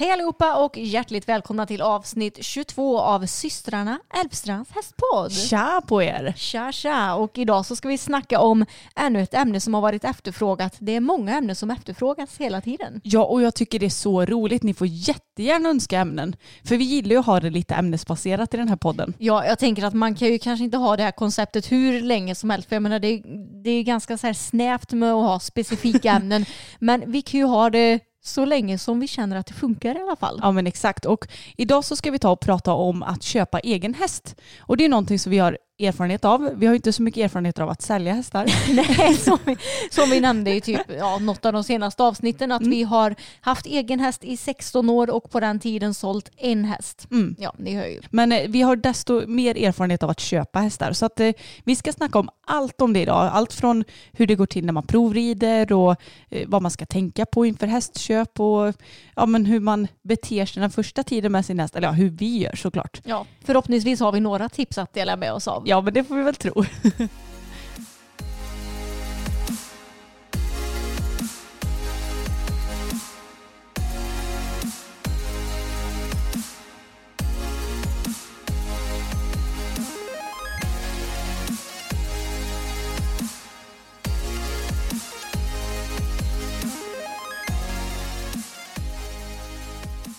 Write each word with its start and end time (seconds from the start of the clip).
Hej 0.00 0.10
allihopa 0.10 0.64
och 0.64 0.78
hjärtligt 0.78 1.28
välkomna 1.28 1.66
till 1.66 1.82
avsnitt 1.82 2.44
22 2.44 2.98
av 3.00 3.26
systrarna 3.26 3.98
Älvstrands 4.20 4.70
hästpodd. 4.70 5.32
Tja 5.32 5.82
på 5.88 6.02
er! 6.02 6.34
Tja 6.36 6.72
tja! 6.72 7.14
Och 7.14 7.38
idag 7.38 7.66
så 7.66 7.76
ska 7.76 7.88
vi 7.88 7.98
snacka 7.98 8.40
om 8.40 8.64
ännu 8.96 9.22
ett 9.22 9.34
ämne 9.34 9.60
som 9.60 9.74
har 9.74 9.80
varit 9.80 10.04
efterfrågat. 10.04 10.76
Det 10.78 10.92
är 10.92 11.00
många 11.00 11.36
ämnen 11.38 11.56
som 11.56 11.70
efterfrågas 11.70 12.36
hela 12.38 12.60
tiden. 12.60 13.00
Ja, 13.04 13.24
och 13.24 13.42
jag 13.42 13.54
tycker 13.54 13.78
det 13.78 13.86
är 13.86 13.90
så 13.90 14.24
roligt. 14.24 14.62
Ni 14.62 14.74
får 14.74 14.86
jättegärna 14.86 15.68
önska 15.68 15.98
ämnen. 15.98 16.36
För 16.64 16.76
vi 16.76 16.84
gillar 16.84 17.10
ju 17.10 17.18
att 17.18 17.26
ha 17.26 17.40
det 17.40 17.50
lite 17.50 17.74
ämnesbaserat 17.74 18.54
i 18.54 18.56
den 18.56 18.68
här 18.68 18.76
podden. 18.76 19.14
Ja, 19.18 19.46
jag 19.46 19.58
tänker 19.58 19.84
att 19.84 19.94
man 19.94 20.14
kan 20.14 20.28
ju 20.28 20.38
kanske 20.38 20.64
inte 20.64 20.76
ha 20.76 20.96
det 20.96 21.02
här 21.02 21.12
konceptet 21.12 21.72
hur 21.72 22.00
länge 22.00 22.34
som 22.34 22.50
helst. 22.50 22.68
För 22.68 22.76
jag 22.76 22.82
menar, 22.82 22.98
det 22.98 23.08
är, 23.08 23.22
det 23.64 23.70
är 23.70 23.82
ganska 23.82 24.18
så 24.18 24.26
här 24.26 24.34
snävt 24.34 24.92
med 24.92 25.12
att 25.12 25.26
ha 25.26 25.40
specifika 25.40 26.10
ämnen. 26.16 26.44
Men 26.78 27.12
vi 27.12 27.22
kan 27.22 27.40
ju 27.40 27.46
ha 27.46 27.70
det 27.70 28.00
så 28.24 28.44
länge 28.44 28.78
som 28.78 29.00
vi 29.00 29.08
känner 29.08 29.36
att 29.36 29.46
det 29.46 29.54
funkar 29.54 29.94
i 29.94 30.02
alla 30.02 30.16
fall. 30.16 30.38
Ja 30.42 30.52
men 30.52 30.66
exakt 30.66 31.04
och 31.04 31.28
idag 31.56 31.84
så 31.84 31.96
ska 31.96 32.10
vi 32.10 32.18
ta 32.18 32.30
och 32.30 32.40
prata 32.40 32.72
om 32.72 33.02
att 33.02 33.22
köpa 33.22 33.60
egen 33.60 33.94
häst. 33.94 34.36
Och 34.60 34.76
det 34.76 34.84
är 34.84 34.88
någonting 34.88 35.18
som 35.18 35.30
vi 35.30 35.38
har 35.38 35.58
erfarenhet 35.78 36.24
av. 36.24 36.50
Vi 36.54 36.66
har 36.66 36.72
ju 36.72 36.76
inte 36.76 36.92
så 36.92 37.02
mycket 37.02 37.24
erfarenhet 37.24 37.58
av 37.58 37.68
att 37.68 37.82
sälja 37.82 38.14
hästar. 38.14 38.46
Nej, 38.74 39.14
som 39.14 39.38
vi, 39.44 39.56
som 39.90 40.10
vi 40.10 40.20
nämnde 40.20 40.54
i 40.54 40.60
typ, 40.60 40.80
ja, 40.98 41.18
något 41.18 41.46
av 41.46 41.52
de 41.52 41.64
senaste 41.64 42.02
avsnitten 42.02 42.52
att 42.52 42.60
mm. 42.60 42.70
vi 42.70 42.82
har 42.82 43.14
haft 43.40 43.66
egen 43.66 44.00
häst 44.00 44.24
i 44.24 44.36
16 44.36 44.90
år 44.90 45.10
och 45.10 45.30
på 45.30 45.40
den 45.40 45.60
tiden 45.60 45.94
sålt 45.94 46.30
en 46.36 46.64
häst. 46.64 47.06
Mm. 47.10 47.36
Ja, 47.38 47.54
ni 47.58 47.74
hör 47.74 47.86
ju. 47.86 48.00
Men 48.10 48.32
eh, 48.32 48.48
vi 48.48 48.62
har 48.62 48.76
desto 48.76 49.26
mer 49.26 49.56
erfarenhet 49.56 50.02
av 50.02 50.10
att 50.10 50.20
köpa 50.20 50.58
hästar 50.58 50.92
så 50.92 51.06
att 51.06 51.20
eh, 51.20 51.32
vi 51.64 51.76
ska 51.76 51.92
snacka 51.92 52.18
om 52.18 52.28
allt 52.46 52.80
om 52.80 52.92
det 52.92 53.00
idag. 53.00 53.30
Allt 53.32 53.52
från 53.52 53.84
hur 54.12 54.26
det 54.26 54.34
går 54.34 54.46
till 54.46 54.64
när 54.66 54.72
man 54.72 54.86
provrider 54.86 55.72
och 55.72 55.96
eh, 56.30 56.48
vad 56.48 56.62
man 56.62 56.70
ska 56.70 56.86
tänka 56.86 57.26
på 57.26 57.46
inför 57.46 57.66
hästköp 57.66 58.40
och 58.40 58.74
ja, 59.16 59.26
men 59.26 59.46
hur 59.46 59.60
man 59.60 59.88
beter 60.02 60.46
sig 60.46 60.60
den 60.60 60.70
första 60.70 61.02
tiden 61.02 61.32
med 61.32 61.46
sin 61.46 61.60
häst. 61.60 61.76
Eller 61.76 61.88
ja, 61.88 61.92
hur 61.92 62.10
vi 62.10 62.38
gör 62.38 62.56
såklart. 62.56 63.00
Ja, 63.04 63.26
förhoppningsvis 63.44 64.00
har 64.00 64.12
vi 64.12 64.20
några 64.20 64.48
tips 64.48 64.78
att 64.78 64.94
dela 64.94 65.16
med 65.16 65.32
oss 65.32 65.48
av. 65.48 65.67
Ja, 65.68 65.80
men 65.80 65.94
det 65.94 66.04
får 66.04 66.16
vi 66.16 66.22
väl 66.22 66.34
tro. 66.34 66.64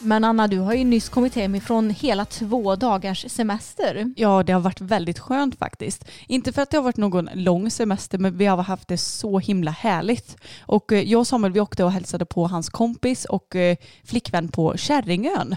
Men 0.09 0.23
Anna, 0.23 0.47
du 0.47 0.59
har 0.59 0.73
ju 0.73 0.83
nyss 0.83 1.09
kommit 1.09 1.35
hem 1.35 1.55
ifrån 1.55 1.89
hela 1.89 2.25
två 2.25 2.75
dagars 2.75 3.25
semester. 3.31 4.13
Ja, 4.15 4.43
det 4.43 4.53
har 4.53 4.59
varit 4.59 4.81
väldigt 4.81 5.19
skönt 5.19 5.57
faktiskt. 5.57 6.05
Inte 6.27 6.51
för 6.51 6.61
att 6.61 6.69
det 6.69 6.77
har 6.77 6.83
varit 6.83 6.97
någon 6.97 7.29
lång 7.33 7.71
semester, 7.71 8.17
men 8.17 8.37
vi 8.37 8.45
har 8.45 8.57
haft 8.57 8.87
det 8.87 8.97
så 8.97 9.39
himla 9.39 9.71
härligt. 9.71 10.37
Och 10.61 10.91
eh, 10.91 11.01
jag 11.01 11.19
och 11.19 11.27
Samuel, 11.27 11.53
vi 11.53 11.59
åkte 11.59 11.83
och 11.83 11.91
hälsade 11.91 12.25
på 12.25 12.47
hans 12.47 12.69
kompis 12.69 13.25
och 13.25 13.55
eh, 13.55 13.77
flickvän 14.03 14.47
på 14.47 14.77
Kärringön 14.77 15.55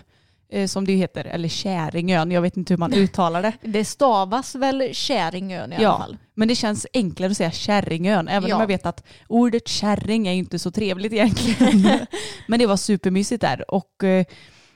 som 0.67 0.87
det 0.87 0.93
heter, 0.93 1.25
eller 1.25 1.49
Käringön, 1.49 2.31
jag 2.31 2.43
vet 2.43 2.57
inte 2.57 2.73
hur 2.73 2.79
man 2.79 2.95
uttalar 2.95 3.43
det. 3.43 3.53
Det 3.63 3.85
stavas 3.85 4.55
väl 4.55 4.89
Käringön 4.93 5.73
i 5.73 5.77
alla 5.77 5.83
ja, 5.83 5.99
fall. 5.99 6.17
Men 6.35 6.49
det 6.49 6.55
känns 6.55 6.87
enklare 6.93 7.31
att 7.31 7.37
säga 7.37 7.51
Kärringön, 7.51 8.29
även 8.29 8.49
Ja. 8.49 8.55
om 8.57 8.61
jag 8.61 8.67
vet 8.67 8.87
att 8.87 9.05
ordet 9.29 9.69
kärring 9.69 10.29
är 10.29 10.33
inte 10.33 10.59
så 10.59 10.71
trevligt 10.71 11.13
egentligen. 11.13 11.99
men 12.47 12.59
det 12.59 12.67
var 12.67 12.77
supermysigt 12.77 13.41
där 13.41 13.71
och 13.75 14.05
eh, 14.05 14.25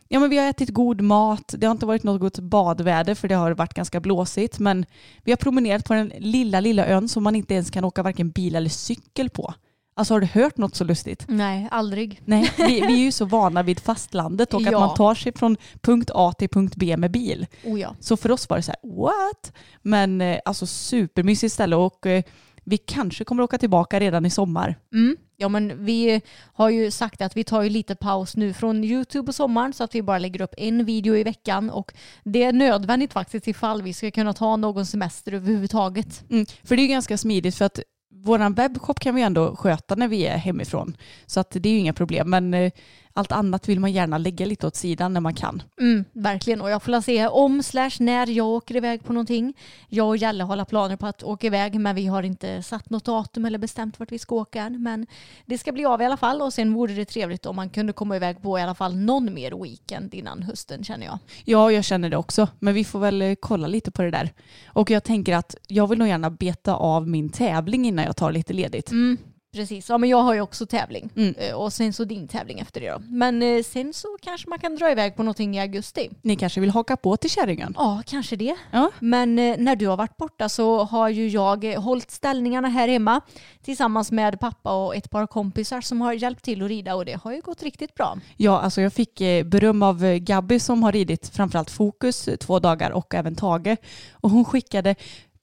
ja, 0.09 0.20
men 0.20 0.31
vi 0.31 0.38
har 0.38 0.48
ätit 0.50 0.70
god 0.70 1.00
mat. 1.00 1.54
Det 1.59 1.66
har 1.66 1.72
inte 1.72 1.86
varit 1.86 2.03
något 2.03 2.38
badväder 2.38 3.15
för 3.15 3.28
det 3.28 3.34
har 3.34 3.50
varit 3.50 3.75
ganska 3.75 4.00
blåsigt, 4.00 4.59
men 4.59 4.86
vi 5.25 5.32
har 5.32 5.36
promenerat 5.36 5.84
på 5.84 5.94
den 5.94 6.12
lilla, 6.19 6.60
lilla 6.60 6.86
ön 6.86 7.09
som 7.09 7.22
man 7.22 7.36
inte 7.36 7.54
ens 7.54 7.70
kan 7.70 7.84
åka 7.84 8.03
varken 8.03 8.31
bil 8.31 8.54
eller 8.56 8.70
cykel 8.70 9.31
på. 9.31 9.54
Alltså 9.98 10.14
har 10.14 10.20
du 10.20 10.26
hört 10.26 10.56
något 10.56 10.74
så 10.74 10.84
lustigt? 10.84 11.24
Nej, 11.28 11.68
aldrig. 11.70 12.20
Nej, 12.24 12.52
vi, 12.56 12.64
vi 12.80 12.80
är 13.00 13.04
ju 13.04 13.12
så 13.12 13.24
vana 13.36 13.62
vid 13.62 13.80
fastlandet 13.80 14.54
och 14.54 14.60
att 14.62 14.72
Ja. 14.72 14.80
man 14.80 14.94
tar 14.96 15.14
sig 15.14 15.32
från 15.36 15.56
punkt 15.80 16.10
A 16.14 16.32
till 16.38 16.48
punkt 16.48 16.74
B 16.76 16.96
med 16.96 17.10
bil. 17.10 17.46
Oh 17.64 17.80
ja. 17.80 17.94
Så 18.00 18.16
för 18.16 18.30
oss 18.30 18.48
var 18.48 18.56
det 18.56 18.62
så 18.62 18.72
här, 18.82 18.90
what? 18.96 19.52
Men 19.82 20.20
eh, 20.20 20.38
alltså 20.44 20.66
supermysigt 20.66 21.52
ställe 21.54 21.76
och 21.76 22.06
eh, 22.06 22.22
vi 22.64 22.78
kanske 22.78 23.24
kommer 23.24 23.42
åka 23.42 23.58
tillbaka 23.58 24.00
redan 24.00 24.26
i 24.26 24.30
sommar. 24.30 24.78
Mm. 24.92 25.16
Ja 25.36 25.48
men 25.48 25.84
vi 25.84 26.20
har 26.52 26.70
ju 26.70 26.90
sagt 26.90 27.20
att 27.20 27.36
vi 27.36 27.44
tar 27.44 27.62
ju 27.62 27.68
lite 27.70 27.94
paus 27.94 28.36
nu 28.36 28.52
från 28.52 28.84
YouTube 28.84 29.26
på 29.26 29.32
sommaren 29.32 29.72
så 29.72 29.84
att 29.84 29.94
vi 29.94 30.02
bara 30.02 30.18
lägger 30.18 30.40
upp 30.40 30.54
en 30.58 30.84
video 30.84 31.16
i 31.16 31.22
veckan 31.24 31.70
och 31.70 31.92
det 32.24 32.42
är 32.42 32.52
nödvändigt 32.52 33.12
faktiskt 33.12 33.48
ifall 33.48 33.82
vi 33.82 33.92
ska 33.92 34.10
kunna 34.10 34.32
ta 34.32 34.56
någon 34.56 34.86
semester 34.86 35.32
överhuvudtaget. 35.32 36.24
Mm. 36.30 36.46
För 36.64 36.76
det 36.76 36.80
är 36.82 36.84
ju 36.84 36.88
ganska 36.90 37.18
smidigt 37.18 37.54
för 37.54 37.64
att 37.64 37.80
vår 38.26 38.54
webbshop 38.54 39.00
kan 39.00 39.14
vi 39.14 39.22
ändå 39.22 39.56
sköta 39.56 39.94
när 39.94 40.09
vi 40.09 40.26
är 40.26 40.37
hemifrån. 40.37 40.97
Så 41.26 41.41
att 41.41 41.50
det 41.50 41.69
är 41.69 41.72
ju 41.72 41.78
inga 41.78 41.92
problem. 41.92 42.31
Men 42.31 42.54
eh, 42.54 42.72
allt 43.16 43.32
annat 43.32 43.69
vill 43.69 43.81
man 43.81 43.93
gärna 43.93 44.19
lägga 44.19 44.47
lite 44.47 44.66
åt 44.66 44.77
sidan 44.77 45.12
när 45.12 45.21
man 45.21 45.34
kan. 45.34 45.62
Mm, 45.81 46.04
verkligen 46.12 46.60
och 46.60 46.71
jag 46.71 46.82
får 46.82 47.00
se 47.00 47.27
om 47.27 47.62
slash 47.62 47.91
när 47.99 48.27
jag 48.27 48.47
åker 48.47 48.77
iväg 48.77 49.04
på 49.04 49.12
någonting. 49.12 49.54
Jag 49.88 50.09
och 50.09 50.16
Jalle 50.16 50.44
har 50.44 50.65
planer 50.65 50.97
på 50.97 51.06
att 51.06 51.22
åka 51.22 51.47
iväg 51.47 51.81
men 51.81 51.97
vi 51.97 52.06
har 52.06 52.22
inte 52.22 52.62
satt 52.62 52.91
något 52.91 53.04
datum 53.04 53.44
eller 53.44 53.59
bestämt 53.59 53.99
vart 53.99 54.12
vi 54.12 54.19
ska 54.19 54.34
åka 54.34 54.62
än. 54.62 54.82
Men 54.82 55.06
det 55.47 55.59
ska 55.59 55.72
bli 55.72 55.84
av 55.84 56.03
i 56.03 56.04
alla 56.04 56.16
fall 56.16 56.43
och 56.43 56.53
sen 56.53 56.75
vore 56.75 56.94
det 56.94 57.04
trevligt 57.04 57.47
om 57.47 57.56
man 57.56 57.71
kunde 57.71 57.93
komma 57.93 58.16
iväg 58.16 58.43
på 58.43 58.59
i 58.59 58.62
alla 58.62 58.75
fall 58.75 58.97
någon 58.97 59.34
mer 59.34 59.62
weekend 59.62 60.15
innan 60.15 60.43
hösten 60.43 60.84
känner 60.84 61.06
jag. 61.06 61.19
Ja, 61.44 61.72
jag 61.72 61.84
känner 61.84 62.10
det 62.10 62.16
också. 62.16 62.48
Men 62.59 62.75
vi 62.75 62.84
får 62.84 62.98
väl 62.98 63.22
eh, 63.22 63.34
kolla 63.41 63.66
lite 63.66 63.91
på 63.91 64.03
det 64.03 64.10
där. 64.10 64.33
Och 64.66 64.91
jag 64.91 65.04
tänker 65.04 65.37
att 65.37 65.54
jag 65.69 65.87
vill 65.87 65.98
nog 65.98 66.09
gärna 66.09 66.31
beta 66.31 66.74
av 66.74 67.09
min 67.09 67.28
tävling 67.28 67.86
innan 67.86 68.04
jag 68.04 68.16
tar 68.16 68.33
lite 68.33 68.53
ledigt. 68.53 68.91
Mm, 68.91 69.19
precis, 69.56 69.88
ja 69.88 69.98
men 69.98 70.08
jag 70.10 70.22
har 70.22 70.34
ju 70.34 70.41
också 70.41 70.66
tävling. 70.66 71.10
Mm. 71.16 71.34
Eh, 71.38 71.54
Och 71.54 71.72
sen 71.72 71.92
så 71.92 72.04
din 72.04 72.28
tävling 72.28 72.58
efter 72.60 72.80
det 72.80 72.91
då. 72.91 72.98
Men 73.08 73.42
eh, 73.42 73.62
sen 73.62 73.92
så 73.94 74.08
kanske 74.22 74.48
man 74.48 74.58
kan 74.58 74.76
dra 74.76 74.91
iväg 74.91 75.16
på 75.16 75.22
någonting 75.22 75.56
i 75.56 75.60
augusti. 75.60 76.10
Ni 76.22 76.36
kanske 76.36 76.60
vill 76.60 76.70
haka 76.70 76.97
på 76.97 77.16
till 77.16 77.30
Kärringön? 77.30 77.74
Ja, 77.78 78.03
kanske 78.06 78.36
det. 78.36 78.56
Ja. 78.70 78.91
Men 79.00 79.38
eh, 79.38 79.56
när 79.58 79.76
du 79.76 79.86
har 79.86 79.97
varit 79.97 80.16
borta 80.16 80.48
så 80.48 80.84
har 80.84 81.08
ju 81.08 81.28
jag 81.28 81.64
hållit 81.64 82.10
ställningarna 82.10 82.68
här 82.68 82.88
hemma 82.88 83.20
tillsammans 83.62 84.12
med 84.12 84.41
pappa 84.41 84.84
och 84.86 84.97
ett 84.97 85.10
par 85.10 85.26
kompisar 85.26 85.80
som 85.80 86.00
har 86.00 86.12
hjälpt 86.12 86.44
till 86.44 86.62
att 86.62 86.68
rida 86.68 86.94
och 86.94 87.04
det 87.04 87.20
har 87.24 87.32
ju 87.32 87.41
gått 87.41 87.62
riktigt 87.62 87.94
bra. 87.94 88.18
Ja, 88.36 88.60
alltså 88.60 88.80
jag 88.80 88.92
fick 88.92 89.18
beröm 89.44 89.82
av 89.82 90.16
Gabby 90.18 90.59
som 90.59 90.82
har 90.82 90.92
ridit 90.92 91.28
framförallt 91.28 91.70
Fokus 91.70 92.28
två 92.41 92.59
dagar 92.59 92.91
och 92.91 93.14
även 93.14 93.34
Tage. 93.34 93.76
Och 94.12 94.30
hon 94.30 94.44
skickade 94.44 94.94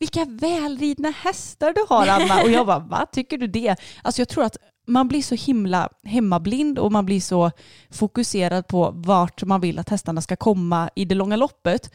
vilka 0.03 0.25
välridna 0.25 1.09
hästar 1.09 1.73
du 1.73 1.85
har 1.89 2.07
Anna. 2.07 2.43
Och 2.43 2.51
jag 2.51 2.65
bara, 2.65 2.79
vad 2.79 3.11
tycker 3.11 3.37
du 3.37 3.47
det? 3.47 3.75
Alltså 4.01 4.21
jag 4.21 4.29
tror 4.29 4.43
att 4.43 4.57
man 4.87 5.07
blir 5.07 5.21
så 5.21 5.35
himla 5.35 5.89
hemmablind 6.03 6.79
och 6.79 6.91
man 6.91 7.05
blir 7.05 7.21
så 7.21 7.51
fokuserad 7.91 8.67
på 8.67 8.91
vart 8.95 9.43
man 9.43 9.61
vill 9.61 9.79
att 9.79 9.89
hästarna 9.89 10.21
ska 10.21 10.35
komma 10.35 10.89
i 10.95 11.05
det 11.05 11.15
långa 11.15 11.35
loppet. 11.35 11.93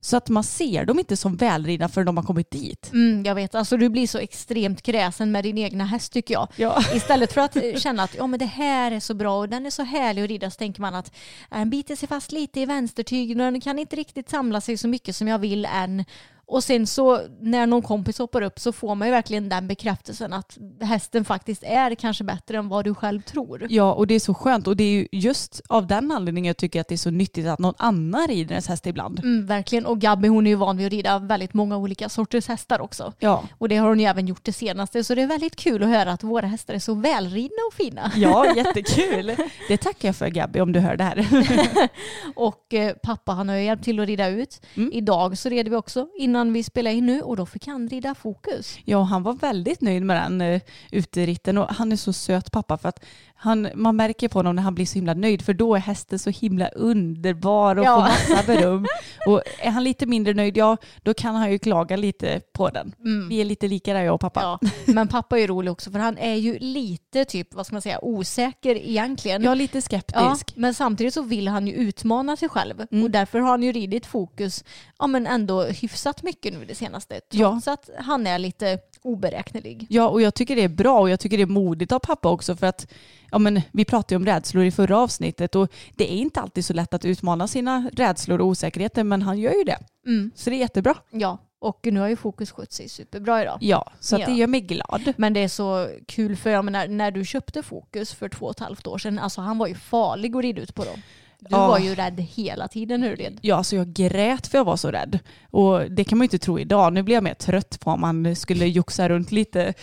Så 0.00 0.16
att 0.16 0.28
man 0.28 0.44
ser 0.44 0.84
dem 0.84 0.98
inte 0.98 1.16
som 1.16 1.36
välridna 1.36 1.88
förrän 1.88 2.06
de 2.06 2.16
har 2.16 2.24
kommit 2.24 2.50
dit. 2.50 2.90
Mm, 2.92 3.24
jag 3.24 3.34
vet, 3.34 3.54
alltså 3.54 3.76
du 3.76 3.88
blir 3.88 4.06
så 4.06 4.18
extremt 4.18 4.82
kräsen 4.82 5.32
med 5.32 5.44
din 5.44 5.58
egna 5.58 5.84
häst 5.84 6.12
tycker 6.12 6.34
jag. 6.34 6.48
Ja. 6.56 6.82
Istället 6.94 7.32
för 7.32 7.40
att 7.40 7.56
eh, 7.56 7.74
känna 7.76 8.02
att 8.02 8.14
ja, 8.14 8.26
men 8.26 8.38
det 8.38 8.46
här 8.46 8.92
är 8.92 9.00
så 9.00 9.14
bra 9.14 9.38
och 9.38 9.48
den 9.48 9.66
är 9.66 9.70
så 9.70 9.82
härlig 9.82 10.22
att 10.22 10.28
rida 10.28 10.50
så 10.50 10.56
tänker 10.56 10.80
man 10.80 10.94
att 10.94 11.14
äh, 11.50 11.58
den 11.58 11.70
biter 11.70 11.96
sig 11.96 12.08
fast 12.08 12.32
lite 12.32 12.60
i 12.60 12.66
vänstertygen 12.66 13.40
och 13.40 13.52
den 13.52 13.60
kan 13.60 13.78
inte 13.78 13.96
riktigt 13.96 14.30
samla 14.30 14.60
sig 14.60 14.76
så 14.76 14.88
mycket 14.88 15.16
som 15.16 15.28
jag 15.28 15.38
vill 15.38 15.64
än. 15.64 16.04
Och 16.48 16.64
sen 16.64 16.86
så 16.86 17.20
när 17.40 17.66
någon 17.66 17.82
kompis 17.82 18.18
hoppar 18.18 18.42
upp 18.42 18.60
så 18.60 18.72
får 18.72 18.94
man 18.94 19.08
ju 19.08 19.12
verkligen 19.12 19.48
den 19.48 19.68
bekräftelsen 19.68 20.32
att 20.32 20.58
hästen 20.80 21.24
faktiskt 21.24 21.62
är 21.64 21.94
kanske 21.94 22.24
bättre 22.24 22.58
än 22.58 22.68
vad 22.68 22.84
du 22.84 22.94
själv 22.94 23.20
tror. 23.20 23.66
Ja, 23.70 23.92
och 23.92 24.06
det 24.06 24.14
är 24.14 24.20
så 24.20 24.34
skönt. 24.34 24.66
Och 24.66 24.76
det 24.76 24.84
är 24.84 24.90
ju 24.90 25.08
just 25.12 25.60
av 25.68 25.86
den 25.86 26.12
anledningen 26.12 26.48
jag 26.48 26.56
tycker 26.56 26.80
att 26.80 26.88
det 26.88 26.94
är 26.94 26.96
så 26.96 27.10
nyttigt 27.10 27.46
att 27.46 27.58
någon 27.58 27.74
annan 27.78 28.26
rider 28.28 28.52
ens 28.52 28.68
häst 28.68 28.86
ibland. 28.86 29.18
Mm, 29.18 29.46
verkligen. 29.46 29.86
Och 29.86 30.00
Gabby 30.00 30.28
hon 30.28 30.46
är 30.46 30.50
ju 30.50 30.56
van 30.56 30.76
vid 30.76 30.86
att 30.86 30.92
rida 30.92 31.18
väldigt 31.18 31.54
många 31.54 31.76
olika 31.76 32.08
sorters 32.08 32.48
hästar 32.48 32.80
också. 32.80 33.12
Ja. 33.18 33.44
Och 33.58 33.68
det 33.68 33.76
har 33.76 33.88
hon 33.88 34.00
ju 34.00 34.06
även 34.06 34.26
gjort 34.26 34.44
det 34.44 34.52
senaste. 34.52 35.04
Så 35.04 35.14
det 35.14 35.22
är 35.22 35.26
väldigt 35.26 35.56
kul 35.56 35.82
att 35.82 35.88
höra 35.88 36.12
att 36.12 36.22
våra 36.22 36.46
hästar 36.46 36.74
är 36.74 36.78
så 36.78 36.94
välridna 36.94 37.62
och 37.68 37.74
fina. 37.74 38.12
Ja, 38.16 38.46
jättekul. 38.56 39.36
Det 39.68 39.76
tackar 39.76 40.08
jag 40.08 40.16
för 40.16 40.28
Gabby 40.28 40.60
om 40.60 40.72
du 40.72 40.80
hör 40.80 40.96
det 40.96 41.04
här. 41.04 41.28
Och 42.36 42.74
eh, 42.74 42.94
pappa 43.02 43.32
han 43.32 43.48
har 43.48 43.56
ju 43.56 43.64
hjälpt 43.64 43.84
till 43.84 44.00
att 44.00 44.06
rida 44.06 44.28
ut. 44.28 44.60
Mm. 44.74 44.92
Idag 44.92 45.38
så 45.38 45.48
red 45.48 45.68
vi 45.68 45.76
också 45.76 46.08
innan 46.18 46.37
vi 46.46 46.62
spelade 46.62 46.96
in 46.96 47.06
nu 47.06 47.20
och 47.22 47.36
då 47.36 47.46
fick 47.46 47.66
han 47.66 47.88
rida 47.88 48.14
fokus. 48.14 48.78
Ja, 48.84 49.02
han 49.02 49.22
var 49.22 49.32
väldigt 49.32 49.80
nöjd 49.80 50.02
med 50.02 50.16
den 50.22 50.40
uh, 50.40 50.60
uteritten 50.90 51.58
och 51.58 51.68
han 51.68 51.92
är 51.92 51.96
så 51.96 52.12
söt 52.12 52.52
pappa 52.52 52.78
för 52.78 52.88
att 52.88 53.04
han, 53.34 53.68
man 53.74 53.96
märker 53.96 54.28
på 54.28 54.38
honom 54.38 54.56
när 54.56 54.62
han 54.62 54.74
blir 54.74 54.86
så 54.86 54.94
himla 54.94 55.14
nöjd 55.14 55.42
för 55.42 55.54
då 55.54 55.74
är 55.74 55.80
hästen 55.80 56.18
så 56.18 56.30
himla 56.30 56.68
underbar 56.68 57.76
och 57.78 57.84
Ja. 57.84 57.94
får 57.96 58.02
massa 58.34 58.46
beröm. 58.46 58.86
Och 59.26 59.42
är 59.58 59.70
han 59.70 59.84
lite 59.84 60.06
mindre 60.06 60.34
nöjd, 60.34 60.56
ja 60.56 60.76
då 61.02 61.14
kan 61.14 61.34
han 61.34 61.52
ju 61.52 61.58
klaga 61.58 61.96
lite 61.96 62.40
på 62.52 62.68
den. 62.68 62.94
Vi 63.28 63.40
är 63.40 63.44
lite 63.44 63.68
lika 63.68 63.94
där 63.94 64.00
jag 64.02 64.14
och 64.14 64.20
pappa. 64.20 64.40
Ja, 64.42 64.68
men 64.86 65.08
pappa 65.08 65.36
är 65.36 65.40
ju 65.40 65.46
rolig 65.46 65.72
också 65.72 65.90
för 65.90 65.98
han 65.98 66.18
är 66.18 66.34
ju 66.34 66.58
lite 66.58 67.24
typ, 67.24 67.54
vad 67.54 67.66
ska 67.66 67.74
man 67.74 67.82
säga, 67.82 68.04
osäker 68.04 68.74
egentligen. 68.76 69.46
Är 69.46 69.54
lite 69.54 69.78
Ja, 69.78 69.82
skeptisk. 69.82 70.52
men 70.56 70.74
samtidigt 70.74 71.14
så 71.14 71.22
vill 71.22 71.48
han 71.48 71.66
ju 71.66 71.72
utmana 71.72 72.36
sig 72.36 72.48
själv 72.48 72.86
Mm. 72.90 73.04
och 73.04 73.10
därför 73.10 73.38
har 73.38 73.50
han 73.50 73.62
ju 73.62 73.72
ridit 73.72 74.06
fokus 74.06 74.64
ja, 74.98 75.06
men 75.06 75.26
ändå 75.26 75.62
hyfsat 75.64 76.22
mycket 76.22 76.52
nu 76.52 76.64
det 76.64 76.74
senaste. 76.74 77.20
Ja. 77.30 77.50
Trots 77.50 77.68
att 77.68 77.90
han 77.98 78.26
är 78.26 78.38
lite 78.38 78.78
oberäknelig. 79.02 79.86
Ja, 79.90 80.08
och 80.08 80.22
jag 80.22 80.34
tycker 80.34 80.56
det 80.56 80.64
är 80.64 80.68
bra 80.68 81.00
och 81.00 81.10
jag 81.10 81.20
tycker 81.20 81.36
det 81.36 81.42
är 81.42 81.46
modigt 81.46 81.92
av 81.92 81.98
pappa 81.98 82.28
också 82.28 82.56
för 82.56 82.66
att 82.66 82.86
ja, 83.30 83.38
men, 83.38 83.60
vi 83.72 83.84
pratade 83.84 84.14
ju 84.14 84.16
om 84.16 84.26
rädslor 84.26 84.64
i 84.64 84.70
förra 84.70 84.98
avsnittet 84.98 85.54
och 85.54 85.72
det 85.94 86.12
är 86.12 86.16
inte 86.16 86.40
alltid 86.40 86.64
så 86.64 86.72
lätt 86.72 86.94
att 86.94 87.04
utmana 87.04 87.48
sina 87.48 87.90
rädslor 87.92 88.40
och 88.40 88.46
osäkerheter 88.46 89.04
men 89.04 89.22
han 89.22 89.38
gör 89.38 89.52
ju 89.54 89.64
det. 89.64 89.78
Mm. 90.06 90.30
Så 90.34 90.50
det 90.50 90.56
är 90.56 90.60
jättebra. 90.60 90.94
Ja, 91.10 91.38
och 91.60 91.86
nu 91.92 92.00
har 92.00 92.08
ju 92.08 92.16
fokus 92.16 92.50
skött 92.50 92.72
sig 92.72 92.88
superbra 92.88 93.42
idag. 93.42 93.58
Ja, 93.60 93.92
så 94.00 94.16
att 94.16 94.26
det 94.26 94.30
Ja. 94.32 94.36
gör 94.38 94.46
mig 94.46 94.60
glad. 94.60 95.12
Men 95.16 95.32
det 95.32 95.40
är 95.40 95.48
så 95.48 95.88
kul 96.06 96.36
för 96.36 96.50
jag 96.50 96.64
menar, 96.64 96.88
när 96.88 97.10
du 97.10 97.24
köpte 97.24 97.62
Fokus 97.62 98.14
för 98.14 98.28
två 98.28 98.46
och 98.46 98.52
ett 98.52 98.58
halvt 98.60 98.86
år 98.86 98.98
sedan, 98.98 99.18
alltså 99.18 99.40
han 99.40 99.58
var 99.58 99.66
ju 99.66 99.74
farlig 99.74 100.36
att 100.36 100.42
rida 100.42 100.62
ut 100.62 100.74
på 100.74 100.84
då. 100.84 100.90
Du 101.40 101.46
Ja. 101.50 101.68
var 101.68 101.78
ju 101.78 101.94
rädd 101.94 102.20
hela 102.20 102.68
tiden 102.68 103.00
du 103.00 103.14
red. 103.16 103.38
Ja, 103.42 103.56
alltså 103.56 103.76
jag 103.76 103.92
grät 103.92 104.46
för 104.46 104.58
jag 104.58 104.64
var 104.64 104.76
så 104.76 104.90
rädd. 104.90 105.18
Och 105.50 105.90
det 105.90 106.04
kan 106.04 106.18
man 106.18 106.24
ju 106.24 106.26
inte 106.26 106.38
tro 106.38 106.58
idag. 106.58 106.92
Nu 106.92 107.02
blir 107.02 107.14
jag 107.14 107.24
mer 107.24 107.34
trött 107.34 107.80
på 107.80 107.90
om 107.90 108.00
man 108.00 108.36
skulle 108.36 108.66
joxa 108.66 109.08
runt 109.08 109.32
lite, 109.32 109.74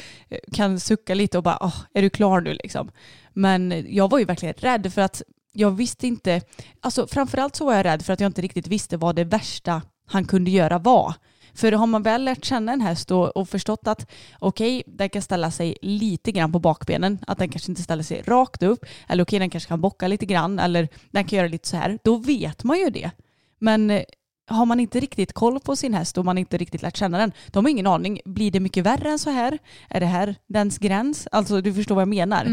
kan 0.53 0.79
sucka 0.79 1.13
lite 1.15 1.37
och 1.37 1.43
bara, 1.43 1.57
"Åh, 1.61 1.75
är 1.93 2.01
du 2.01 2.09
klar 2.09 2.41
nu 2.41 2.53
liksom? 2.53 2.91
Men 3.33 3.85
jag 3.89 4.09
var 4.09 4.19
ju 4.19 4.25
verkligen 4.25 4.53
rädd 4.57 4.93
för 4.93 5.01
att 5.01 5.21
jag 5.53 5.71
visste 5.71 6.07
inte, 6.07 6.41
alltså 6.79 7.07
framförallt 7.07 7.55
så 7.55 7.65
var 7.65 7.73
jag 7.73 7.85
rädd 7.85 8.01
för 8.05 8.13
att 8.13 8.19
jag 8.19 8.29
inte 8.29 8.41
riktigt 8.41 8.67
visste 8.67 8.97
vad 8.97 9.15
det 9.15 9.23
värsta 9.23 9.81
han 10.07 10.25
kunde 10.25 10.51
göra 10.51 10.77
var. 10.79 11.13
För 11.55 11.71
har 11.71 11.87
man 11.87 12.03
väl 12.03 12.23
lärt 12.23 12.45
känna 12.45 12.73
en 12.73 12.81
häst 12.81 13.11
och, 13.11 13.37
och 13.37 13.49
förstått 13.49 13.87
att 13.87 14.11
okej, 14.39 14.83
den 14.87 15.09
kan 15.09 15.21
ställa 15.21 15.51
sig 15.51 15.77
lite 15.81 16.31
grann 16.31 16.51
på 16.51 16.59
bakbenen, 16.59 17.19
att 17.27 17.37
den 17.37 17.49
kanske 17.49 17.71
inte 17.71 17.81
ställer 17.81 18.03
sig 18.03 18.21
rakt 18.21 18.63
upp, 18.63 18.85
eller 19.07 19.23
okej, 19.23 19.39
den 19.39 19.49
kanske 19.49 19.67
kan 19.67 19.81
bocka 19.81 20.07
lite 20.07 20.25
grann, 20.25 20.59
eller 20.59 20.87
den 21.11 21.25
kan 21.25 21.37
göra 21.37 21.47
lite 21.47 21.67
så 21.67 21.77
här, 21.77 21.99
då 22.03 22.17
vet 22.17 22.63
man 22.63 22.79
ju 22.79 22.89
det. 22.89 23.11
Men 23.59 23.91
eh, 23.91 24.03
har 24.47 24.65
man 24.65 24.79
inte 24.79 24.99
riktigt 24.99 25.33
koll 25.33 25.59
på 25.59 25.75
sin 25.75 25.93
häst 25.93 26.17
och 26.17 26.25
man 26.25 26.37
inte 26.37 26.57
riktigt 26.57 26.81
lärt 26.81 26.97
känna 26.97 27.17
den, 27.17 27.31
då 27.47 27.61
har 27.61 27.69
ingen 27.69 27.87
aning. 27.87 28.19
Blir 28.25 28.51
det 28.51 28.59
mycket 28.59 28.85
värre 28.85 29.09
än 29.09 29.19
så 29.19 29.29
här? 29.29 29.57
Är 29.89 29.99
det 29.99 30.05
här 30.05 30.35
dens 30.47 30.77
gräns? 30.77 31.27
Alltså 31.31 31.61
du 31.61 31.73
förstår 31.73 31.95
vad 31.95 32.01
jag 32.01 32.07
menar. 32.07 32.45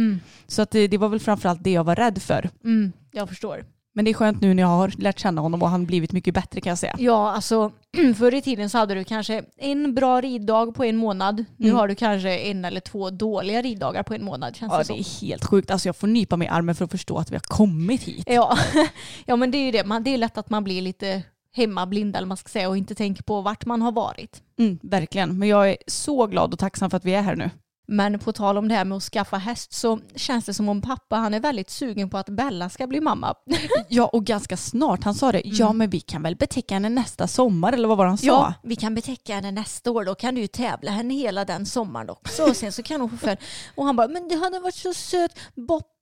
Så 0.47 0.63
att 0.63 0.71
det, 0.71 0.89
det 0.89 0.99
var 0.99 1.09
väl 1.09 1.21
framförallt 1.21 1.65
det 1.65 1.71
jag 1.71 1.85
var 1.85 1.97
rädd 1.97 2.23
för. 2.23 2.51
Mm, 2.65 2.93
jag 3.13 3.29
förstår. 3.29 3.65
Men 3.95 4.05
det 4.05 4.11
är 4.11 4.15
skönt 4.15 4.41
nu 4.41 4.55
när 4.55 4.63
jag 4.63 4.69
har 4.71 4.93
lärt 4.99 5.19
känna 5.19 5.41
honom 5.41 5.63
och 5.63 5.69
han 5.69 5.87
blivit 5.87 6.13
mycket 6.13 6.35
bättre 6.35 6.61
kan 6.61 6.71
jag 6.71 6.79
säga. 6.79 6.97
Ja, 6.99 7.33
alltså 7.33 7.73
förr 8.19 8.35
i 8.35 8.43
tiden 8.43 8.71
så 8.71 8.79
hade 8.79 8.95
du 8.95 9.05
kanske 9.05 9.45
en 9.57 9.95
bra 9.95 10.21
riddag 10.21 10.75
på 10.75 10.85
en 10.85 10.97
månad. 10.97 11.45
Nu 11.57 11.67
Mm. 11.67 11.79
har 11.79 11.89
du 11.89 11.95
kanske 11.95 12.39
en 12.39 12.65
eller 12.65 12.81
två 12.81 13.11
dåliga 13.11 13.63
riddagar 13.63 14.03
på 14.03 14.15
en 14.15 14.25
månad 14.25 14.57
känns 14.57 14.73
Ja, 14.73 14.79
det 14.79 14.85
det 14.85 14.99
är 15.01 15.21
helt 15.27 15.45
sjukt. 15.45 15.71
Alltså 15.71 15.89
jag 15.89 15.97
får 15.97 16.07
nypa 16.07 16.37
mig 16.37 16.47
i 16.47 16.51
armen 16.51 16.75
för 16.75 16.85
att 16.85 16.91
förstå 16.91 17.19
att 17.19 17.31
vi 17.31 17.35
har 17.35 17.41
kommit 17.41 18.03
hit. 18.03 18.25
Ja. 18.27 18.59
ja, 19.27 19.37
men 19.37 19.51
det 19.51 19.59
är 19.59 19.65
ju 19.65 19.71
det. 19.73 19.85
Man, 19.85 20.03
det 20.03 20.11
är 20.15 20.19
lätt 20.19 20.39
att 20.39 20.51
man 20.51 20.65
blir 20.65 20.83
lite 20.83 21.23
hemmablind 21.57 22.17
eller 22.17 22.27
man 22.27 22.37
ska 22.37 22.49
säga 22.49 22.69
och 22.69 22.77
inte 22.77 22.95
tänker 22.95 23.23
på 23.23 23.41
vart 23.41 23.67
man 23.67 23.83
har 23.83 23.93
varit. 23.93 24.43
Mm, 24.59 24.79
verkligen. 24.83 25.39
Men 25.39 25.49
jag 25.49 25.71
är 25.71 25.77
så 25.87 26.27
glad 26.27 26.53
och 26.53 26.59
tacksam 26.59 26.91
för 26.91 26.97
att 26.97 27.05
vi 27.05 27.15
är 27.15 27.23
här 27.23 27.37
nu. 27.37 27.51
Men 27.87 28.19
på 28.19 28.33
tal 28.33 28.59
om 28.59 28.69
det 28.69 28.75
här 28.75 28.85
med 28.85 28.97
att 28.97 29.03
skaffa 29.03 29.37
häst 29.37 29.73
så 29.73 30.01
känns 30.17 30.45
det 30.45 30.55
som 30.55 30.69
om 30.69 30.83
pappa 30.83 31.17
han 31.17 31.35
är 31.35 31.41
väldigt 31.41 31.71
sugen 31.71 32.11
på 32.11 32.19
att 32.19 32.29
Bella 32.29 32.69
ska 32.69 32.87
bli 32.87 33.01
mamma. 33.01 33.35
Ja, 33.89 34.07
och 34.07 34.25
ganska 34.25 34.57
snart. 34.57 35.05
Han 35.05 35.15
sa 35.15 35.33
det. 35.33 35.43
Ja, 35.45 35.73
men 35.73 35.91
vi 35.91 36.01
kan 36.01 36.23
väl 36.23 36.37
betäcka 36.37 36.75
henne 36.75 36.89
nästa 36.89 37.27
sommar, 37.27 37.73
eller 37.73 37.89
vad 37.89 37.99
var 37.99 38.05
det 38.05 38.11
han 38.11 38.19
sa? 38.19 38.27
Ja, 38.27 38.55
vi 38.63 38.77
kan 38.77 38.95
betäcka 38.95 39.35
henne 39.35 39.51
nästa 39.51 39.91
år. 39.91 40.05
Då 40.05 40.15
kan 40.15 40.35
du 40.35 40.41
ju 40.41 40.47
tävla 40.47 40.91
henne 40.91 41.15
hela 41.15 41.45
den 41.45 41.67
sommaren 41.67 42.11
också. 42.11 42.43
Och 42.45 42.57
sen 42.57 42.73
så 42.73 42.83
kan 42.83 43.01
hon 43.01 43.11
få 43.11 43.17
föl. 43.17 43.37
Och 43.75 43.85
han 43.85 43.97
bara, 43.97 44.09
men 44.09 44.29
det 44.29 44.35
hade 44.35 44.59
varit 44.59 44.75
så 44.75 44.95
sött. 44.95 45.39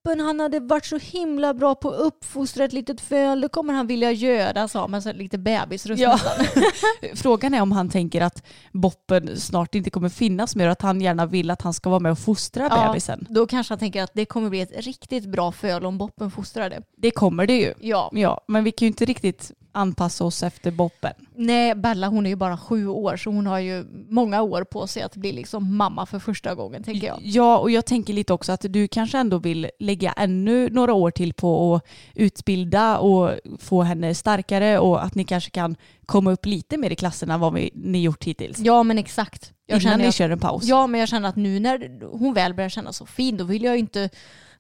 Boppen, 0.04 0.20
han 0.20 0.40
hade 0.40 0.60
varit 0.60 0.84
så 0.84 0.98
himla 0.98 1.54
bra 1.54 1.74
på 1.74 1.90
att 1.90 2.00
uppfostra 2.00 2.64
ett 2.64 2.72
litet 2.72 3.00
föl. 3.00 3.40
Det 3.40 3.48
kommer 3.48 3.72
han 3.74 3.86
vilja 3.86 4.12
göra, 4.12 4.68
sa 4.68 4.88
med 4.88 5.02
så 5.02 5.12
lite 5.12 5.38
bebisröst 5.38 6.00
Ja. 6.02 6.18
Frågan 7.14 7.54
är 7.54 7.60
om 7.62 7.72
han 7.72 7.88
tänker 7.88 8.20
att 8.20 8.42
Boppen 8.72 9.40
snart 9.40 9.74
inte 9.74 9.90
kommer 9.90 10.08
finnas 10.08 10.56
mer 10.56 10.66
och 10.66 10.72
att 10.72 10.82
han 10.82 11.00
gärna 11.00 11.26
vill 11.26 11.50
att 11.50 11.62
han 11.62 11.74
ska 11.74 11.90
vara 11.90 12.00
med 12.00 12.12
och 12.12 12.18
fostra 12.18 12.68
Ja. 12.70 12.86
bebisen. 12.88 13.26
Då 13.30 13.46
kanske 13.46 13.72
han 13.72 13.78
tänker 13.78 14.02
att 14.02 14.10
det 14.14 14.24
kommer 14.24 14.50
bli 14.50 14.60
ett 14.60 14.84
riktigt 14.86 15.26
bra 15.26 15.52
föl 15.52 15.86
om 15.86 15.98
Boppen 15.98 16.30
fostrar 16.30 16.70
det. 16.70 16.82
Det 16.96 17.10
kommer 17.10 17.46
det 17.46 17.56
ju. 17.60 17.74
Ja. 17.80 18.10
Ja, 18.12 18.44
men 18.48 18.64
vi 18.64 18.72
kan 18.72 18.86
ju 18.86 18.90
inte 18.90 19.04
riktigt 19.04 19.52
anpassa 19.72 20.24
oss 20.24 20.42
efter 20.42 20.70
Boppen. 20.70 21.12
Nej, 21.34 21.74
Bella 21.74 22.08
hon 22.08 22.26
är 22.26 22.30
ju 22.30 22.36
bara 22.36 22.58
sju 22.58 22.86
år 22.86 23.16
så 23.16 23.30
hon 23.30 23.46
har 23.46 23.58
ju 23.58 23.84
många 24.08 24.42
år 24.42 24.64
på 24.64 24.86
sig 24.86 25.02
att 25.02 25.16
bli 25.16 25.32
liksom 25.32 25.76
mamma 25.76 26.06
för 26.06 26.18
första 26.18 26.54
gången 26.54 26.82
tänker 26.82 27.06
jag. 27.06 27.18
Ja, 27.22 27.58
och 27.58 27.70
jag 27.70 27.86
tänker 27.86 28.12
lite 28.14 28.32
också 28.32 28.52
att 28.52 28.64
du 28.68 28.88
kanske 28.88 29.18
ändå 29.18 29.38
vill 29.38 29.70
lägga 29.78 30.12
ännu 30.12 30.70
några 30.70 30.92
år 30.92 31.10
till 31.10 31.32
på 31.34 31.74
att 31.74 31.84
utbilda 32.14 32.98
och 32.98 33.30
få 33.58 33.82
henne 33.82 34.14
starkare 34.14 34.78
och 34.78 35.04
att 35.04 35.14
ni 35.14 35.24
kanske 35.24 35.50
kan 35.50 35.76
komma 36.06 36.32
upp 36.32 36.46
lite 36.46 36.76
mer 36.76 36.90
i 36.90 36.96
klasserna 36.96 37.34
än 37.34 37.40
vad 37.40 37.54
vi, 37.54 37.70
ni 37.74 38.02
gjort 38.02 38.24
hittills. 38.24 38.58
Ja 38.58 38.82
men 38.82 38.98
exakt. 38.98 39.52
Jag 39.66 39.82
Innan 39.82 39.98
ni 39.98 40.06
att- 40.06 40.14
kör 40.14 40.30
en 40.30 40.38
paus. 40.38 40.64
Ja, 40.64 40.86
men 40.86 41.00
jag 41.00 41.08
känner 41.08 41.28
att 41.28 41.36
nu 41.36 41.60
när 41.60 42.00
hon 42.18 42.34
väl 42.34 42.54
börjar 42.54 42.68
känna 42.70 42.92
så 42.92 43.06
fin, 43.06 43.36
då 43.36 43.44
vill 43.44 43.64
jag 43.64 43.74
ju 43.74 43.80
inte 43.80 44.10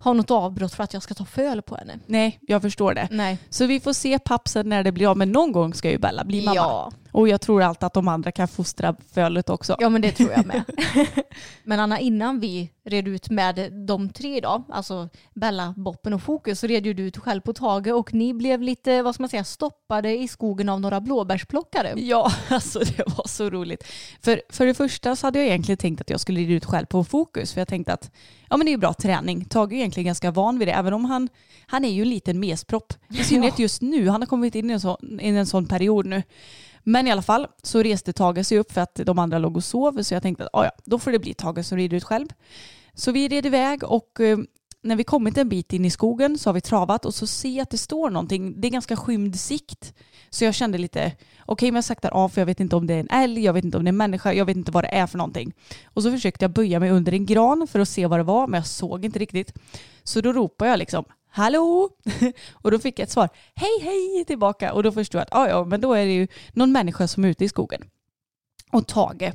ha 0.00 0.12
något 0.12 0.30
avbrott 0.30 0.74
för 0.74 0.84
att 0.84 0.94
jag 0.94 1.02
ska 1.02 1.14
ta 1.14 1.24
föl 1.24 1.62
på 1.62 1.76
henne. 1.76 1.98
Nej, 2.06 2.38
jag 2.46 2.62
förstår 2.62 2.94
det. 2.94 3.08
Nej. 3.10 3.38
Så 3.50 3.66
vi 3.66 3.80
får 3.80 3.92
se 3.92 4.18
pappsen 4.18 4.68
när 4.68 4.82
det 4.84 4.92
blir 4.92 5.10
av, 5.10 5.16
men 5.16 5.32
någon 5.32 5.52
gång 5.52 5.74
ska 5.74 5.90
ju 5.90 5.98
Bella 5.98 6.24
bli 6.24 6.44
mamma. 6.44 6.56
Ja. 6.56 6.92
Och 7.12 7.28
jag 7.28 7.40
tror 7.40 7.62
alltid 7.62 7.84
att 7.84 7.94
de 7.94 8.08
andra 8.08 8.32
kan 8.32 8.48
fostra 8.48 8.96
fölet 9.12 9.50
också. 9.50 9.76
ja, 9.78 9.88
men 9.88 10.02
det 10.02 10.12
tror 10.12 10.30
jag 10.30 10.46
med. 10.46 10.62
men 11.64 11.80
Anna, 11.80 12.00
innan 12.00 12.40
vi 12.40 12.70
red 12.84 13.08
ut 13.08 13.30
med 13.30 13.72
de 13.86 14.10
tre 14.10 14.36
idag, 14.36 14.62
alltså 14.68 15.08
Bella, 15.34 15.74
Boppen 15.76 16.12
och 16.12 16.22
Fokus, 16.22 16.60
så 16.60 16.66
red 16.66 16.86
ju 16.86 16.94
du 16.94 17.02
ut 17.02 17.16
själv 17.16 17.40
på 17.40 17.52
Tage 17.52 17.86
och 17.86 18.14
ni 18.14 18.34
blev 18.34 18.62
lite, 18.62 19.02
vad 19.02 19.14
ska 19.14 19.22
man 19.22 19.28
säga, 19.28 19.44
stoppade 19.44 20.18
i 20.18 20.28
skogen 20.28 20.68
av 20.68 20.80
några 20.80 21.00
blåbärsplockare. 21.00 21.94
Ja, 21.96 22.32
alltså 22.48 22.78
det 22.78 23.04
var 23.16 23.28
så 23.28 23.50
roligt. 23.50 23.84
För, 24.20 24.42
för 24.48 24.66
det 24.66 24.74
första 24.74 25.16
så 25.16 25.26
hade 25.26 25.38
jag 25.38 25.48
egentligen 25.48 25.76
tänkt 25.76 26.00
att 26.00 26.10
jag 26.10 26.20
skulle 26.20 26.40
rida 26.40 26.52
ut 26.52 26.64
själv 26.64 26.86
på 26.86 27.04
fokus. 27.04 27.52
För 27.52 27.60
jag 27.60 27.68
tänkte 27.68 27.92
att 27.92 28.10
ja, 28.50 28.56
men 28.56 28.64
det 28.64 28.70
är 28.70 28.72
ju 28.72 28.78
bra 28.78 28.94
träning. 28.94 29.44
Tage 29.44 29.72
är 29.72 29.76
egentligen 29.76 30.06
ganska 30.06 30.30
van 30.30 30.58
vid 30.58 30.68
det. 30.68 30.72
Även 30.72 30.92
om 30.92 31.04
han, 31.04 31.28
han 31.66 31.84
är 31.84 31.88
ju 31.88 32.02
en 32.02 32.08
liten 32.08 32.40
mespropp. 32.40 32.92
I 33.08 33.24
synnerhet 33.24 33.58
just 33.58 33.82
nu. 33.82 34.08
Han 34.08 34.22
har 34.22 34.26
kommit 34.26 34.54
in 34.54 34.70
i 34.70 34.72
en, 34.72 34.80
sån, 34.80 35.20
in 35.20 35.36
i 35.36 35.38
en 35.38 35.46
sån 35.46 35.66
period 35.66 36.06
nu. 36.06 36.22
Men 36.82 37.06
i 37.06 37.10
alla 37.10 37.22
fall 37.22 37.46
så 37.62 37.82
reste 37.82 38.12
Tage 38.12 38.46
sig 38.46 38.58
upp 38.58 38.72
för 38.72 38.80
att 38.80 38.94
de 38.94 39.18
andra 39.18 39.38
låg 39.38 39.56
och 39.56 39.64
sov. 39.64 40.02
Så 40.02 40.14
jag 40.14 40.22
tänkte 40.22 40.44
att 40.44 40.50
ah, 40.52 40.64
ja, 40.64 40.70
då 40.84 40.98
får 40.98 41.12
det 41.12 41.18
bli 41.18 41.34
Tage 41.34 41.64
som 41.64 41.78
rider 41.78 41.96
ut 41.96 42.04
själv. 42.04 42.26
Så 42.94 43.12
vi 43.12 43.28
red 43.28 43.46
iväg 43.46 43.84
och 43.84 44.20
eh, 44.20 44.38
när 44.82 44.96
vi 44.96 45.04
kommit 45.04 45.38
en 45.38 45.48
bit 45.48 45.72
in 45.72 45.84
i 45.84 45.90
skogen 45.90 46.38
så 46.38 46.48
har 46.48 46.54
vi 46.54 46.60
travat 46.60 47.04
och 47.04 47.14
så 47.14 47.26
ser 47.26 47.48
jag 47.48 47.62
att 47.62 47.70
det 47.70 47.78
står 47.78 48.10
någonting. 48.10 48.60
Det 48.60 48.68
är 48.68 48.70
ganska 48.70 48.96
skymd 48.96 49.36
sikt. 49.40 49.94
Så 50.30 50.44
jag 50.44 50.54
kände 50.54 50.78
lite, 50.78 51.12
okej 51.46 51.70
men 51.70 51.76
jag 51.76 51.84
saktar 51.84 52.10
av 52.10 52.28
för 52.28 52.40
jag 52.40 52.46
vet 52.46 52.60
inte 52.60 52.76
om 52.76 52.86
det 52.86 52.94
är 52.94 53.00
en 53.00 53.10
älg, 53.10 53.44
jag 53.44 53.52
vet 53.52 53.64
inte 53.64 53.76
om 53.76 53.84
det 53.84 53.88
är 53.88 53.92
en 53.92 53.96
människa, 53.96 54.32
jag 54.32 54.44
vet 54.44 54.56
inte 54.56 54.72
vad 54.72 54.84
det 54.84 54.88
är 54.88 55.06
för 55.06 55.18
någonting. 55.18 55.52
Och 55.84 56.02
så 56.02 56.10
försökte 56.10 56.44
jag 56.44 56.52
böja 56.52 56.80
mig 56.80 56.90
under 56.90 57.12
en 57.12 57.26
gran 57.26 57.66
för 57.66 57.80
att 57.80 57.88
se 57.88 58.06
vad 58.06 58.18
det 58.18 58.22
var 58.24 58.46
men 58.46 58.58
jag 58.58 58.66
såg 58.66 59.04
inte 59.04 59.18
riktigt. 59.18 59.52
Så 60.02 60.20
då 60.20 60.32
ropade 60.32 60.70
jag 60.70 60.78
liksom, 60.78 61.04
hallå? 61.30 61.88
och 62.52 62.70
då 62.70 62.78
fick 62.78 62.98
jag 62.98 63.04
ett 63.04 63.10
svar, 63.10 63.28
hej 63.54 63.80
hej 63.82 64.24
tillbaka. 64.24 64.72
Och 64.72 64.82
då 64.82 64.92
förstod 64.92 65.18
jag 65.18 65.22
att 65.22 65.34
ah, 65.34 65.48
ja, 65.48 65.64
men 65.64 65.80
då 65.80 65.92
är 65.94 66.06
det 66.06 66.12
ju 66.12 66.28
någon 66.52 66.72
människa 66.72 67.08
som 67.08 67.24
är 67.24 67.28
ute 67.28 67.44
i 67.44 67.48
skogen. 67.48 67.84
Och 68.72 68.86
Tage, 68.86 69.32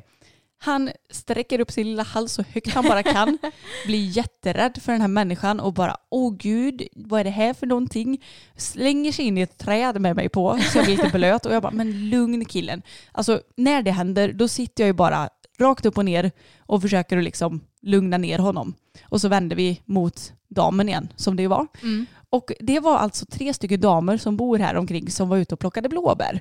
han 0.58 0.90
sträcker 1.10 1.60
upp 1.60 1.72
sin 1.72 1.86
lilla 1.86 2.02
hals 2.02 2.32
så 2.32 2.42
högt 2.42 2.74
han 2.74 2.84
bara 2.84 3.02
kan, 3.02 3.38
blir 3.86 4.08
jätterädd 4.16 4.82
för 4.82 4.92
den 4.92 5.00
här 5.00 5.08
människan 5.08 5.60
och 5.60 5.72
bara 5.72 5.96
åh 6.10 6.34
gud, 6.36 6.82
vad 6.92 7.20
är 7.20 7.24
det 7.24 7.30
här 7.30 7.54
för 7.54 7.66
någonting? 7.66 8.24
Slänger 8.56 9.12
sig 9.12 9.24
in 9.24 9.38
i 9.38 9.40
ett 9.40 9.58
träd 9.58 10.00
med 10.00 10.16
mig 10.16 10.28
på 10.28 10.58
så 10.58 10.78
jag 10.78 10.84
blir 10.84 10.96
lite 10.96 11.10
blöt 11.10 11.46
och 11.46 11.54
jag 11.54 11.62
bara 11.62 11.72
men 11.72 12.10
lugn 12.10 12.44
killen. 12.44 12.82
Alltså 13.12 13.40
när 13.56 13.82
det 13.82 13.90
händer 13.90 14.32
då 14.32 14.48
sitter 14.48 14.84
jag 14.84 14.88
ju 14.88 14.92
bara 14.92 15.28
rakt 15.58 15.86
upp 15.86 15.98
och 15.98 16.04
ner 16.04 16.30
och 16.58 16.82
försöker 16.82 17.18
att 17.18 17.24
liksom 17.24 17.60
lugna 17.86 18.18
ner 18.18 18.38
honom. 18.38 18.74
Och 19.04 19.20
så 19.20 19.28
vänder 19.28 19.56
vi 19.56 19.80
mot 19.84 20.32
damen 20.48 20.88
igen 20.88 21.08
som 21.16 21.36
det 21.36 21.42
ju 21.42 21.48
var. 21.48 21.66
Mm. 21.82 22.06
Och 22.30 22.52
det 22.60 22.80
var 22.80 22.96
alltså 22.98 23.26
tre 23.26 23.54
stycken 23.54 23.80
damer 23.80 24.16
som 24.16 24.36
bor 24.36 24.58
här 24.58 24.74
omkring 24.76 25.10
som 25.10 25.28
var 25.28 25.36
ute 25.36 25.54
och 25.54 25.60
plockade 25.60 25.88
blåbär. 25.88 26.40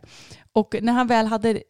Och 0.54 0.76
när 0.82 0.94
han 0.94 1.08
väl 1.08 1.26
hade 1.26 1.62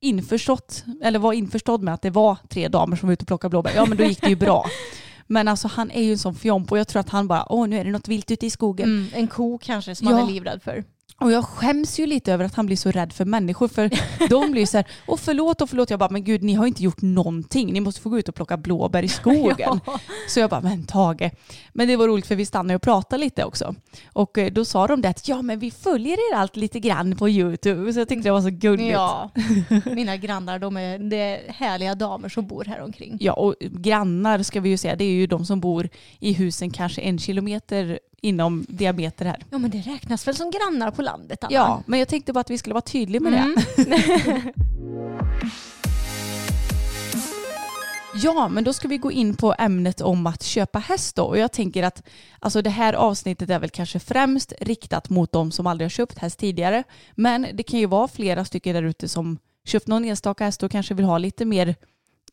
införstått, 0.00 0.84
eller 1.02 1.18
var 1.18 1.32
införstådd 1.32 1.82
med 1.82 1.94
att 1.94 2.02
det 2.02 2.10
var 2.10 2.36
tre 2.48 2.68
damer 2.68 2.96
som 2.96 3.06
var 3.08 3.12
ute 3.12 3.22
och 3.22 3.28
plockade 3.28 3.50
blåbär, 3.50 3.72
ja 3.76 3.86
men 3.86 3.98
då 3.98 4.04
gick 4.04 4.20
det 4.20 4.28
ju 4.28 4.36
bra. 4.36 4.66
Men 5.26 5.48
alltså 5.48 5.68
han 5.68 5.90
är 5.90 6.02
ju 6.02 6.12
en 6.12 6.18
sån 6.18 6.34
fjomp 6.34 6.72
och 6.72 6.78
jag 6.78 6.88
tror 6.88 7.00
att 7.00 7.08
han 7.08 7.28
bara, 7.28 7.52
åh 7.52 7.68
nu 7.68 7.78
är 7.78 7.84
det 7.84 7.90
något 7.90 8.08
vilt 8.08 8.30
ute 8.30 8.46
i 8.46 8.50
skogen. 8.50 8.88
Mm, 8.88 9.06
en 9.14 9.26
ko 9.26 9.58
kanske 9.62 9.94
som 9.94 10.08
Ja. 10.08 10.14
han 10.14 10.28
är 10.28 10.32
livrädd 10.32 10.62
för. 10.62 10.84
Och 11.18 11.32
jag 11.32 11.44
skäms 11.44 11.98
ju 11.98 12.06
lite 12.06 12.32
över 12.32 12.44
att 12.44 12.54
han 12.54 12.66
blir 12.66 12.76
så 12.76 12.90
rädd 12.90 13.12
för 13.12 13.24
människor 13.24 13.68
för 13.68 13.90
de 14.28 14.52
blir 14.52 14.66
så 14.66 14.76
här, 14.76 14.86
åh 15.06 15.16
förlåt 15.16 15.60
och 15.60 15.70
förlåt. 15.70 15.90
Jag 15.90 15.98
bara, 15.98 16.10
men 16.10 16.24
gud 16.24 16.42
ni 16.42 16.54
har 16.54 16.66
inte 16.66 16.82
gjort 16.82 17.02
någonting. 17.02 17.72
Ni 17.72 17.80
måste 17.80 18.00
få 18.00 18.08
gå 18.10 18.18
ut 18.18 18.28
och 18.28 18.34
plocka 18.34 18.56
blåbär 18.56 19.02
i 19.02 19.08
skogen. 19.08 19.54
Ja. 19.86 19.98
Så 20.28 20.40
jag 20.40 20.50
bara, 20.50 20.60
men 20.60 20.86
Tage. 20.86 21.30
Men 21.72 21.88
det 21.88 21.96
var 21.96 22.08
roligt 22.08 22.26
för 22.26 22.34
vi 22.36 22.46
stannade 22.46 22.76
och 22.76 22.82
pratade 22.82 23.20
lite 23.20 23.44
också. 23.44 23.74
Och 24.12 24.38
eh, 24.38 24.52
då 24.52 24.64
sa 24.64 24.86
de 24.86 25.02
det 25.02 25.08
att 25.08 25.28
ja 25.28 25.42
men 25.42 25.58
vi 25.58 25.70
följer 25.70 26.32
er 26.32 26.36
allt 26.36 26.56
lite 26.56 26.80
grann 26.80 27.16
på 27.16 27.28
YouTube. 27.28 27.92
Så 27.92 28.00
jag 28.00 28.08
tyckte 28.08 28.28
det 28.28 28.32
var 28.32 28.40
så 28.40 28.50
gulligt. 28.50 28.92
Ja, 28.92 29.30
mina 29.84 30.16
grannar 30.16 30.58
de 30.58 30.76
är, 30.76 30.98
det 30.98 31.16
är 31.16 31.52
härliga 31.52 31.94
damer 31.94 32.28
som 32.28 32.46
bor 32.46 32.64
här 32.64 32.82
omkring. 32.82 33.16
Ja, 33.20 33.32
och 33.32 33.54
grannar 33.60 34.42
ska 34.42 34.60
vi 34.60 34.68
ju 34.68 34.78
säga, 34.78 34.96
det 34.96 35.04
är 35.04 35.12
ju 35.12 35.26
de 35.26 35.46
som 35.46 35.60
bor 35.60 35.88
i 36.20 36.32
husen 36.32 36.70
kanske 36.70 37.00
en 37.00 37.18
kilometer 37.18 37.98
inom 38.24 38.66
diameter 38.68 39.24
här. 39.24 39.42
Ja 39.50 39.58
men 39.58 39.70
det 39.70 39.78
räknas 39.78 40.26
väl 40.26 40.36
som 40.36 40.50
grannar 40.50 40.90
på 40.90 41.02
landet 41.02 41.44
Anna? 41.44 41.54
Ja, 41.54 41.82
men 41.86 41.98
jag 41.98 42.08
tänkte 42.08 42.32
bara 42.32 42.40
att 42.40 42.50
vi 42.50 42.58
skulle 42.58 42.74
vara 42.74 42.82
tydliga 42.82 43.20
med 43.20 43.32
det. 43.32 43.82
Mm. 43.82 44.42
Ja, 48.16 48.48
men 48.48 48.64
då 48.64 48.72
ska 48.72 48.88
vi 48.88 48.98
gå 48.98 49.12
in 49.12 49.36
på 49.36 49.54
ämnet 49.58 50.00
om 50.00 50.26
att 50.26 50.42
köpa 50.42 50.78
häst 50.78 51.16
då. 51.16 51.24
Och 51.24 51.38
jag 51.38 51.52
tänker 51.52 51.82
att 51.82 52.02
alltså 52.38 52.62
det 52.62 52.70
här 52.70 52.92
avsnittet 52.92 53.50
är 53.50 53.58
väl 53.58 53.70
kanske 53.70 53.98
främst 53.98 54.52
riktat 54.60 55.10
mot 55.10 55.32
de 55.32 55.50
som 55.52 55.66
aldrig 55.66 55.84
har 55.84 55.90
köpt 55.90 56.18
häst 56.18 56.38
tidigare. 56.38 56.84
Men 57.14 57.46
det 57.54 57.62
kan 57.62 57.80
ju 57.80 57.86
vara 57.86 58.08
flera 58.08 58.44
stycken 58.44 58.74
där 58.74 58.82
ute 58.82 59.08
som 59.08 59.38
köpt 59.64 59.86
någon 59.86 60.04
enstaka 60.04 60.44
häst 60.44 60.62
och 60.62 60.70
kanske 60.70 60.94
vill 60.94 61.04
ha 61.04 61.18
lite 61.18 61.44
mer, 61.44 61.74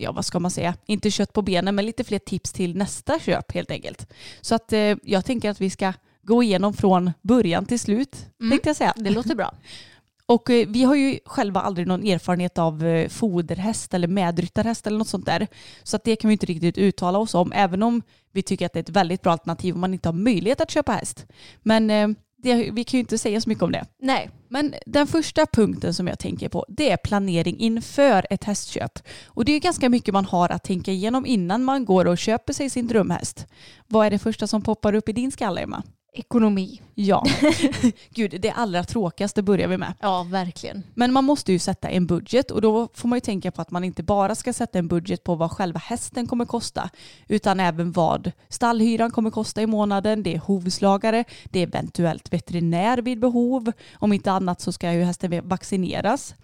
ja 0.02 0.12
vad 0.12 0.26
ska 0.26 0.40
man 0.40 0.52
säga, 0.52 0.74
inte 0.86 1.12
kött 1.12 1.34
på 1.34 1.42
benen 1.42 1.76
men 1.76 1.86
lite 1.86 2.04
fler 2.04 2.20
tips 2.20 2.52
till 2.54 2.78
nästa 2.78 3.20
köp 3.20 3.52
helt 3.52 3.72
enkelt. 3.72 4.08
Så 4.42 4.56
att 4.56 4.74
eh, 4.74 4.96
jag 5.04 5.26
tänker 5.26 5.50
att 5.50 5.62
vi 5.62 5.70
ska 5.70 5.94
gå 6.24 6.44
igenom 6.44 6.74
från 6.74 7.12
början 7.22 7.66
till 7.66 7.80
slut, 7.80 8.16
Mm. 8.40 8.52
tänkte 8.52 8.70
jag 8.70 8.76
säga. 8.76 8.94
Det 8.98 9.10
låter 9.10 9.36
bra. 9.36 9.54
Och 10.26 10.50
eh, 10.50 10.68
vi 10.68 10.84
har 10.84 10.96
ju 10.96 11.20
själva 11.26 11.62
aldrig 11.62 11.88
någon 11.88 12.04
erfarenhet 12.08 12.58
av 12.58 12.86
eh, 12.86 13.10
foderhäst 13.10 13.94
eller 13.94 14.08
medryttarhäst 14.08 14.88
eller 14.88 14.98
något 14.98 15.08
sånt 15.08 15.26
där. 15.26 15.48
Så 15.84 15.96
att 15.96 16.04
det 16.04 16.16
kan 16.16 16.28
vi 16.30 16.34
inte 16.34 16.46
riktigt 16.46 16.78
uttala 16.78 17.18
oss 17.20 17.36
om, 17.36 17.52
även 17.52 17.84
om 17.84 18.02
vi 18.32 18.42
tycker 18.44 18.66
att 18.66 18.74
det 18.74 18.80
är 18.80 18.84
ett 18.84 18.90
väldigt 18.90 19.22
bra 19.22 19.32
alternativ 19.32 19.76
om 19.76 19.82
man 19.82 19.94
inte 19.94 20.10
har 20.10 20.14
möjlighet 20.14 20.62
att 20.62 20.72
köpa 20.72 20.92
häst. 20.92 21.26
Men 21.62 21.90
eh, 21.90 22.08
det, 22.44 22.72
vi 22.72 22.84
kan 22.84 22.98
ju 22.98 23.00
inte 23.00 23.18
säga 23.18 23.42
så 23.42 23.50
mycket 23.50 23.64
om 23.64 23.72
det. 23.72 23.86
Nej, 24.02 24.30
Men 24.50 24.76
den 24.86 25.08
första 25.08 25.46
punkten 25.46 25.94
som 25.94 26.08
jag 26.08 26.20
tänker 26.20 26.50
på 26.50 26.66
det 26.68 26.92
är 26.92 26.98
planering 26.98 27.60
inför 27.60 28.28
ett 28.30 28.44
hästköp. 28.44 29.00
Och 29.26 29.46
det 29.46 29.52
är 29.52 29.60
ganska 29.60 29.90
mycket 29.90 30.14
man 30.14 30.26
har 30.26 30.50
att 30.50 30.64
tänka 30.64 30.92
igenom 30.92 31.26
innan 31.26 31.64
man 31.64 31.86
går 31.86 32.06
och 32.08 32.18
köper 32.18 32.54
sig 32.54 32.70
sin 32.70 32.88
drömhäst. 32.88 33.48
Vad 33.88 34.06
är 34.06 34.12
det 34.12 34.20
första 34.20 34.48
som 34.48 34.62
poppar 34.62 34.96
upp 34.96 35.10
i 35.10 35.14
din 35.14 35.32
skalle 35.32 35.62
Emma? 35.62 35.84
Ekonomi. 36.14 36.82
Ja, 36.96 37.26
gud 38.10 38.42
det 38.42 38.52
allra 38.52 38.84
tråkigaste 38.84 39.42
börjar 39.44 39.68
vi 39.68 39.78
med. 39.78 39.94
Ja, 40.00 40.24
verkligen. 40.30 40.84
Men 40.94 41.14
man 41.14 41.24
måste 41.24 41.52
ju 41.52 41.60
sätta 41.60 41.90
en 41.90 42.08
budget 42.08 42.52
och 42.52 42.62
då 42.62 42.88
får 42.94 43.08
man 43.08 43.18
ju 43.18 43.22
tänka 43.22 43.52
på 43.52 43.62
att 43.62 43.72
man 43.72 43.84
inte 43.84 44.04
bara 44.04 44.36
ska 44.36 44.54
sätta 44.54 44.80
en 44.80 44.88
budget 44.88 45.24
på 45.24 45.36
vad 45.36 45.52
själva 45.52 45.80
hästen 45.80 46.28
kommer 46.28 46.46
kosta 46.46 46.90
utan 47.28 47.60
även 47.60 47.92
vad 47.92 48.32
stallhyran 48.50 49.12
kommer 49.12 49.32
kosta 49.32 49.62
i 49.62 49.68
månaden, 49.68 50.24
det 50.24 50.36
är 50.36 50.40
hovslagare, 50.40 51.24
det 51.46 51.60
är 51.60 51.64
eventuellt 51.64 52.34
veterinär 52.34 52.98
vid 52.98 53.20
behov, 53.20 53.72
om 53.94 54.14
inte 54.14 54.32
annat 54.32 54.62
så 54.62 54.72
ska 54.72 54.94
ju 54.94 55.04
hästen 55.04 55.50
vaccineras. 55.50 56.36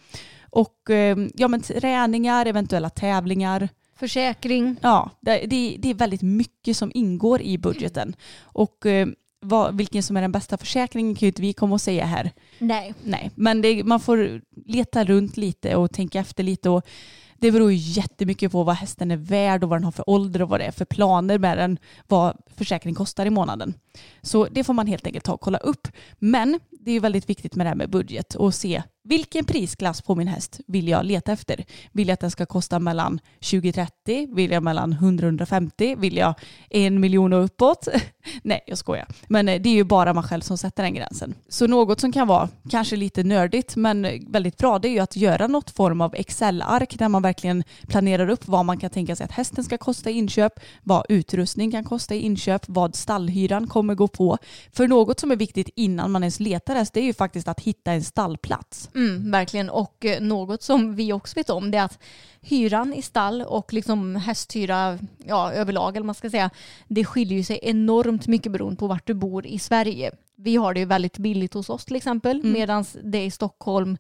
Och 0.49 0.89
eh, 0.89 1.17
ja 1.35 1.47
men 1.47 1.61
träningar, 1.61 2.45
eventuella 2.45 2.89
tävlingar, 2.89 3.69
Försäkring. 3.99 4.75
Ja, 4.81 5.11
det, 5.19 5.37
det, 5.37 5.77
det 5.79 5.89
är 5.89 5.93
väldigt 5.93 6.21
mycket 6.21 6.77
som 6.77 6.91
ingår 6.93 7.41
i 7.41 7.57
budgeten. 7.57 8.15
Och 8.41 8.85
eh, 8.85 9.07
vad, 9.39 9.77
vilken 9.77 10.03
som 10.03 10.17
är 10.17 10.21
den 10.21 10.31
bästa 10.31 10.57
försäkringen 10.57 11.15
kan 11.15 11.25
ju 11.25 11.27
inte 11.27 11.41
vi 11.41 11.53
komma 11.53 11.73
och 11.73 11.81
säga 11.81 12.05
här. 12.05 12.31
Nej. 12.59 12.93
Nej, 13.03 13.31
men 13.35 13.61
det, 13.61 13.83
man 13.83 13.99
får 13.99 14.41
leta 14.65 15.03
runt 15.03 15.37
lite 15.37 15.75
och 15.75 15.93
tänka 15.93 16.19
efter 16.19 16.43
lite. 16.43 16.69
Och 16.69 16.87
det 17.39 17.51
beror 17.51 17.71
ju 17.71 17.77
jättemycket 17.77 18.51
på 18.51 18.63
vad 18.63 18.75
hästen 18.75 19.11
är 19.11 19.17
värd 19.17 19.63
och 19.63 19.69
vad 19.69 19.79
den 19.79 19.83
har 19.83 19.91
för 19.91 20.09
ålder 20.09 20.41
och 20.41 20.49
vad 20.49 20.59
det 20.59 20.65
är 20.65 20.71
för 20.71 20.85
planer 20.85 21.37
med 21.37 21.57
den, 21.57 21.77
vad 22.07 22.37
försäkring 22.57 22.95
kostar 22.95 23.25
i 23.25 23.29
månaden. 23.29 23.73
Så 24.21 24.47
det 24.51 24.63
får 24.63 24.73
man 24.73 24.87
helt 24.87 25.07
enkelt 25.07 25.25
ta 25.25 25.33
och 25.33 25.41
kolla 25.41 25.57
upp. 25.57 25.87
Men 26.19 26.59
det 26.69 26.91
är 26.91 26.93
ju 26.93 26.99
väldigt 26.99 27.29
viktigt 27.29 27.55
med 27.55 27.65
det 27.65 27.69
här 27.69 27.75
med 27.75 27.89
budget 27.89 28.35
och 28.35 28.53
se 28.53 28.83
vilken 29.07 29.45
prisklass 29.45 30.01
på 30.01 30.15
min 30.15 30.27
häst 30.27 30.59
vill 30.67 30.87
jag 30.87 31.05
leta 31.05 31.31
efter. 31.31 31.65
Vill 31.91 32.07
jag 32.07 32.13
att 32.13 32.19
den 32.19 32.31
ska 32.31 32.45
kosta 32.45 32.79
mellan 32.79 33.19
20-30? 33.39 34.35
Vill 34.35 34.51
jag 34.51 34.63
mellan 34.63 34.93
100-150? 34.93 35.99
Vill 35.99 36.17
jag 36.17 36.33
en 36.69 36.99
miljon 36.99 37.33
och 37.33 37.43
uppåt? 37.43 37.87
Nej, 38.43 38.63
jag 38.67 38.77
skojar. 38.77 39.07
Men 39.27 39.49
eh, 39.49 39.61
det 39.61 39.69
är 39.69 39.73
ju 39.73 39.83
bara 39.83 40.13
man 40.13 40.23
själv 40.23 40.41
som 40.41 40.57
sätter 40.57 40.83
den 40.83 40.93
gränsen. 40.93 41.35
Så 41.49 41.67
något 41.67 41.99
som 41.99 42.11
kan 42.11 42.27
vara 42.27 42.49
kanske 42.69 42.95
lite 42.95 43.23
nördigt 43.23 43.75
men 43.75 44.07
väldigt 44.31 44.57
bra 44.57 44.79
det 44.79 44.87
är 44.87 44.91
ju 44.91 44.99
att 44.99 45.15
göra 45.15 45.47
något 45.47 45.69
form 45.69 46.01
av 46.01 46.15
Excel-ark 46.15 46.99
där 46.99 47.09
man 47.09 47.21
verkligen 47.21 47.63
planerar 47.87 48.29
upp 48.29 48.47
vad 48.47 48.65
man 48.65 48.77
kan 48.77 48.89
tänka 48.89 49.15
sig 49.15 49.25
att 49.25 49.31
hästen 49.31 49.63
ska 49.63 49.77
kosta 49.77 50.09
i 50.09 50.13
inköp, 50.13 50.53
vad 50.83 51.05
utrustning 51.09 51.71
kan 51.71 51.83
kosta 51.83 52.15
i 52.15 52.19
inköp, 52.19 52.46
vad 52.67 52.95
stallhyran 52.95 53.67
kommer 53.67 53.95
gå 53.95 54.07
på. 54.07 54.37
För 54.71 54.87
något 54.87 55.19
som 55.19 55.31
är 55.31 55.35
viktigt 55.35 55.69
innan 55.75 56.11
man 56.11 56.23
ens 56.23 56.39
letar 56.39 56.75
häst 56.75 56.93
det 56.93 56.99
är 56.99 57.03
ju 57.03 57.13
faktiskt 57.13 57.47
att 57.47 57.59
hitta 57.59 57.91
en 57.91 58.03
stallplats. 58.03 58.89
Mm, 58.95 59.31
verkligen. 59.31 59.69
Och 59.69 60.05
eh, 60.05 60.21
något 60.21 60.63
som 60.63 60.95
vi 60.95 61.13
också 61.13 61.35
vet 61.35 61.49
om 61.49 61.71
det 61.71 61.77
är 61.77 61.83
att 61.83 61.99
hyran 62.41 62.93
i 62.93 63.01
stall 63.01 63.41
och 63.41 63.73
liksom 63.73 64.15
hästhyra 64.15 64.99
ja, 65.25 65.51
överlag, 65.51 65.95
eller 65.95 66.05
man 66.05 66.15
ska 66.15 66.29
säga, 66.29 66.49
det 66.87 67.05
skiljer 67.05 67.43
sig 67.43 67.59
enormt 67.61 68.27
mycket 68.27 68.51
beroende 68.51 68.77
på 68.77 68.87
vart 68.87 69.07
du 69.07 69.13
bor 69.13 69.45
i 69.45 69.59
Sverige. 69.59 70.11
Vi 70.35 70.55
har 70.55 70.73
det 70.73 70.79
ju 70.79 70.85
väldigt 70.85 71.17
billigt 71.17 71.53
hos 71.53 71.69
oss 71.69 71.85
till 71.85 71.95
exempel, 71.95 72.39
Mm. 72.39 72.51
medan 72.51 72.85
det 73.03 73.25
i 73.25 73.31
Stockholm, 73.31 73.97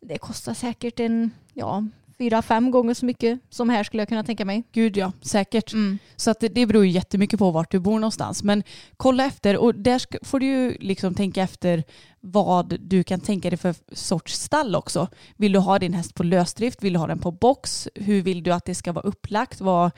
det 0.00 0.18
kostar 0.18 0.54
säkert 0.54 1.00
en, 1.00 1.30
ja, 1.54 1.84
fyra, 2.18 2.42
fem 2.42 2.70
gånger 2.70 2.94
så 2.94 3.06
mycket 3.06 3.40
som 3.50 3.68
här 3.68 3.84
skulle 3.84 4.00
jag 4.00 4.08
kunna 4.08 4.24
tänka 4.24 4.44
mig. 4.44 4.64
Gud 4.72 4.96
ja, 4.96 5.12
säkert. 5.20 5.72
Mm. 5.72 5.98
Så 6.16 6.30
att 6.30 6.40
det, 6.40 6.48
det 6.48 6.66
beror 6.66 6.84
ju 6.84 6.90
jättemycket 6.90 7.38
på 7.38 7.50
vart 7.50 7.70
du 7.70 7.78
bor 7.78 7.98
någonstans. 7.98 8.42
Men 8.42 8.62
kolla 8.96 9.24
efter 9.24 9.56
och 9.56 9.74
där 9.74 9.98
ska, 9.98 10.18
får 10.22 10.40
du 10.40 10.46
ju 10.46 10.76
liksom 10.80 11.14
tänka 11.14 11.42
efter 11.42 11.84
vad 12.20 12.76
du 12.80 13.04
kan 13.04 13.20
tänka 13.20 13.50
dig 13.50 13.58
för 13.58 13.74
sorts 13.92 14.34
stall 14.34 14.74
också. 14.74 15.08
Vill 15.36 15.52
du 15.52 15.58
ha 15.58 15.78
din 15.78 15.94
häst 15.94 16.14
på 16.14 16.22
lösdrift? 16.22 16.82
Vill 16.82 16.92
du 16.92 16.98
ha 16.98 17.06
den 17.06 17.18
på 17.18 17.30
box? 17.30 17.88
Hur 17.94 18.22
vill 18.22 18.42
du 18.42 18.52
att 18.52 18.64
det 18.64 18.74
ska 18.74 18.92
vara 18.92 19.04
upplagt? 19.04 19.60
Vad 19.60 19.90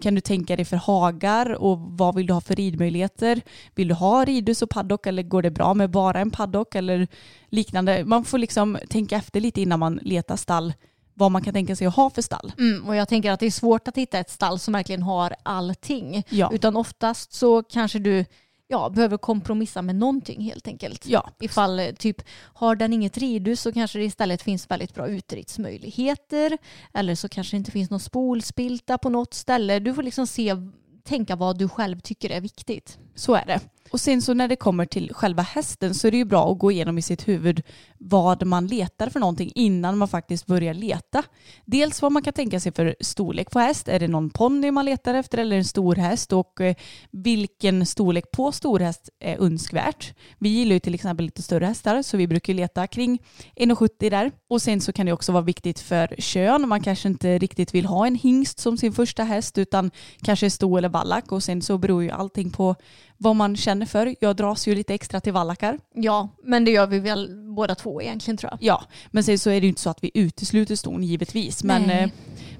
kan 0.00 0.14
du 0.14 0.20
tänka 0.20 0.56
dig 0.56 0.64
för 0.64 0.76
hagar 0.76 1.50
och 1.62 1.78
vad 1.78 2.14
vill 2.14 2.26
du 2.26 2.32
ha 2.32 2.40
för 2.40 2.56
ridmöjligheter? 2.56 3.40
Vill 3.74 3.88
du 3.88 3.94
ha 3.94 4.24
ridhus 4.24 4.62
och 4.62 4.70
paddock 4.70 5.06
eller 5.06 5.22
går 5.22 5.42
det 5.42 5.50
bra 5.50 5.74
med 5.74 5.90
bara 5.90 6.20
en 6.20 6.30
paddock 6.30 6.74
eller 6.74 7.08
liknande? 7.48 8.04
Man 8.04 8.24
får 8.24 8.38
liksom 8.38 8.78
tänka 8.88 9.16
efter 9.16 9.40
lite 9.40 9.60
innan 9.60 9.78
man 9.78 10.00
letar 10.02 10.36
stall 10.36 10.72
vad 11.14 11.30
man 11.30 11.42
kan 11.42 11.52
tänka 11.52 11.76
sig 11.76 11.86
att 11.86 11.96
ha 11.96 12.10
för 12.10 12.22
stall. 12.22 12.52
Mm, 12.58 12.88
och 12.88 12.96
jag 12.96 13.08
tänker 13.08 13.30
att 13.30 13.40
det 13.40 13.46
är 13.46 13.50
svårt 13.50 13.88
att 13.88 13.96
hitta 13.96 14.18
ett 14.18 14.30
stall 14.30 14.58
som 14.58 14.72
verkligen 14.72 15.02
har 15.02 15.34
allting. 15.42 16.24
Ja. 16.28 16.50
Utan 16.52 16.76
oftast 16.76 17.32
så 17.32 17.62
kanske 17.62 17.98
du 17.98 18.24
ja, 18.70 18.90
behöver 18.90 19.16
kompromissa 19.16 19.82
med 19.82 19.96
någonting 19.96 20.40
helt 20.40 20.66
enkelt. 20.66 21.06
Ja, 21.06 21.30
Ifall 21.40 21.80
eh, 21.80 21.92
typ 21.92 22.22
har 22.32 22.76
den 22.76 22.92
inget 22.92 23.18
ridhus 23.18 23.60
så 23.60 23.72
kanske 23.72 23.98
det 23.98 24.04
istället 24.04 24.42
finns 24.42 24.70
väldigt 24.70 24.94
bra 24.94 25.08
utridsmöjligheter. 25.08 26.58
Eller 26.92 27.14
så 27.14 27.28
kanske 27.28 27.56
det 27.56 27.58
inte 27.58 27.70
finns 27.70 27.90
någon 27.90 28.00
spolspilta 28.00 28.98
på 28.98 29.08
något 29.08 29.34
ställe. 29.34 29.78
Du 29.78 29.94
får 29.94 30.02
liksom 30.02 30.26
se, 30.26 30.56
tänka 31.04 31.36
vad 31.36 31.58
du 31.58 31.68
själv 31.68 32.00
tycker 32.00 32.30
är 32.30 32.40
viktigt. 32.40 32.98
Så 33.14 33.34
är 33.34 33.46
det. 33.46 33.60
Och 33.90 34.00
sen 34.00 34.22
så 34.22 34.34
när 34.34 34.48
det 34.48 34.56
kommer 34.56 34.86
till 34.86 35.14
själva 35.14 35.42
hästen 35.42 35.94
så 35.94 36.06
är 36.06 36.10
det 36.10 36.16
ju 36.16 36.24
bra 36.24 36.52
att 36.52 36.58
gå 36.58 36.72
igenom 36.72 36.98
i 36.98 37.02
sitt 37.02 37.28
huvud 37.28 37.62
vad 37.98 38.46
man 38.46 38.66
letar 38.66 39.10
för 39.10 39.20
någonting 39.20 39.52
innan 39.54 39.98
man 39.98 40.08
faktiskt 40.08 40.46
börjar 40.46 40.74
leta. 40.74 41.22
Dels 41.64 42.02
vad 42.02 42.12
man 42.12 42.22
kan 42.22 42.32
tänka 42.32 42.60
sig 42.60 42.72
för 42.72 42.96
storlek 43.00 43.50
på 43.50 43.58
häst. 43.58 43.88
Är 43.88 44.00
det 44.00 44.08
någon 44.08 44.30
ponny 44.30 44.70
man 44.70 44.84
letar 44.84 45.14
efter 45.14 45.38
eller 45.38 45.56
en 45.56 45.64
stor 45.64 45.94
häst? 45.94 46.32
Och 46.32 46.60
eh, 46.60 46.74
vilken 47.10 47.86
storlek 47.86 48.30
på 48.30 48.52
stor 48.52 48.78
häst 48.78 49.08
är 49.20 49.42
önskvärt? 49.42 50.14
Vi 50.38 50.48
gillar 50.48 50.72
ju 50.72 50.80
till 50.80 50.94
exempel 50.94 51.26
lite 51.26 51.42
större 51.42 51.64
hästar 51.66 52.02
så 52.02 52.16
vi 52.16 52.26
brukar 52.26 52.54
leta 52.54 52.86
kring 52.86 53.22
1,70 53.56 54.10
där. 54.10 54.32
Och 54.48 54.62
sen 54.62 54.80
så 54.80 54.92
kan 54.92 55.06
det 55.06 55.12
också 55.12 55.32
vara 55.32 55.42
viktigt 55.42 55.80
för 55.80 56.14
kön. 56.18 56.68
Man 56.68 56.80
kanske 56.80 57.08
inte 57.08 57.38
riktigt 57.38 57.74
vill 57.74 57.86
ha 57.86 58.06
en 58.06 58.14
hingst 58.14 58.58
som 58.58 58.76
sin 58.76 58.92
första 58.92 59.24
häst 59.24 59.58
utan 59.58 59.90
kanske 60.22 60.50
sto 60.50 60.76
eller 60.76 60.88
vallack 60.88 61.32
och 61.32 61.42
sen 61.42 61.62
så 61.62 61.78
beror 61.78 62.02
ju 62.02 62.10
allting 62.10 62.50
på 62.50 62.76
vad 63.22 63.36
man 63.36 63.56
känner 63.56 63.86
för. 63.86 64.16
Jag 64.20 64.36
dras 64.36 64.68
ju 64.68 64.74
lite 64.74 64.94
extra 64.94 65.20
till 65.20 65.32
vallackar. 65.32 65.78
Ja, 65.94 66.28
men 66.42 66.64
det 66.64 66.70
gör 66.70 66.86
vi 66.86 66.98
väl 66.98 67.28
båda 67.56 67.74
två 67.74 68.02
egentligen 68.02 68.36
tror 68.36 68.50
jag. 68.52 68.58
Ja, 68.62 68.84
men 69.10 69.24
sen 69.24 69.38
så 69.38 69.50
är 69.50 69.60
det 69.60 69.64
ju 69.64 69.68
inte 69.68 69.80
så 69.80 69.90
att 69.90 70.04
vi 70.04 70.10
utesluter 70.14 70.76
ston 70.76 71.04
givetvis. 71.04 71.64
Men, 71.64 71.82
Nej. 71.82 72.02
eh, 72.04 72.10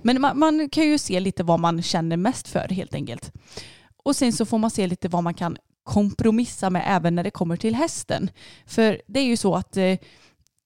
men 0.03 0.21
man, 0.21 0.39
man 0.39 0.69
kan 0.69 0.85
ju 0.85 0.99
se 0.99 1.21
lite 1.21 1.43
vad 1.43 1.61
man 1.61 1.83
känner 1.83 2.17
mest 2.17 2.49
för 2.49 2.69
helt 2.69 2.95
enkelt. 2.95 3.33
Och 4.03 4.17
sen 4.17 4.33
så 4.33 4.47
får 4.47 4.59
man 4.59 4.71
se 4.71 4.87
lite 4.87 5.09
vad 5.09 5.23
man 5.23 5.35
kan 5.35 5.57
kompromissa 5.83 6.71
med 6.71 6.85
även 6.87 7.15
när 7.15 7.25
det 7.25 7.31
kommer 7.31 7.57
till 7.57 7.75
hästen. 7.75 8.31
För 8.67 9.03
det 9.07 9.21
är 9.21 9.25
ju 9.25 9.37
så 9.37 9.55
att 9.55 9.77
eh, 9.77 9.99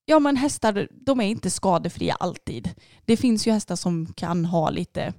ja 0.05 0.19
men 0.19 0.37
hästar 0.37 0.87
de 0.91 1.19
är 1.19 1.25
inte 1.25 1.49
skadefria 1.49 2.15
alltid. 2.19 2.69
Det 3.05 3.17
finns 3.17 3.47
ju 3.47 3.51
hästar 3.51 3.75
som 3.75 4.13
kan 4.15 4.45
ha 4.45 4.69
lite 4.69 5.13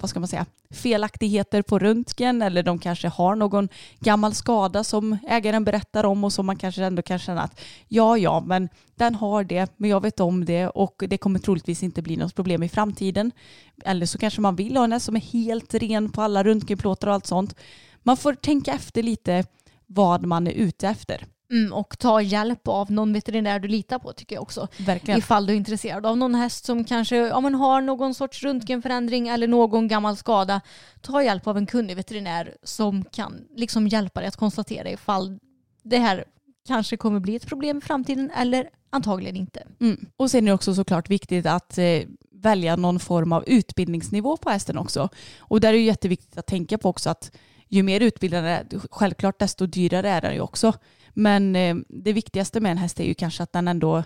vad 0.00 0.10
ska 0.10 0.20
man 0.20 0.28
säga, 0.28 0.46
felaktigheter 0.70 1.62
på 1.62 1.78
röntgen 1.78 2.42
eller 2.42 2.62
de 2.62 2.78
kanske 2.78 3.08
har 3.08 3.34
någon 3.34 3.68
gammal 4.00 4.34
skada 4.34 4.84
som 4.84 5.18
ägaren 5.28 5.64
berättar 5.64 6.04
om 6.04 6.24
och 6.24 6.32
som 6.32 6.46
man 6.46 6.56
kanske 6.56 6.84
ändå 6.84 7.02
kan 7.02 7.18
känna 7.18 7.42
att 7.42 7.60
ja, 7.88 8.18
ja, 8.18 8.40
men 8.46 8.68
den 8.94 9.14
har 9.14 9.44
det, 9.44 9.72
men 9.76 9.90
jag 9.90 10.02
vet 10.02 10.20
om 10.20 10.44
det 10.44 10.68
och 10.68 11.04
det 11.08 11.18
kommer 11.18 11.38
troligtvis 11.38 11.82
inte 11.82 12.02
bli 12.02 12.16
något 12.16 12.34
problem 12.34 12.62
i 12.62 12.68
framtiden. 12.68 13.32
Eller 13.84 14.06
så 14.06 14.18
kanske 14.18 14.40
man 14.40 14.56
vill 14.56 14.76
ha 14.76 14.84
en 14.84 15.00
som 15.00 15.16
är 15.16 15.20
helt 15.20 15.74
ren 15.74 16.12
på 16.12 16.22
alla 16.22 16.44
röntgenplåtar 16.44 17.08
och 17.08 17.14
allt 17.14 17.26
sånt. 17.26 17.54
Man 18.02 18.16
får 18.16 18.34
tänka 18.34 18.72
efter 18.72 19.02
lite 19.02 19.44
vad 19.86 20.26
man 20.26 20.46
är 20.46 20.52
ute 20.52 20.88
efter. 20.88 21.26
Mm, 21.50 21.72
och 21.72 21.98
ta 21.98 22.22
hjälp 22.22 22.68
av 22.68 22.90
någon 22.92 23.12
veterinär 23.12 23.58
du 23.58 23.68
litar 23.68 23.98
på 23.98 24.12
tycker 24.12 24.36
jag 24.36 24.42
också. 24.42 24.68
Verkligen. 24.78 25.18
Ifall 25.18 25.46
du 25.46 25.52
är 25.52 25.56
intresserad 25.56 26.06
av 26.06 26.16
någon 26.16 26.34
häst 26.34 26.64
som 26.64 26.84
kanske 26.84 27.16
ja, 27.16 27.40
men 27.40 27.54
har 27.54 27.80
någon 27.80 28.14
sorts 28.14 28.42
röntgenförändring 28.42 29.28
eller 29.28 29.48
någon 29.48 29.88
gammal 29.88 30.16
skada. 30.16 30.60
Ta 31.00 31.22
hjälp 31.22 31.46
av 31.46 31.56
en 31.56 31.66
kunnig 31.66 31.96
veterinär 31.96 32.56
som 32.62 33.04
kan 33.04 33.34
liksom 33.56 33.88
hjälpa 33.88 34.20
dig 34.20 34.28
att 34.28 34.36
konstatera 34.36 34.90
ifall 34.90 35.38
det 35.82 35.98
här 35.98 36.24
kanske 36.66 36.96
kommer 36.96 37.20
bli 37.20 37.36
ett 37.36 37.46
problem 37.46 37.78
i 37.78 37.80
framtiden 37.80 38.30
eller 38.30 38.70
antagligen 38.90 39.36
inte. 39.36 39.62
Mm. 39.80 40.06
Och 40.16 40.30
sen 40.30 40.44
är 40.44 40.46
det 40.46 40.54
också 40.54 40.74
såklart 40.74 41.10
viktigt 41.10 41.46
att 41.46 41.78
eh, 41.78 42.02
välja 42.30 42.76
någon 42.76 43.00
form 43.00 43.32
av 43.32 43.44
utbildningsnivå 43.46 44.36
på 44.36 44.50
hästen 44.50 44.78
också. 44.78 45.08
Och 45.38 45.60
där 45.60 45.68
är 45.68 45.72
det 45.72 45.78
jätteviktigt 45.78 46.38
att 46.38 46.46
tänka 46.46 46.78
på 46.78 46.88
också 46.88 47.10
att 47.10 47.32
ju 47.68 47.82
mer 47.82 48.00
utbildad 48.00 48.44
den 48.44 48.52
är, 48.52 48.66
självklart 48.90 49.38
desto 49.38 49.66
dyrare 49.66 50.10
är 50.10 50.20
den 50.20 50.34
ju 50.34 50.40
också. 50.40 50.72
Men 51.18 51.56
eh, 51.56 51.76
det 51.88 52.12
viktigaste 52.12 52.60
med 52.60 52.72
en 52.72 52.78
häst 52.78 53.00
är 53.00 53.04
ju 53.04 53.14
kanske 53.14 53.42
att 53.42 53.52
den 53.52 53.68
ändå 53.68 54.04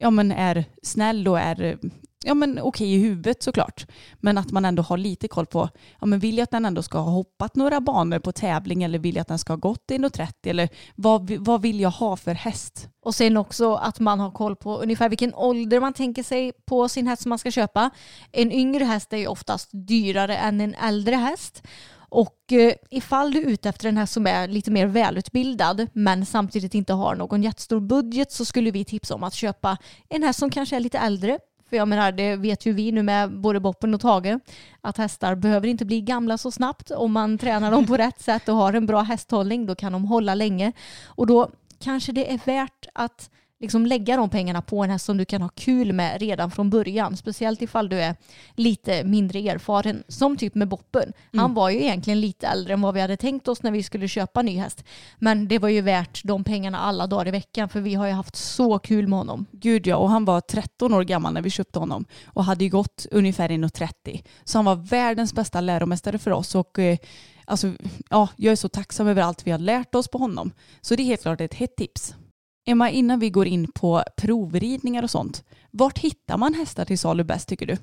ja, 0.00 0.10
men 0.10 0.32
är 0.32 0.64
snäll 0.82 1.28
och 1.28 1.38
är 1.38 1.78
ja, 2.24 2.34
men 2.34 2.58
okej 2.58 2.94
i 2.94 2.98
huvudet 2.98 3.42
såklart. 3.42 3.86
Men 4.20 4.38
att 4.38 4.50
man 4.50 4.64
ändå 4.64 4.82
har 4.82 4.96
lite 4.96 5.28
koll 5.28 5.46
på, 5.46 5.68
ja, 6.00 6.06
men 6.06 6.18
vill 6.18 6.38
jag 6.38 6.42
att 6.42 6.50
den 6.50 6.64
ändå 6.64 6.82
ska 6.82 6.98
ha 6.98 7.10
hoppat 7.10 7.56
några 7.56 7.80
banor 7.80 8.18
på 8.18 8.32
tävling 8.32 8.82
eller 8.82 8.98
vill 8.98 9.14
jag 9.14 9.20
att 9.20 9.28
den 9.28 9.38
ska 9.38 9.52
ha 9.52 9.58
gått 9.58 9.90
1,30 9.90 10.32
eller 10.42 10.68
vad, 10.94 11.30
vad 11.30 11.62
vill 11.62 11.80
jag 11.80 11.90
ha 11.90 12.16
för 12.16 12.34
häst? 12.34 12.88
Och 13.02 13.14
sen 13.14 13.36
också 13.36 13.74
att 13.74 14.00
man 14.00 14.20
har 14.20 14.30
koll 14.30 14.56
på 14.56 14.76
ungefär 14.76 15.08
vilken 15.08 15.34
ålder 15.34 15.80
man 15.80 15.92
tänker 15.92 16.22
sig 16.22 16.52
på 16.66 16.88
sin 16.88 17.06
häst 17.06 17.22
som 17.22 17.28
man 17.28 17.38
ska 17.38 17.50
köpa. 17.50 17.90
En 18.32 18.52
yngre 18.52 18.84
häst 18.84 19.12
är 19.12 19.16
ju 19.16 19.26
oftast 19.26 19.70
dyrare 19.72 20.36
än 20.36 20.60
en 20.60 20.74
äldre 20.74 21.14
häst. 21.14 21.62
Och 22.12 22.52
eh, 22.52 22.74
ifall 22.90 23.32
du 23.32 23.42
är 23.42 23.46
ute 23.46 23.68
efter 23.68 23.88
en 23.88 23.96
häst 23.96 24.12
som 24.12 24.26
är 24.26 24.48
lite 24.48 24.70
mer 24.70 24.86
välutbildad 24.86 25.86
men 25.92 26.26
samtidigt 26.26 26.74
inte 26.74 26.92
har 26.92 27.14
någon 27.14 27.42
jättestor 27.42 27.80
budget 27.80 28.32
så 28.32 28.44
skulle 28.44 28.70
vi 28.70 28.84
tipsa 28.84 29.14
om 29.14 29.22
att 29.22 29.34
köpa 29.34 29.78
en 30.08 30.22
häst 30.22 30.38
som 30.38 30.50
kanske 30.50 30.76
är 30.76 30.80
lite 30.80 30.98
äldre. 30.98 31.38
För 31.70 31.76
jag 31.76 31.88
menar, 31.88 32.12
det 32.12 32.36
vet 32.36 32.66
ju 32.66 32.72
vi 32.72 32.92
nu 32.92 33.02
med 33.02 33.40
både 33.40 33.60
Boppen 33.60 33.94
och 33.94 34.00
Tage, 34.00 34.38
att 34.80 34.96
hästar 34.96 35.34
behöver 35.34 35.68
inte 35.68 35.84
bli 35.84 36.00
gamla 36.00 36.38
så 36.38 36.50
snabbt. 36.50 36.90
Om 36.90 37.12
man 37.12 37.38
tränar 37.38 37.70
dem 37.70 37.86
på 37.86 37.96
rätt 37.96 38.20
sätt 38.20 38.48
och 38.48 38.56
har 38.56 38.72
en 38.72 38.86
bra 38.86 39.00
hästhållning, 39.00 39.66
då 39.66 39.74
kan 39.74 39.92
de 39.92 40.04
hålla 40.04 40.34
länge. 40.34 40.72
Och 41.06 41.26
då 41.26 41.50
kanske 41.78 42.12
det 42.12 42.32
är 42.32 42.40
värt 42.44 42.86
att 42.92 43.30
liksom 43.62 43.86
lägga 43.86 44.16
de 44.16 44.30
pengarna 44.30 44.62
på 44.62 44.84
en 44.84 44.90
häst 44.90 45.04
som 45.04 45.16
du 45.16 45.24
kan 45.24 45.42
ha 45.42 45.48
kul 45.48 45.92
med 45.92 46.20
redan 46.20 46.50
från 46.50 46.70
början. 46.70 47.16
Speciellt 47.16 47.62
ifall 47.62 47.88
du 47.88 48.00
är 48.00 48.16
lite 48.54 49.04
mindre 49.04 49.38
erfaren. 49.38 50.02
Som 50.08 50.36
typ 50.36 50.54
med 50.54 50.68
Boppen. 50.68 51.12
Han 51.36 51.54
var 51.54 51.70
ju 51.70 51.82
egentligen 51.82 52.20
lite 52.20 52.46
äldre 52.46 52.72
än 52.72 52.80
vad 52.80 52.94
vi 52.94 53.00
hade 53.00 53.16
tänkt 53.16 53.48
oss 53.48 53.62
när 53.62 53.70
vi 53.70 53.82
skulle 53.82 54.08
köpa 54.08 54.42
ny 54.42 54.56
häst. 54.58 54.84
Men 55.18 55.48
det 55.48 55.58
var 55.58 55.68
ju 55.68 55.80
värt 55.80 56.20
de 56.24 56.44
pengarna 56.44 56.78
alla 56.78 57.06
dagar 57.06 57.28
i 57.28 57.30
veckan 57.30 57.68
för 57.68 57.80
vi 57.80 57.94
har 57.94 58.06
ju 58.06 58.12
haft 58.12 58.36
så 58.36 58.78
kul 58.78 59.08
med 59.08 59.18
honom. 59.18 59.46
Gud 59.52 59.86
ja, 59.86 59.96
och 59.96 60.10
han 60.10 60.24
var 60.24 60.40
13 60.40 60.94
år 60.94 61.04
gammal 61.04 61.32
när 61.32 61.42
vi 61.42 61.50
köpte 61.50 61.78
honom 61.78 62.04
och 62.26 62.44
hade 62.44 62.64
ju 62.64 62.70
gått 62.70 63.06
ungefär 63.10 63.48
1,30. 63.48 64.22
Så 64.44 64.58
han 64.58 64.64
var 64.64 64.76
världens 64.76 65.34
bästa 65.34 65.60
läromästare 65.60 66.18
för 66.18 66.30
oss 66.30 66.54
och 66.54 66.78
eh, 66.78 66.98
alltså, 67.44 67.72
ja, 68.10 68.28
jag 68.36 68.52
är 68.52 68.56
så 68.56 68.68
tacksam 68.68 69.08
över 69.08 69.22
allt 69.22 69.46
vi 69.46 69.50
har 69.50 69.58
lärt 69.58 69.94
oss 69.94 70.08
på 70.08 70.18
honom. 70.18 70.52
Så 70.80 70.94
det 70.94 71.02
är 71.02 71.04
helt 71.04 71.22
klart 71.22 71.40
ett 71.40 71.54
hett 71.54 71.76
tips. 71.76 72.14
Emma, 72.64 72.90
innan 72.90 73.18
vi 73.18 73.30
går 73.30 73.46
in 73.46 73.72
på 73.72 74.02
provridningar 74.16 75.02
och 75.02 75.10
sånt, 75.10 75.44
vart 75.70 75.98
hittar 75.98 76.36
man 76.38 76.54
hästar 76.54 76.84
till 76.84 76.98
salu 76.98 77.24
bäst 77.24 77.48
tycker 77.48 77.66
du? 77.66 77.76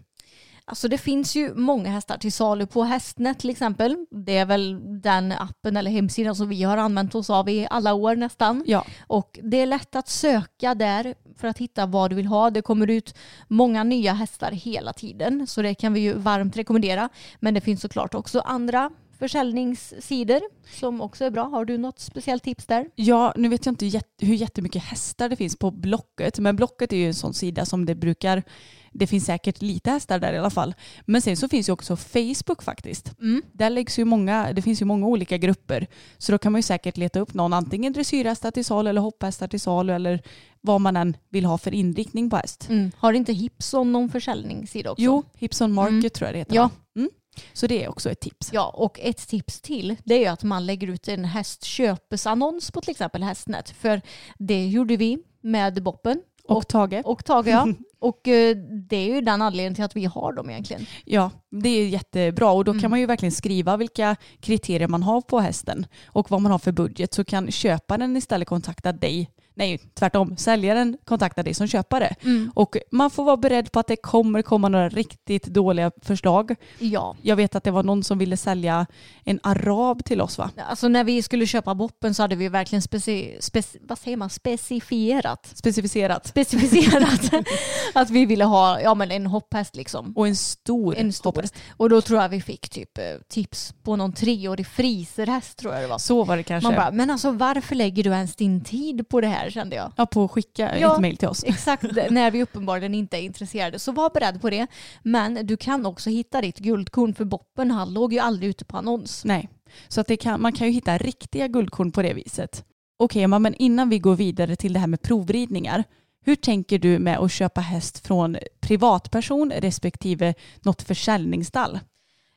Alltså 0.70 0.88
det 0.88 0.98
finns 0.98 1.36
ju 1.36 1.54
många 1.56 1.90
hästar 1.90 2.18
till 2.18 2.32
salu 2.32 2.66
på 2.66 2.84
Hästnet 2.84 3.40
till 3.40 3.50
exempel. 3.50 4.06
Det 4.12 4.38
är 4.38 4.46
väl 4.46 4.80
den 5.02 5.32
appen 5.32 5.78
eller 5.78 5.92
hemsidan 5.92 6.36
som 6.36 6.50
vi 6.50 6.64
har 6.64 6.78
använt 6.78 7.16
oss 7.16 7.30
av 7.30 7.50
i 7.50 7.68
alla 7.70 7.94
år 7.94 8.16
nästan. 8.16 8.64
Ja, 8.66 8.86
Och 9.08 9.40
det 9.44 9.58
är 9.58 9.66
lätt 9.66 9.96
att 9.96 10.08
söka 10.08 10.76
där 10.76 11.16
för 11.38 11.48
att 11.48 11.58
hitta 11.58 11.86
vad 11.86 12.10
du 12.10 12.16
vill 12.16 12.26
ha. 12.26 12.50
Det 12.50 12.62
kommer 12.62 12.90
ut 12.90 13.16
många 13.48 13.84
nya 13.84 14.14
hästar 14.14 14.52
hela 14.52 14.94
tiden 14.94 15.48
så 15.48 15.62
det 15.62 15.76
kan 15.76 15.94
vi 15.94 16.00
ju 16.00 16.14
varmt 16.14 16.58
rekommendera. 16.58 17.10
Men 17.40 17.54
det 17.54 17.62
finns 17.62 17.82
såklart 17.82 18.16
också 18.16 18.40
andra 18.40 18.92
försäljningssidor 19.20 20.42
som 20.80 21.02
också 21.02 21.26
är 21.26 21.30
bra. 21.32 21.44
Har 21.44 21.66
du 21.66 21.78
något 21.78 22.00
speciellt 22.00 22.44
tips 22.44 22.66
där? 22.66 22.86
Ja, 22.96 23.34
nu 23.38 23.50
vet 23.50 23.66
jag 23.66 23.72
inte 23.74 24.02
hur 24.20 24.36
jättemycket 24.36 24.84
hästar 24.84 25.30
det 25.30 25.36
finns 25.36 25.56
på 25.56 25.72
Blocket, 25.72 26.40
men 26.40 26.56
Blocket 26.56 26.94
är 26.94 26.98
ju 26.98 27.08
en 27.08 27.14
sån 27.14 27.34
sida 27.34 27.66
som 27.66 27.86
det 27.86 27.96
brukar, 27.96 28.44
det 28.92 29.08
finns 29.08 29.26
säkert 29.26 29.62
lite 29.62 29.92
hästar 29.92 30.20
där 30.20 30.34
i 30.34 30.38
alla 30.38 30.50
fall. 30.50 30.74
Men 31.06 31.22
sen 31.22 31.38
så 31.38 31.50
finns 31.50 31.70
ju 31.70 31.74
också 31.74 31.96
Facebook 31.96 32.64
faktiskt. 32.64 33.12
Där 33.54 33.70
läggs 33.70 34.00
ju 34.00 34.06
många, 34.06 34.54
det 34.54 34.62
finns 34.62 34.82
ju 34.82 34.86
många 34.86 35.08
olika 35.08 35.38
grupper. 35.38 35.88
Så 36.18 36.32
då 36.32 36.38
kan 36.38 36.52
man 36.52 36.60
ju 36.60 36.64
säkert 36.64 36.98
leta 36.98 37.20
upp 37.20 37.34
någon, 37.34 37.54
antingen 37.54 37.94
dressyrhästar 37.94 38.52
till 38.52 38.66
salu 38.66 38.90
eller 38.90 39.02
hopphästar 39.02 39.48
till 39.48 39.60
salu 39.60 39.94
eller 39.94 40.22
vad 40.62 40.82
man 40.82 40.98
än 40.98 41.18
vill 41.30 41.46
ha 41.46 41.58
för 41.58 41.74
inriktning 41.74 42.30
på 42.30 42.36
häst. 42.38 42.68
Mm. 42.70 42.92
Har 42.98 43.14
inte 43.14 43.34
Hipson 43.34 43.92
någon 43.92 44.10
försäljningssida 44.10 44.92
också? 44.92 45.02
Jo, 45.04 45.24
Hipson 45.38 45.72
Market 45.74 45.92
Mm. 45.94 46.10
tror 46.10 46.28
jag 46.28 46.34
det 46.36 46.40
heter. 46.40 46.56
Ja. 46.56 46.70
Mm. 46.96 47.10
Så 47.54 47.68
det 47.68 47.84
är 47.84 47.90
också 47.90 48.12
ett 48.12 48.20
tips. 48.20 48.50
Ja, 48.54 48.72
och 48.76 49.00
ett 49.00 49.28
tips 49.28 49.62
till 49.62 49.96
det 50.04 50.26
är 50.26 50.32
att 50.32 50.44
man 50.44 50.66
lägger 50.66 50.88
ut 50.88 51.08
en 51.08 51.26
hästköpesannons 51.26 52.72
på 52.72 52.82
till 52.82 52.92
exempel 52.92 53.24
Hästnet. 53.24 53.70
För 53.70 54.02
det 54.38 54.68
gjorde 54.68 54.98
vi 54.98 55.18
med 55.42 55.84
Boppen 55.84 56.22
Och 56.44 56.68
Tage. 56.68 57.02
och 57.06 57.26
Tage. 57.26 57.48
Ja. 57.48 57.68
och 58.00 58.28
eh, 58.28 58.56
det 58.90 58.96
är 58.96 59.16
ju 59.16 59.22
den 59.22 59.42
anledningen 59.42 59.76
till 59.76 59.84
att 59.84 59.96
vi 59.96 60.06
har 60.06 60.34
dem 60.34 60.50
egentligen. 60.50 60.86
Ja, 61.06 61.32
det 61.52 61.70
är 61.70 61.88
jättebra 61.88 62.52
och 62.52 62.66
då 62.66 62.72
Mm. 62.72 62.82
kan 62.82 62.90
man 62.90 63.00
ju 63.00 63.06
verkligen 63.06 63.32
skriva 63.32 63.78
vilka 63.78 64.16
kriterier 64.40 64.88
man 64.88 65.04
har 65.04 65.22
på 65.22 65.40
hästen 65.40 65.86
och 66.06 66.32
vad 66.32 66.42
man 66.42 66.52
har 66.52 66.60
för 66.60 66.72
budget 66.72 67.14
så 67.14 67.24
kan 67.26 67.52
köparen 67.52 68.18
istället 68.18 68.48
kontakta 68.48 68.92
dig. 68.92 69.30
Nej, 69.60 69.80
tvärtom. 69.94 70.38
Säljaren 70.38 70.98
kontaktar 71.06 71.44
dig 71.44 71.54
som 71.54 71.68
köpare. 71.68 72.16
Mm. 72.22 72.52
Och 72.56 72.78
man 72.92 73.10
får 73.10 73.24
vara 73.24 73.38
beredd 73.38 73.72
på 73.72 73.80
att 73.80 73.88
det 73.88 73.96
kommer 73.96 74.42
komma 74.42 74.70
några 74.70 74.90
riktigt 74.90 75.44
dåliga 75.46 75.92
förslag. 76.02 76.56
Ja, 76.80 77.16
Jag 77.22 77.36
vet 77.36 77.56
att 77.56 77.64
det 77.64 77.72
var 77.72 77.84
någon 77.84 78.04
som 78.04 78.18
ville 78.18 78.38
sälja 78.38 78.86
en 79.24 79.40
arab 79.44 80.06
till 80.06 80.22
oss 80.22 80.38
va? 80.38 80.52
alltså 80.70 80.88
när 80.88 81.04
vi 81.04 81.22
skulle 81.22 81.46
köpa 81.48 81.76
Boppen 81.76 82.14
så 82.14 82.24
hade 82.24 82.36
vi 82.36 82.50
verkligen 82.50 82.82
speci 82.82 83.38
spec 83.40 83.76
vad 83.82 83.98
säger 84.00 84.18
man? 84.18 84.30
specifierat. 84.30 85.52
Specificerat. 85.54 86.28
Specificerat 86.28 87.32
att 87.94 88.10
vi 88.10 88.26
ville 88.26 88.46
ha 88.46 88.82
ja, 88.82 88.94
men 88.96 89.12
en 89.12 89.26
hopphäst 89.26 89.76
liksom. 89.76 90.14
Och 90.16 90.28
en 90.28 90.36
stor, 90.36 90.96
En 90.98 91.14
stor. 91.14 91.32
hopphäst. 91.32 91.56
Och 91.78 91.90
då 91.90 92.02
tror 92.02 92.22
jag 92.22 92.30
vi 92.30 92.42
fick 92.42 92.70
typ 92.70 92.98
eh, 92.98 93.04
tips 93.30 93.74
på 93.84 93.96
någon 93.96 94.14
treårig 94.14 94.68
friserhäst 94.68 95.58
tror 95.58 95.74
jag 95.74 95.84
det 95.84 95.88
var. 95.88 95.98
Så 95.98 96.24
var 96.24 96.38
det 96.38 96.44
kanske. 96.44 96.68
Man 96.70 96.76
bara, 96.76 96.92
men 96.92 97.10
alltså 97.10 97.32
varför 97.32 97.76
lägger 97.76 98.04
du 98.04 98.10
ens 98.10 98.36
din 98.36 98.64
tid 98.64 99.10
på 99.10 99.22
det 99.22 99.28
här 99.28 99.49
kände 99.50 99.76
jag. 99.76 99.92
ja, 99.96 100.06
på 100.06 100.24
att 100.24 100.32
skicka 100.32 100.80
Ja. 100.80 100.94
ett 100.96 101.02
mejl 101.02 101.18
till 101.18 101.28
oss. 101.28 101.44
Exakt 101.44 101.84
när 102.10 102.32
vi 102.32 102.44
uppenbarligen 102.44 102.94
inte 102.94 103.18
är 103.18 103.22
intresserade. 103.22 103.80
Så 103.80 103.92
var 103.92 104.10
beredd 104.10 104.42
på 104.42 104.50
det. 104.50 104.68
Men 105.04 105.48
du 105.48 105.58
kan 105.58 105.86
också 105.86 106.10
hitta 106.10 106.42
ditt 106.42 106.60
guldkorn 106.60 107.14
för 107.14 107.26
Boppen 107.26 107.72
han 107.72 107.94
låg 107.94 108.14
ju 108.14 108.20
aldrig 108.20 108.50
ute 108.50 108.66
på 108.66 108.78
annons. 108.78 109.26
Nej. 109.26 109.50
Så 109.88 110.02
att 110.02 110.20
kan, 110.20 110.42
man 110.42 110.54
kan 110.54 110.68
ju 110.68 110.74
hitta 110.74 110.98
riktiga 110.98 111.48
guldkorn 111.48 111.92
på 111.92 112.02
det 112.02 112.14
viset. 112.14 112.66
Okej 112.98 113.24
Emma, 113.24 113.40
men 113.40 113.54
innan 113.56 113.90
vi 113.90 114.00
går 114.00 114.16
vidare 114.16 114.56
till 114.56 114.74
det 114.74 114.80
här 114.80 114.88
med 114.88 115.02
provridningar. 115.02 115.84
Hur 116.26 116.36
tänker 116.36 116.80
du 116.80 117.00
med 117.00 117.18
att 117.20 117.32
köpa 117.32 117.62
häst 117.62 118.08
från 118.08 118.38
privatperson 118.60 119.52
respektive 119.52 120.34
något 120.62 120.82
försäljningsstall? 120.82 121.80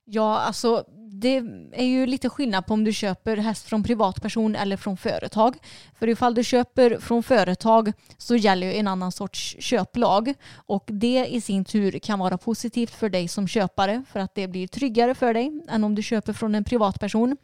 Ja, 0.04 0.38
alltså 0.38 0.84
det 1.22 1.42
är 1.72 1.84
ju 1.84 2.06
lite 2.06 2.28
skillnad 2.28 2.66
på 2.66 2.74
om 2.74 2.84
du 2.84 2.92
köper 2.92 3.36
häst 3.36 3.64
från 3.66 3.82
privatperson 3.82 4.56
eller 4.56 4.76
från 4.76 4.96
företag. 4.96 5.56
För 5.98 6.08
ifall 6.08 6.34
du 6.34 6.44
köper 6.44 6.98
från 6.98 7.22
företag 7.22 7.92
så 8.18 8.36
gäller 8.36 8.66
ju 8.66 8.74
en 8.74 8.88
annan 8.88 9.12
sorts 9.12 9.56
köplag 9.60 10.34
och 10.54 10.84
det 10.86 11.26
i 11.26 11.40
sin 11.40 11.64
tur 11.64 11.98
kan 11.98 12.18
vara 12.18 12.38
positivt 12.38 12.90
för 12.90 13.08
dig 13.08 13.28
som 13.28 13.48
köpare 13.48 14.04
för 14.12 14.20
att 14.20 14.34
det 14.34 14.48
blir 14.48 14.66
tryggare 14.66 15.14
för 15.14 15.34
dig 15.34 15.60
än 15.68 15.84
om 15.84 15.94
du 15.94 16.02
köper 16.02 16.32
från 16.32 16.54
en 16.54 16.64
privatperson. 16.64 17.36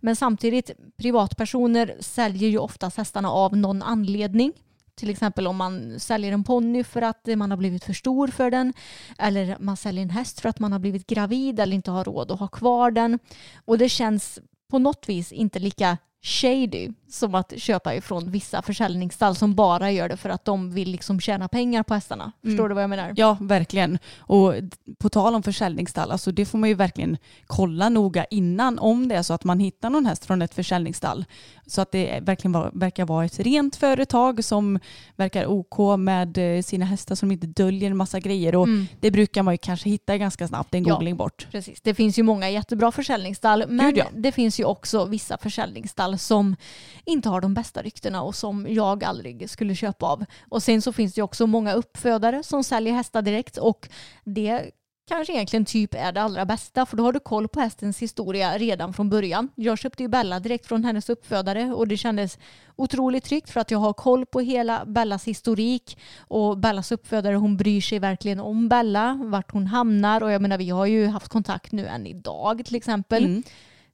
Men 0.00 0.16
samtidigt, 0.16 0.70
privatpersoner 0.96 1.94
säljer 2.00 2.48
ju 2.48 2.58
oftast 2.58 2.96
hästarna 2.96 3.30
av 3.30 3.56
någon 3.56 3.82
anledning. 3.82 4.52
Till 4.94 5.10
exempel 5.10 5.46
om 5.46 5.56
man 5.56 6.00
säljer 6.00 6.32
en 6.32 6.44
ponny 6.44 6.84
för 6.84 7.02
att 7.02 7.28
man 7.36 7.50
har 7.50 7.58
blivit 7.58 7.84
för 7.84 7.92
stor 7.92 8.28
för 8.28 8.50
den. 8.50 8.72
Eller 9.18 9.56
man 9.60 9.76
säljer 9.76 10.02
en 10.02 10.10
häst 10.10 10.40
för 10.40 10.48
att 10.48 10.58
man 10.58 10.72
har 10.72 10.78
blivit 10.78 11.06
gravid 11.06 11.60
eller 11.60 11.74
inte 11.74 11.90
har 11.90 12.04
råd 12.04 12.30
att 12.30 12.40
ha 12.40 12.48
kvar 12.48 12.90
den. 12.90 13.18
Och 13.64 13.78
det 13.78 13.88
känns 13.88 14.38
på 14.70 14.78
något 14.78 15.08
vis 15.08 15.32
inte 15.32 15.58
lika 15.58 15.98
shady 16.28 16.90
som 17.08 17.34
att 17.34 17.52
köpa 17.56 17.94
ifrån 17.94 18.30
vissa 18.30 18.62
försäljningsstall 18.62 19.36
som 19.36 19.54
bara 19.54 19.90
gör 19.90 20.08
det 20.08 20.16
för 20.16 20.28
att 20.30 20.44
de 20.44 20.70
vill 20.70 20.90
liksom 20.90 21.20
tjäna 21.20 21.48
pengar 21.48 21.82
på 21.82 21.94
hästarna. 21.94 22.32
Förstår 22.42 22.58
Mm. 22.58 22.68
du 22.68 22.74
vad 22.74 22.82
jag 22.82 22.90
menar? 22.90 23.12
Ja, 23.16 23.36
verkligen. 23.40 23.98
Och 24.18 24.54
på 24.98 25.08
tal 25.08 25.34
om 25.34 25.42
försäljningsstall, 25.42 26.10
alltså 26.10 26.32
det 26.32 26.46
får 26.46 26.58
man 26.58 26.68
ju 26.68 26.74
verkligen 26.74 27.16
kolla 27.46 27.88
noga 27.88 28.24
innan 28.24 28.78
om 28.78 29.08
det 29.08 29.14
är 29.14 29.22
så 29.22 29.34
att 29.34 29.44
man 29.44 29.60
hittar 29.60 29.90
någon 29.90 30.06
häst 30.06 30.24
från 30.24 30.42
ett 30.42 30.54
försäljningsstall. 30.54 31.24
Så 31.66 31.80
att 31.80 31.92
det 31.92 32.20
verkligen 32.22 32.52
var, 32.52 32.70
verkar 32.74 33.04
vara 33.04 33.24
ett 33.24 33.40
rent 33.40 33.76
företag 33.76 34.44
som 34.44 34.78
verkar 35.16 35.46
OK 35.46 35.98
med 35.98 36.38
eh, 36.56 36.62
sina 36.62 36.84
hästar 36.84 37.14
som 37.14 37.32
inte 37.32 37.46
döljer 37.46 37.90
en 37.90 37.96
massa 37.96 38.20
grejer. 38.20 38.54
Och 38.54 38.64
Mm. 38.68 38.86
det 39.00 39.10
brukar 39.10 39.42
man 39.42 39.54
ju 39.54 39.58
kanske 39.58 39.90
hitta 39.90 40.16
ganska 40.18 40.48
snabbt, 40.48 40.74
en 40.74 40.84
Ja. 40.84 40.94
googling 40.94 41.16
bort. 41.16 41.46
Precis. 41.50 41.80
Det 41.80 41.94
finns 41.94 42.18
ju 42.18 42.22
många 42.22 42.50
jättebra 42.50 42.92
försäljningsstall 42.92 43.64
men 43.68 43.86
Gud, 43.86 43.98
ja. 43.98 44.04
det 44.16 44.32
finns 44.32 44.60
ju 44.60 44.64
också 44.64 45.04
vissa 45.04 45.38
försäljningsstall 45.38 46.13
som 46.18 46.56
inte 47.04 47.28
har 47.28 47.40
de 47.40 47.54
bästa 47.54 47.82
ryktena 47.82 48.22
och 48.22 48.34
som 48.34 48.66
jag 48.68 49.04
aldrig 49.04 49.50
skulle 49.50 49.74
köpa 49.74 50.06
av. 50.06 50.24
Och 50.48 50.62
sen 50.62 50.82
så 50.82 50.92
finns 50.92 51.14
det 51.14 51.18
ju 51.18 51.22
också 51.22 51.46
många 51.46 51.72
uppfödare 51.72 52.42
som 52.42 52.64
säljer 52.64 52.94
hästar 52.94 53.22
direkt 53.22 53.56
och 53.56 53.88
det 54.24 54.70
kanske 55.08 55.32
egentligen 55.32 55.64
typ 55.64 55.94
är 55.94 56.12
det 56.12 56.22
allra 56.22 56.44
bästa 56.44 56.86
för 56.86 56.96
då 56.96 57.04
har 57.04 57.12
du 57.12 57.20
koll 57.20 57.48
på 57.48 57.60
hästens 57.60 57.98
historia 57.98 58.58
redan 58.58 58.92
från 58.92 59.10
början. 59.10 59.48
Jag 59.54 59.78
köpte 59.78 60.02
ju 60.02 60.08
Bella 60.08 60.40
direkt 60.40 60.66
från 60.66 60.84
hennes 60.84 61.10
uppfödare 61.10 61.64
och 61.74 61.88
det 61.88 61.96
kändes 61.96 62.38
otroligt 62.76 63.24
tryggt 63.24 63.50
för 63.50 63.60
att 63.60 63.70
jag 63.70 63.78
har 63.78 63.92
koll 63.92 64.26
på 64.26 64.40
hela 64.40 64.84
Bellas 64.84 65.24
historik 65.24 65.98
och 66.18 66.58
Bellas 66.58 66.92
uppfödare 66.92 67.36
hon 67.36 67.56
bryr 67.56 67.80
sig 67.80 67.98
verkligen 67.98 68.40
om 68.40 68.68
Bella, 68.68 69.20
vart 69.24 69.52
hon 69.52 69.66
hamnar 69.66 70.22
och 70.22 70.32
jag 70.32 70.42
menar 70.42 70.58
vi 70.58 70.70
har 70.70 70.86
ju 70.86 71.06
haft 71.06 71.28
kontakt 71.28 71.72
nu 71.72 71.86
än 71.86 72.06
idag 72.06 72.64
till 72.64 72.76
exempel. 72.76 73.24
Mm. 73.24 73.42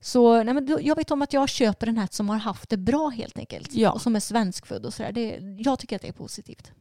Så 0.02 0.42
nej, 0.42 0.54
men 0.54 0.66
då- 0.66 0.78
jag 0.82 0.96
vet 0.96 1.10
om 1.10 1.22
att 1.22 1.32
jag 1.32 1.48
köper 1.48 1.86
en 1.86 1.96
häst 1.98 2.12
som 2.14 2.28
har 2.28 2.36
haft 2.36 2.70
det 2.70 2.76
bra 2.76 3.08
helt 3.08 3.38
enkelt. 3.38 3.74
Ja. 3.74 3.90
Och 3.92 4.00
som 4.02 4.16
är 4.16 4.20
svenskfödd 4.20 4.86
och 4.86 4.94
sådär. 4.94 5.12
Det, 5.12 5.38
jag 5.58 5.78
tycker 5.78 5.96
att 5.96 6.02
det 6.02 6.08
är 6.08 6.12
positivt. 6.12 6.72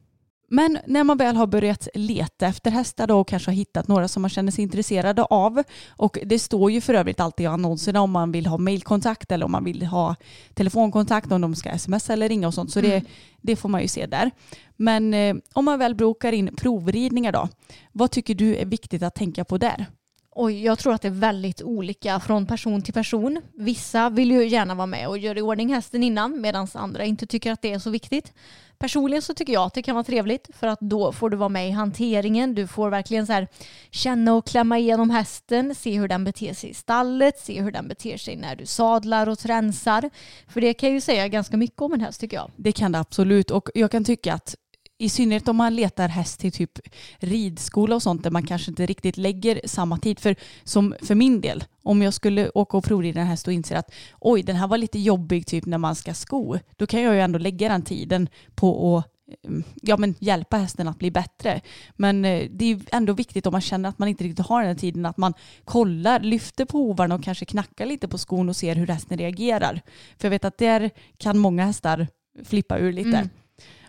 Men 0.52 0.78
när 0.86 1.04
man 1.04 1.16
väl 1.18 1.36
har 1.36 1.46
börjat 1.46 1.88
leta 1.94 2.46
efter 2.46 2.70
hästar 2.70 3.06
då 3.06 3.20
och 3.20 3.28
kanske 3.28 3.50
har 3.50 3.54
hittat 3.56 3.88
några 3.88 4.08
som 4.08 4.22
man 4.22 4.28
känner 4.30 4.52
sig 4.52 4.62
intresserade 4.62 5.22
av 5.22 5.62
och 5.88 6.18
det 6.26 6.38
står 6.38 6.70
ju 6.70 6.80
för 6.80 6.94
övrigt 6.94 7.20
alltid 7.20 7.44
i 7.44 7.46
annonserna 7.46 8.00
om 8.00 8.10
man 8.10 8.32
vill 8.32 8.46
ha 8.46 8.58
mailkontakt 8.58 9.32
eller 9.32 9.44
om 9.46 9.52
man 9.52 9.64
vill 9.64 9.82
ha 9.86 10.16
telefonkontakt 10.54 11.32
om 11.32 11.40
de 11.40 11.54
ska 11.54 11.68
sms 11.70 12.10
eller 12.10 12.28
ringa 12.28 12.46
och 12.48 12.54
sånt 12.54 12.72
så 12.72 12.78
Mm. 12.78 12.90
det, 12.90 13.02
det 13.40 13.56
får 13.56 13.68
man 13.68 13.82
ju 13.82 13.88
se 13.88 14.06
där. 14.06 14.30
Men 14.76 15.14
eh, 15.14 15.36
om 15.52 15.64
man 15.64 15.78
väl 15.78 15.94
bokar 15.94 16.32
in 16.32 16.54
provridningar 16.56 17.32
då, 17.32 17.48
vad 17.92 18.10
tycker 18.10 18.34
du 18.34 18.56
är 18.56 18.66
viktigt 18.66 19.02
att 19.02 19.14
tänka 19.14 19.44
på 19.44 19.58
där? 19.58 19.86
Och 20.32 20.52
jag 20.52 20.78
tror 20.78 20.94
att 20.94 21.02
det 21.02 21.08
är 21.08 21.12
väldigt 21.12 21.62
olika 21.62 22.20
från 22.20 22.46
person 22.46 22.82
till 22.82 22.94
person. 22.94 23.42
Vissa 23.54 24.10
vill 24.10 24.30
ju 24.30 24.48
gärna 24.48 24.74
vara 24.74 24.86
med 24.86 25.08
och 25.08 25.18
göra 25.18 25.38
i 25.38 25.42
ordning 25.42 25.74
hästen 25.74 26.02
innan 26.02 26.40
medan 26.40 26.68
andra 26.74 27.04
inte 27.04 27.26
tycker 27.26 27.52
att 27.52 27.62
det 27.62 27.72
är 27.72 27.78
så 27.78 27.90
viktigt. 27.90 28.32
Personligen 28.78 29.22
så 29.22 29.34
tycker 29.34 29.52
jag 29.52 29.62
att 29.66 29.74
det 29.74 29.82
kan 29.82 29.94
vara 29.94 30.04
trevligt 30.04 30.50
för 30.54 30.66
att 30.66 30.80
då 30.80 31.12
får 31.12 31.30
du 31.30 31.36
vara 31.36 31.48
med 31.48 31.68
i 31.68 31.70
hanteringen. 31.70 32.54
Du 32.54 32.66
får 32.66 32.90
verkligen 32.90 33.26
så 33.26 33.32
här 33.32 33.48
känna 33.90 34.34
och 34.34 34.46
klämma 34.46 34.78
igenom 34.78 35.10
hästen, 35.10 35.74
se 35.74 35.98
hur 35.98 36.08
den 36.08 36.24
beter 36.24 36.54
sig 36.54 36.70
i 36.70 36.74
stallet, 36.74 37.38
se 37.38 37.60
hur 37.60 37.70
den 37.70 37.88
beter 37.88 38.16
sig 38.16 38.36
när 38.36 38.56
du 38.56 38.66
sadlar 38.66 39.28
och 39.28 39.38
tränsar. 39.38 40.10
För 40.48 40.60
det 40.60 40.74
kan 40.74 40.92
ju 40.92 41.00
säga 41.00 41.28
ganska 41.28 41.56
mycket 41.56 41.80
om 41.80 41.92
en 41.92 42.00
häst 42.00 42.20
tycker 42.20 42.36
jag. 42.36 42.50
Det 42.56 42.72
kan 42.72 42.92
det 42.92 42.98
absolut 42.98 43.50
och 43.50 43.70
jag 43.74 43.90
kan 43.90 44.04
tycka 44.04 44.34
att 44.34 44.56
i 45.00 45.08
synnerhet 45.08 45.48
om 45.48 45.56
man 45.56 45.74
letar 45.74 46.08
häst 46.08 46.40
till 46.40 46.52
typ 46.52 46.78
ridskola 47.18 47.94
och 47.94 48.02
sånt 48.02 48.22
där 48.22 48.30
man 48.30 48.46
kanske 48.46 48.70
inte 48.70 48.86
riktigt 48.86 49.16
lägger 49.16 49.60
samma 49.64 49.98
tid. 49.98 50.18
För 50.18 50.36
som 50.64 50.94
för 51.02 51.14
min 51.14 51.40
del, 51.40 51.64
om 51.82 52.02
jag 52.02 52.14
skulle 52.14 52.50
åka 52.54 52.76
och 52.76 52.84
provrida 52.84 53.20
en 53.20 53.26
häst 53.26 53.46
och 53.46 53.52
inser 53.52 53.76
att 53.76 53.94
oj 54.20 54.42
den 54.42 54.56
här 54.56 54.68
var 54.68 54.78
lite 54.78 54.98
jobbig 54.98 55.46
typ 55.46 55.66
när 55.66 55.78
man 55.78 55.94
ska 55.94 56.14
sko, 56.14 56.58
då 56.76 56.86
kan 56.86 57.02
jag 57.02 57.14
ju 57.14 57.20
ändå 57.20 57.38
lägga 57.38 57.68
den 57.68 57.82
tiden 57.82 58.28
på 58.54 58.98
att 58.98 59.06
mm, 59.46 59.64
ja, 59.82 59.96
men 59.96 60.14
hjälpa 60.18 60.56
hästen 60.56 60.88
att 60.88 60.98
bli 60.98 61.10
bättre. 61.10 61.60
Men 61.96 62.24
eh, 62.24 62.48
det 62.50 62.64
är 62.64 62.80
ändå 62.92 63.12
viktigt 63.12 63.46
om 63.46 63.52
man 63.52 63.60
känner 63.60 63.88
att 63.88 63.98
man 63.98 64.08
inte 64.08 64.24
riktigt 64.24 64.46
har 64.46 64.60
den 64.60 64.68
här 64.68 64.78
tiden 64.78 65.06
att 65.06 65.16
man 65.16 65.34
kollar, 65.64 66.20
lyfter 66.20 66.64
på 66.64 66.78
hovarna 66.78 67.14
och 67.14 67.24
kanske 67.24 67.44
knackar 67.44 67.86
lite 67.86 68.08
på 68.08 68.18
skon 68.18 68.48
och 68.48 68.56
ser 68.56 68.74
hur 68.74 68.86
hästen 68.86 69.18
reagerar. 69.18 69.80
För 70.18 70.28
jag 70.28 70.30
vet 70.30 70.44
att 70.44 70.58
där 70.58 70.90
kan 71.16 71.38
många 71.38 71.64
hästar 71.64 72.08
flippa 72.44 72.78
ur 72.78 72.92
lite. 72.92 73.16
Mm. 73.16 73.28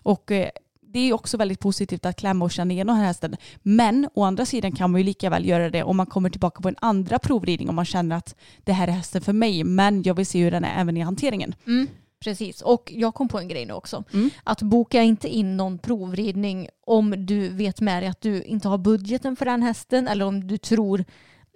Och 0.03 0.31
eh, 0.31 0.49
det 0.93 0.99
är 0.99 1.13
också 1.13 1.37
väldigt 1.37 1.59
positivt 1.59 2.05
att 2.05 2.15
klämma 2.15 2.45
och 2.45 2.51
känna 2.51 2.73
igenom 2.73 2.95
den 2.95 2.99
här 2.99 3.07
hästen. 3.07 3.35
Men 3.61 4.09
å 4.13 4.23
andra 4.23 4.45
sidan 4.45 4.71
kan 4.71 4.91
man 4.91 5.01
ju 5.01 5.05
lika 5.05 5.29
väl 5.29 5.45
göra 5.45 5.69
det 5.69 5.83
om 5.83 5.97
man 5.97 6.05
kommer 6.05 6.29
tillbaka 6.29 6.61
på 6.61 6.67
en 6.67 6.75
andra 6.79 7.19
provridning 7.19 7.69
om 7.69 7.75
man 7.75 7.85
känner 7.85 8.15
att 8.15 8.35
det 8.63 8.73
här 8.73 8.87
är 8.87 8.91
hästen 8.91 9.21
för 9.21 9.33
mig 9.33 9.63
men 9.63 10.03
jag 10.03 10.13
vill 10.13 10.25
se 10.25 10.43
hur 10.43 10.51
den 10.51 10.63
är 10.63 10.81
även 10.81 10.97
i 10.97 11.01
hanteringen. 11.01 11.55
Mm, 11.67 11.87
precis, 12.23 12.61
och 12.61 12.91
jag 12.95 13.13
kom 13.13 13.27
på 13.27 13.39
en 13.39 13.47
grej 13.47 13.65
nu 13.65 13.73
också. 13.73 14.03
Mm. 14.13 14.29
Att 14.43 14.61
boka 14.61 15.01
inte 15.01 15.27
in 15.27 15.57
någon 15.57 15.77
provridning 15.77 16.67
om 16.85 17.25
du 17.25 17.49
vet 17.49 17.81
med 17.81 18.03
dig 18.03 18.09
att 18.09 18.21
du 18.21 18.43
inte 18.43 18.67
har 18.67 18.77
budgeten 18.77 19.35
för 19.35 19.45
den 19.45 19.61
hästen 19.61 20.07
eller 20.07 20.25
om 20.25 20.47
du 20.47 20.57
tror 20.57 21.05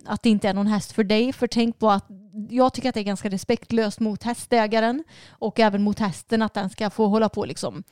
att 0.06 0.24
det 0.24 0.30
inte 0.30 0.50
är 0.50 0.54
någon 0.54 0.68
häst 0.68 0.92
för 0.92 1.04
dig. 1.04 1.34
För 1.34 1.48
tänk 1.48 1.80
på 1.80 1.92
att 1.92 2.08
jag 2.50 2.74
tycker 2.74 2.90
att 2.90 2.96
det 2.96 3.02
är 3.02 3.04
ganska 3.04 3.30
respektlöst 3.30 4.00
mot 4.00 4.24
hästägaren 4.24 5.04
och 5.30 5.60
även 5.60 5.82
mot 5.84 6.00
hästen 6.00 6.42
att 6.42 6.54
den 6.54 6.70
ska 6.70 6.90
få 6.90 7.08
hålla 7.08 7.30
på 7.30 7.46
liksom, 7.46 7.84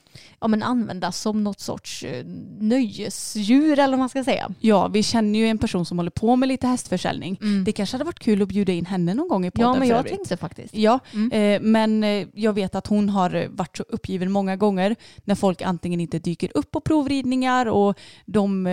ja, 0.41 0.47
men 0.47 0.63
användas 0.63 1.17
som 1.21 1.43
något 1.43 1.59
sorts 1.59 2.03
eh, 2.03 2.25
nöjesdjur 2.59 3.79
eller 3.79 3.91
vad 3.91 3.99
man 3.99 4.09
ska 4.09 4.23
säga. 4.23 4.49
Ja, 4.59 4.87
vi 4.87 5.03
känner 5.03 5.39
ju 5.39 5.47
en 5.47 5.57
person 5.57 5.85
som 5.85 5.97
håller 5.99 6.11
på 6.11 6.35
med 6.35 6.49
lite 6.49 6.67
hästförsäljning. 6.67 7.37
Mm. 7.41 7.63
Det 7.63 7.71
kanske 7.71 7.93
hade 7.95 8.03
varit 8.05 8.19
kul 8.19 8.41
att 8.41 8.47
bjuda 8.47 8.73
in 8.73 8.85
henne 8.85 9.13
någon 9.13 9.27
gång 9.27 9.45
i 9.45 9.51
podden 9.51 9.73
Ja, 9.73 9.79
men 9.79 9.87
jag 9.87 9.97
övrigt. 9.97 10.13
tänkte 10.13 10.37
faktiskt. 10.37 10.75
Ja, 10.75 10.99
Mm. 11.13 11.31
eh, 11.31 11.69
men 11.69 12.03
eh, 12.03 12.27
jag 12.33 12.53
vet 12.53 12.75
att 12.75 12.87
hon 12.87 13.09
har 13.09 13.47
varit 13.49 13.77
så 13.77 13.83
uppgiven 13.89 14.31
många 14.31 14.55
gånger 14.55 14.95
när 15.23 15.35
folk 15.35 15.61
antingen 15.61 15.99
inte 15.99 16.19
dyker 16.19 16.51
upp 16.57 16.71
på 16.71 16.79
provridningar 16.81 17.65
och 17.65 17.99
de 18.25 18.67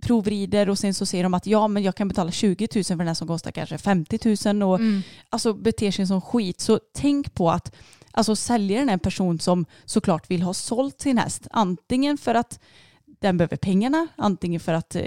provrider 0.00 0.68
och 0.68 0.78
sen 0.78 0.94
så 0.94 1.06
säger 1.06 1.24
de 1.24 1.34
att 1.34 1.46
ja 1.46 1.68
men 1.68 1.82
jag 1.82 1.94
kan 1.94 2.08
betala 2.08 2.30
20 2.30 2.68
000 2.74 2.84
för 2.84 2.94
den 2.96 3.06
här 3.06 3.14
som 3.14 3.28
kostar 3.28 3.50
kanske 3.50 3.78
50 3.78 4.52
000 4.52 4.62
och 4.62 4.78
Mm. 4.78 4.97
Alltså 5.30 5.54
beter 5.54 5.90
sig 5.90 6.06
som 6.06 6.20
skit. 6.20 6.60
Så 6.60 6.80
tänk 6.94 7.34
på 7.34 7.50
att 7.50 7.74
alltså, 8.10 8.36
säljaren 8.36 8.88
är 8.88 8.92
en 8.92 8.98
person 8.98 9.38
som 9.38 9.66
såklart 9.84 10.30
vill 10.30 10.42
ha 10.42 10.54
sålt 10.54 11.00
sin 11.00 11.18
häst. 11.18 11.46
Antingen 11.50 12.18
för 12.18 12.34
att 12.34 12.60
den 13.20 13.36
behöver 13.36 13.56
pengarna, 13.56 14.06
antingen 14.16 14.60
för 14.60 14.72
att 14.72 14.94
eh, 14.94 15.06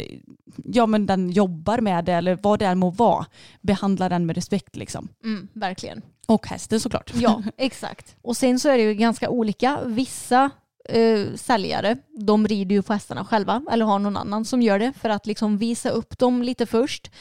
ja, 0.63 0.86
men 0.86 1.06
den 1.06 1.32
jobbar 1.32 1.77
med 1.80 2.06
det 2.06 2.13
eller 2.13 2.39
vad 2.41 2.60
det 2.60 2.65
än 2.65 2.80
må 2.80 2.89
vara. 2.89 3.25
Behandla 3.62 4.10
den 4.10 4.25
med 4.25 4.36
respekt 4.36 4.75
liksom. 4.75 5.08
Mm, 5.23 5.47
verkligen. 5.54 6.01
Och 6.27 6.47
hästen 6.47 6.80
såklart. 6.80 7.12
Ja, 7.15 7.43
exakt. 7.58 8.15
Och 8.21 8.38
sen 8.38 8.60
så 8.60 8.69
är 8.69 8.77
det 8.77 8.84
ju 8.84 8.93
ganska 8.93 9.30
olika. 9.30 9.80
Vissa 9.86 10.49
eh, 10.89 11.25
säljare, 11.36 11.97
de 12.17 12.47
rider 12.47 12.75
ju 12.75 12.82
på 12.82 12.93
hästarna 12.93 13.25
själva 13.25 13.63
eller 13.71 13.86
har 13.86 13.99
någon 13.99 14.17
annan 14.17 14.45
som 14.45 14.62
gör 14.62 14.80
det 14.80 14.93
för 14.93 15.10
att 15.10 15.25
liksom 15.25 15.58
visa 15.58 15.89
upp 15.89 16.17
dem 16.17 16.41
lite 16.43 16.65
först. 16.65 17.12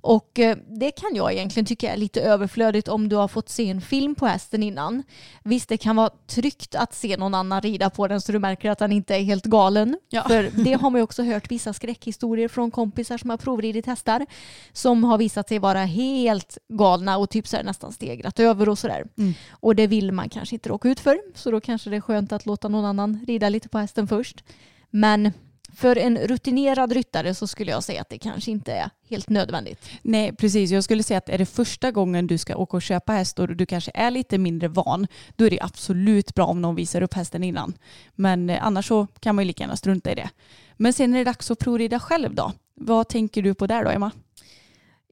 Och 0.00 0.38
eh, 0.38 0.56
det 0.66 0.90
kan 0.90 1.14
jag 1.14 1.32
egentligen 1.32 1.66
tycka 1.66 1.92
är 1.92 1.96
lite 1.96 2.20
överflödigt 2.22 2.88
om 2.88 3.08
du 3.08 3.16
har 3.16 3.28
fått 3.28 3.48
se 3.48 3.70
en 3.70 3.80
film 3.80 4.14
på 4.14 4.26
hästen 4.26 4.62
innan. 4.62 5.02
Visst, 5.44 5.68
det 5.68 5.76
kan 5.76 5.96
vara 5.96 6.10
tryggt 6.26 6.74
att 6.74 6.94
se 6.94 7.16
någon 7.16 7.34
annan 7.34 7.60
rida 7.60 7.90
på 7.90 8.08
den 8.08 8.20
så 8.20 8.32
du 8.32 8.38
märker 8.38 8.70
att 8.70 8.78
den 8.78 8.92
inte 8.92 9.14
är 9.14 9.22
helt 9.22 9.44
galen. 9.44 9.98
Ja. 10.08 10.24
För 10.28 10.50
det 10.64 10.72
har 10.72 10.90
man 10.90 10.98
ju 10.98 11.02
också 11.02 11.22
hört 11.22 11.50
vissa 11.50 11.72
skräckhistorier 11.72 12.48
från 12.48 12.70
kompisar 12.70 13.18
som 13.18 13.30
har 13.30 13.36
provridit 13.36 13.86
hästar 13.86 14.26
som 14.72 15.04
har 15.04 15.18
visat 15.18 15.48
sig 15.48 15.58
vara 15.58 15.84
helt 15.84 16.58
galna 16.68 17.18
och 17.18 17.30
typ 17.30 17.46
så 17.46 17.56
här 17.56 17.64
nästan 17.64 17.92
stegrat 17.92 18.40
över 18.40 18.68
och 18.68 18.78
sådär. 18.78 19.04
Mm. 19.18 19.34
Och 19.50 19.76
det 19.76 19.86
vill 19.86 20.12
man 20.12 20.28
kanske 20.28 20.54
inte 20.56 20.68
råka 20.68 20.88
ut 20.88 21.00
för. 21.00 21.18
Så 21.34 21.50
då 21.50 21.60
kanske 21.60 21.90
det 21.90 21.96
är 21.96 22.00
skönt 22.00 22.32
att 22.32 22.46
låta 22.46 22.68
någon 22.68 22.84
annan 22.84 23.24
rida 23.26 23.48
lite 23.48 23.68
på 23.68 23.78
hästen 23.78 24.08
först. 24.08 24.44
Men 24.90 25.32
för 25.74 25.98
en 25.98 26.18
rutinerad 26.18 26.92
ryttare 26.92 27.34
så 27.34 27.46
skulle 27.46 27.70
jag 27.70 27.84
säga 27.84 28.00
att 28.00 28.08
det 28.08 28.18
kanske 28.18 28.50
inte 28.50 28.72
är 28.72 28.90
helt 29.08 29.28
nödvändigt. 29.28 29.90
Nej, 30.02 30.32
precis. 30.32 30.70
Jag 30.70 30.84
skulle 30.84 31.02
säga 31.02 31.18
att 31.18 31.28
är 31.28 31.38
det 31.38 31.46
första 31.46 31.90
gången 31.90 32.26
du 32.26 32.38
ska 32.38 32.56
åka 32.56 32.76
och 32.76 32.82
köpa 32.82 33.12
häst 33.12 33.38
och 33.38 33.56
du 33.56 33.66
kanske 33.66 33.90
är 33.94 34.10
lite 34.10 34.38
mindre 34.38 34.68
van, 34.68 35.06
då 35.36 35.46
är 35.46 35.50
det 35.50 35.60
absolut 35.60 36.34
bra 36.34 36.44
om 36.44 36.62
någon 36.62 36.74
visar 36.74 37.02
upp 37.02 37.14
hästen 37.14 37.44
innan. 37.44 37.74
Men 38.14 38.50
eh, 38.50 38.66
annars 38.66 38.88
så 38.88 39.06
kan 39.20 39.34
man 39.34 39.44
ju 39.44 39.46
lika 39.46 39.62
gärna 39.62 39.76
strunta 39.76 40.12
i 40.12 40.14
det. 40.14 40.30
Men 40.76 40.92
sen 40.92 41.14
är 41.14 41.18
det 41.18 41.24
dags 41.24 41.50
att 41.50 41.58
provrida 41.58 42.00
själv 42.00 42.34
då. 42.34 42.52
Vad 42.74 43.08
tänker 43.08 43.42
du 43.42 43.54
på 43.54 43.66
där 43.66 43.84
då, 43.84 43.90
Emma? 43.90 44.10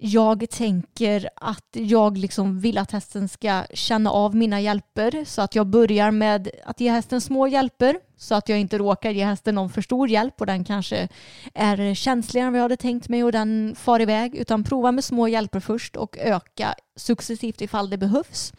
Jag 0.01 0.51
tänker 0.51 1.29
att 1.35 1.67
jag 1.73 2.19
liksom 2.19 2.61
vill 2.61 2.79
att 2.79 2.91
hästen 2.91 3.29
ska 3.29 3.65
känna 3.75 4.11
av 4.11 4.35
mina 4.35 4.61
hjälper 4.61 5.25
så 5.25 5.43
att 5.43 5.55
jag 5.55 5.67
börjar 5.67 6.11
med 6.11 6.51
att 6.65 6.81
ge 6.81 6.91
hästen 6.91 7.21
små 7.21 7.47
hjälper 7.47 7.97
så 8.17 8.35
att 8.35 8.49
jag 8.49 8.59
inte 8.59 8.79
råkar 8.79 9.11
ge 9.11 9.25
hästen 9.25 9.55
någon 9.55 9.71
för 9.71 9.83
stor 9.83 10.09
hjälp 10.09 10.41
och 10.41 10.47
den 10.47 10.65
kanske 10.65 11.09
är 11.55 11.95
känsligare 11.95 12.47
än 12.47 12.53
vad 12.53 12.59
jag 12.59 12.65
hade 12.65 12.77
tänkt 12.77 13.09
mig 13.09 13.25
och 13.25 13.33
den 13.33 13.75
far 13.79 14.01
iväg 14.01 14.35
utan 14.35 14.65
prova 14.65 14.93
med 14.93 15.05
små 15.05 15.29
hjälper 15.29 15.61
först 15.61 15.97
och 15.97 16.19
öka 16.19 16.75
successivt 16.97 17.61
ifall 17.61 17.91
det 17.91 17.99
behövs. 17.99 18.53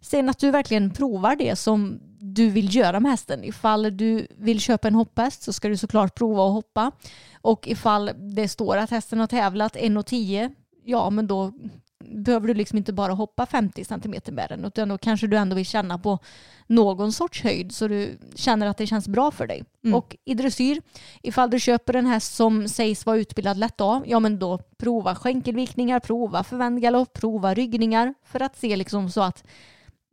Sen 0.00 0.28
att 0.28 0.38
du 0.38 0.50
verkligen 0.50 0.90
provar 0.90 1.36
det 1.36 1.56
som 1.56 2.00
du 2.20 2.50
vill 2.50 2.74
göra 2.76 3.00
med 3.00 3.10
hästen. 3.10 3.44
Ifall 3.44 3.96
du 3.96 4.26
vill 4.38 4.60
köpa 4.60 4.88
en 4.88 4.94
hopphäst 4.94 5.42
så 5.42 5.52
ska 5.52 5.68
du 5.68 5.76
såklart 5.76 6.14
prova 6.14 6.46
att 6.46 6.52
hoppa. 6.52 6.92
Och 7.40 7.68
ifall 7.68 8.10
det 8.34 8.48
står 8.48 8.76
att 8.76 8.90
hästen 8.90 9.20
har 9.20 9.26
tävlat 9.26 9.76
1,10 9.76 10.54
ja 10.84 11.10
men 11.10 11.26
då 11.26 11.52
behöver 11.98 12.48
du 12.48 12.54
liksom 12.54 12.78
inte 12.78 12.92
bara 12.92 13.12
hoppa 13.12 13.46
50 13.46 13.84
centimeter 13.84 14.32
med 14.32 14.48
den 14.48 14.64
utan 14.64 14.88
då 14.88 14.98
kanske 14.98 15.26
du 15.26 15.36
ändå 15.36 15.56
vill 15.56 15.66
känna 15.66 15.98
på 15.98 16.18
någon 16.66 17.12
sorts 17.12 17.42
höjd 17.42 17.74
så 17.74 17.88
du 17.88 18.18
känner 18.34 18.66
att 18.66 18.78
det 18.78 18.86
känns 18.86 19.08
bra 19.08 19.30
för 19.30 19.46
dig. 19.46 19.64
Mm. 19.84 19.94
Och 19.94 20.16
i 20.24 20.34
dressyr, 20.34 20.82
ifall 21.22 21.50
du 21.50 21.60
köper 21.60 21.96
en 21.96 22.06
häst 22.06 22.34
som 22.34 22.68
sägs 22.68 23.06
vara 23.06 23.16
utbildad 23.16 23.56
lätt 23.56 23.80
av, 23.80 24.04
ja 24.06 24.20
men 24.20 24.38
då 24.38 24.58
prova 24.76 25.14
skänkelvikningar, 25.14 26.00
prova 26.00 26.44
förvänd 26.44 26.82
galopp, 26.82 27.12
prova 27.12 27.54
ryggningar 27.54 28.14
för 28.24 28.40
att 28.40 28.56
se 28.56 28.76
liksom 28.76 29.10
så 29.10 29.20
att 29.20 29.44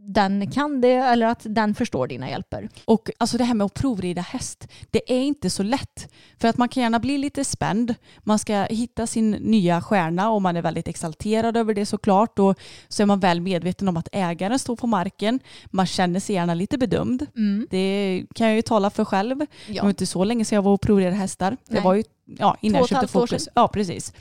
den 0.02 0.52
kan 0.52 0.82
det 0.82 0.94
eller 0.94 1.26
att 1.28 1.42
den 1.44 1.76
förstår 1.76 2.08
dina 2.08 2.30
hjälper. 2.30 2.70
Och 2.86 3.10
alltså 3.18 3.38
det 3.38 3.44
här 3.44 3.54
med 3.54 3.66
att 3.66 3.74
provrida 3.74 4.22
häst, 4.22 4.68
det 4.92 5.14
är 5.14 5.22
inte 5.22 5.50
så 5.50 5.64
lätt. 5.64 6.14
För 6.38 6.48
att 6.48 6.58
man 6.58 6.70
kan 6.70 6.84
gärna 6.84 7.00
bli 7.00 7.18
lite 7.18 7.46
spänd. 7.46 7.96
Man 8.20 8.40
ska 8.40 8.64
hitta 8.64 9.08
sin 9.08 9.32
nya 9.32 9.82
stjärna 9.82 10.30
och 10.30 10.42
man 10.42 10.58
är 10.58 10.62
väldigt 10.62 10.88
exalterad 10.88 11.58
över 11.58 11.74
det 11.74 11.86
såklart. 11.86 12.40
Och 12.40 12.60
så 12.88 13.04
är 13.04 13.06
man 13.08 13.20
väl 13.20 13.42
medveten 13.42 13.88
om 13.88 13.98
att 13.98 14.08
ägaren 14.12 14.60
står 14.60 14.76
på 14.76 14.88
marken. 14.88 15.40
Man 15.66 15.86
känner 15.86 16.20
sig 16.20 16.36
gärna 16.36 16.54
lite 16.54 16.78
bedömd. 16.78 17.26
Mm. 17.36 17.68
Det 17.70 18.26
kan 18.36 18.48
jag 18.48 18.56
ju 18.56 18.62
tala 18.62 18.90
för 18.90 19.06
själv. 19.06 19.40
Ja. 19.40 19.74
Det 19.74 19.82
var 19.82 19.90
inte 19.90 20.06
så 20.06 20.24
länge 20.24 20.46
sedan 20.46 20.56
jag 20.56 20.64
var 20.64 20.74
och 20.74 20.82
provridde 20.82 21.12
hästar. 21.12 21.50
Nej. 21.50 21.60
Det 21.68 21.80
var 21.82 21.94
ju 21.94 22.04
ja, 22.38 22.58
innan 22.62 22.80
jag 22.80 22.90
köpte 22.90 23.08
fokus. 23.08 23.50
Ja, 23.56 23.68
precis. 23.68 24.14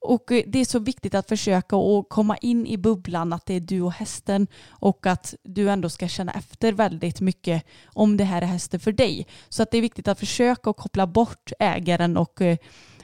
Och 0.00 0.32
eh, 0.32 0.42
det 0.46 0.58
är 0.58 0.64
så 0.64 0.78
viktigt 0.78 1.14
att 1.14 1.28
försöka 1.28 1.76
att 1.76 2.08
komma 2.08 2.36
in 2.36 2.66
i 2.66 2.76
bubblan 2.78 3.32
att 3.32 3.46
det 3.46 3.54
är 3.54 3.60
du 3.60 3.80
och 3.80 3.92
hästen 3.92 4.46
och 4.68 5.06
att 5.06 5.34
du 5.42 5.70
ändå 5.70 5.88
ska 5.88 6.08
känna 6.08 6.32
efter 6.32 6.72
väldigt 6.72 7.20
mycket 7.20 7.64
om 7.86 8.16
det 8.16 8.24
här 8.24 8.42
är 8.42 8.46
hästen 8.46 8.80
för 8.80 8.92
dig. 8.92 9.26
Så 9.48 9.62
att 9.62 9.70
det 9.70 9.78
är 9.78 9.82
viktigt 9.82 10.08
att 10.08 10.18
försöka 10.18 10.70
att 10.70 10.76
koppla 10.76 11.06
bort 11.06 11.52
ägaren 11.58 12.16
och 12.16 12.42
eh, 12.42 12.56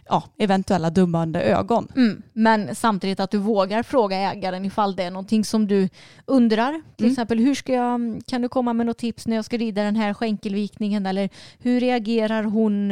ja, 0.09 0.23
eventuella 0.38 0.90
dömande 0.90 1.42
ögon. 1.42 1.88
Mm, 1.97 2.23
men 2.33 2.75
samtidigt 2.75 3.21
att 3.21 3.31
du 3.31 3.38
vågar 3.38 3.83
fråga 3.83 4.16
ägaren 4.16 4.64
ifall 4.64 4.97
det 4.97 5.03
är 5.03 5.11
någonting 5.11 5.45
som 5.45 5.66
du 5.66 5.88
undrar. 6.27 6.83
Till 6.97 7.07
mm. 7.07 7.12
exempel 7.12 7.38
hur 7.38 7.55
ska 7.55 7.73
jag, 7.73 8.21
kan 8.27 8.42
du 8.42 8.49
komma 8.49 8.73
med 8.73 8.87
något 8.87 8.99
tips 8.99 9.27
när 9.27 9.37
jag 9.37 9.45
ska 9.45 9.57
rida 9.57 9.83
den 9.83 9.97
här 9.97 10.14
skänkelvikningen 10.14 11.07
eller 11.07 11.31
hur 11.59 11.81
reagerar 11.81 12.42
hon 12.42 12.88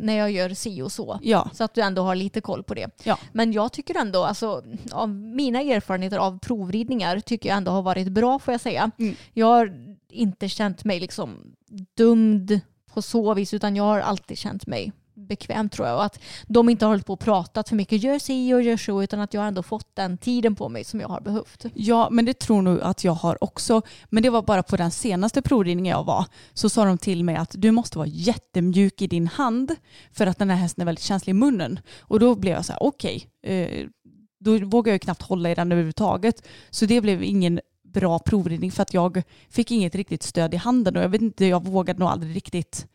när 0.00 0.16
jag 0.16 0.30
gör 0.30 0.50
si 0.50 0.82
och 0.82 0.92
så. 0.92 1.18
Ja. 1.22 1.50
Så 1.52 1.64
att 1.64 1.74
du 1.74 1.80
ändå 1.80 2.02
har 2.02 2.14
lite 2.14 2.40
koll 2.40 2.62
på 2.62 2.74
det. 2.74 2.90
Ja. 3.04 3.18
Men 3.32 3.52
jag 3.52 3.72
tycker 3.72 3.98
ändå, 3.98 4.24
alltså, 4.24 4.62
av 4.92 5.08
mina 5.08 5.60
erfarenheter 5.60 6.18
av 6.18 6.38
provridningar 6.38 7.20
tycker 7.20 7.48
jag 7.48 7.56
ändå 7.56 7.70
har 7.70 7.82
varit 7.82 8.08
bra 8.08 8.38
får 8.38 8.54
jag 8.54 8.60
säga. 8.60 8.90
Mm. 8.98 9.14
Jag 9.32 9.46
har 9.46 9.72
inte 10.10 10.48
känt 10.48 10.84
mig 10.84 11.00
liksom 11.00 11.54
dömd 11.96 12.60
på 12.94 13.02
så 13.02 13.34
vis 13.34 13.54
utan 13.54 13.76
jag 13.76 13.84
har 13.84 14.00
alltid 14.00 14.38
känt 14.38 14.66
mig 14.66 14.92
bekvämt 15.26 15.72
tror 15.72 15.88
jag. 15.88 15.96
Och 15.96 16.04
att 16.04 16.20
de 16.46 16.68
inte 16.68 16.84
har 16.84 16.90
hållit 16.90 17.06
på 17.06 17.12
och 17.12 17.20
pratat 17.20 17.68
för 17.68 17.76
mycket, 17.76 18.02
gör 18.02 18.18
si 18.18 18.54
och 18.54 18.62
gör 18.62 18.76
så, 18.76 19.02
utan 19.02 19.20
att 19.20 19.34
jag 19.34 19.46
ändå 19.46 19.62
fått 19.62 19.96
den 19.96 20.18
tiden 20.18 20.54
på 20.54 20.68
mig 20.68 20.84
som 20.84 21.00
jag 21.00 21.08
har 21.08 21.20
behövt. 21.20 21.66
Ja, 21.74 22.08
men 22.10 22.24
det 22.24 22.38
tror 22.38 22.62
nog 22.62 22.80
att 22.80 23.04
jag 23.04 23.12
har 23.12 23.44
också. 23.44 23.82
Men 24.10 24.22
det 24.22 24.30
var 24.30 24.42
bara 24.42 24.62
på 24.62 24.76
den 24.76 24.90
senaste 24.90 25.42
provridningen 25.42 25.90
jag 25.90 26.04
var, 26.04 26.26
så 26.54 26.68
sa 26.68 26.84
de 26.84 26.98
till 26.98 27.24
mig 27.24 27.36
att 27.36 27.54
du 27.58 27.70
måste 27.70 27.98
vara 27.98 28.08
jättemjuk 28.08 29.02
i 29.02 29.06
din 29.06 29.26
hand 29.26 29.74
för 30.12 30.26
att 30.26 30.38
den 30.38 30.50
här 30.50 30.56
hästen 30.56 30.82
är 30.82 30.86
väldigt 30.86 31.04
känslig 31.04 31.30
i 31.30 31.34
munnen. 31.34 31.80
Och 32.00 32.20
då 32.20 32.34
blev 32.34 32.54
jag 32.54 32.64
så 32.64 32.72
här, 32.72 32.82
okej, 32.82 33.30
okay, 33.42 33.52
eh, 33.52 33.86
då 34.40 34.58
vågar 34.58 34.92
jag 34.92 35.00
knappt 35.00 35.22
hålla 35.22 35.50
i 35.50 35.54
den 35.54 35.72
överhuvudtaget. 35.72 36.46
Så 36.70 36.86
det 36.86 37.00
blev 37.00 37.22
ingen 37.22 37.60
bra 37.82 38.18
provridning 38.18 38.72
för 38.72 38.82
att 38.82 38.94
jag 38.94 39.22
fick 39.50 39.70
inget 39.70 39.94
riktigt 39.94 40.22
stöd 40.22 40.54
i 40.54 40.56
handen 40.56 40.96
och 40.96 41.02
jag 41.02 41.08
vet 41.08 41.22
inte, 41.22 41.46
jag 41.46 41.64
vågade 41.64 41.98
nog 41.98 42.08
aldrig 42.08 42.36
riktigt 42.36 42.86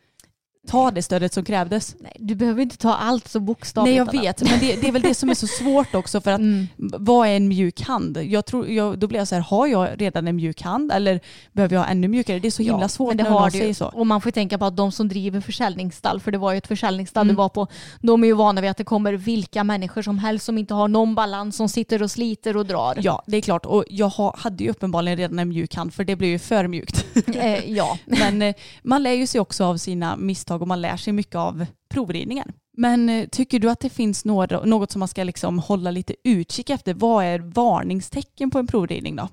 ta 0.68 0.90
det 0.90 1.02
stödet 1.02 1.32
som 1.32 1.44
krävdes. 1.44 1.96
Nej, 2.00 2.16
du 2.18 2.34
behöver 2.34 2.62
inte 2.62 2.76
ta 2.76 2.94
allt 2.94 3.28
så 3.28 3.40
bokstavligt. 3.40 4.12
Nej, 4.12 4.20
jag 4.22 4.22
vet, 4.22 4.42
men 4.42 4.60
det, 4.60 4.80
det, 4.80 4.88
är 4.88 4.92
väl 4.92 5.02
det 5.02 5.14
som 5.14 5.30
är 5.30 5.34
så 5.34 5.46
svårt 5.60 5.94
också 5.94 6.20
för 6.20 6.30
att 6.30 6.40
mm. 6.40 6.68
vad 6.76 7.28
är 7.28 7.36
en 7.36 7.48
mjuk 7.48 7.80
hand? 7.80 8.16
Jag 8.16 8.46
tror, 8.46 8.68
jag, 8.68 8.98
då 8.98 9.06
blir 9.06 9.18
jag 9.18 9.28
så 9.28 9.34
här, 9.34 9.42
har 9.42 9.66
jag 9.66 10.00
redan 10.00 10.28
en 10.28 10.36
mjuk 10.36 10.62
hand 10.62 10.92
eller 10.92 11.20
behöver 11.52 11.76
jag 11.76 11.90
ännu 11.90 12.08
mjukare? 12.08 12.38
Det 12.38 12.48
är 12.48 12.50
så 12.50 12.62
himla 12.62 12.80
ja, 12.80 12.88
svårt 12.88 13.08
men 13.08 13.16
det 13.16 13.22
när 13.22 13.30
någon 13.30 13.50
säger 13.50 13.74
så. 13.74 13.86
Och 13.86 14.06
man 14.06 14.20
får 14.20 14.30
tänka 14.30 14.58
på 14.58 14.64
att 14.64 14.76
de 14.76 14.92
som 14.92 15.08
driver 15.08 15.40
försäljningsstall, 15.40 16.20
för 16.20 16.32
det 16.32 16.38
var 16.38 16.52
ju 16.52 16.58
ett 16.58 16.66
försäljningsstall 16.66 17.22
mm. 17.26 17.34
du 17.34 17.36
var 17.36 17.48
på, 17.48 17.66
de 18.00 18.22
är 18.22 18.26
ju 18.26 18.34
vana 18.34 18.60
vid 18.60 18.70
att 18.70 18.76
det 18.76 18.84
kommer 18.84 19.12
vilka 19.12 19.64
människor 19.64 20.02
som 20.02 20.18
helst 20.18 20.46
som 20.46 20.58
inte 20.58 20.74
har 20.74 20.88
någon 20.88 21.14
balans, 21.14 21.56
som 21.56 21.68
sitter 21.68 22.02
och 22.02 22.10
sliter 22.10 22.56
och 22.56 22.66
drar. 22.66 22.98
Ja, 23.00 23.22
det 23.26 23.36
är 23.36 23.40
klart. 23.40 23.66
Och 23.66 23.84
jag 23.88 24.08
hade 24.36 24.64
ju 24.64 24.70
uppenbarligen 24.70 25.18
redan 25.18 25.38
en 25.38 25.48
mjuk 25.48 25.74
hand, 25.74 25.94
för 25.94 26.04
det 26.04 26.16
blev 26.16 26.30
ju 26.30 26.38
för 26.38 26.68
mjukt. 26.68 27.04
Eh, 27.34 27.70
ja. 27.70 27.98
men 28.06 28.42
eh, 28.42 28.54
man 28.82 29.02
lär 29.02 29.12
ju 29.12 29.26
sig 29.26 29.40
också 29.40 29.64
av 29.64 29.76
sina 29.76 30.16
misstag 30.16 30.51
misstag 30.52 30.62
och 30.62 30.68
man 30.68 30.80
lär 30.80 30.96
sig 30.96 31.12
mycket 31.12 31.36
av 31.36 31.66
provridningen. 31.88 32.52
Men 32.76 33.08
eh, 33.08 33.28
tycker 33.28 33.58
du 33.58 33.70
att 33.70 33.80
det 33.80 33.90
finns 33.90 34.24
något, 34.24 34.66
något 34.66 34.90
som 34.90 34.98
man 34.98 35.08
ska 35.08 35.24
liksom 35.24 35.58
hålla 35.58 35.90
lite 35.90 36.14
utkik 36.24 36.70
efter? 36.70 36.94
Vad 36.94 37.24
är 37.24 37.38
varningstecken 37.38 38.50
på 38.50 38.58
en 38.58 38.66
provridning 38.66 39.16
då? 39.16 39.28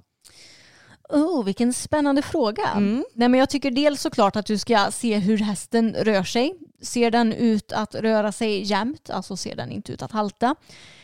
Oh, 1.10 1.44
vilken 1.44 1.74
spännande 1.74 2.22
fråga. 2.22 2.68
Mm. 2.76 3.06
Nej, 3.14 3.30
men 3.30 3.40
jag 3.40 3.50
tycker 3.50 3.72
dels 3.72 4.02
såklart 4.02 4.36
att 4.36 4.46
du 4.46 4.58
ska 4.58 4.92
se 4.92 5.18
hur 5.18 5.38
hästen 5.38 5.94
rör 5.94 6.24
sig. 6.24 6.54
Ser 6.82 7.12
den 7.12 7.34
ut 7.34 7.72
att 7.72 7.96
röra 7.96 8.32
sig 8.32 8.64
jämnt, 8.64 9.10
alltså 9.10 9.38
ser 9.38 9.56
den 9.56 9.72
inte 9.72 9.92
ut 9.92 10.02
att 10.02 10.12
halta? 10.12 10.56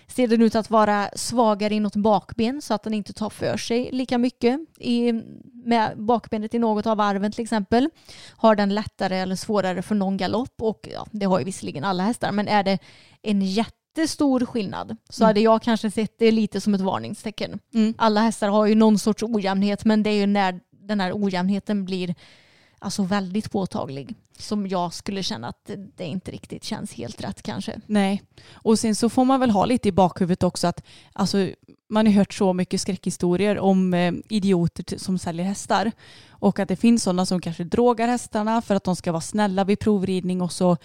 Ser 0.08 0.28
den 0.28 0.42
ut 0.42 0.56
att 0.56 0.70
vara 0.70 1.10
svagare 1.16 1.74
inåt 1.74 1.96
bakben 1.96 2.62
så 2.62 2.74
att 2.74 2.84
den 2.84 2.94
inte 2.94 3.14
tar 3.14 3.30
för 3.30 3.58
sig 3.58 3.90
lika 3.92 4.18
mycket 4.18 4.60
i, 4.80 5.14
med 5.66 5.94
bakbenet 5.98 6.54
i 6.54 6.60
något 6.60 6.88
av 6.88 6.98
varven 6.98 7.32
till 7.32 7.44
exempel? 7.44 7.90
Har 8.30 8.56
den 8.56 8.76
lättare 8.76 9.18
eller 9.18 9.36
svårare 9.36 9.82
för 9.82 9.96
någon 9.96 10.18
galopp? 10.18 10.62
Och 10.62 10.90
ja, 10.94 11.08
det 11.12 11.26
har 11.26 11.40
ju 11.40 11.46
visserligen 11.46 11.84
alla 11.84 12.04
hästar, 12.04 12.32
men 12.32 12.48
är 12.48 12.64
det 12.64 12.80
en 13.22 13.42
jättestor 13.98 14.46
skillnad 14.46 14.98
så 15.10 15.24
mm. 15.24 15.28
hade 15.28 15.40
jag 15.40 15.62
kanske 15.62 15.92
sett 15.92 16.20
det 16.20 16.32
lite 16.32 16.62
som 16.62 16.74
ett 16.74 16.82
varningstecken. 16.82 17.60
Mm. 17.74 17.94
Alla 17.98 18.22
hästar 18.22 18.50
har 18.50 18.66
ju 18.66 18.76
någon 18.76 19.00
sorts 19.00 19.24
ojämnhet 19.24 19.86
men 19.86 20.04
det 20.04 20.10
är 20.10 20.16
ju 20.16 20.28
när 20.28 20.60
den 20.72 21.00
här 21.00 21.12
ojämnheten 21.16 21.86
blir 21.86 22.16
alltså 22.80 23.04
väldigt 23.04 23.52
påtaglig 23.52 24.16
som 24.38 24.68
jag 24.68 24.94
skulle 24.94 25.24
känna 25.24 25.48
att 25.48 25.72
det 25.96 26.06
inte 26.06 26.32
riktigt 26.32 26.64
känns 26.64 26.94
helt 26.94 27.24
rätt 27.24 27.42
kanske. 27.42 27.82
Nej, 27.86 28.22
och 28.54 28.80
sen 28.80 28.96
så 28.96 29.10
får 29.10 29.26
man 29.26 29.40
väl 29.40 29.50
ha 29.50 29.66
lite 29.66 29.90
i 29.90 29.92
bakhuvudet 29.92 30.44
också 30.44 30.68
att 30.68 30.84
alltså, 31.14 31.50
man 31.90 32.06
har 32.06 32.14
hört 32.14 32.34
så 32.34 32.54
mycket 32.54 32.82
skräckhistorier 32.82 33.60
om 33.60 33.94
eh, 33.94 34.14
idioter 34.30 34.98
som 34.98 35.18
säljer 35.18 35.46
hästar 35.46 35.92
och 36.30 36.60
att 36.60 36.68
det 36.68 36.76
finns 36.76 37.04
sådana 37.04 37.26
som 37.26 37.42
kanske 37.42 37.64
drogar 37.64 38.08
hästarna 38.08 38.62
för 38.62 38.76
att 38.76 38.84
de 38.84 38.96
ska 38.96 39.12
vara 39.12 39.22
snälla 39.22 39.64
vid 39.64 39.80
provridning 39.80 40.42
och 40.42 40.52
så 40.52 40.78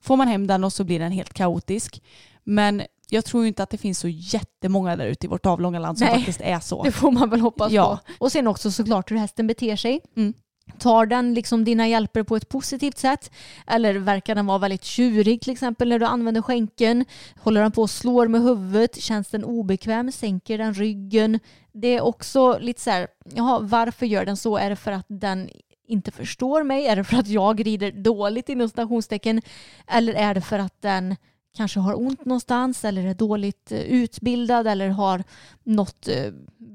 får 0.00 0.16
man 0.16 0.28
hem 0.28 0.46
den 0.46 0.64
och 0.64 0.72
så 0.72 0.84
blir 0.84 0.98
den 0.98 1.12
helt 1.12 1.34
kaotisk. 1.34 2.02
Men 2.48 2.82
jag 3.08 3.24
tror 3.24 3.46
inte 3.46 3.62
att 3.62 3.70
det 3.70 3.78
finns 3.78 3.98
så 3.98 4.08
jättemånga 4.08 4.96
där 4.96 5.06
ute 5.06 5.26
i 5.26 5.28
vårt 5.28 5.46
avlånga 5.46 5.78
land 5.78 5.98
som 5.98 6.06
Nej, 6.06 6.16
faktiskt 6.16 6.40
är 6.40 6.60
så. 6.60 6.82
Det 6.82 6.92
får 6.92 7.10
man 7.10 7.30
väl 7.30 7.40
hoppas 7.40 7.72
ja. 7.72 8.00
på. 8.06 8.24
Och 8.24 8.32
sen 8.32 8.46
också 8.46 8.70
såklart 8.70 9.10
hur 9.10 9.16
hästen 9.16 9.46
beter 9.46 9.76
sig. 9.76 10.00
Mm. 10.16 10.34
Tar 10.78 11.06
den 11.06 11.34
liksom 11.34 11.64
dina 11.64 11.88
hjälper 11.88 12.22
på 12.22 12.36
ett 12.36 12.48
positivt 12.48 12.98
sätt? 12.98 13.30
Eller 13.66 13.94
verkar 13.94 14.34
den 14.34 14.46
vara 14.46 14.58
väldigt 14.58 14.84
tjurig 14.84 15.40
till 15.40 15.52
exempel 15.52 15.88
när 15.88 15.98
du 15.98 16.06
använder 16.06 16.42
skänken? 16.42 17.04
Håller 17.36 17.62
den 17.62 17.72
på 17.72 17.82
och 17.82 17.90
slår 17.90 18.28
med 18.28 18.42
huvudet? 18.42 19.00
Känns 19.00 19.28
den 19.28 19.44
obekväm? 19.44 20.12
Sänker 20.12 20.58
den 20.58 20.74
ryggen? 20.74 21.40
Det 21.72 21.88
är 21.88 22.00
också 22.00 22.58
lite 22.58 22.80
så 22.80 22.90
här, 22.90 23.08
jaha, 23.34 23.58
varför 23.62 24.06
gör 24.06 24.24
den 24.24 24.36
så? 24.36 24.56
Är 24.56 24.70
det 24.70 24.76
för 24.76 24.92
att 24.92 25.06
den 25.08 25.50
inte 25.88 26.10
förstår 26.10 26.62
mig? 26.62 26.86
Är 26.86 26.96
det 26.96 27.04
för 27.04 27.16
att 27.16 27.28
jag 27.28 27.66
rider 27.66 27.92
dåligt 27.92 28.48
inom 28.48 28.68
stationstecken? 28.68 29.42
Eller 29.86 30.14
är 30.14 30.34
det 30.34 30.40
för 30.40 30.58
att 30.58 30.82
den 30.82 31.16
kanske 31.58 31.80
har 31.80 31.94
ont 31.98 32.24
någonstans 32.24 32.84
eller 32.84 33.06
är 33.06 33.14
dåligt 33.14 33.72
eh, 33.72 33.80
utbildad 33.80 34.66
eller 34.66 34.88
har 34.88 35.24
något 35.64 36.08
eh, 36.08 36.32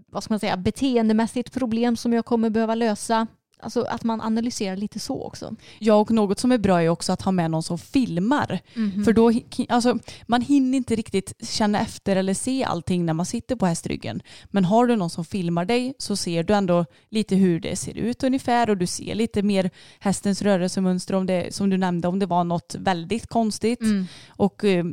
vad 0.07 0.23
ska 0.23 0.33
man 0.33 0.39
säga, 0.39 0.57
beteendemässigt 0.57 1.53
problem 1.53 1.97
som 1.97 2.13
jag 2.13 2.25
kommer 2.25 2.49
behöva 2.49 2.75
lösa? 2.75 3.27
Alltså, 3.63 3.81
att 3.81 4.03
man 4.03 4.21
analyserar 4.21 4.77
lite 4.77 4.99
så 4.99 5.23
också. 5.23 5.55
Ja, 5.79 5.95
och 5.95 6.11
något 6.11 6.39
som 6.39 6.51
är 6.51 6.57
bra 6.57 6.83
är 6.83 6.89
också 6.89 7.13
att 7.13 7.21
ha 7.21 7.31
med 7.31 7.51
någon 7.51 7.63
som 7.63 7.77
filmar. 7.77 8.59
Mhm. 8.73 9.03
För 9.03 9.13
då, 9.13 9.31
alltså, 9.69 9.99
man 10.27 10.41
hinner 10.41 10.77
inte 10.77 10.95
riktigt 10.95 11.33
känna 11.47 11.79
efter 11.79 12.15
eller 12.15 12.33
se 12.33 12.63
allting 12.63 13.05
när 13.05 13.13
man 13.13 13.25
sitter 13.25 13.55
på 13.55 13.65
hästryggen. 13.65 14.21
Men 14.45 14.65
har 14.65 14.87
du 14.87 14.95
någon 14.95 15.09
som 15.09 15.25
filmar 15.25 15.65
dig 15.65 15.93
så 15.97 16.15
ser 16.15 16.43
du 16.43 16.53
ändå 16.53 16.85
lite 17.09 17.35
hur 17.35 17.59
det 17.59 17.75
ser 17.75 17.97
ut 17.97 18.23
ungefär 18.23 18.69
och 18.69 18.77
du 18.77 18.87
ser 18.87 19.15
lite 19.15 19.43
mer 19.43 19.69
hästens 19.99 20.41
rörelsemönster 20.41 21.15
om 21.15 21.25
det, 21.25 21.55
som 21.55 21.69
du 21.69 21.77
nämnde, 21.77 22.07
om 22.07 22.19
det 22.19 22.25
var 22.25 22.43
något 22.43 22.75
väldigt 22.79 23.27
konstigt. 23.27 23.81
Mm. 23.81 24.05
Och 24.27 24.63
eh, 24.63 24.85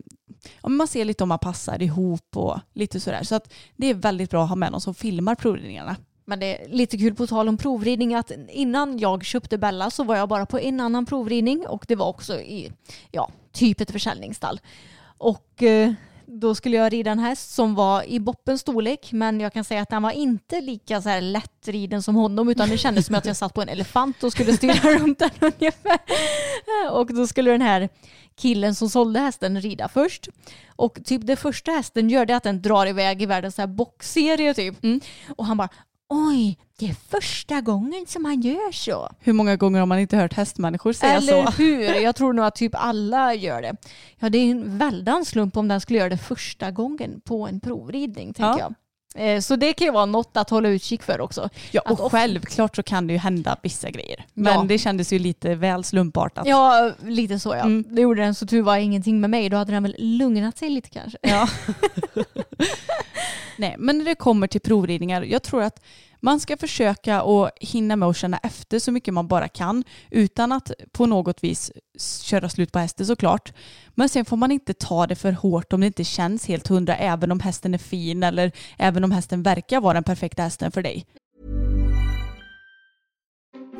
ja, 0.62 0.68
man 0.68 0.88
ser 0.88 1.04
lite 1.04 1.24
om 1.24 1.28
man 1.28 1.38
passar 1.38 1.82
ihop 1.82 2.36
och 2.36 2.58
lite 2.74 3.00
sådär. 3.00 3.22
Så 3.22 3.34
att 3.34 3.52
det 3.76 3.86
är 3.86 3.94
väldigt 3.94 4.30
bra 4.30 4.42
att 4.42 4.48
ha 4.48 4.56
med 4.56 4.72
någon 4.72 4.80
som 4.80 4.94
filmar 4.94 5.34
provridningarna. 5.34 5.96
Men 6.30 6.40
det 6.40 6.62
är 6.62 6.68
lite 6.68 6.98
kul 6.98 7.14
på 7.14 7.26
tal 7.26 7.48
om 7.48 7.56
provridning 7.56 8.14
att 8.14 8.32
innan 8.48 8.98
jag 8.98 9.24
köpte 9.24 9.58
Bella 9.58 9.90
så 9.90 10.04
var 10.04 10.16
jag 10.16 10.28
bara 10.28 10.46
på 10.46 10.58
en 10.58 10.80
annan 10.80 11.06
provridning 11.06 11.66
och 11.66 11.84
det 11.88 11.96
var 11.96 12.06
också 12.06 12.40
i 12.40 12.72
ja, 13.10 13.30
typ 13.52 13.80
ett 13.80 13.90
försäljningsstall. 13.90 14.60
Och 15.18 15.62
eh, 15.62 15.92
då 16.26 16.54
skulle 16.54 16.76
jag 16.76 16.92
rida 16.92 17.10
en 17.10 17.18
häst 17.18 17.54
som 17.54 17.74
var 17.74 18.08
i 18.08 18.20
boppens 18.20 18.60
storlek 18.60 19.12
men 19.12 19.40
jag 19.40 19.52
kan 19.52 19.64
säga 19.64 19.82
att 19.82 19.88
den 19.88 20.02
var 20.02 20.10
inte 20.10 20.60
lika 20.60 21.02
så 21.02 21.08
här 21.08 21.20
lättriden 21.20 22.02
som 22.02 22.14
honom 22.14 22.48
utan 22.48 22.68
det 22.68 22.78
kändes 22.78 23.06
som 23.06 23.14
att 23.14 23.26
jag 23.26 23.36
satt 23.36 23.54
på 23.54 23.62
en 23.62 23.68
elefant 23.68 24.24
och 24.24 24.32
skulle 24.32 24.52
styra 24.52 24.90
runt 24.98 25.18
den 25.18 25.30
ungefär. 25.40 26.00
Och 26.90 27.14
då 27.14 27.26
skulle 27.26 27.50
den 27.50 27.62
här 27.62 27.88
killen 28.36 28.74
som 28.74 28.88
sålde 28.90 29.20
hästen 29.20 29.60
rida 29.60 29.88
först. 29.88 30.28
Och 30.76 30.98
typ 31.04 31.26
det 31.26 31.36
första 31.36 31.70
hästen 31.70 32.10
gör 32.10 32.26
det 32.26 32.36
att 32.36 32.42
den 32.42 32.62
drar 32.62 32.86
iväg 32.86 33.22
i 33.22 33.26
världens 33.26 33.54
så 33.54 33.62
här 33.62 33.66
boxserie 33.66 34.54
typ. 34.54 34.74
Och 35.36 35.46
han 35.46 35.56
bara 35.56 35.68
oj, 36.10 36.58
det 36.78 36.86
är 36.86 36.94
första 37.10 37.60
gången 37.60 38.06
som 38.08 38.24
han 38.24 38.40
gör 38.40 38.72
så. 38.72 39.10
Hur 39.20 39.32
många 39.32 39.56
gånger 39.56 39.78
har 39.80 39.86
man 39.86 39.98
inte 39.98 40.16
hört 40.16 40.32
hästmänniskor 40.32 40.92
säga 40.92 41.12
Eller 41.12 41.44
så? 41.46 41.50
hur? 41.50 41.80
Jag 41.94 42.16
tror 42.16 42.32
nog 42.32 42.44
att 42.44 42.54
typ 42.54 42.72
alla 42.74 43.34
gör 43.34 43.62
det. 43.62 43.76
Ja, 44.18 44.28
det 44.28 44.38
är 44.38 44.50
en 44.50 44.78
väldans 44.78 45.28
slump 45.28 45.56
om 45.56 45.68
den 45.68 45.80
skulle 45.80 45.98
göra 45.98 46.08
det 46.08 46.18
första 46.18 46.70
gången 46.70 47.20
på 47.24 47.46
en 47.46 47.60
provridning, 47.60 48.34
tänker 48.34 48.58
Ja. 48.58 48.58
jag. 48.58 48.74
Eh, 49.14 49.40
Så 49.40 49.56
det 49.56 49.72
kan 49.72 49.84
ju 49.86 49.92
vara 49.92 50.06
något 50.06 50.36
att 50.36 50.50
hålla 50.50 50.68
utkik 50.68 51.02
för 51.02 51.20
också. 51.20 51.48
Ja, 51.70 51.82
Att 51.84 51.90
och 51.92 52.06
ofta- 52.06 52.18
självklart 52.18 52.76
så 52.76 52.82
kan 52.82 53.06
det 53.06 53.12
ju 53.12 53.18
hända 53.18 53.56
vissa 53.62 53.90
grejer. 53.90 54.24
Men 54.34 54.52
Ja. 54.54 54.64
det 54.68 54.78
kändes 54.78 55.12
ju 55.12 55.18
lite 55.18 55.54
väl 55.54 55.84
slumpartat. 55.84 56.46
Ja, 56.46 56.92
lite 57.02 57.38
så 57.38 57.48
ja. 57.48 57.54
Mm. 57.64 57.84
Det 57.88 58.00
gjorde 58.02 58.22
den 58.22 58.34
så 58.34 58.46
tur 58.46 58.62
var 58.62 58.76
ingenting 58.76 59.20
med 59.20 59.30
mig. 59.30 59.48
Då 59.48 59.56
hade 59.56 59.72
den 59.72 59.82
väl 59.82 59.94
lugnat 59.98 60.58
sig 60.58 60.68
lite 60.70 60.88
kanske. 60.88 61.18
Ja. 61.22 61.48
Nej, 63.60 63.76
men 63.78 63.98
när 63.98 64.04
det 64.04 64.14
kommer 64.14 64.46
till 64.46 64.60
provridningar, 64.60 65.22
jag 65.22 65.42
tror 65.42 65.62
att 65.62 65.82
man 66.20 66.40
ska 66.40 66.56
försöka 66.56 67.20
att 67.22 67.50
hinna 67.60 67.96
med 67.96 68.08
att 68.08 68.16
känna 68.16 68.38
efter 68.38 68.78
så 68.78 68.92
mycket 68.92 69.14
man 69.14 69.28
bara 69.28 69.48
kan 69.48 69.84
utan 70.10 70.52
att 70.52 70.70
på 70.92 71.06
något 71.06 71.44
vis 71.44 71.72
köra 72.22 72.48
slut 72.48 72.72
på 72.72 72.78
hästen 72.78 73.06
såklart. 73.06 73.52
Men 73.94 74.08
sen 74.08 74.24
får 74.24 74.36
man 74.36 74.50
inte 74.52 74.74
ta 74.74 75.06
det 75.06 75.14
för 75.16 75.32
hårt 75.32 75.72
om 75.72 75.80
det 75.80 75.86
inte 75.86 76.04
känns 76.04 76.46
helt 76.46 76.68
hundra 76.68 76.96
även 76.96 77.32
om 77.32 77.40
hästen 77.40 77.74
är 77.74 77.78
fin 77.78 78.22
eller 78.22 78.52
även 78.78 79.04
om 79.04 79.10
hästen 79.10 79.42
verkar 79.42 79.80
vara 79.80 79.94
den 79.94 80.04
perfekta 80.04 80.42
hästen 80.42 80.72
för 80.72 80.82
dig. 80.82 81.06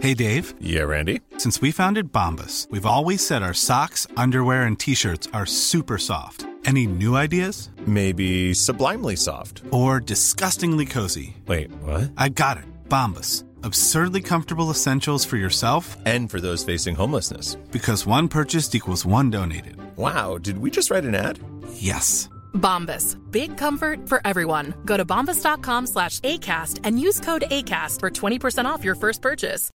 Hey 0.02 0.14
Dave, 0.14 0.44
Yeah, 0.60 0.88
Randy. 0.88 1.20
since 1.38 1.62
we 1.66 1.72
founded 1.72 2.06
Bombus, 2.12 2.68
we've 2.70 2.86
always 2.86 3.26
said 3.26 3.42
our 3.42 3.52
socks, 3.52 4.06
underwear, 4.24 4.66
and 4.66 4.78
t 4.78 4.94
shirts 4.94 5.28
are 5.32 5.46
super 5.46 5.98
soft. 5.98 6.46
Any 6.64 6.86
new 6.86 7.16
ideas? 7.16 7.70
Maybe 7.86 8.54
sublimely 8.54 9.16
soft. 9.16 9.62
Or 9.70 9.98
disgustingly 10.00 10.86
cozy? 10.86 11.36
Wait, 11.46 11.70
what? 11.82 12.12
I 12.16 12.28
got 12.28 12.58
it. 12.58 12.64
Bombas. 12.88 13.44
Absurdly 13.62 14.20
comfortable 14.22 14.70
essentials 14.70 15.24
for 15.24 15.36
yourself 15.36 15.96
And 16.06 16.30
for 16.30 16.40
those 16.40 16.64
facing 16.64 16.94
homelessness. 16.96 17.56
because 17.72 18.06
one 18.06 18.28
purchased 18.28 18.74
equals 18.74 19.04
one 19.04 19.30
donated. 19.30 19.76
Wow, 19.96 20.38
did 20.38 20.58
we 20.58 20.70
just 20.70 20.90
write 20.90 21.04
an 21.04 21.14
ad? 21.14 21.38
Yes. 21.74 22.28
Bombas. 22.54 23.16
Big 23.30 23.56
comfort 23.56 24.08
for 24.08 24.20
everyone. 24.24 24.74
Go 24.84 24.96
to 24.96 25.04
bombas.com 25.04 25.86
slash 25.86 26.20
ACAST 26.20 26.80
and 26.84 26.98
use 27.00 27.20
code 27.20 27.42
ACAST 27.50 28.00
for 28.00 28.10
20% 28.10 28.64
off 28.64 28.84
your 28.84 28.94
first 28.94 29.20
purchase. 29.22 29.70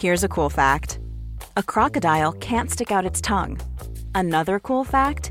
Here's 0.00 0.24
a 0.24 0.28
cool 0.28 0.50
fact 0.50 0.98
a 1.56 1.62
crocodile 1.62 2.32
can't 2.32 2.70
stick 2.70 2.90
out 2.90 3.04
its 3.06 3.20
tongue. 3.20 3.58
Another 4.14 4.58
cool 4.60 4.84
fact 4.84 5.30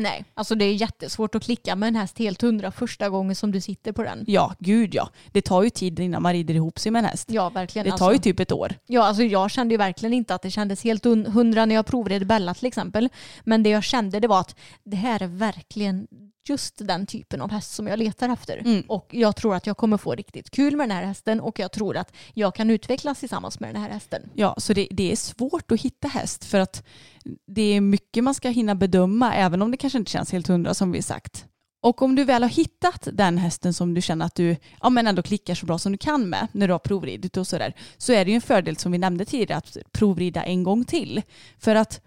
Nej, 0.00 0.24
alltså 0.34 0.54
det 0.54 0.64
är 0.64 0.74
jättesvårt 0.74 1.34
att 1.34 1.42
klicka 1.42 1.76
med 1.76 1.86
en 1.88 1.96
häst 1.96 2.18
helt 2.18 2.42
hundra 2.42 2.70
första 2.70 3.08
gången 3.08 3.36
som 3.36 3.52
du 3.52 3.60
sitter 3.60 3.92
på 3.92 4.02
den. 4.02 4.24
Ja, 4.26 4.54
gud 4.58 4.94
ja. 4.94 5.10
Det 5.32 5.42
tar 5.42 5.62
ju 5.62 5.70
tid 5.70 6.00
innan 6.00 6.22
man 6.22 6.32
rider 6.32 6.54
ihop 6.54 6.78
sig 6.78 6.92
med 6.92 6.98
en 7.04 7.10
häst. 7.10 7.30
Ja, 7.30 7.48
verkligen. 7.48 7.84
Det 7.84 7.90
tar 7.98 8.06
alltså. 8.06 8.12
ju 8.28 8.32
typ 8.32 8.40
ett 8.40 8.52
år. 8.52 8.74
Ja, 8.86 9.02
alltså 9.04 9.22
jag 9.22 9.50
kände 9.50 9.74
ju 9.74 9.78
verkligen 9.78 10.12
inte 10.12 10.34
att 10.34 10.42
det 10.42 10.50
kändes 10.50 10.84
helt 10.84 11.06
un- 11.06 11.30
hundra 11.30 11.66
när 11.66 11.74
jag 11.74 11.86
provred 11.86 12.26
Bella 12.26 12.54
till 12.54 12.66
exempel. 12.66 13.08
Men 13.44 13.62
det 13.62 13.70
jag 13.70 13.84
kände 13.84 14.20
det 14.20 14.28
var 14.28 14.40
att 14.40 14.56
det 14.84 14.96
här 14.96 15.22
är 15.22 15.26
verkligen 15.26 16.06
just 16.48 16.74
den 16.78 17.06
typen 17.06 17.40
av 17.40 17.50
häst 17.50 17.74
som 17.74 17.86
jag 17.86 17.98
letar 17.98 18.28
efter. 18.28 18.58
Mm. 18.58 18.82
Och 18.88 19.06
jag 19.10 19.36
tror 19.36 19.54
att 19.54 19.66
jag 19.66 19.76
kommer 19.76 19.96
få 19.96 20.14
riktigt 20.14 20.50
kul 20.50 20.76
med 20.76 20.88
den 20.88 20.96
här 20.96 21.04
hästen 21.04 21.40
och 21.40 21.58
jag 21.58 21.72
tror 21.72 21.96
att 21.96 22.12
jag 22.34 22.54
kan 22.54 22.70
utvecklas 22.70 23.20
tillsammans 23.20 23.60
med 23.60 23.74
den 23.74 23.82
här 23.82 23.90
hästen. 23.90 24.22
Ja, 24.34 24.54
så 24.58 24.72
det, 24.72 24.88
det 24.90 25.12
är 25.12 25.16
svårt 25.16 25.72
att 25.72 25.80
hitta 25.80 26.08
häst 26.08 26.44
för 26.44 26.58
att 26.58 26.86
det 27.46 27.62
är 27.62 27.80
mycket 27.80 28.24
man 28.24 28.34
ska 28.34 28.48
hinna 28.48 28.74
bedöma 28.74 29.34
även 29.34 29.62
om 29.62 29.70
det 29.70 29.76
kanske 29.76 29.98
inte 29.98 30.10
känns 30.10 30.32
helt 30.32 30.48
hundra 30.48 30.74
som 30.74 30.92
vi 30.92 31.02
sagt. 31.02 31.46
Och 31.82 32.02
om 32.02 32.14
du 32.14 32.24
väl 32.24 32.42
har 32.42 32.50
hittat 32.50 33.08
den 33.12 33.38
hästen 33.38 33.74
som 33.74 33.94
du 33.94 34.02
känner 34.02 34.26
att 34.26 34.34
du 34.34 34.56
ja, 34.82 34.90
men 34.90 35.06
ändå 35.06 35.22
klickar 35.22 35.54
så 35.54 35.66
bra 35.66 35.78
som 35.78 35.92
du 35.92 35.98
kan 35.98 36.28
med 36.28 36.48
när 36.52 36.66
du 36.66 36.74
har 36.74 36.78
provridit 36.78 37.36
och 37.36 37.46
sådär 37.46 37.74
så 37.98 38.12
är 38.12 38.24
det 38.24 38.30
ju 38.30 38.34
en 38.34 38.40
fördel 38.40 38.76
som 38.76 38.92
vi 38.92 38.98
nämnde 38.98 39.24
tidigare 39.24 39.58
att 39.58 39.76
provrida 39.92 40.42
en 40.42 40.62
gång 40.62 40.84
till. 40.84 41.22
För 41.58 41.74
att 41.74 42.00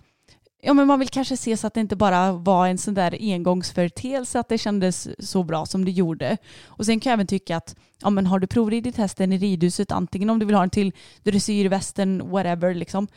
ja, 0.65 0.73
men 0.73 0.88
man 0.88 0.99
vill 0.99 1.10
kanske 1.10 1.38
se 1.38 1.58
så 1.58 1.67
att 1.67 1.73
det 1.73 1.80
inte 1.80 1.95
bara 1.95 2.32
var 2.32 2.67
en 2.67 2.78
sån 2.78 2.93
där 2.93 3.17
engångsföreteelse 3.19 4.39
att 4.39 4.49
det 4.49 4.58
kändes 4.58 5.08
så 5.19 5.43
bra 5.43 5.65
som 5.65 5.86
det 5.86 5.91
gjorde. 5.91 6.38
Och 6.65 6.86
sen 6.86 6.99
kan 6.99 7.10
jag 7.10 7.13
även 7.13 7.28
tycka 7.28 7.58
att 7.58 7.76
ja, 8.02 8.10
men 8.10 8.26
har 8.26 8.39
du 8.39 8.47
provridit 8.47 8.97
hästen 8.97 9.34
i 9.34 9.38
ridhuset, 9.38 9.91
antingen 9.91 10.30
om 10.30 10.39
du 10.39 10.45
vill 10.45 10.56
ha 10.56 10.62
den 10.62 10.69
till 10.69 10.91
dressyr, 11.23 11.69
västern, 11.69 12.30
whatever, 12.30 12.73
liksom, 12.73 13.08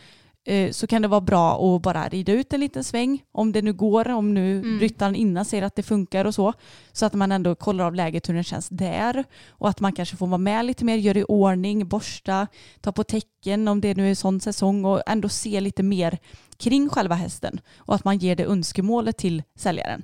så 0.71 0.87
kan 0.87 1.03
det 1.03 1.09
vara 1.09 1.21
bra 1.21 1.77
att 1.77 1.83
bara 1.83 2.09
rida 2.09 2.33
ut 2.33 2.53
en 2.53 2.61
liten 2.61 2.85
sväng 2.85 3.23
om 3.33 3.53
det 3.53 3.63
nu 3.63 3.73
går, 3.73 4.09
om 4.09 4.35
nu 4.35 4.79
ryttaren 4.79 5.15
innan 5.15 5.45
ser 5.45 5.63
att 5.63 5.75
det 5.75 5.83
funkar 5.83 6.25
och 6.25 6.35
så. 6.35 6.53
Så 6.93 7.07
att 7.07 7.15
man 7.15 7.33
ändå 7.33 7.55
kollar 7.55 7.85
av 7.85 7.95
läget 7.95 8.29
hur 8.29 8.35
den 8.35 8.45
känns 8.45 8.69
där 8.69 9.25
och 9.49 9.69
att 9.69 9.81
man 9.81 9.93
kanske 9.93 10.17
får 10.17 10.27
vara 10.27 10.39
med 10.39 10.65
lite 10.65 10.85
mer, 10.85 10.97
göra 10.97 11.19
i 11.19 11.25
ordning, 11.25 11.89
borsta, 11.89 12.47
ta 12.81 12.93
på 12.93 13.05
tecken 13.05 13.69
om 13.69 13.81
det 13.81 13.95
nu 13.97 14.11
är 14.11 14.15
sån 14.15 14.41
säsong 14.41 14.85
och 14.85 15.03
ändå 15.07 15.29
se 15.29 15.61
lite 15.61 15.83
mer 15.83 16.19
kring 16.57 16.89
själva 16.89 17.15
hästen 17.15 17.61
och 17.77 17.95
att 17.95 18.05
man 18.05 18.19
ger 18.19 18.37
det 18.37 18.45
önskemålet 18.45 19.17
till 19.17 19.43
säljaren. 19.55 20.03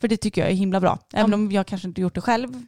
För 0.00 0.08
det 0.08 0.16
tycker 0.16 0.40
jag 0.40 0.50
är 0.50 0.54
himla 0.54 0.80
bra. 0.80 0.98
Även 1.14 1.34
om 1.34 1.52
jag 1.52 1.66
kanske 1.66 1.88
inte 1.88 2.00
gjort 2.00 2.14
det 2.14 2.20
själv 2.20 2.66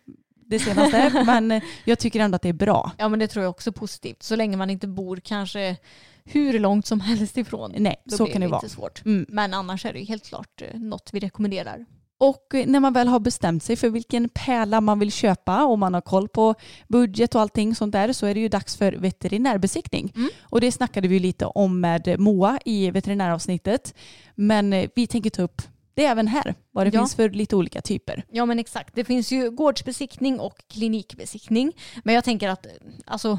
det 0.53 0.59
senaste, 0.59 1.23
men 1.27 1.51
eh, 1.51 1.63
jag 1.85 1.99
tycker 1.99 2.21
ändå 2.21 2.37
att 2.37 2.43
det 2.43 2.49
är 2.49 2.53
bra. 2.53 2.93
Ja 2.99 3.09
men 3.09 3.19
det 3.19 3.29
tror 3.29 3.43
jag 3.43 3.51
också 3.51 3.71
är 3.71 3.73
positivt. 3.73 4.23
Så 4.23 4.37
länge 4.37 4.57
man 4.57 4.71
inte 4.71 4.87
bor 4.89 5.17
kanske 5.17 5.77
hur 6.25 6.59
långt 6.59 6.87
som 6.87 7.01
helst 7.01 7.37
ifrån. 7.39 7.73
Nej, 7.77 7.97
Då 8.05 8.17
så 8.17 8.27
kan 8.27 8.41
det 8.41 8.49
vara. 8.49 8.69
svårt. 8.69 9.05
Mm. 9.05 9.27
Men 9.29 9.55
annars 9.55 9.87
är 9.87 9.93
det 9.93 9.99
ju 9.99 10.05
helt 10.05 10.27
klart 10.27 10.63
eh, 10.63 10.81
något 10.81 11.11
vi 11.13 11.21
rekommenderar. 11.21 11.87
Och 12.19 12.55
eh, 12.55 12.67
när 12.67 12.81
man 12.81 12.93
väl 12.93 13.09
har 13.09 13.21
bestämt 13.21 13.63
sig 13.63 13.77
för 13.77 13.91
vilken 13.91 14.29
pärla 14.29 14.81
man 14.81 14.99
vill 14.99 15.13
köpa 15.13 15.65
och 15.65 15.79
man 15.79 15.95
har 15.95 16.01
koll 16.01 16.29
på 16.29 16.55
budget 16.89 17.35
och 17.35 17.41
allting 17.41 17.75
sånt 17.75 17.93
där 17.93 18.13
så 18.13 18.27
är 18.27 18.35
det 18.35 18.41
ju 18.41 18.49
dags 18.49 18.77
för 18.77 18.93
veterinärbesiktning. 18.93 20.13
Och 20.43 20.61
det 20.61 20.73
snackade 20.73 21.09
vi 21.09 21.19
lite 21.19 21.47
om 21.47 21.81
med 21.81 22.21
Moa 22.21 22.59
i 22.65 22.91
veterinäravsnittet. 22.91 23.95
Men 24.35 24.73
eh, 24.73 24.89
vi 24.95 25.07
tänker 25.07 25.31
ta 25.31 25.43
upp 25.43 25.63
det 25.95 26.05
även 26.05 26.29
här, 26.29 26.55
vad 26.71 26.87
det 26.87 26.91
Ja. 26.95 27.01
finns 27.01 27.15
för 27.15 27.31
lite 27.31 27.57
olika 27.57 27.81
typer. 27.81 28.25
Ja 28.31 28.47
men 28.47 28.59
exakt. 28.59 28.95
Det 28.95 29.05
finns 29.05 29.33
ju 29.33 29.51
gårdsbesiktning 29.51 30.41
och 30.41 30.55
klinikbesiktning. 30.69 31.73
Men 32.05 32.15
jag 32.15 32.25
tänker 32.25 32.49
att 32.49 32.67
alltså, 33.07 33.39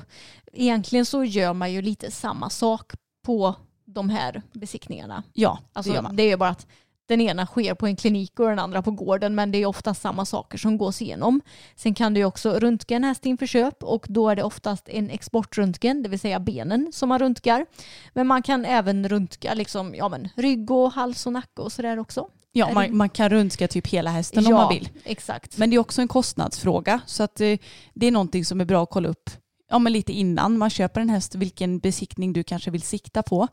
egentligen 0.54 1.06
så 1.06 1.24
gör 1.24 1.54
man 1.54 1.74
ju 1.74 1.82
lite 1.82 2.12
samma 2.12 2.50
sak 2.50 2.92
på 3.26 3.56
de 3.86 4.10
här 4.10 4.42
besiktningarna. 4.54 5.24
Ja, 5.34 5.60
Alltså, 5.74 5.92
det 5.92 5.96
gör 5.96 6.02
man. 6.04 6.16
det 6.16 6.32
är 6.32 6.38
bara 6.38 6.50
att 6.50 6.68
den 7.06 7.22
ena 7.22 7.46
sker 7.46 7.74
på 7.76 7.88
en 7.88 7.96
klinik 7.96 8.40
och 8.40 8.50
den 8.50 8.60
andra 8.60 8.82
på 8.82 8.92
gården 8.92 9.36
men 9.36 9.52
det 9.52 9.58
är 9.58 9.66
ofta 9.66 9.94
samma 9.94 10.26
saker 10.26 10.58
som 10.58 10.78
gås 10.78 11.02
igenom. 11.02 11.42
Sen 11.76 11.94
kan 11.94 12.14
du 12.14 12.24
också 12.24 12.60
röntga 12.60 12.96
en 12.96 13.04
häst 13.04 13.26
inför 13.26 13.46
köp 13.46 13.84
och 13.84 14.06
då 14.10 14.30
är 14.30 14.36
det 14.36 14.44
oftast 14.44 14.90
en 14.90 15.10
exportröntgen, 15.10 16.04
det 16.04 16.10
vill 16.10 16.20
säga 16.20 16.40
benen 16.40 16.92
som 16.94 17.10
man 17.10 17.20
röntgar. 17.20 17.66
Men 18.14 18.28
man 18.28 18.44
kan 18.44 18.66
även 18.66 19.10
röntga 19.10 19.54
liksom, 19.54 19.96
ja, 19.96 20.10
men, 20.10 20.30
rygg 20.36 20.72
och 20.72 20.92
hals 20.92 21.26
och 21.26 21.34
nacke 21.34 21.62
och 21.62 21.72
sådär 21.72 22.00
också. 22.00 22.28
Ja, 22.52 22.74
man, 22.74 22.98
man 22.98 23.10
kan 23.10 23.30
röntga 23.30 23.68
typ 23.68 23.88
hela 23.88 24.10
hästen 24.10 24.44
ja, 24.44 24.50
om 24.50 24.56
man 24.56 24.74
vill. 24.74 24.90
exakt. 25.04 25.58
Men 25.58 25.70
det 25.70 25.76
är 25.76 25.80
också 25.80 26.02
en 26.02 26.08
kostnadsfråga 26.08 27.02
så 27.06 27.24
att 27.24 27.42
eh, 27.42 27.58
det 27.94 28.08
är 28.08 28.12
någonting 28.12 28.46
som 28.46 28.62
är 28.62 28.66
bra 28.66 28.84
att 28.84 28.90
kolla 28.90 29.10
upp 29.10 29.30
ja, 29.74 29.80
men 29.80 29.94
lite 29.94 30.14
innan 30.14 30.58
man 30.58 30.70
köper 30.70 31.02
en 31.02 31.10
häst 31.10 31.36
vilken 31.36 31.80
besiktning 31.80 32.34
du 32.34 32.44
kanske 32.44 32.72
vill 32.72 32.82
sikta 32.82 33.24
på. 33.24 33.48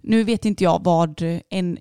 Nu 0.00 0.24
vet 0.24 0.44
inte 0.44 0.64
jag 0.64 0.84
vad 0.84 1.22
en 1.50 1.78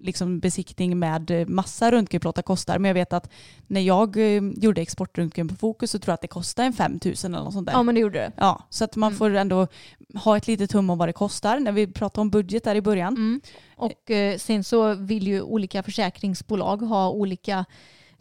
liksom, 0.00 0.40
besiktning 0.40 0.98
med 0.98 1.48
massa 1.48 1.92
röntgenplåtar 1.92 2.42
kostar 2.42 2.78
men 2.78 2.88
jag 2.88 2.94
vet 2.94 3.12
att 3.12 3.30
när 3.66 3.80
jag 3.80 4.16
eh, 4.16 4.42
gjorde 4.56 4.80
exportröntgen 4.82 5.48
på 5.48 5.54
Fokus 5.54 5.90
så 5.90 5.98
tror 5.98 6.10
jag 6.12 6.14
att 6.14 6.20
det 6.20 6.28
kostade 6.28 6.66
en 6.66 6.72
5 6.72 6.92
000 7.04 7.14
eller 7.24 7.28
något 7.28 7.52
sånt 7.52 7.66
där. 7.66 7.72
Ja 7.72 7.82
men 7.82 7.94
det 7.94 8.00
gjorde 8.00 8.18
det. 8.18 8.32
Ja, 8.36 8.66
så 8.70 8.84
att 8.84 8.96
man 8.96 9.08
Mm. 9.12 9.18
får 9.18 9.34
ändå 9.34 9.66
ha 10.14 10.36
ett 10.36 10.46
litet 10.46 10.72
hum 10.72 10.90
om 10.90 10.98
vad 10.98 11.08
det 11.08 11.12
kostar 11.12 11.60
när 11.60 11.72
vi 11.72 11.86
pratade 11.86 12.20
om 12.20 12.30
budget 12.30 12.64
där 12.64 12.74
i 12.74 12.80
början. 12.80 13.14
Mm. 13.16 13.40
Och 13.76 14.10
eh, 14.10 14.38
sen 14.38 14.64
så 14.64 14.94
vill 14.94 15.26
ju 15.26 15.42
olika 15.42 15.82
försäkringsbolag 15.82 16.76
ha 16.82 17.10
olika 17.10 17.64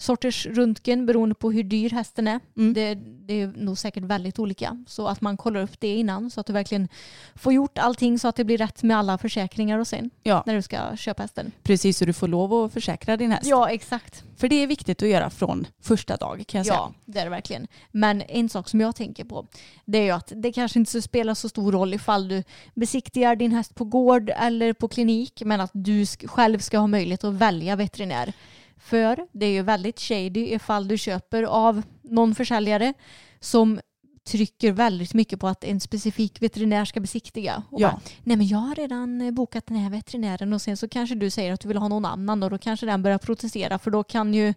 sorters 0.01 0.45
röntgen 0.45 1.05
beroende 1.05 1.35
på 1.35 1.51
hur 1.51 1.63
dyr 1.63 1.89
hästen 1.89 2.27
är. 2.27 2.39
Mm. 2.57 2.73
Det, 2.73 2.95
det 3.27 3.41
är 3.41 3.47
nog 3.47 3.77
säkert 3.77 4.03
väldigt 4.03 4.39
olika. 4.39 4.83
Så 4.87 5.07
att 5.07 5.21
man 5.21 5.37
kollar 5.37 5.61
upp 5.61 5.79
det 5.79 5.95
innan 5.95 6.29
så 6.29 6.39
att 6.39 6.45
du 6.47 6.53
verkligen 6.53 6.87
får 7.35 7.53
gjort 7.53 7.77
allting 7.77 8.19
så 8.19 8.27
att 8.27 8.35
det 8.35 8.43
blir 8.43 8.57
rätt 8.57 8.83
med 8.83 8.97
alla 8.97 9.17
försäkringar 9.17 9.79
och 9.79 9.87
sen 9.87 10.09
Ja, 10.23 10.43
när 10.45 10.55
du 10.55 10.61
ska 10.61 10.95
köpa 10.95 11.21
hästen. 11.21 11.51
precis 11.63 11.97
så 11.97 12.05
du 12.05 12.13
får 12.13 12.27
lov 12.27 12.53
att 12.53 12.73
försäkra 12.73 13.17
din 13.17 13.31
häst. 13.31 13.45
Ja 13.45 13.69
exakt. 13.69 14.23
För 14.37 14.47
det 14.47 14.55
är 14.55 14.67
viktigt 14.67 15.03
att 15.03 15.09
göra 15.09 15.29
från 15.29 15.67
första 15.81 16.17
dag 16.17 16.43
kan 16.47 16.59
jag 16.59 16.65
säga. 16.65 16.75
Ja, 16.77 16.93
det 17.05 17.19
är 17.19 17.23
det 17.23 17.29
verkligen. 17.29 17.67
Men 17.91 18.21
en 18.21 18.49
sak 18.49 18.69
som 18.69 18.81
jag 18.81 18.95
tänker 18.95 19.23
på 19.25 19.47
det 19.85 19.97
är 19.97 20.03
ju 20.03 20.11
att 20.11 20.31
det 20.35 20.51
kanske 20.53 20.79
inte 20.79 21.01
spelar 21.01 21.33
så 21.33 21.49
stor 21.49 21.71
roll 21.71 21.93
ifall 21.93 22.27
du 22.27 22.43
besiktigar 22.73 23.35
din 23.35 23.51
häst 23.51 23.75
på 23.75 23.85
gård 23.85 24.31
eller 24.35 24.73
på 24.73 24.87
klinik 24.87 25.41
men 25.45 25.61
att 25.61 25.71
du 25.73 26.05
själv 26.05 26.59
ska 26.59 26.77
ha 26.77 26.87
möjlighet 26.87 27.23
att 27.23 27.33
välja 27.33 27.75
veterinär. 27.75 28.33
För 28.83 29.25
det 29.31 29.45
är 29.45 29.51
ju 29.51 29.61
väldigt 29.61 29.99
shady 29.99 30.39
ifall 30.53 30.87
du 30.87 30.97
köper 30.97 31.43
av 31.43 31.81
någon 32.01 32.35
försäljare 32.35 32.93
som 33.39 33.79
trycker 34.27 34.71
väldigt 34.71 35.13
mycket 35.13 35.39
på 35.39 35.47
att 35.47 35.63
en 35.63 35.79
specifik 35.79 36.41
veterinär 36.41 36.85
ska 36.85 36.99
besiktiga. 36.99 37.63
Och 37.69 37.81
Ja. 37.81 37.87
bara, 37.87 38.01
Nej 38.23 38.37
men 38.37 38.47
jag 38.47 38.57
har 38.57 38.75
redan 38.75 39.21
eh, 39.21 39.31
bokat 39.31 39.67
den 39.67 39.77
här 39.77 39.89
veterinären 39.89 40.53
och 40.53 40.61
sen 40.61 40.77
så 40.77 40.87
kanske 40.87 41.15
du 41.15 41.29
säger 41.29 41.53
att 41.53 41.59
du 41.61 41.67
vill 41.67 41.77
ha 41.77 41.87
någon 41.87 42.05
annan 42.05 42.43
och 42.43 42.49
då 42.49 42.57
kanske 42.57 42.85
den 42.85 43.03
börjar 43.03 43.17
protestera 43.17 43.79
för 43.79 43.91
då 43.91 44.03
kan 44.03 44.33
ju 44.33 44.53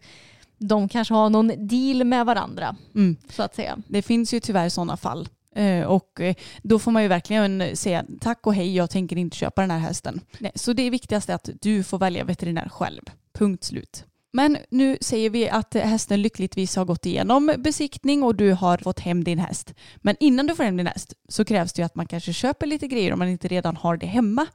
de 0.58 0.88
kanske 0.88 1.14
ha 1.14 1.28
någon 1.28 1.52
deal 1.68 2.04
med 2.04 2.26
varandra 2.26 2.76
Mm. 2.94 3.16
så 3.28 3.42
att 3.42 3.54
säga. 3.54 3.78
Det 3.88 4.02
finns 4.02 4.34
ju 4.34 4.40
tyvärr 4.40 4.68
sådana 4.68 4.96
fall. 4.96 5.28
Eh, 5.56 5.84
Och 5.86 6.20
eh, 6.20 6.34
då 6.62 6.78
får 6.78 6.90
man 6.90 7.02
ju 7.02 7.08
verkligen 7.08 7.76
säga 7.76 8.04
tack 8.20 8.46
och 8.46 8.54
hej, 8.54 8.76
jag 8.76 8.90
tänker 8.90 9.16
inte 9.16 9.36
köpa 9.36 9.60
den 9.60 9.70
här 9.70 9.78
hästen. 9.78 10.20
Nej, 10.38 10.52
så 10.54 10.72
det 10.72 10.90
viktigaste 10.90 11.32
är 11.32 11.36
att 11.36 11.48
du 11.60 11.82
får 11.82 11.98
välja 11.98 12.24
veterinär 12.24 12.68
själv. 12.68 13.02
Punkt 13.32 13.64
slut. 13.64 14.04
Men 14.36 14.58
nu 14.70 14.98
säger 15.00 15.30
vi 15.30 15.48
att 15.48 15.74
hästen 15.74 16.22
lyckligtvis 16.22 16.76
har 16.76 16.84
gått 16.84 17.06
igenom 17.06 17.54
besiktning 17.58 18.22
och 18.22 18.34
du 18.34 18.52
har 18.52 18.78
fått 18.78 19.00
hem 19.00 19.24
din 19.24 19.38
häst. 19.38 19.74
Men 19.96 20.16
innan 20.20 20.46
du 20.46 20.54
får 20.54 20.64
hem 20.64 20.76
din 20.76 20.86
häst 20.86 21.14
så 21.28 21.44
krävs 21.44 21.72
det 21.72 21.82
ju 21.82 21.86
att 21.86 21.94
man 21.94 22.06
kanske 22.06 22.32
köper 22.32 22.66
lite 22.66 22.86
grejer 22.86 23.12
om 23.12 23.18
man 23.18 23.28
inte 23.28 23.48
redan 23.48 23.76
har 23.76 23.96
det 23.96 24.06
hemma. 24.06 24.46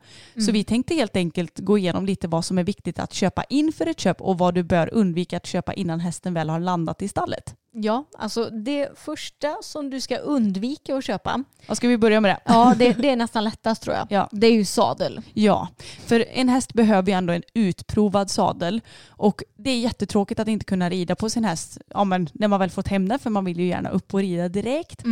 Så 0.46 0.52
vi 0.52 0.64
tänkte 0.64 0.96
helt 0.96 1.16
enkelt 1.16 1.60
gå 1.60 1.78
igenom 1.78 2.06
lite 2.06 2.28
vad 2.28 2.46
som 2.46 2.58
är 2.58 2.64
viktigt 2.64 3.00
att 3.00 3.14
köpa 3.14 3.44
inför 3.44 3.86
ett 3.86 4.00
köp 4.00 4.22
och 4.22 4.38
vad 4.38 4.54
du 4.54 4.64
bör 4.64 4.94
undvika 4.94 5.38
att 5.38 5.46
köpa 5.46 5.74
innan 5.74 6.00
hästen 6.00 6.34
väl 6.34 6.50
har 6.50 6.60
landat 6.60 7.02
i 7.02 7.08
stallet. 7.08 7.56
Ja, 7.82 8.06
alltså 8.18 8.50
det 8.50 9.00
första 9.00 9.58
som 9.62 9.90
du 9.90 10.02
ska 10.02 10.18
undvika 10.18 10.96
att 10.96 11.04
köpa, 11.04 11.44
Vad 11.68 11.78
ska 11.78 11.88
vi 11.88 11.98
börja 11.98 12.22
med 12.22 12.32
det? 12.32 12.40
ja 12.46 12.74
det, 12.78 12.94
det 12.94 13.10
är 13.10 13.16
nästan 13.16 13.44
lättast 13.44 13.84
tror 13.84 13.96
jag. 13.96 14.08
Ja. 14.10 14.30
Det 14.32 14.48
är 14.48 14.54
ju 14.54 14.66
sadel. 14.66 15.22
Ja, 15.34 15.68
för 16.06 16.26
en 16.30 16.50
häst 16.50 16.74
behöver 16.74 17.12
ju 17.12 17.18
ändå 17.18 17.34
en 17.34 17.44
utprovad 17.54 18.32
sadel 18.32 18.82
och 19.10 19.44
det 19.58 19.70
är 19.70 19.80
jättetråkigt 19.80 20.40
att 20.40 20.48
inte 20.48 20.66
kunna 20.66 20.90
rida 20.90 21.16
på 21.16 21.30
sin 21.30 21.44
häst 21.44 21.78
ja, 21.90 22.04
men 22.04 22.30
när 22.34 22.48
man 22.48 22.60
väl 22.60 22.70
fått 22.70 22.88
hem 22.88 23.10
den 23.10 23.20
för 23.20 23.30
man 23.30 23.46
vill 23.46 23.60
ju 23.60 23.68
gärna 23.68 23.90
upp 23.90 24.14
och 24.14 24.20
rida 24.20 24.50
direkt. 24.50 25.04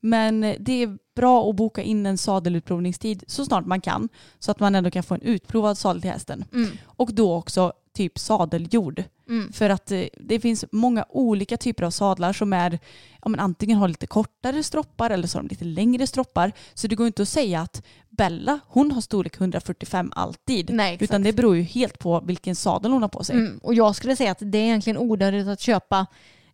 Men 0.00 0.40
det 0.40 0.82
är 0.82 0.98
bra 1.16 1.50
att 1.50 1.56
boka 1.56 1.82
in 1.82 2.06
en 2.06 2.18
sadelutprovningstid 2.18 3.24
så 3.26 3.44
snart 3.44 3.66
man 3.66 3.80
kan 3.80 4.08
så 4.38 4.50
att 4.50 4.60
man 4.60 4.74
ändå 4.74 4.90
kan 4.90 5.02
få 5.02 5.14
en 5.14 5.22
utprovad 5.22 5.78
sadel 5.78 6.02
till 6.02 6.10
hästen. 6.10 6.44
Mm. 6.52 6.70
Och 6.86 7.14
då 7.14 7.34
också 7.34 7.72
typ 7.94 8.18
sadeljord. 8.18 9.04
Mm. 9.28 9.52
För 9.52 9.70
att 9.70 9.90
eh, 9.90 10.04
det 10.16 10.40
finns 10.40 10.64
många 10.72 11.04
olika 11.08 11.56
typer 11.56 11.84
av 11.84 11.90
sadlar 11.90 12.32
som 12.32 12.52
är, 12.52 12.78
ja, 13.22 13.28
men 13.28 13.40
antingen 13.40 13.78
har 13.78 13.88
lite 13.88 14.06
kortare 14.06 14.62
stroppar 14.62 15.10
eller 15.10 15.28
så 15.28 15.38
har 15.38 15.42
de 15.42 15.48
lite 15.48 15.64
längre 15.64 16.06
stroppar. 16.06 16.52
Så 16.74 16.86
det 16.86 16.94
går 16.94 17.06
inte 17.06 17.22
att 17.22 17.28
säga 17.28 17.60
att 17.60 17.82
Bella, 18.08 18.60
hon 18.66 18.90
har 18.90 19.00
storlek 19.00 19.40
145 19.40 20.12
alltid. 20.14 20.70
Nej. 20.74 20.98
Utan 21.00 21.22
det 21.22 21.32
beror 21.32 21.56
ju 21.56 21.62
helt 21.62 21.98
på 21.98 22.20
vilken 22.20 22.56
sadel 22.56 22.92
hon 22.92 23.02
har 23.02 23.08
på 23.08 23.24
sig. 23.24 23.36
Mm. 23.36 23.58
Och 23.62 23.74
jag 23.74 23.96
skulle 23.96 24.16
säga 24.16 24.30
att 24.30 24.38
det 24.40 24.58
är 24.58 24.62
egentligen 24.62 24.98
onödigt 24.98 25.48
att 25.48 25.60
köpa 25.60 26.06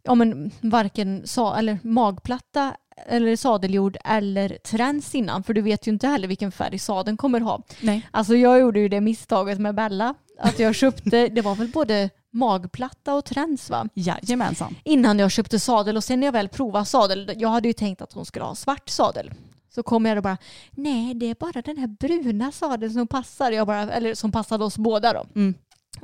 ja, 0.03 0.15
men 0.15 0.51
varken 0.61 1.27
sa 1.27 1.57
eller 1.57 1.79
magplatta 1.83 2.77
eller 3.07 3.37
sadeljord 3.37 3.97
eller 4.05 4.49
träns 4.49 5.15
innan 5.15 5.43
för 5.43 5.55
du 5.55 5.61
vet 5.61 5.87
ju 5.87 5.93
inte 5.93 6.07
heller 6.07 6.29
vilken 6.29 6.53
färg 6.53 6.79
sadeln 6.79 7.17
kommer 7.17 7.41
ha. 7.41 7.63
Nej. 7.81 8.09
Alltså 8.11 8.35
jag 8.35 8.61
gjorde 8.61 8.81
ju 8.81 8.89
det 8.89 9.01
misstaget 9.01 9.59
med 9.61 9.75
Bella 9.75 10.15
att 10.41 10.59
jag 10.59 10.75
köpte, 10.75 11.29
det 11.29 11.41
var 11.41 11.55
väl 11.55 11.69
både 11.69 12.11
magplatta 12.33 13.15
och 13.15 13.25
träns 13.25 13.71
va? 13.71 13.89
Jajamensan. 13.95 14.77
Innan 14.85 15.19
jag 15.19 15.31
köpte 15.31 15.61
sadel 15.61 15.97
och 15.97 16.05
sen 16.05 16.21
när 16.21 16.27
jag 16.27 16.33
väl 16.33 16.49
provade 16.49 16.85
sadel, 16.85 17.33
jag 17.37 17.49
hade 17.49 17.69
ju 17.69 17.73
tänkt 17.73 18.03
att 18.03 18.13
hon 18.13 18.27
skulle 18.27 18.45
ha 18.45 18.55
svart 18.55 18.89
sadel. 18.89 19.31
Så 19.75 19.83
kom 19.83 20.07
jag 20.07 20.17
och 20.17 20.23
bara, 20.23 20.39
nej 20.71 21.15
det 21.15 21.27
är 21.27 21.35
bara 21.35 21.63
den 21.63 21.79
här 21.79 21.87
bruna 21.87 22.53
sadeln 22.53 22.93
som 22.93 23.07
passar, 23.07 23.53
jag 23.53 23.67
bara, 23.67 23.93
eller 23.93 24.15
som 24.15 24.33
passade 24.33 24.65
oss 24.65 24.79
båda 24.79 25.13
då. 25.13 25.27
Mm. 25.35 25.55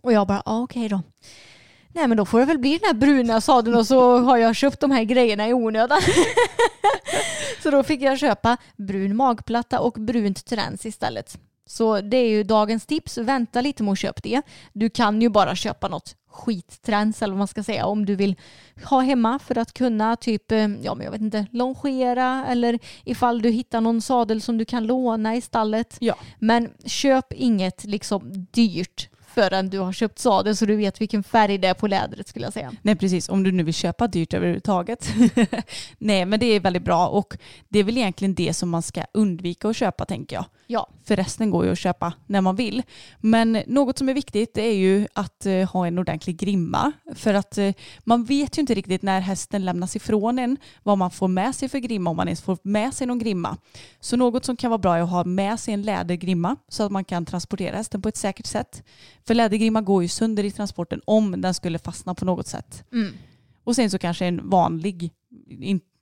Och 0.03 0.12
jag 0.12 0.26
bara, 0.26 0.43
ah, 0.45 0.61
okej 0.61 0.89
då. 0.89 1.03
Nej 1.89 2.09
men 2.09 2.16
då 2.16 2.24
får 2.24 2.39
det 2.39 2.45
väl 2.45 2.59
bli 2.59 2.78
den 2.78 2.87
här 2.87 2.95
bruna 2.95 3.41
sadeln 3.41 3.76
och 3.76 3.87
så 3.87 4.18
har 4.18 4.37
jag 4.37 4.57
köpt 4.57 4.80
de 4.80 4.91
här 4.91 5.05
grejerna 5.05 5.49
i 5.49 5.53
onödan. 5.53 6.01
så 7.62 7.70
då 7.70 7.82
fick 7.82 8.03
jag 8.03 8.18
köpa 8.18 8.57
brun 8.76 9.16
magplatta 9.16 9.80
och 9.80 9.93
brunt 9.93 10.45
träns 10.45 10.87
istället. 10.87 11.39
Så 11.66 12.00
det 12.00 12.16
är 12.16 12.28
ju 12.28 12.42
dagens 12.42 12.86
tips, 12.86 13.18
vänta 13.18 13.60
lite 13.60 13.82
med 13.82 13.92
att 13.92 13.98
köpa 13.98 14.20
det. 14.22 14.42
Du 14.72 14.90
kan 14.90 15.22
ju 15.22 15.28
bara 15.28 15.56
köpa 15.56 15.88
något 15.88 16.16
skitträns 16.36 17.22
eller 17.22 17.32
vad 17.32 17.38
man 17.38 17.48
ska 17.48 17.62
säga 17.62 17.86
om 17.86 18.06
du 18.06 18.16
vill 18.16 18.36
ha 18.84 19.00
hemma 19.00 19.38
för 19.38 19.58
att 19.58 19.72
kunna 19.74 20.16
typ, 20.16 20.52
eh, 20.52 20.58
ja 20.58 20.94
men 20.94 21.04
jag 21.04 21.10
vet 21.10 21.20
inte, 21.20 21.46
longera 21.50 22.46
eller 22.48 22.78
ifall 23.04 23.42
du 23.42 23.50
hittar 23.50 23.80
någon 23.80 24.02
sadel 24.02 24.40
som 24.40 24.58
du 24.58 24.64
kan 24.64 24.86
låna 24.86 25.36
i 25.36 25.40
stallet. 25.40 25.96
Ja. 26.00 26.14
Men 26.38 26.70
köp 26.84 27.32
inget 27.32 27.84
liksom 27.84 28.46
dyrt 28.50 29.08
förrän 29.36 29.70
du 29.70 29.78
har 29.78 29.92
köpt 29.92 30.18
sadel 30.18 30.56
så 30.56 30.66
du 30.66 30.76
vet 30.76 31.00
vilken 31.00 31.22
färg 31.22 31.58
det 31.58 31.68
är 31.68 31.74
på 31.74 31.86
lädret 31.86 32.28
skulle 32.28 32.46
jag 32.46 32.52
säga. 32.52 32.72
Nej 32.82 32.96
precis, 32.96 33.28
om 33.28 33.42
du 33.42 33.52
nu 33.52 33.62
vill 33.62 33.74
köpa 33.74 34.06
dyrt 34.06 34.34
överhuvudtaget. 34.34 35.08
Nej 35.98 36.26
men 36.26 36.40
det 36.40 36.46
är 36.46 36.60
väldigt 36.60 36.84
bra 36.84 37.08
och 37.08 37.38
det 37.68 37.78
är 37.78 37.84
väl 37.84 37.96
egentligen 37.96 38.34
det 38.34 38.54
som 38.54 38.70
man 38.70 38.82
ska 38.82 39.04
undvika 39.12 39.68
att 39.68 39.76
köpa 39.76 40.04
tänker 40.04 40.36
jag. 40.36 40.44
Ja. 40.66 40.88
För 41.04 41.16
resten 41.16 41.50
går 41.50 41.64
ju 41.64 41.72
att 41.72 41.78
köpa 41.78 42.12
när 42.26 42.40
man 42.40 42.56
vill. 42.56 42.82
Men 43.20 43.62
något 43.66 43.98
som 43.98 44.08
är 44.08 44.14
viktigt 44.14 44.58
är 44.58 44.72
ju 44.72 45.06
att 45.12 45.46
eh, 45.46 45.70
ha 45.70 45.86
en 45.86 45.98
ordentlig 45.98 46.36
grimma. 46.36 46.92
För 47.14 47.34
att 47.34 47.58
eh, 47.58 47.72
man 48.04 48.24
vet 48.24 48.58
ju 48.58 48.60
inte 48.60 48.74
riktigt 48.74 49.02
när 49.02 49.20
hästen 49.20 49.64
lämnas 49.64 49.96
ifrån 49.96 50.38
en 50.38 50.56
vad 50.82 50.98
man 50.98 51.10
får 51.10 51.28
med 51.28 51.54
sig 51.54 51.68
för 51.68 51.78
grimma 51.78 52.10
om 52.10 52.16
man 52.16 52.28
ens 52.28 52.42
får 52.42 52.58
med 52.62 52.94
sig 52.94 53.06
någon 53.06 53.18
grimma. 53.18 53.56
Så 54.00 54.16
något 54.16 54.44
som 54.44 54.56
kan 54.56 54.70
vara 54.70 54.78
bra 54.78 54.96
är 54.96 55.02
att 55.02 55.10
ha 55.10 55.24
med 55.24 55.60
sig 55.60 55.74
en 55.74 55.82
lädergrimma 55.82 56.56
så 56.68 56.82
att 56.82 56.92
man 56.92 57.04
kan 57.04 57.24
transportera 57.24 57.76
hästen 57.76 58.02
på 58.02 58.08
ett 58.08 58.16
säkert 58.16 58.46
sätt. 58.46 58.82
För 59.26 59.34
lädergrimma 59.34 59.80
går 59.80 60.02
ju 60.02 60.08
sönder 60.08 60.44
i 60.44 60.50
transporten 60.50 61.00
om 61.04 61.40
den 61.40 61.54
skulle 61.54 61.78
fastna 61.78 62.14
på 62.14 62.24
något 62.24 62.46
sätt. 62.46 62.84
Och 63.64 63.76
sen 63.76 63.90
så 63.90 63.98
kanske 63.98 64.26
en 64.26 64.50
vanlig, 64.50 65.10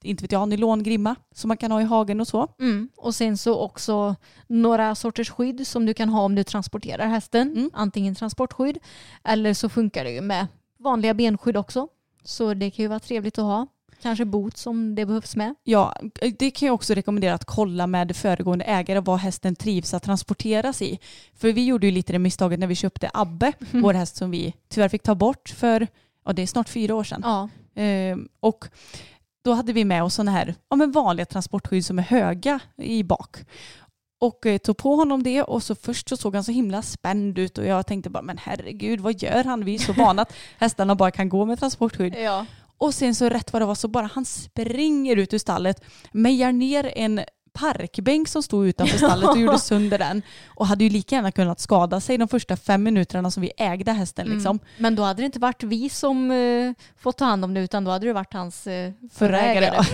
inte 0.04 0.24
vet 0.24 0.32
jag, 0.32 0.48
nylongrimma 0.48 1.16
som 1.34 1.48
man 1.48 1.56
kan 1.56 1.70
ha 1.70 1.80
i 1.80 1.84
hagen 1.84 2.20
och 2.20 2.28
så. 2.28 2.48
Mm. 2.60 2.88
Och 2.96 3.14
sen 3.14 3.38
så 3.38 3.60
också 3.60 4.16
några 4.46 4.94
sorters 4.94 5.30
skydd 5.30 5.66
som 5.66 5.86
du 5.86 5.94
kan 5.94 6.08
ha 6.08 6.22
om 6.22 6.34
du 6.34 6.44
transporterar 6.44 7.06
hästen. 7.06 7.52
Mm. 7.56 7.70
Antingen 7.72 8.14
transportskydd 8.14 8.78
eller 9.24 9.54
så 9.54 9.68
funkar 9.68 10.04
det 10.04 10.10
ju 10.10 10.20
med 10.20 10.46
vanliga 10.78 11.14
benskydd 11.14 11.56
också. 11.56 11.88
Så 12.24 12.54
det 12.54 12.70
kan 12.70 12.82
ju 12.82 12.88
vara 12.88 13.00
trevligt 13.00 13.38
att 13.38 13.44
ha. 13.44 13.66
Kanske 14.02 14.24
boots 14.24 14.66
om 14.66 14.94
det 14.94 15.06
behövs 15.06 15.36
med. 15.36 15.54
Ja, 15.64 15.96
det 16.38 16.50
kan 16.50 16.66
jag 16.66 16.74
också 16.74 16.94
rekommendera 16.94 17.34
att 17.34 17.44
kolla 17.44 17.86
med 17.86 18.16
föregående 18.16 18.64
ägare 18.64 19.00
vad 19.00 19.18
hästen 19.18 19.56
trivs 19.56 19.94
att 19.94 20.02
transporteras 20.02 20.82
i. 20.82 20.98
För 21.34 21.52
vi 21.52 21.64
gjorde 21.64 21.86
ju 21.86 21.92
lite 21.92 22.12
det 22.12 22.18
misstaget 22.18 22.58
när 22.58 22.66
vi 22.66 22.74
köpte 22.74 23.10
Abbe, 23.14 23.52
vår 23.70 23.94
häst 23.94 24.16
som 24.16 24.30
vi 24.30 24.54
tyvärr 24.68 24.88
fick 24.88 25.02
ta 25.02 25.14
bort 25.14 25.48
för, 25.48 25.86
ja 26.24 26.32
det 26.32 26.42
är 26.42 26.46
snart 26.46 26.68
fyra 26.68 26.94
år 26.94 27.04
sedan. 27.04 27.20
Ja. 27.24 27.48
Ehm, 27.74 28.28
och 28.40 28.64
då 29.44 29.52
hade 29.52 29.72
vi 29.72 29.84
med 29.84 30.02
oss 30.02 30.14
sådana 30.14 30.30
här 30.30 30.54
ja, 30.70 30.76
men 30.76 30.92
vanliga 30.92 31.26
transportskydd 31.26 31.84
som 31.84 31.98
är 31.98 32.02
höga 32.02 32.60
i 32.76 33.02
bak. 33.02 33.36
Och 34.20 34.46
eh, 34.46 34.58
tog 34.58 34.76
på 34.76 34.96
honom 34.96 35.22
det 35.22 35.42
och 35.42 35.62
så 35.62 35.74
först 35.74 36.08
så 36.08 36.16
såg 36.16 36.34
han 36.34 36.44
så 36.44 36.52
himla 36.52 36.82
spänd 36.82 37.38
ut 37.38 37.58
och 37.58 37.66
jag 37.66 37.86
tänkte 37.86 38.10
bara 38.10 38.22
men 38.22 38.38
herregud 38.38 39.00
vad 39.00 39.22
gör 39.22 39.44
han? 39.44 39.64
Vi 39.64 39.74
är 39.74 39.78
så 39.78 39.92
vana 39.96 40.22
att 40.22 40.32
hästarna 40.58 40.94
bara 40.94 41.10
kan 41.10 41.28
gå 41.28 41.44
med 41.44 41.58
transportskydd. 41.58 42.14
Ja. 42.14 42.46
Och 42.78 42.94
sen 42.94 43.14
så 43.14 43.28
rätt 43.28 43.52
vad 43.52 43.62
det 43.62 43.66
var 43.66 43.74
så 43.74 43.88
bara 43.88 44.10
han 44.14 44.24
springer 44.24 45.16
ut 45.16 45.34
ur 45.34 45.38
stallet, 45.38 45.84
mejar 46.12 46.52
ner 46.52 46.92
en 46.96 47.20
parkbänk 47.54 48.28
som 48.28 48.42
stod 48.42 48.66
utanför 48.66 48.98
stallet 48.98 49.30
och 49.30 49.38
gjorde 49.38 49.58
sönder 49.58 49.98
den. 49.98 50.22
Och 50.46 50.66
hade 50.66 50.84
ju 50.84 50.90
lika 50.90 51.14
gärna 51.14 51.32
kunnat 51.32 51.60
skada 51.60 52.00
sig 52.00 52.18
de 52.18 52.28
första 52.28 52.56
fem 52.56 52.82
minuterna 52.82 53.30
som 53.30 53.40
vi 53.40 53.52
ägde 53.56 53.92
hästen. 53.92 54.26
Liksom. 54.26 54.58
Men 54.78 54.96
då 54.96 55.02
hade 55.02 55.22
det 55.22 55.26
inte 55.26 55.38
varit 55.38 55.62
vi 55.62 55.88
som 55.88 56.30
uh, 56.30 56.72
fått 56.96 57.16
ta 57.16 57.24
hand 57.24 57.44
om 57.44 57.54
det 57.54 57.60
utan 57.60 57.84
då 57.84 57.90
hade 57.90 58.06
det 58.06 58.12
varit 58.12 58.32
hans 58.32 58.66
uh, 58.66 58.92
Förra 59.12 59.40
ägare, 59.40 59.84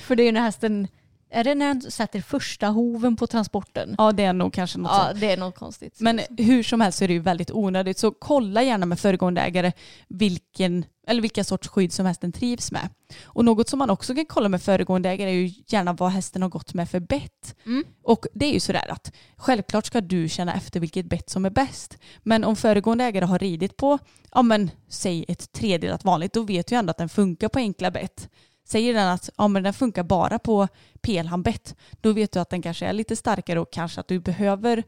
För 0.00 0.16
det 0.16 0.22
är 0.22 0.24
ju 0.24 0.32
när 0.32 0.40
hästen, 0.40 0.88
är 1.34 1.44
det 1.44 1.54
när 1.54 1.66
han 1.66 1.80
sätter 1.82 2.20
första 2.20 2.66
hoven 2.68 3.16
på 3.16 3.26
transporten? 3.26 3.94
Ja 3.98 4.12
det 4.12 4.24
är 4.24 4.32
nog 4.32 4.52
kanske 4.52 4.78
något 4.78 4.92
Ja, 4.92 5.06
sånt. 5.08 5.20
det 5.20 5.32
är 5.32 5.36
något 5.36 5.54
konstigt. 5.54 6.00
Men 6.00 6.20
hur 6.38 6.62
som 6.62 6.80
helst 6.80 6.98
så 6.98 7.04
är 7.04 7.08
det 7.08 7.14
ju 7.14 7.20
väldigt 7.20 7.50
onödigt. 7.50 7.98
Så 7.98 8.10
kolla 8.10 8.62
gärna 8.62 8.86
med 8.86 8.98
föregående 9.00 9.40
ägare 9.40 9.72
vilken, 10.08 10.84
eller 11.06 11.22
vilka 11.22 11.44
sorts 11.44 11.68
skydd 11.68 11.92
som 11.92 12.06
hästen 12.06 12.32
trivs 12.32 12.72
med. 12.72 12.88
Och 13.24 13.44
något 13.44 13.68
som 13.68 13.78
man 13.78 13.90
också 13.90 14.14
kan 14.14 14.26
kolla 14.26 14.48
med 14.48 14.62
föregående 14.62 15.10
ägare 15.10 15.30
är 15.30 15.34
ju 15.34 15.52
gärna 15.66 15.92
vad 15.92 16.10
hästen 16.10 16.42
har 16.42 16.48
gått 16.48 16.74
med 16.74 16.90
för 16.90 17.00
bett. 17.00 17.56
Mm. 17.66 17.84
Och 18.02 18.26
det 18.34 18.46
är 18.46 18.52
ju 18.52 18.60
sådär 18.60 18.90
att 18.92 19.12
självklart 19.36 19.86
ska 19.86 20.00
du 20.00 20.28
känna 20.28 20.54
efter 20.54 20.80
vilket 20.80 21.06
bett 21.06 21.30
som 21.30 21.44
är 21.44 21.50
bäst. 21.50 21.98
Men 22.22 22.44
om 22.44 22.56
föregående 22.56 23.04
ägare 23.04 23.24
har 23.24 23.38
ridit 23.38 23.76
på, 23.76 23.98
ja 24.32 24.42
men 24.42 24.70
säg 24.88 25.24
ett 25.28 25.52
tredelat 25.52 26.04
vanligt, 26.04 26.32
då 26.32 26.42
vet 26.42 26.66
du 26.66 26.74
ändå 26.74 26.90
att 26.90 26.98
den 26.98 27.08
funkar 27.08 27.48
på 27.48 27.58
enkla 27.58 27.90
bett. 27.90 28.28
Säger 28.64 28.94
den 28.94 29.08
att 29.08 29.30
ja, 29.36 29.48
men 29.48 29.62
den 29.62 29.72
funkar 29.74 30.02
bara 30.02 30.38
på 30.38 30.68
pelhambett, 31.00 31.76
då 32.00 32.12
vet 32.12 32.32
du 32.32 32.40
att 32.40 32.50
den 32.50 32.62
kanske 32.62 32.86
är 32.86 32.92
lite 32.92 33.16
starkare 33.16 33.60
och 33.60 33.72
kanske 33.72 34.00
att 34.00 34.08
du 34.08 34.20
behöver 34.20 34.82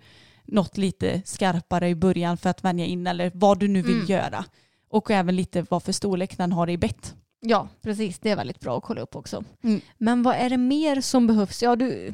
något 0.45 0.77
lite 0.77 1.23
skarpare 1.25 1.89
i 1.89 1.95
början 1.95 2.37
för 2.37 2.51
att 2.51 2.65
vänja 2.65 2.85
in 2.85 3.07
eller 3.07 3.31
vad 3.35 3.59
du 3.59 3.69
nu 3.69 3.83
vill 3.83 3.95
Mm. 3.95 4.07
göra. 4.07 4.45
Och 4.91 5.11
även 5.11 5.37
lite 5.37 5.67
vad 5.71 5.83
för 5.83 5.93
storlek 5.93 6.37
den 6.39 6.53
har 6.53 6.71
i 6.71 6.79
bett. 6.79 7.15
Ja, 7.41 7.69
precis. 7.83 8.19
Det 8.19 8.31
är 8.31 8.37
väldigt 8.37 8.61
bra 8.61 8.79
att 8.79 8.83
kolla 8.83 9.01
upp 9.01 9.17
också. 9.17 9.45
Mm. 9.63 9.81
Men 9.99 10.23
vad 10.23 10.37
är 10.37 10.51
det 10.51 10.57
mer 10.57 11.01
som 11.01 11.27
behövs? 11.27 11.63
Ja, 11.63 11.77
du, 11.77 12.13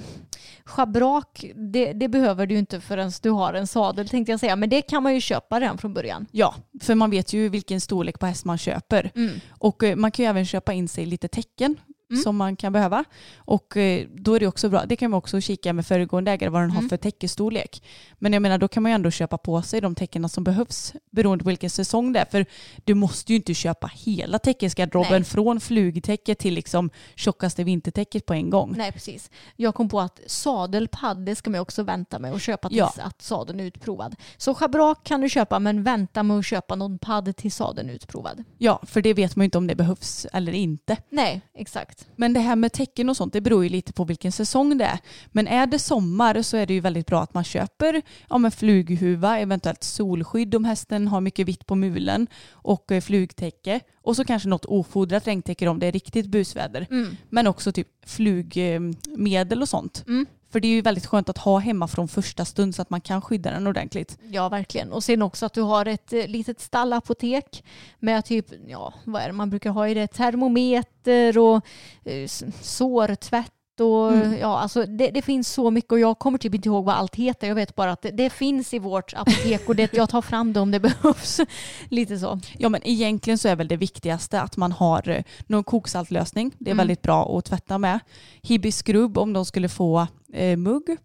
schabrak, 0.65 1.45
det, 1.73 1.93
det 1.93 2.09
behöver 2.09 2.47
du 2.47 2.59
inte 2.59 2.81
förrän 2.81 3.13
du 3.23 3.31
har 3.31 3.55
en 3.55 3.67
sadel 3.67 4.09
tänkte 4.09 4.33
jag 4.33 4.41
säga. 4.41 4.57
Men 4.57 4.69
det 4.69 4.83
kan 4.83 5.03
man 5.03 5.15
ju 5.15 5.21
köpa 5.21 5.61
redan 5.61 5.79
från 5.79 5.95
början. 5.95 6.27
Ja, 6.31 6.55
för 6.81 6.95
man 6.95 7.11
vet 7.11 7.33
ju 7.33 7.49
vilken 7.49 7.81
storlek 7.81 8.19
på 8.19 8.27
häst 8.27 8.45
man 8.45 8.59
köper. 8.59 9.11
Mm. 9.15 9.41
Och 9.49 9.83
eh, 9.83 9.97
man 9.97 10.11
kan 10.11 10.25
ju 10.25 10.29
även 10.29 10.47
köpa 10.47 10.73
in 10.73 10.89
sig 10.89 11.07
lite 11.07 11.29
tecken 11.29 11.77
Mm. 12.13 12.23
som 12.23 12.37
man 12.37 12.57
kan 12.57 12.73
behöva. 12.73 13.05
Och 13.37 13.77
eh, 13.77 14.07
då 14.15 14.35
är 14.35 14.41
det 14.41 14.47
också 14.47 14.69
bra, 14.69 14.85
det 14.87 14.97
kan 14.97 15.11
man 15.11 15.19
också 15.19 15.41
kika 15.41 15.73
med 15.73 15.87
föregående 15.87 16.31
ägare 16.31 16.51
vad 16.51 16.63
den 16.63 16.71
har 16.71 16.79
Mm. 16.79 16.89
för 16.89 16.97
täckestorlek. 16.97 17.83
Men 18.19 18.33
jag 18.33 18.43
menar 18.43 18.59
då 18.59 18.69
kan 18.69 18.83
man 18.83 18.93
ju 18.93 18.95
ändå 18.95 19.11
köpa 19.11 19.39
på 19.39 19.63
sig 19.63 19.81
de 19.81 19.95
tecknen 19.95 20.29
som 20.29 20.45
behövs 20.45 20.93
beroende 21.11 21.45
på 21.45 21.49
vilken 21.49 21.71
säsong 21.71 22.13
det 22.13 22.21
är. 22.21 22.25
För 22.25 22.47
du 22.85 22.95
måste 22.95 23.33
ju 23.33 23.37
inte 23.37 23.55
köpa 23.55 23.91
hela 23.95 24.39
täckesgarderoben 24.39 25.25
från 25.25 25.61
flugtäcke 25.61 26.35
till 26.35 26.55
liksom 26.55 26.91
tjockaste 27.17 27.65
vintertäcket 27.65 28.27
på 28.27 28.35
en 28.35 28.51
gång. 28.51 28.75
Nej, 28.77 28.93
precis. 28.93 29.31
Jag 29.57 29.75
kom 29.75 29.89
på 29.89 30.01
att 30.01 30.21
sadelpadd, 30.27 31.19
det 31.27 31.35
ska 31.37 31.51
man 31.51 31.61
också 31.61 31.83
vänta 31.83 32.19
med 32.19 32.33
att 32.33 32.43
köpa 32.43 32.69
tills 32.69 32.79
Ja. 32.79 32.91
att 32.99 33.23
sadeln 33.23 33.61
är 33.61 33.65
utprovad. 33.65 34.17
Så 34.37 34.55
schabrak 34.55 35.05
kan 35.05 35.21
du 35.21 35.29
köpa, 35.29 35.59
men 35.59 35.83
vänta 35.83 36.23
med 36.23 36.39
att 36.39 36.47
köpa 36.47 36.75
någon 36.75 36.99
padd 36.99 37.37
till 37.37 37.53
sadeln 37.53 37.91
är 37.91 37.95
utprovad. 37.95 38.45
Ja, 38.59 38.81
för 38.87 39.03
det 39.03 39.15
vet 39.15 39.37
man 39.37 39.45
ju 39.45 39.45
inte 39.45 39.59
om 39.59 39.67
det 39.67 39.75
behövs 39.75 40.27
eller 40.33 40.53
inte. 40.53 40.97
Nej, 41.11 41.41
exakt. 41.55 42.02
Men 42.17 42.33
det 42.33 42.41
här 42.41 42.57
med 42.57 42.73
tecken 42.73 43.09
och 43.09 43.17
sånt, 43.17 43.33
det 43.33 43.41
beror 43.41 43.63
ju 43.63 43.69
lite 43.69 43.93
på 43.93 44.05
vilken 44.05 44.33
säsong 44.33 44.79
det 44.79 44.85
är. 44.85 44.99
Men 45.27 45.47
är 45.47 45.67
det 45.67 45.79
sommar 45.79 46.43
så 46.43 46.57
är 46.57 46.67
det 46.67 46.75
ju 46.75 46.81
väldigt 46.81 47.07
bra 47.07 47.23
att 47.23 47.35
man 47.35 47.45
köper 47.45 48.03
ja, 48.29 48.51
flughuva, 48.51 49.39
eventuellt 49.39 49.85
solskydd 49.85 50.55
om 50.55 50.65
hästen 50.65 51.09
har 51.09 51.21
mycket 51.21 51.49
vitt 51.49 51.67
på 51.67 51.75
mulen 51.75 52.27
och 52.51 52.93
eh, 52.93 53.01
flugtäcke. 53.01 53.81
Och 54.03 54.17
så 54.17 54.25
kanske 54.25 54.49
något 54.49 54.65
ofodrat 54.65 55.27
regntäcke 55.27 55.69
om 55.69 55.79
det 55.79 55.87
är 55.87 55.93
riktigt 55.93 56.27
busväder. 56.27 56.87
Mm. 56.91 57.17
Men 57.29 57.47
också 57.47 57.73
typ 57.73 57.89
flugmedel 58.07 59.63
och 59.63 59.69
sånt. 59.69 60.05
Mm. 60.07 60.27
För 60.53 60.61
det 60.61 60.69
är 60.69 60.73
ju 60.73 60.81
väldigt 60.81 61.07
skönt 61.07 61.29
att 61.29 61.39
ha 61.39 61.59
hemma 61.59 61.89
från 61.89 62.09
första 62.09 62.45
stund 62.45 62.75
så 62.75 62.83
att 62.83 62.91
man 62.91 63.01
kan 63.01 63.23
skydda 63.23 63.51
den 63.51 63.67
ordentligt. 63.67 64.19
Ja, 64.29 64.49
verkligen. 64.49 64.93
Och 64.93 65.05
sen 65.05 65.23
också 65.23 65.47
att 65.47 65.53
du 65.53 65.61
har 65.61 65.87
ett 65.87 66.13
eh, 66.13 66.27
litet 66.27 66.61
stallapotek 66.61 67.65
med 67.99 68.25
typ, 68.25 68.47
ja, 68.67 68.95
vad 69.05 69.23
är 69.23 69.27
det 69.27 69.33
man 69.33 69.51
brukar 69.51 69.71
ha 69.71 69.89
i 69.89 69.95
det? 69.95 70.07
Termometer 70.07 71.39
och 71.39 71.67
eh, 72.05 72.29
sårtvätt 72.61 73.53
och 73.81 74.13
Mm. 74.13 74.39
ja, 74.39 74.59
alltså 74.59 74.87
det, 74.87 75.11
det 75.11 75.23
finns 75.23 75.49
så 75.53 75.71
mycket 75.71 75.93
och 75.93 75.99
jag 76.01 76.19
kommer 76.19 76.39
typ 76.39 76.55
inte 76.55 76.69
ihåg 76.69 76.85
vad 76.85 76.95
allt 76.95 77.15
heter. 77.15 77.49
Jag 77.49 77.55
vet 77.55 77.75
bara 77.75 77.93
att 77.93 78.03
det, 78.03 78.11
det 78.11 78.31
finns 78.31 78.75
i 78.75 78.79
vårt 78.79 79.15
apotek 79.15 79.69
och 79.69 79.77
det, 79.77 79.93
jag 79.93 80.09
tar 80.09 80.23
fram 80.23 80.53
det 80.53 80.61
om 80.61 80.71
det 80.71 80.81
behövs. 81.03 81.41
Lite 81.89 82.19
så. 82.19 82.41
Ja 82.59 82.69
men 82.69 82.81
egentligen 82.87 83.39
så 83.39 83.49
är 83.49 83.57
väl 83.57 83.69
det 83.69 83.77
viktigaste 83.77 84.41
att 84.41 84.57
man 84.57 84.73
har 84.73 85.09
eh, 85.09 85.23
någon 85.47 85.65
koksaltlösning. 85.65 86.51
Det 86.59 86.71
är 86.71 86.73
Mm. 86.73 86.79
väldigt 86.79 87.03
bra 87.03 87.39
att 87.39 87.45
tvätta 87.45 87.79
med. 87.79 88.01
Hibiskrubb 88.43 89.19
om 89.19 89.33
de 89.33 89.45
skulle 89.45 89.69
få 89.69 90.07
eh, 90.33 90.57
mugg. 90.57 90.97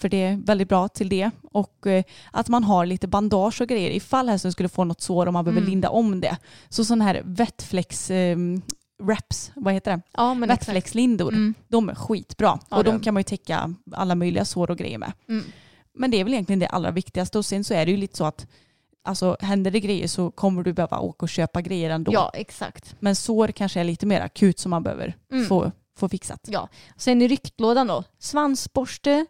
För 0.00 0.08
det 0.08 0.22
är 0.22 0.36
väldigt 0.36 0.68
bra 0.68 0.88
till 0.88 1.08
det. 1.08 1.30
Och 1.52 1.86
eh, 1.86 2.04
att 2.30 2.48
man 2.48 2.64
har 2.64 2.86
lite 2.86 3.06
bandage 3.08 3.60
och 3.60 3.68
grejer 3.68 3.90
ifall 3.90 4.28
hästen 4.28 4.52
skulle 4.52 4.68
få 4.68 4.84
något 4.84 5.00
sår 5.00 5.26
och 5.26 5.32
man 5.32 5.44
behöver 5.44 5.60
Mm. 5.60 5.70
linda 5.70 5.88
om 5.88 6.20
det. 6.20 6.36
Så 6.68 6.84
sån 6.84 7.00
här 7.00 7.22
vettflex 7.24 8.10
eh, 8.10 8.36
wraps, 8.98 9.52
vad 9.54 9.74
heter 9.74 9.90
det? 9.96 10.02
Ja, 10.12 10.34
men 10.34 10.50
exakt. 10.50 10.68
Vettflexlindor. 10.68 11.32
Mm. 11.32 11.54
De 11.68 11.88
är 11.88 11.94
skitbra. 11.94 12.58
Ja, 12.70 12.76
och 12.76 12.84
de. 12.84 13.00
kan 13.00 13.14
man 13.14 13.20
ju 13.20 13.24
täcka 13.24 13.74
alla 13.92 14.14
möjliga 14.14 14.44
sår 14.44 14.70
och 14.70 14.78
grejer 14.78 14.98
med. 14.98 15.12
Mm. 15.28 15.44
Men 15.94 16.10
det 16.10 16.16
är 16.20 16.24
väl 16.24 16.32
egentligen 16.32 16.58
det 16.58 16.66
allra 16.66 16.90
viktigaste. 16.90 17.38
Och 17.38 17.44
sen 17.44 17.64
så 17.64 17.74
är 17.74 17.84
det 17.86 17.90
ju 17.90 17.96
lite 17.96 18.16
så 18.16 18.24
att 18.24 18.46
alltså, 19.04 19.36
händer 19.40 19.70
det 19.70 19.80
grejer 19.80 20.08
så 20.08 20.30
kommer 20.30 20.62
du 20.62 20.72
behöva 20.72 20.98
åka 20.98 21.24
och 21.24 21.28
köpa 21.28 21.60
grejer 21.62 21.90
ändå. 21.90 22.12
Ja, 22.12 22.30
exakt. 22.34 22.96
Men 23.00 23.16
sår 23.16 23.48
kanske 23.48 23.80
är 23.80 23.84
lite 23.84 24.06
mer 24.06 24.20
akut 24.20 24.58
som 24.58 24.70
man 24.70 24.82
behöver 24.82 25.16
Mm. 25.32 25.46
få, 25.46 25.72
få 25.98 26.08
fixat. 26.08 26.40
Ja. 26.46 26.68
Sen 26.96 27.22
i 27.22 27.28
ryktlådan 27.28 27.86
då, 27.86 28.04
svansborste, 28.18 29.26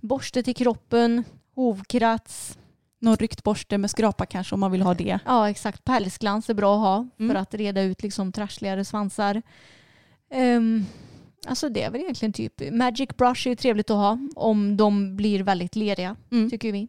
borste 0.00 0.42
till 0.42 0.54
kroppen, 0.54 1.24
hovkrats. 1.54 2.58
Någon 3.02 3.16
ryckt 3.16 3.42
borste 3.42 3.78
med 3.78 3.90
skrapa 3.90 4.26
kanske 4.26 4.54
om 4.54 4.60
man 4.60 4.72
vill 4.72 4.82
ha 4.82 4.94
det. 4.94 5.18
Ja, 5.26 5.50
exakt. 5.50 5.84
Pälsglans 5.84 6.50
är 6.50 6.54
bra 6.54 6.74
att 6.74 6.80
ha 6.80 7.08
Mm. 7.18 7.30
för 7.30 7.40
att 7.40 7.54
reda 7.54 7.82
ut 7.82 8.02
liksom 8.02 8.32
trassligare 8.32 8.84
svansar. 8.84 9.42
Um, 10.34 10.86
alltså 11.46 11.68
det 11.68 11.82
är 11.82 11.90
väl 11.90 12.00
egentligen 12.00 12.32
typ 12.32 12.72
Magic 12.72 13.08
brush 13.16 13.46
är 13.46 13.50
ju 13.50 13.56
trevligt 13.56 13.90
att 13.90 13.96
ha 13.96 14.18
om 14.36 14.76
de 14.76 15.16
blir 15.16 15.42
väldigt 15.42 15.76
leriga, 15.76 16.16
Mm. 16.32 16.50
tycker 16.50 16.72
vi. 16.72 16.88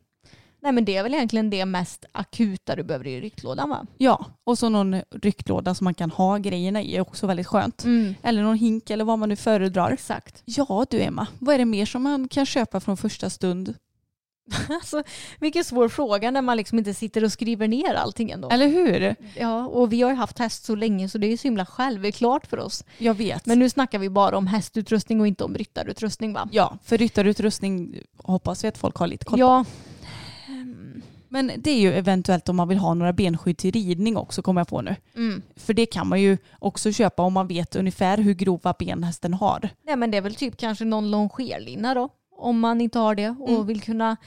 Nej 0.63 0.71
men 0.71 0.85
det 0.85 0.95
är 0.95 1.03
väl 1.03 1.13
egentligen 1.13 1.49
det 1.49 1.65
mest 1.65 2.05
akuta 2.11 2.75
du 2.75 2.83
behöver 2.83 3.07
i 3.07 3.21
ryktlådan 3.21 3.69
va? 3.69 3.85
Ja, 3.97 4.25
och 4.43 4.57
så 4.57 4.69
någon 4.69 5.01
rycklåda 5.11 5.75
som 5.75 5.85
man 5.85 5.93
kan 5.93 6.11
ha 6.11 6.37
grejerna 6.37 6.81
i 6.81 6.95
är 6.95 7.01
också 7.01 7.27
väldigt 7.27 7.47
skönt. 7.47 7.83
Mm. 7.83 8.15
Eller 8.23 8.43
någon 8.43 8.57
hink 8.57 8.89
eller 8.89 9.05
vad 9.05 9.19
man 9.19 9.29
nu 9.29 9.35
föredrar. 9.35 9.91
Exakt. 9.91 10.41
Ja 10.45 10.85
du 10.89 11.01
Emma, 11.01 11.27
vad 11.39 11.55
är 11.55 11.59
det 11.59 11.65
mer 11.65 11.85
som 11.85 12.03
man 12.03 12.27
kan 12.27 12.45
köpa 12.45 12.79
från 12.79 12.97
första 12.97 13.29
stund? 13.29 13.73
Alltså, 14.69 15.03
vilken 15.39 15.63
svår 15.63 15.89
fråga 15.89 16.31
när 16.31 16.41
man 16.41 16.57
liksom 16.57 16.77
inte 16.77 16.93
sitter 16.93 17.23
och 17.23 17.31
skriver 17.31 17.67
ner 17.67 17.93
allting 17.93 18.31
ändå. 18.31 18.49
Eller 18.49 18.67
hur? 18.67 19.15
Ja, 19.35 19.67
och 19.67 19.93
vi 19.93 20.01
har 20.01 20.09
ju 20.09 20.15
haft 20.15 20.39
häst 20.39 20.65
så 20.65 20.75
länge 20.75 21.09
så 21.09 21.17
det 21.17 21.27
är 21.27 21.31
ju 21.31 21.37
så 21.37 21.43
himla 21.43 21.65
självklart 21.65 22.47
för 22.47 22.59
oss. 22.59 22.83
Jag 22.97 23.13
vet. 23.13 23.45
Men 23.45 23.59
nu 23.59 23.69
snackar 23.69 23.99
vi 23.99 24.09
bara 24.09 24.37
om 24.37 24.47
hästutrustning 24.47 25.21
och 25.21 25.27
inte 25.27 25.43
om 25.43 25.55
ryttarutrustning 25.55 26.33
va? 26.33 26.49
Ja, 26.51 26.77
för 26.83 26.97
ryttarutrustning 26.97 27.95
hoppas 28.17 28.63
vi 28.63 28.67
att 28.67 28.77
folk 28.77 28.95
har 28.95 29.07
lite 29.07 29.25
koll 29.25 29.39
på. 29.39 29.39
Ja. 29.39 29.65
Men 31.33 31.51
det 31.57 31.71
är 31.71 31.79
ju 31.79 31.93
eventuellt 31.93 32.49
om 32.49 32.55
man 32.55 32.67
vill 32.67 32.77
ha 32.77 32.93
några 32.93 33.13
benskydd 33.13 33.57
till 33.57 33.71
ridning 33.71 34.17
också 34.17 34.41
kommer 34.41 34.61
jag 34.61 34.67
på 34.67 34.81
nu. 34.81 34.95
Mm. 35.15 35.41
För 35.55 35.73
det 35.73 35.85
kan 35.85 36.07
man 36.07 36.21
ju 36.21 36.37
också 36.59 36.91
köpa 36.91 37.23
om 37.23 37.33
man 37.33 37.47
vet 37.47 37.75
ungefär 37.75 38.17
hur 38.17 38.33
grova 38.33 38.75
ben 38.79 39.03
hästen 39.03 39.33
har. 39.33 39.69
Nej 39.85 39.95
men 39.95 40.11
det 40.11 40.17
är 40.17 40.21
väl 40.21 40.35
typ 40.35 40.57
kanske 40.57 40.85
någon 40.85 41.11
longerlinna 41.11 41.93
då. 41.93 42.09
Om 42.41 42.59
man 42.59 42.81
inte 42.81 42.99
har 42.99 43.15
det 43.15 43.29
och 43.39 43.49
Mm. 43.49 43.65
vill 43.67 43.81
kunna 43.81 44.17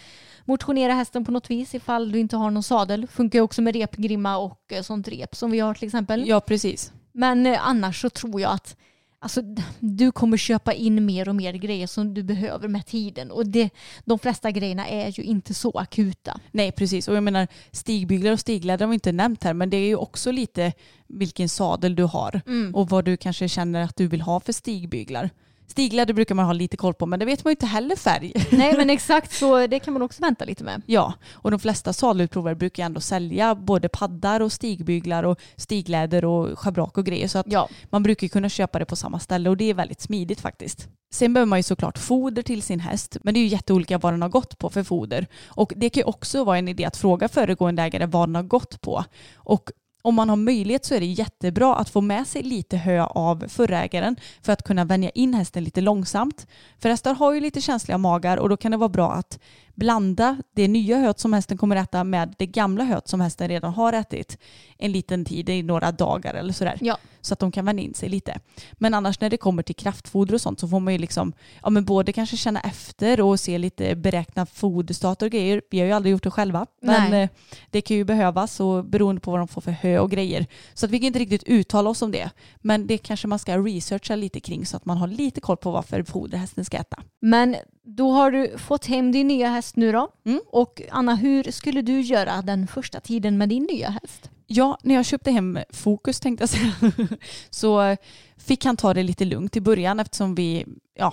motionera 0.45 0.93
hästen 0.95 1.25
på 1.25 1.33
något 1.33 1.51
vis 1.51 1.75
ifall 1.75 2.13
du 2.13 2.19
inte 2.19 2.37
har 2.37 2.51
någon 2.51 2.63
sadel. 2.63 3.07
Funkar 3.07 3.39
ju 3.39 3.43
också 3.43 3.63
med 3.63 3.77
repgrimma 3.77 4.37
och 4.37 4.61
eh, 4.73 4.83
sånt 4.83 5.09
rep 5.09 5.35
som 5.37 5.51
vi 5.51 5.61
har 5.61 5.75
till 5.75 5.87
exempel. 5.87 6.29
Ja, 6.29 6.41
precis. 6.41 6.93
Men 7.13 7.47
eh, 7.47 7.69
annars 7.69 8.01
så 8.01 8.11
tror 8.11 8.41
jag 8.41 8.53
att 8.53 8.77
alltså, 9.19 9.41
du 9.81 10.13
kommer 10.13 10.37
köpa 10.37 10.73
in 10.73 11.05
mer 11.05 11.29
och 11.29 11.35
mer 11.37 11.53
grejer 11.53 11.87
som 11.87 12.15
du 12.15 12.23
behöver 12.23 12.69
med 12.69 12.87
tiden. 12.87 13.31
Och 13.31 13.47
det, 13.47 13.71
de 14.05 14.19
flesta 14.19 14.51
grejerna 14.51 14.89
är 14.89 15.09
ju 15.19 15.23
inte 15.23 15.55
så 15.55 15.71
akuta. 15.71 16.41
Nej, 16.51 16.73
precis. 16.73 17.09
Och 17.09 17.17
jag 17.17 17.23
menar 17.23 17.49
stigbyglar 17.73 18.33
och 18.33 18.41
stigläder 18.41 18.85
har 18.87 18.91
vi 18.91 18.95
inte 18.95 19.13
nämnt 19.13 19.45
här, 19.45 19.55
men 19.55 19.71
det 19.71 19.77
är 19.77 19.87
ju 19.87 19.97
också 19.97 20.31
lite 20.33 20.73
vilken 21.07 21.49
sadel 21.49 21.95
du 21.95 22.03
har 22.03 22.41
Mm. 22.47 22.75
och 22.75 22.89
vad 22.89 23.05
du 23.05 23.17
kanske 23.17 23.49
känner 23.49 23.83
att 23.83 23.97
du 23.97 24.07
vill 24.09 24.21
ha 24.21 24.41
för 24.41 24.53
stigbyglar. 24.53 25.31
Stigläder 25.67 26.15
brukar 26.15 26.35
man 26.35 26.45
ha 26.47 26.53
lite 26.53 26.77
koll 26.77 26.95
på 26.95 27.07
men 27.07 27.19
det 27.19 27.25
vet 27.27 27.45
man 27.45 27.51
ju 27.51 27.53
inte 27.53 27.67
heller 27.67 27.97
färg. 27.97 28.33
Nej 28.53 28.77
men 28.77 28.91
exakt 28.91 29.33
så 29.33 29.67
det 29.67 29.79
kan 29.79 29.93
man 29.93 30.03
också 30.03 30.23
vänta 30.23 30.45
lite 30.45 30.65
med. 30.65 30.83
Ja, 30.87 31.15
och 31.33 31.51
de 31.51 31.61
flesta 31.61 31.93
sadelutprovare 31.93 32.55
brukar 32.55 32.83
ju 32.83 32.85
ändå 32.87 33.01
sälja 33.01 33.55
både 33.55 33.89
paddar 33.89 34.41
och 34.41 34.53
stigbyglar 34.53 35.23
och 35.25 35.39
stigläder 35.57 36.25
och 36.25 36.59
schabrak 36.59 36.99
och 36.99 37.05
grejer 37.07 37.29
så 37.29 37.39
att 37.39 37.47
Ja. 37.49 37.69
man 37.91 38.03
brukar 38.03 38.29
kunna 38.29 38.49
köpa 38.49 38.79
det 38.79 38.85
på 38.85 38.97
samma 38.97 39.19
ställe 39.19 39.51
och 39.51 39.57
det 39.57 39.71
är 39.71 39.75
väldigt 39.75 40.01
smidigt 40.01 40.41
faktiskt. 40.41 40.89
Sen 41.15 41.35
behöver 41.35 41.49
man 41.49 41.59
ju 41.59 41.63
såklart 41.63 41.99
foder 41.99 42.43
till 42.43 42.63
sin 42.63 42.81
häst 42.81 43.17
men 43.23 43.35
det 43.35 43.41
är 43.41 43.43
ju 43.43 43.49
jätteolika 43.49 43.99
vad 43.99 44.13
den 44.13 44.23
har 44.23 44.29
gått 44.29 44.59
på 44.59 44.71
för 44.71 44.83
foder. 44.83 45.27
Och 45.47 45.73
det 45.77 45.91
kan 45.91 46.01
ju 46.01 46.05
också 46.05 46.45
vara 46.45 46.59
en 46.59 46.69
idé 46.69 46.85
att 46.85 46.97
fråga 46.97 47.29
föregående 47.29 47.83
ägare 47.83 48.07
vad 48.07 48.29
den 48.29 48.35
har 48.35 48.43
gått 48.43 48.81
på. 48.81 49.05
Och 49.37 49.71
om 50.05 50.15
man 50.15 50.29
har 50.29 50.37
möjlighet 50.37 50.85
så 50.85 50.95
är 50.95 51.01
det 51.01 51.07
jättebra 51.07 51.77
att 51.77 51.89
få 51.89 52.01
med 52.01 52.27
sig 52.27 52.43
lite 52.43 52.77
hö 52.77 53.05
av 53.05 53.45
förra 53.49 53.85
ägaren 53.85 54.17
för 54.43 54.53
att 54.53 54.63
kunna 54.63 54.85
vänja 54.85 55.11
in 55.11 55.35
hästen 55.35 55.65
lite 55.65 55.81
långsamt. 55.81 56.47
För 56.79 56.89
hästar 56.89 57.15
har 57.15 57.33
ju 57.33 57.41
lite 57.41 57.61
känsliga 57.61 57.99
magar 57.99 58.37
och 58.37 58.49
då 58.49 58.57
kan 58.57 58.71
det 58.71 58.77
vara 58.77 58.89
bra 58.89 59.13
att 59.13 59.39
blanda 59.75 60.37
det 60.55 60.69
nya 60.69 60.99
höet 60.99 61.19
som 61.19 61.33
hästen 61.33 61.59
kommer 61.59 61.77
äta 61.77 62.05
med 62.05 62.35
det 62.39 62.47
gamla 62.47 62.85
höet 62.85 63.09
som 63.09 63.21
hästen 63.21 63.49
redan 63.49 63.73
har 63.73 63.93
ätit 63.93 64.39
en 64.79 64.93
liten 64.93 65.25
tid, 65.25 65.49
i 65.49 65.63
några 65.63 65.93
dagar 65.93 66.35
eller 66.35 66.53
sådär. 66.53 66.79
Ja. 66.81 66.99
Så 67.21 67.35
att 67.35 67.41
de 67.41 67.53
kan 67.53 67.65
vänja 67.65 67.83
in 67.85 67.95
sig 67.95 68.09
lite. 68.09 68.41
Men 68.73 68.95
annars 68.95 69.21
när 69.21 69.31
det 69.31 69.37
kommer 69.37 69.63
till 69.63 69.75
kraftfoder 69.75 70.35
och 70.35 70.41
sånt 70.41 70.61
så 70.61 70.69
får 70.69 70.81
man 70.81 70.93
ju 70.93 70.99
liksom, 70.99 71.33
ja 71.63 71.71
men 71.71 71.85
både 71.85 72.13
kanske 72.13 72.37
känna 72.37 72.61
efter 72.61 73.21
och 73.21 73.41
se 73.41 73.59
lite 73.59 73.97
beräkna 73.97 74.47
foderstater 74.47 75.27
och 75.27 75.33
grejer. 75.33 75.63
Vi 75.71 75.79
har 75.79 75.87
ju 75.87 75.93
aldrig 75.93 76.13
gjort 76.13 76.23
det 76.23 76.31
själva. 76.31 76.67
Men 76.83 77.11
Nej. 77.11 77.23
eh, 77.23 77.29
det 77.71 77.81
kan 77.81 77.97
ju 77.97 78.05
behövas 78.05 78.61
och 78.61 78.85
beroende 78.85 79.21
på 79.21 79.31
vad 79.31 79.41
de 79.41 79.49
får 79.49 79.61
för 79.61 79.71
hö 79.71 79.99
och 79.99 80.11
grejer. 80.11 80.47
Så 80.75 80.87
att 80.87 80.93
vi 80.93 80.99
kan 80.99 81.07
inte 81.07 81.19
riktigt 81.19 81.43
uttala 81.43 81.91
oss 81.91 82.03
om 82.03 82.13
det. 82.13 82.31
Men 82.61 82.87
det 82.87 82.99
kanske 82.99 83.29
man 83.29 83.39
ska 83.39 83.59
researcha 83.59 84.17
lite 84.17 84.41
kring 84.41 84.67
så 84.67 84.77
att 84.77 84.85
man 84.85 84.97
har 84.97 85.07
lite 85.07 85.41
koll 85.41 85.57
på 85.57 85.71
vad 85.71 85.85
för 85.85 86.03
foder 86.03 86.39
hästen 86.39 86.65
ska 86.65 86.77
äta. 86.77 87.03
Men 87.21 87.57
då 87.85 88.11
har 88.11 88.31
du 88.31 88.59
fått 88.59 88.87
hem 88.87 89.13
din 89.13 89.29
nya 89.29 89.49
häst 89.49 89.77
nu 89.77 89.93
då. 89.93 90.09
Mm. 90.25 90.41
Och 90.47 90.83
Anna, 90.91 91.15
hur 91.15 91.51
skulle 91.51 91.83
du 91.83 92.01
göra 92.01 92.43
den 92.43 92.67
första 92.67 93.01
tiden 93.01 93.39
med 93.39 93.49
din 93.49 93.63
nya 93.63 93.91
häst? 93.91 94.31
Ja, 94.47 94.79
när 94.83 94.95
jag 94.95 95.05
köpte 95.05 95.31
hem 95.31 95.59
Fokus 95.71 96.21
tänkte 96.21 96.43
jag 96.43 96.49
säga, 96.49 96.73
så 97.51 97.97
fick 98.37 98.65
han 98.65 98.77
ta 98.77 98.95
det 98.95 99.03
lite 99.03 99.25
lugnt 99.25 99.57
i 99.57 99.61
början 99.61 100.01
eftersom 100.01 100.35
vi, 100.35 100.67
ja, 100.95 101.13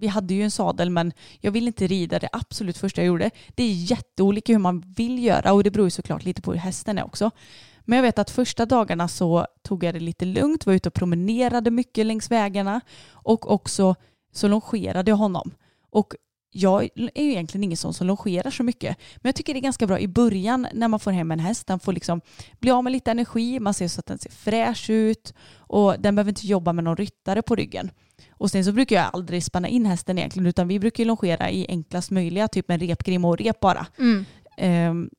vi 0.00 0.06
hade 0.06 0.34
ju 0.34 0.42
en 0.42 0.50
sadel 0.50 0.90
men 0.90 1.12
jag 1.40 1.52
ville 1.52 1.66
inte 1.66 1.86
rida 1.86 2.18
det 2.18 2.28
absolut 2.32 2.78
första 2.78 3.00
jag 3.00 3.06
gjorde. 3.06 3.30
Det 3.54 3.62
är 3.64 3.72
jätteolika 3.72 4.52
hur 4.52 4.58
man 4.58 4.80
vill 4.96 5.24
göra 5.24 5.52
och 5.52 5.64
det 5.64 5.70
beror 5.70 5.86
ju 5.86 5.90
såklart 5.90 6.24
lite 6.24 6.42
på 6.42 6.52
hur 6.52 6.58
hästen 6.58 6.98
är 6.98 7.04
också. 7.04 7.30
Men 7.80 7.96
jag 7.96 8.02
vet 8.02 8.18
att 8.18 8.30
första 8.30 8.66
dagarna 8.66 9.08
så 9.08 9.46
tog 9.62 9.84
jag 9.84 9.94
det 9.94 10.00
lite 10.00 10.24
lugnt, 10.24 10.66
var 10.66 10.74
ute 10.74 10.88
och 10.88 10.94
promenerade 10.94 11.70
mycket 11.70 12.06
längs 12.06 12.30
vägarna 12.30 12.80
och 13.10 13.50
också 13.50 13.94
så 14.32 14.48
longerade 14.48 15.10
jag 15.10 15.16
honom. 15.16 15.50
Och 15.94 16.14
jag 16.50 16.82
är 16.82 17.22
ju 17.22 17.30
egentligen 17.30 17.64
ingen 17.64 17.76
sån 17.76 17.94
som 17.94 18.06
longerar 18.06 18.50
så 18.50 18.62
mycket. 18.62 18.96
Men 19.16 19.28
jag 19.28 19.34
tycker 19.34 19.54
det 19.54 19.60
är 19.60 19.62
ganska 19.62 19.86
bra 19.86 19.98
i 19.98 20.08
början 20.08 20.66
när 20.72 20.88
man 20.88 21.00
får 21.00 21.10
hem 21.10 21.30
en 21.30 21.38
häst. 21.38 21.66
Den 21.66 21.80
får 21.80 21.92
liksom 21.92 22.20
bli 22.60 22.70
av 22.70 22.84
med 22.84 22.92
lite 22.92 23.10
energi, 23.10 23.60
man 23.60 23.74
ser 23.74 23.88
så 23.88 24.00
att 24.00 24.06
den 24.06 24.18
ser 24.18 24.30
fräsch 24.30 24.90
ut 24.90 25.34
och 25.56 26.00
den 26.00 26.14
behöver 26.14 26.30
inte 26.30 26.46
jobba 26.46 26.72
med 26.72 26.84
någon 26.84 26.96
ryttare 26.96 27.42
på 27.42 27.54
ryggen. 27.54 27.90
Och 28.30 28.50
sen 28.50 28.64
så 28.64 28.72
brukar 28.72 28.96
jag 28.96 29.10
aldrig 29.12 29.44
spänna 29.44 29.68
in 29.68 29.86
hästen 29.86 30.18
egentligen 30.18 30.46
utan 30.46 30.68
vi 30.68 30.78
brukar 30.78 31.04
longera 31.04 31.50
i 31.50 31.66
enklast 31.68 32.10
möjliga, 32.10 32.48
typ 32.48 32.68
med 32.68 32.82
repgrim 32.82 33.24
och 33.24 33.38
rep 33.38 33.60
bara. 33.60 33.86
Ehm, 34.56 35.10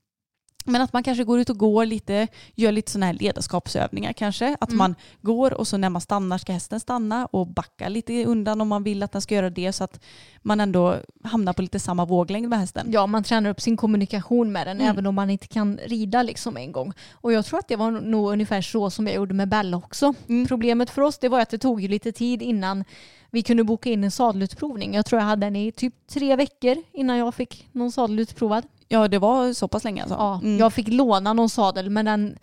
men 0.68 0.82
att 0.82 0.94
man 0.94 1.04
kanske 1.04 1.24
går 1.24 1.40
ut 1.40 1.50
och 1.50 1.58
går 1.58 1.86
lite, 1.86 2.28
gör 2.56 2.72
lite 2.72 2.92
sådana 2.92 3.06
här 3.06 3.14
ledarskapsövningar 3.14 4.14
kanske. 4.14 4.58
Att 4.62 4.70
Mm. 4.70 4.78
man 4.78 4.96
går 5.22 5.54
och 5.54 5.68
så 5.68 5.78
när 5.78 5.90
man 5.90 6.02
stannar 6.02 6.38
ska 6.38 6.54
hästen 6.54 6.80
stanna 6.80 7.26
och 7.26 7.48
backa 7.48 7.90
lite 7.90 8.26
undan 8.26 8.62
om 8.62 8.68
man 8.68 8.84
vill 8.84 9.04
att 9.04 9.12
den 9.12 9.22
ska 9.22 9.36
göra 9.36 9.50
det 9.50 9.74
så 9.74 9.84
att 9.84 10.00
man 10.42 10.60
ändå 10.60 10.98
hamnar 11.24 11.54
på 11.54 11.62
lite 11.62 11.80
samma 11.80 12.06
våglängd 12.06 12.50
med 12.50 12.60
hästen. 12.60 12.88
Ja, 12.92 13.08
man 13.08 13.24
tränar 13.24 13.50
upp 13.50 13.62
sin 13.62 13.78
kommunikation 13.78 14.52
med 14.52 14.68
den 14.68 14.78
Mm. 14.78 14.90
även 14.92 15.06
om 15.06 15.16
man 15.16 15.30
inte 15.30 15.48
kan 15.48 15.78
rida 15.86 16.24
liksom 16.24 16.58
en 16.58 16.72
gång. 16.72 16.94
Och 17.14 17.34
jag 17.34 17.46
tror 17.46 17.60
att 17.60 17.68
det 17.68 17.76
var 17.76 17.92
nog 17.92 18.32
ungefär 18.32 18.62
så 18.62 18.90
som 18.90 19.08
jag 19.08 19.16
gjorde 19.16 19.34
med 19.34 19.50
Bella 19.50 19.78
också. 19.78 20.14
Mm. 20.30 20.48
Problemet 20.48 20.90
för 20.90 21.02
oss 21.02 21.18
det 21.18 21.30
var 21.30 21.40
att 21.42 21.50
det 21.50 21.58
tog 21.58 21.82
ju 21.82 21.88
lite 21.88 22.12
tid 22.12 22.42
innan 22.42 22.84
vi 23.32 23.42
kunde 23.42 23.64
boka 23.64 23.90
in 23.90 24.04
en 24.04 24.12
sadelutprovning. 24.12 24.94
Jag 24.96 25.06
tror 25.06 25.22
jag 25.22 25.28
hade 25.28 25.46
den 25.46 25.56
i 25.56 25.72
typ 25.72 25.94
tre 26.08 26.36
veckor 26.36 26.76
innan 26.94 27.18
jag 27.18 27.36
fick 27.36 27.68
någon 27.72 27.92
sadel 27.92 28.20
utprovad. 28.20 28.64
Ja 28.88 29.08
det 29.08 29.20
var 29.20 29.54
så 29.54 29.68
pass 29.68 29.84
länge 29.84 30.02
alltså. 30.02 30.16
Ja, 30.18 30.40
Mm. 30.44 30.58
Jag 30.58 30.74
fick 30.74 30.88
låna 30.88 31.34
någon 31.34 31.50
sadel 31.50 31.90
men 31.90 32.06
den, 32.06 32.38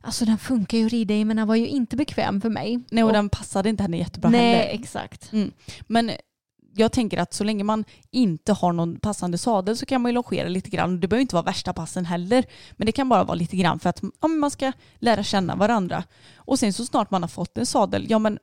alltså 0.00 0.24
den 0.24 0.38
funkar 0.38 0.78
ju 0.78 0.86
att 0.86 0.92
rida 0.92 1.14
i 1.14 1.24
men 1.24 1.36
den 1.36 1.48
var 1.48 1.54
ju 1.54 1.68
inte 1.68 1.96
bekväm 1.96 2.40
för 2.40 2.50
mig. 2.50 2.80
Nej 2.90 3.04
och 3.04 3.08
Och- 3.10 3.14
den 3.14 3.28
passade 3.28 3.68
inte 3.68 3.82
henne 3.82 3.96
jättebra 3.98 4.30
Nej, 4.30 4.54
heller. 4.56 4.80
exakt. 4.82 5.32
Men 5.86 6.10
jag 6.74 6.92
tänker 6.92 7.18
att 7.18 7.34
så 7.34 7.44
länge 7.44 7.64
man 7.64 7.84
inte 8.10 8.52
har 8.52 8.72
någon 8.72 8.98
passande 9.00 9.38
sadel 9.38 9.76
så 9.76 9.86
kan 9.86 10.02
man 10.02 10.08
ju 10.10 10.14
longera 10.14 10.48
lite 10.48 10.70
grann. 10.70 11.00
Det 11.00 11.08
behöver 11.08 11.20
inte 11.22 11.34
vara 11.34 11.44
värsta 11.44 11.72
passen 11.72 12.04
heller. 12.06 12.44
Men 12.72 12.86
det 12.86 12.92
kan 12.92 13.08
bara 13.08 13.24
vara 13.24 13.34
lite 13.34 13.56
grann 13.56 13.78
för 13.78 13.90
att 13.90 14.02
ja, 14.20 14.28
man 14.28 14.50
ska 14.50 14.72
lära 14.98 15.22
känna 15.22 15.56
varandra. 15.56 16.04
Och 16.36 16.58
sen 16.58 16.72
så 16.72 16.84
snart 16.86 17.10
man 17.10 17.22
har 17.22 17.28
fått 17.28 17.58
en 17.58 17.66
sadel, 17.66 18.06
ja 18.10 18.18
men 18.18 18.38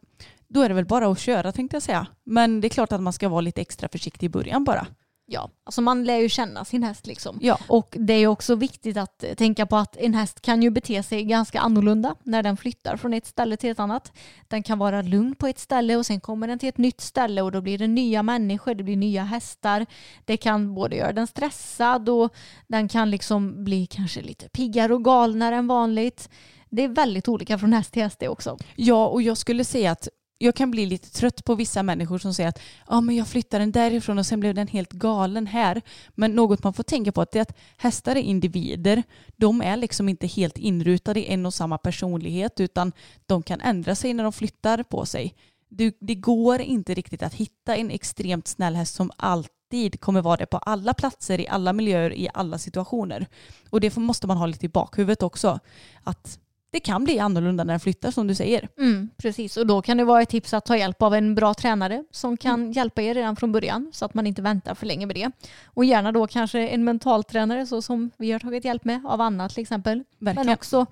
då 0.48 0.62
är 0.62 0.70
det 0.70 0.76
väl 0.76 0.86
bara 0.86 1.08
att 1.12 1.20
köra 1.20 1.52
tänkte 1.52 1.76
jag 1.76 1.84
säga. 1.84 2.08
Men 2.24 2.62
det 2.62 2.68
är 2.68 2.70
klart 2.70 2.92
att 2.92 3.02
man 3.02 3.14
ska 3.14 3.30
vara 3.30 3.42
lite 3.42 3.62
extra 3.62 3.88
försiktig 3.90 4.26
i 4.28 4.30
början 4.30 4.64
bara. 4.64 4.88
Ja, 5.28 5.50
alltså 5.64 5.82
man 5.82 6.04
lär 6.04 6.18
ju 6.18 6.30
känna 6.30 6.66
sin 6.66 6.84
häst 6.84 7.08
liksom. 7.08 7.38
Ja. 7.42 7.60
Och 7.68 7.98
det 8.00 8.14
är 8.14 8.28
också 8.28 8.56
viktigt 8.56 8.98
att 8.98 9.24
tänka 9.38 9.66
på 9.66 9.76
att 9.76 9.98
en 9.98 10.14
häst 10.14 10.42
kan 10.42 10.64
ju 10.64 10.70
bete 10.70 11.04
sig 11.04 11.24
ganska 11.24 11.60
annorlunda 11.60 12.16
när 12.24 12.44
den 12.44 12.58
flyttar 12.58 12.98
från 12.98 13.14
ett 13.14 13.26
ställe 13.26 13.58
till 13.58 13.70
ett 13.70 13.80
annat. 13.80 14.12
Den 14.48 14.64
kan 14.64 14.80
vara 14.80 15.02
lugn 15.02 15.36
på 15.36 15.48
ett 15.48 15.60
ställe 15.60 15.96
och 15.96 16.06
sen 16.06 16.20
kommer 16.20 16.48
den 16.48 16.60
till 16.60 16.70
ett 16.70 16.78
nytt 16.78 17.02
ställe 17.02 17.42
och 17.42 17.52
då 17.52 17.62
blir 17.62 17.78
det 17.78 17.88
nya 17.88 18.24
människor, 18.24 18.76
det 18.76 18.84
blir 18.84 18.98
nya 18.98 19.24
hästar. 19.24 19.86
Det 20.26 20.38
kan 20.38 20.76
både 20.76 20.96
göra 20.96 21.14
den 21.14 21.28
stressad 21.28 22.10
och 22.10 22.34
den 22.68 22.88
kan 22.88 23.12
liksom 23.12 23.64
bli 23.64 23.86
kanske 23.86 24.22
lite 24.22 24.50
piggare 24.50 24.94
och 24.94 25.04
galnare 25.04 25.56
än 25.56 25.68
vanligt. 25.68 26.30
Det 26.70 26.84
är 26.84 26.88
väldigt 26.88 27.28
olika 27.28 27.60
från 27.60 27.74
häst 27.74 27.92
till 27.92 28.04
häst 28.04 28.20
det 28.20 28.28
också. 28.28 28.58
Ja, 28.76 29.08
och 29.08 29.22
jag 29.22 29.38
skulle 29.38 29.64
säga 29.64 29.92
att 29.92 30.08
jag 30.46 30.56
kan 30.56 30.72
bli 30.72 30.86
lite 30.86 31.10
trött 31.10 31.46
på 31.46 31.56
vissa 31.56 31.84
människor 31.84 32.18
som 32.18 32.34
säger 32.34 32.50
att 32.50 32.60
ah, 32.86 33.02
men 33.02 33.16
jag 33.16 33.28
flyttade 33.28 33.62
den 33.62 33.72
därifrån 33.72 34.18
och 34.18 34.26
sen 34.26 34.40
blev 34.40 34.56
den 34.56 34.68
helt 34.68 34.92
galen 34.92 35.48
här. 35.48 35.82
Men 36.16 36.36
något 36.36 36.64
man 36.64 36.74
får 36.74 36.84
tänka 36.84 37.12
på 37.12 37.22
är 37.22 37.42
att 37.42 37.58
hästar 37.78 38.16
är 38.16 38.20
individer. 38.20 39.04
De 39.36 39.62
är 39.62 39.78
liksom 39.78 40.10
inte 40.10 40.28
helt 40.28 40.58
inrutade 40.58 41.20
i 41.20 41.34
en 41.34 41.46
och 41.46 41.54
samma 41.54 41.78
personlighet 41.78 42.60
utan 42.60 42.92
de 43.26 43.44
kan 43.44 43.62
ändra 43.62 43.96
sig 43.96 44.14
när 44.14 44.24
de 44.24 44.34
flyttar 44.34 44.84
på 44.84 45.06
sig. 45.06 45.36
Det, 45.70 45.98
det 46.00 46.16
går 46.16 46.62
inte 46.62 46.94
riktigt 46.94 47.24
att 47.24 47.34
hitta 47.34 47.76
en 47.76 47.92
extremt 47.92 48.48
snäll 48.48 48.76
häst 48.76 48.96
som 48.96 49.12
alltid 49.18 50.00
kommer 50.00 50.22
vara 50.22 50.38
det 50.38 50.46
på 50.46 50.58
alla 50.58 50.94
platser, 50.94 51.42
i 51.42 51.48
alla 51.48 51.74
miljöer, 51.74 52.14
i 52.14 52.30
alla 52.34 52.58
situationer. 52.58 53.28
Och 53.70 53.82
det 53.82 53.98
måste 53.98 54.28
man 54.28 54.38
ha 54.38 54.46
lite 54.46 54.66
i 54.66 54.70
bakhuvudet 54.70 55.24
också. 55.24 55.60
Att 56.04 56.40
det 56.76 56.80
kan 56.80 57.04
bli 57.04 57.20
annorlunda 57.20 57.64
när 57.64 57.74
den 57.74 57.80
flyttar 57.80 58.12
som 58.12 58.28
du 58.28 58.36
säger. 58.36 58.70
Mm, 58.78 59.10
precis, 59.18 59.58
och 59.58 59.68
då 59.68 59.82
kan 59.82 59.98
det 59.98 60.04
vara 60.04 60.22
ett 60.22 60.30
tips 60.30 60.54
att 60.54 60.66
ta 60.66 60.78
hjälp 60.78 61.02
av 61.02 61.14
en 61.14 61.36
bra 61.36 61.54
tränare 61.54 62.04
som 62.12 62.38
kan 62.38 62.72
hjälpa 62.72 63.02
er 63.02 63.14
redan 63.14 63.36
från 63.36 63.52
början 63.52 63.90
så 63.94 64.06
att 64.06 64.14
man 64.14 64.28
inte 64.28 64.42
väntar 64.42 64.76
för 64.76 64.86
länge 64.86 65.06
med 65.06 65.16
det. 65.16 65.32
Och 65.66 65.86
gärna 65.86 66.12
då 66.12 66.28
kanske 66.28 66.68
en 66.68 66.84
mentaltränare 66.84 67.66
så 67.66 67.82
som 67.82 68.12
vi 68.18 68.32
har 68.32 68.40
tagit 68.40 68.66
hjälp 68.66 68.86
med 68.86 69.06
av 69.06 69.22
Anna 69.22 69.50
till 69.50 69.62
exempel. 69.62 70.04
Verkligen. 70.20 70.46
Men 70.46 70.54
också 70.54 70.86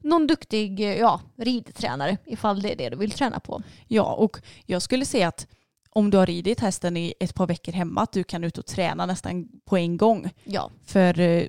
någon 0.00 0.26
duktig 0.26 0.80
eh, 0.80 0.98
ja, 0.98 1.20
ridtränare 1.36 2.16
ifall 2.26 2.62
det 2.62 2.72
är 2.72 2.76
det 2.76 2.88
du 2.90 2.96
vill 2.96 3.10
träna 3.10 3.40
på. 3.40 3.62
Ja, 3.88 4.14
och 4.14 4.38
jag 4.66 4.82
skulle 4.82 5.04
säga 5.04 5.28
att 5.28 5.46
om 5.90 6.10
du 6.10 6.18
har 6.18 6.26
ridit 6.26 6.60
hästen 6.60 6.96
i 6.96 7.14
ett 7.20 7.34
par 7.34 7.46
veckor 7.46 7.72
hemma, 7.72 8.02
att 8.02 8.12
du 8.12 8.24
kan 8.24 8.44
ut 8.44 8.58
och 8.58 8.66
träna 8.66 9.06
nästan 9.06 9.48
på 9.64 9.76
en 9.76 9.96
gång. 9.96 10.30
Ja, 10.44 10.70
För 10.84 11.20
eh, 11.20 11.46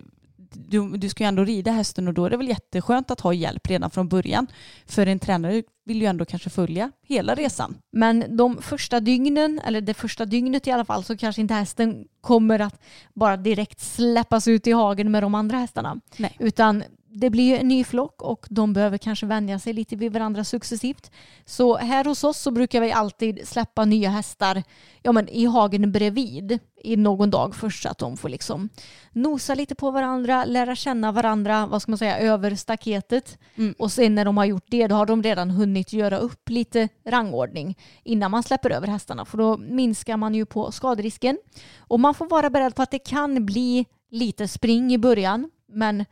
du, 0.56 0.98
du 0.98 1.10
ska 1.10 1.24
ju 1.24 1.28
ändå 1.28 1.44
rida 1.44 1.72
hästen 1.72 2.08
och 2.08 2.14
då 2.14 2.26
är 2.26 2.30
det 2.30 2.38
väl 2.38 2.48
jätteskönt 2.48 3.12
att 3.12 3.20
ha 3.20 3.34
hjälp 3.34 3.70
redan 3.70 3.90
från 3.92 4.08
början. 4.08 4.48
För 4.86 5.08
en 5.08 5.20
tränare 5.20 5.64
vill 5.86 6.02
ju 6.02 6.08
ändå 6.08 6.26
kanske 6.26 6.50
följa 6.50 6.92
hela 7.08 7.36
resan. 7.36 7.78
Men 7.92 8.38
de 8.38 8.62
första 8.62 9.00
dygnen, 9.00 9.62
eller 9.66 9.82
det 9.82 9.94
första 9.94 10.26
dygnet 10.26 10.68
i 10.68 10.72
alla 10.72 10.86
fall, 10.86 11.04
så 11.04 11.18
kanske 11.18 11.42
inte 11.42 11.54
hästen 11.54 12.06
kommer 12.22 12.60
att 12.60 12.82
bara 13.14 13.38
direkt 13.38 13.80
släppas 13.80 14.48
ut 14.48 14.68
i 14.68 14.72
hagen 14.72 15.12
med 15.12 15.24
de 15.24 15.36
andra 15.36 15.58
hästarna. 15.58 16.00
Nej. 16.18 16.36
Utan 16.40 16.84
det 17.16 17.30
blir 17.30 17.44
ju 17.44 17.58
en 17.58 17.68
ny 17.68 17.84
flock 17.84 18.22
och 18.22 18.46
de 18.50 18.74
behöver 18.74 18.98
kanske 18.98 19.26
vänja 19.26 19.60
sig 19.60 19.74
lite 19.74 19.96
vid 19.96 20.14
varandra 20.14 20.44
successivt. 20.44 21.12
Så 21.46 21.78
här 21.78 22.06
hos 22.06 22.24
oss 22.24 22.38
så 22.38 22.52
brukar 22.52 22.82
vi 22.82 22.92
alltid 22.92 23.48
släppa 23.48 23.86
nya 23.86 24.10
hästar 24.10 24.64
ja, 25.02 25.12
men 25.12 25.30
i 25.30 25.46
hagen 25.46 25.92
bredvid 25.92 26.60
i 26.84 26.96
någon 26.96 27.30
dag 27.30 27.56
först 27.56 27.84
så 27.84 27.90
att 27.90 27.98
de 27.98 28.18
får 28.18 28.30
liksom 28.30 28.70
nosa 29.12 29.56
lite 29.56 29.76
på 29.76 29.92
varandra, 29.92 30.46
lära 30.46 30.76
känna 30.76 31.12
varandra, 31.12 31.68
vad 31.68 31.82
ska 31.82 31.92
man 31.92 31.98
säga, 31.98 32.20
över 32.20 32.56
staketet. 32.56 33.38
Mm. 33.56 33.76
Och 33.78 33.92
sen 33.92 34.16
när 34.16 34.26
de 34.26 34.38
har 34.38 34.46
gjort 34.46 34.66
det 34.68 34.88
då 34.88 34.96
har 34.96 35.06
de 35.06 35.24
redan 35.24 35.50
hunnit 35.50 35.94
göra 35.94 36.18
upp 36.18 36.50
lite 36.50 36.90
rangordning 37.06 37.78
innan 38.04 38.32
man 38.32 38.44
släpper 38.44 38.70
över 38.70 38.88
hästarna 38.88 39.26
för 39.26 39.38
då 39.38 39.58
minskar 39.58 40.18
man 40.18 40.36
ju 40.36 40.46
på 40.46 40.72
skaderisken. 40.72 41.38
Och 41.78 42.00
man 42.00 42.14
får 42.14 42.30
vara 42.30 42.50
beredd 42.50 42.76
på 42.76 42.82
att 42.82 42.92
det 42.92 43.00
kan 43.00 43.46
bli 43.46 43.86
lite 44.10 44.48
spring 44.48 44.94
i 44.94 44.98
början 44.98 45.50
men 45.74 46.06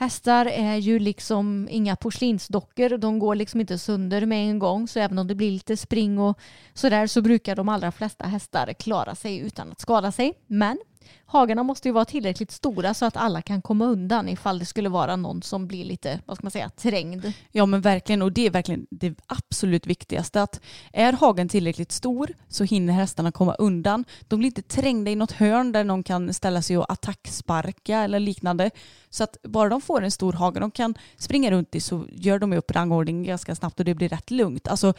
Hästar 0.00 0.46
är 0.46 0.76
ju 0.76 0.98
liksom 0.98 1.68
inga 1.70 1.96
porslinsdockor. 1.96 2.98
De 2.98 3.18
går 3.18 3.34
liksom 3.34 3.60
inte 3.60 3.78
sönder 3.78 4.26
med 4.26 4.50
en 4.50 4.58
gång. 4.58 4.88
Så 4.88 5.00
även 5.00 5.18
om 5.18 5.26
det 5.26 5.34
blir 5.34 5.50
lite 5.50 5.76
spring 5.76 6.18
och 6.18 6.38
sådär 6.74 7.06
så 7.06 7.22
brukar 7.22 7.56
de 7.56 7.68
allra 7.68 7.92
flesta 7.92 8.24
hästar 8.24 8.72
klara 8.72 9.14
sig 9.14 9.38
utan 9.38 9.72
att 9.72 9.80
skada 9.80 10.12
sig. 10.12 10.34
Men 10.46 10.78
hagarna 11.26 11.62
måste 11.62 11.88
ju 11.88 11.92
vara 11.92 12.04
tillräckligt 12.04 12.50
stora 12.50 12.94
så 12.94 13.06
att 13.06 13.16
alla 13.16 13.42
kan 13.42 13.62
komma 13.62 13.84
undan 13.84 14.28
ifall 14.28 14.58
det 14.58 14.64
skulle 14.64 14.88
vara 14.88 15.16
någon 15.16 15.42
som 15.42 15.66
blir 15.66 15.84
lite, 15.84 16.20
vad 16.26 16.36
ska 16.36 16.44
man 16.44 16.50
säga, 16.50 16.68
trängd. 16.68 17.32
Ja 17.52 17.66
men 17.66 17.80
verkligen 17.80 18.22
och 18.22 18.32
det 18.32 18.46
är 18.46 18.50
verkligen 18.50 18.86
det 18.90 19.14
absolut 19.26 19.86
viktigaste 19.86 20.42
att 20.42 20.60
är 20.92 21.12
hagen 21.12 21.48
tillräckligt 21.48 21.92
stor 21.92 22.28
så 22.48 22.64
hinner 22.64 22.92
hästarna 22.92 23.32
komma 23.32 23.54
undan. 23.54 24.04
De 24.28 24.38
blir 24.38 24.46
inte 24.46 24.62
trängda 24.62 25.10
i 25.10 25.16
något 25.16 25.32
hörn 25.32 25.72
där 25.72 25.84
någon 25.84 26.02
kan 26.02 26.34
ställa 26.34 26.62
sig 26.62 26.78
och 26.78 26.92
attacksparka 26.92 27.98
eller 27.98 28.20
liknande. 28.20 28.70
Så 29.10 29.24
att 29.24 29.36
bara 29.42 29.68
de 29.68 29.80
får 29.80 30.02
en 30.02 30.10
stor 30.10 30.32
hage 30.32 30.60
de 30.60 30.70
kan 30.70 30.94
springa 31.16 31.50
runt 31.50 31.74
i 31.74 31.80
så 31.80 32.06
gör 32.12 32.38
de 32.38 32.52
upp 32.52 32.70
rangordning 32.70 33.22
ganska 33.22 33.54
snabbt 33.54 33.78
och 33.78 33.84
det 33.84 33.94
blir 33.94 34.08
rätt 34.08 34.30
lugnt. 34.30 34.68
Alltså 34.68 34.94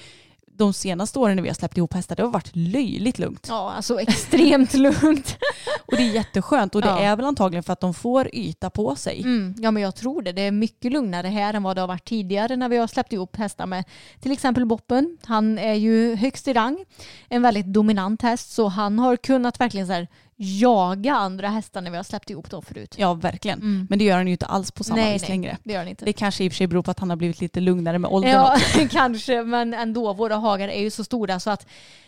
de 0.60 0.74
senaste 0.74 1.20
åren 1.20 1.36
när 1.36 1.44
vi 1.44 1.50
har 1.50 1.54
släppt 1.56 1.78
ihop 1.78 1.94
hästar 1.94 2.16
det 2.16 2.24
har 2.24 2.30
varit 2.30 2.56
löjligt 2.56 3.20
lugnt. 3.20 3.46
Ja, 3.50 3.72
alltså 3.76 4.00
extremt 4.02 4.74
lugnt. 4.74 5.38
Och 5.86 5.98
det 5.98 6.04
är 6.04 6.14
jätteskönt 6.14 6.76
och 6.76 6.82
det 6.82 6.88
Ja. 6.88 7.00
är 7.00 7.16
väl 7.16 7.26
antagligen 7.26 7.64
för 7.64 7.74
att 7.74 7.80
de 7.82 7.94
får 7.94 8.36
yta 8.36 8.70
på 8.70 8.96
sig. 8.96 9.22
Mm, 9.22 9.56
ja 9.58 9.72
men 9.72 9.84
jag 9.84 9.96
tror 9.96 10.22
det. 10.22 10.32
Det 10.32 10.42
är 10.42 10.52
mycket 10.52 10.92
lugnare 10.92 11.28
här 11.28 11.54
än 11.54 11.64
vad 11.64 11.78
det 11.78 11.82
har 11.82 11.88
varit 11.88 12.06
tidigare 12.08 12.56
när 12.56 12.70
vi 12.70 12.78
har 12.78 12.88
släppt 12.88 13.14
ihop 13.14 13.36
hästar 13.36 13.66
med 13.66 13.84
till 14.20 14.32
exempel 14.32 14.66
Boppen. 14.66 15.18
Han 15.26 15.58
är 15.60 15.74
ju 15.74 16.16
högst 16.16 16.48
i 16.48 16.54
rang. 16.54 16.86
En 17.30 17.42
väldigt 17.42 17.66
dominant 17.66 18.22
häst 18.22 18.52
så 18.52 18.68
han 18.68 19.00
har 19.00 19.16
kunnat 19.16 19.60
verkligen 19.60 19.88
så 19.88 19.94
här 19.94 20.08
jaga 20.42 21.14
andra 21.14 21.50
hästar 21.50 21.82
när 21.82 21.92
vi 21.92 21.98
har 21.98 22.04
släppt 22.04 22.30
ihop 22.30 22.50
dem 22.50 22.62
förut. 22.62 22.96
Ja 22.98 23.14
verkligen. 23.14 23.60
Mm. 23.60 23.88
Men 23.90 24.00
det 24.00 24.06
gör 24.06 24.16
han 24.16 24.28
ju 24.28 24.32
inte 24.32 24.46
alls 24.46 24.72
på 24.72 24.84
samma 24.84 25.02
nej, 25.02 25.14
vis 25.14 25.22
nej, 25.22 25.30
längre. 25.30 25.58
det 25.64 25.74
gör 25.74 25.80
han 25.80 25.88
inte. 25.88 26.06
Det 26.06 26.14
kanske 26.14 26.44
i 26.44 26.48
och 26.48 26.52
för 26.52 26.58
sig 26.58 26.68
beror 26.68 26.82
på 26.82 26.92
att 26.92 27.00
han 27.00 27.10
har 27.10 27.18
blivit 27.18 27.42
lite 27.42 27.60
lugnare 27.60 28.00
med 28.00 28.12
åldern 28.12 28.32
Ja, 28.32 28.54
också. 28.56 28.88
kanske, 28.92 29.44
men 29.44 29.74
ändå. 29.74 30.14
Våra 30.14 30.36
hagar 30.36 30.68
är 30.68 30.82
ju 30.82 30.90
så 30.90 31.04
stora 31.04 31.40
så 31.40 31.50
att 31.50 31.68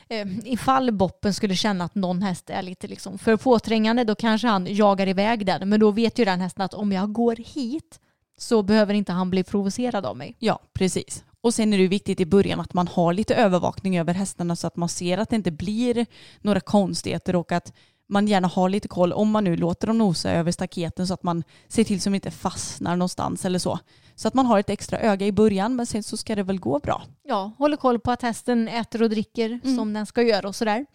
eh, 0.10 0.28
ifall 0.46 0.92
Boppen 0.92 1.34
skulle 1.34 1.56
känna 1.56 1.86
att 1.86 1.96
någon 1.96 2.22
häst 2.22 2.50
är 2.50 2.62
lite 2.62 2.88
liksom 2.88 3.18
för 3.18 3.38
påträngande 3.38 4.04
då 4.04 4.16
kanske 4.16 4.48
han 4.48 4.76
jagar 4.76 5.08
iväg 5.08 5.46
den. 5.46 5.70
Men 5.70 5.80
då 5.80 5.92
vet 5.92 6.20
ju 6.20 6.26
den 6.26 6.42
hästen 6.42 6.66
att 6.66 6.74
om 6.74 6.92
jag 6.92 7.14
går 7.14 7.36
hit 7.36 8.00
så 8.38 8.64
behöver 8.64 8.94
inte 8.94 9.12
han 9.12 9.30
bli 9.30 9.44
provocerad 9.44 10.06
av 10.06 10.18
mig. 10.18 10.36
Ja, 10.40 10.60
precis. 10.74 11.24
Och 11.42 11.54
sen 11.54 11.74
är 11.74 11.78
det 11.78 11.88
viktigt 11.88 12.20
i 12.20 12.26
början 12.26 12.60
att 12.60 12.74
man 12.74 12.88
har 12.88 13.14
lite 13.14 13.36
övervakning 13.36 13.98
över 13.98 14.14
hästarna 14.14 14.56
så 14.56 14.68
att 14.68 14.76
man 14.76 14.90
ser 14.90 15.18
att 15.18 15.30
det 15.30 15.36
inte 15.36 15.52
blir 15.52 16.06
några 16.42 16.60
konstigheter 16.60 17.36
och 17.36 17.52
att 17.52 17.74
man 18.12 18.28
gärna 18.28 18.48
har 18.48 18.70
lite 18.70 18.88
koll 18.88 19.14
om 19.14 19.32
man 19.32 19.44
nu 19.44 19.56
låter 19.58 19.88
dem 19.88 19.98
nosa 19.98 20.32
över 20.32 20.52
staketen 20.52 21.08
så 21.08 21.14
att 21.14 21.24
man 21.24 21.44
ser 21.68 21.84
till 21.84 22.02
så 22.02 22.10
de 22.10 22.16
inte 22.16 22.32
fastnar 22.32 22.96
någonstans 22.96 23.46
eller 23.46 23.60
så. 23.60 23.80
Så 24.16 24.28
att 24.28 24.34
man 24.34 24.46
har 24.46 24.60
ett 24.60 24.70
extra 24.70 25.00
öga 25.00 25.26
i 25.28 25.32
början 25.32 25.76
men 25.76 25.86
sen 25.86 26.04
så 26.04 26.18
ska 26.18 26.36
det 26.36 26.44
väl 26.44 26.60
gå 26.60 26.80
bra. 26.80 27.04
Ja, 27.24 27.52
håller 27.58 27.78
koll 27.78 28.00
på 28.00 28.12
att 28.12 28.22
hästen 28.22 28.68
äter 28.68 29.04
och 29.04 29.10
dricker 29.10 29.60
Mm. 29.64 29.76
som 29.78 29.94
den 29.94 30.06
ska 30.06 30.22
göra 30.22 30.48
och 30.48 30.56
sådär. 30.56 30.86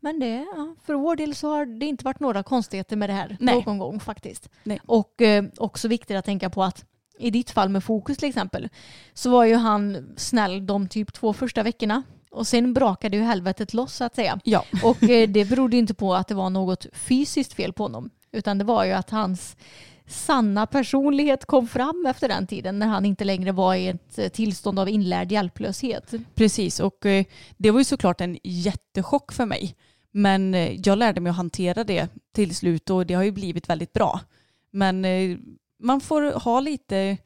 Men 0.00 0.20
det, 0.20 0.46
ja, 0.56 0.74
för 0.86 0.94
vår 0.94 1.16
del 1.16 1.34
så 1.34 1.48
har 1.50 1.66
det 1.66 1.86
inte 1.86 2.04
varit 2.04 2.20
några 2.20 2.42
konstigheter 2.42 2.96
med 2.96 3.08
det 3.08 3.14
här 3.14 3.36
Nej. 3.40 3.62
någon 3.66 3.78
gång 3.78 4.00
faktiskt. 4.00 4.48
Nej. 4.64 4.80
Och 4.86 5.22
eh, 5.22 5.44
också 5.56 5.88
viktigt 5.88 6.16
att 6.16 6.24
tänka 6.24 6.50
på 6.50 6.62
att 6.64 6.84
i 7.18 7.30
ditt 7.30 7.50
fall 7.50 7.68
med 7.68 7.84
fokus 7.84 8.18
till 8.18 8.28
exempel 8.28 8.68
så 9.14 9.30
var 9.30 9.44
ju 9.44 9.54
han 9.54 10.12
snäll 10.16 10.66
de 10.66 10.88
typ 10.88 11.12
två 11.12 11.32
första 11.32 11.62
veckorna 11.62 12.02
och 12.30 12.46
sen 12.46 12.72
brakade 12.72 13.16
ju 13.16 13.22
helvetet 13.22 13.74
loss 13.74 13.94
så 13.94 14.04
att 14.04 14.14
säga. 14.14 14.40
Ja. 14.44 14.64
Och 14.84 15.02
eh, 15.02 15.28
det 15.28 15.44
berodde 15.44 15.76
inte 15.76 15.94
på 15.94 16.14
att 16.14 16.28
det 16.28 16.34
var 16.34 16.50
något 16.50 16.86
fysiskt 16.92 17.52
fel 17.52 17.72
på 17.72 17.82
honom 17.82 18.10
utan 18.32 18.58
det 18.58 18.64
var 18.64 18.84
ju 18.84 18.92
att 18.92 19.10
hans 19.10 19.56
sanna 20.06 20.66
personlighet 20.66 21.44
kom 21.44 21.68
fram 21.68 22.06
efter 22.08 22.28
den 22.28 22.46
tiden 22.46 22.78
när 22.78 22.86
han 22.86 23.06
inte 23.06 23.24
längre 23.24 23.52
var 23.52 23.74
i 23.74 23.88
ett 23.88 24.18
eh, 24.18 24.28
tillstånd 24.28 24.78
av 24.78 24.88
inlärd 24.88 25.32
hjälplöshet. 25.32 26.14
Precis 26.34 26.80
och 26.80 27.06
eh, 27.06 27.24
det 27.56 27.70
var 27.70 27.80
ju 27.80 27.84
såklart 27.84 28.20
en 28.20 28.38
jättechock 28.42 29.32
för 29.32 29.46
mig. 29.46 29.74
Men 30.12 30.56
jag 30.84 30.98
lärde 30.98 31.20
mig 31.20 31.30
att 31.30 31.36
hantera 31.36 31.84
det 31.84 32.08
till 32.34 32.54
slut 32.54 32.90
och 32.90 33.06
det 33.06 33.14
har 33.14 33.22
ju 33.22 33.30
blivit 33.30 33.68
väldigt 33.68 33.92
bra. 33.92 34.20
Men 34.70 35.06
man 35.78 36.00
får 36.00 36.40
ha 36.40 36.60
lite 36.60 37.16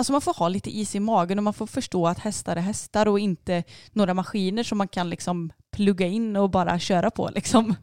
Alltså 0.00 0.12
man 0.12 0.20
får 0.20 0.34
ha 0.34 0.48
lite 0.48 0.70
is 0.70 0.94
i 0.94 1.00
magen 1.00 1.38
och 1.38 1.44
man 1.44 1.54
får 1.54 1.66
förstå 1.66 2.06
att 2.06 2.18
hästar 2.18 2.56
är 2.56 2.60
hästar 2.60 3.08
och 3.08 3.18
inte 3.18 3.64
några 3.92 4.14
maskiner 4.14 4.62
som 4.62 4.78
man 4.78 4.88
kan 4.88 5.10
liksom 5.10 5.52
plugga 5.72 6.06
in 6.06 6.36
och 6.36 6.50
bara 6.50 6.78
köra 6.78 7.10
på 7.10 7.30
liksom. 7.34 7.74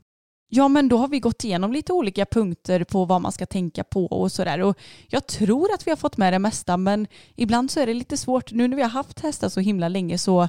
Ja 0.50 0.68
men 0.68 0.90
då 0.90 0.98
har 0.98 1.08
vi 1.08 1.20
gått 1.20 1.44
igenom 1.44 1.72
lite 1.72 1.94
olika 1.94 2.26
punkter 2.26 2.84
på 2.84 3.06
vad 3.06 3.22
man 3.22 3.32
ska 3.32 3.46
tänka 3.46 3.84
på 3.84 4.06
och 4.06 4.32
sådär 4.32 4.60
och 4.60 4.78
jag 5.08 5.28
tror 5.28 5.74
att 5.74 5.88
vi 5.88 5.92
har 5.92 5.96
fått 5.96 6.18
med 6.18 6.34
det 6.34 6.40
mesta 6.40 6.78
men 6.78 7.08
ibland 7.36 7.72
så 7.72 7.80
är 7.80 7.88
det 7.88 7.94
lite 7.94 8.18
svårt. 8.18 8.52
Nu 8.52 8.68
när 8.68 8.76
vi 8.78 8.84
har 8.84 8.90
haft 8.90 9.20
hästar 9.20 9.50
så 9.50 9.60
himla 9.60 9.90
länge 9.90 10.18
så 10.18 10.48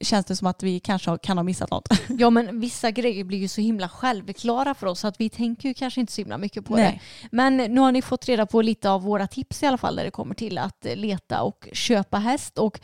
känns 0.00 0.26
det 0.26 0.36
som 0.36 0.46
att 0.46 0.62
vi 0.62 0.80
kanske 0.80 1.18
kan 1.22 1.38
ha 1.38 1.42
missat 1.42 1.70
något. 1.70 1.88
Ja 2.08 2.30
men 2.30 2.60
vissa 2.60 2.90
grejer 2.90 3.24
blir 3.24 3.38
ju 3.38 3.48
så 3.48 3.60
himla 3.60 3.88
självklara 3.88 4.74
för 4.74 4.86
oss 4.86 5.04
att 5.04 5.20
vi 5.20 5.28
tänker 5.28 5.68
ju 5.68 5.74
kanske 5.74 6.00
inte 6.00 6.12
så 6.12 6.20
himla 6.20 6.38
mycket 6.38 6.64
på 6.64 6.76
Nej. 6.76 7.02
det. 7.22 7.28
Men 7.32 7.56
nu 7.56 7.80
har 7.80 7.92
ni 7.92 8.02
fått 8.02 8.28
reda 8.28 8.46
på 8.46 8.62
lite 8.62 8.90
av 8.90 9.02
våra 9.02 9.26
tips 9.26 9.62
i 9.62 9.66
alla 9.66 9.78
fall 9.78 9.96
när 9.96 10.04
det 10.04 10.10
kommer 10.10 10.34
till 10.34 10.58
att 10.58 10.86
leta 10.94 11.42
och 11.42 11.68
köpa 11.72 12.18
häst 12.18 12.58
och 12.58 12.80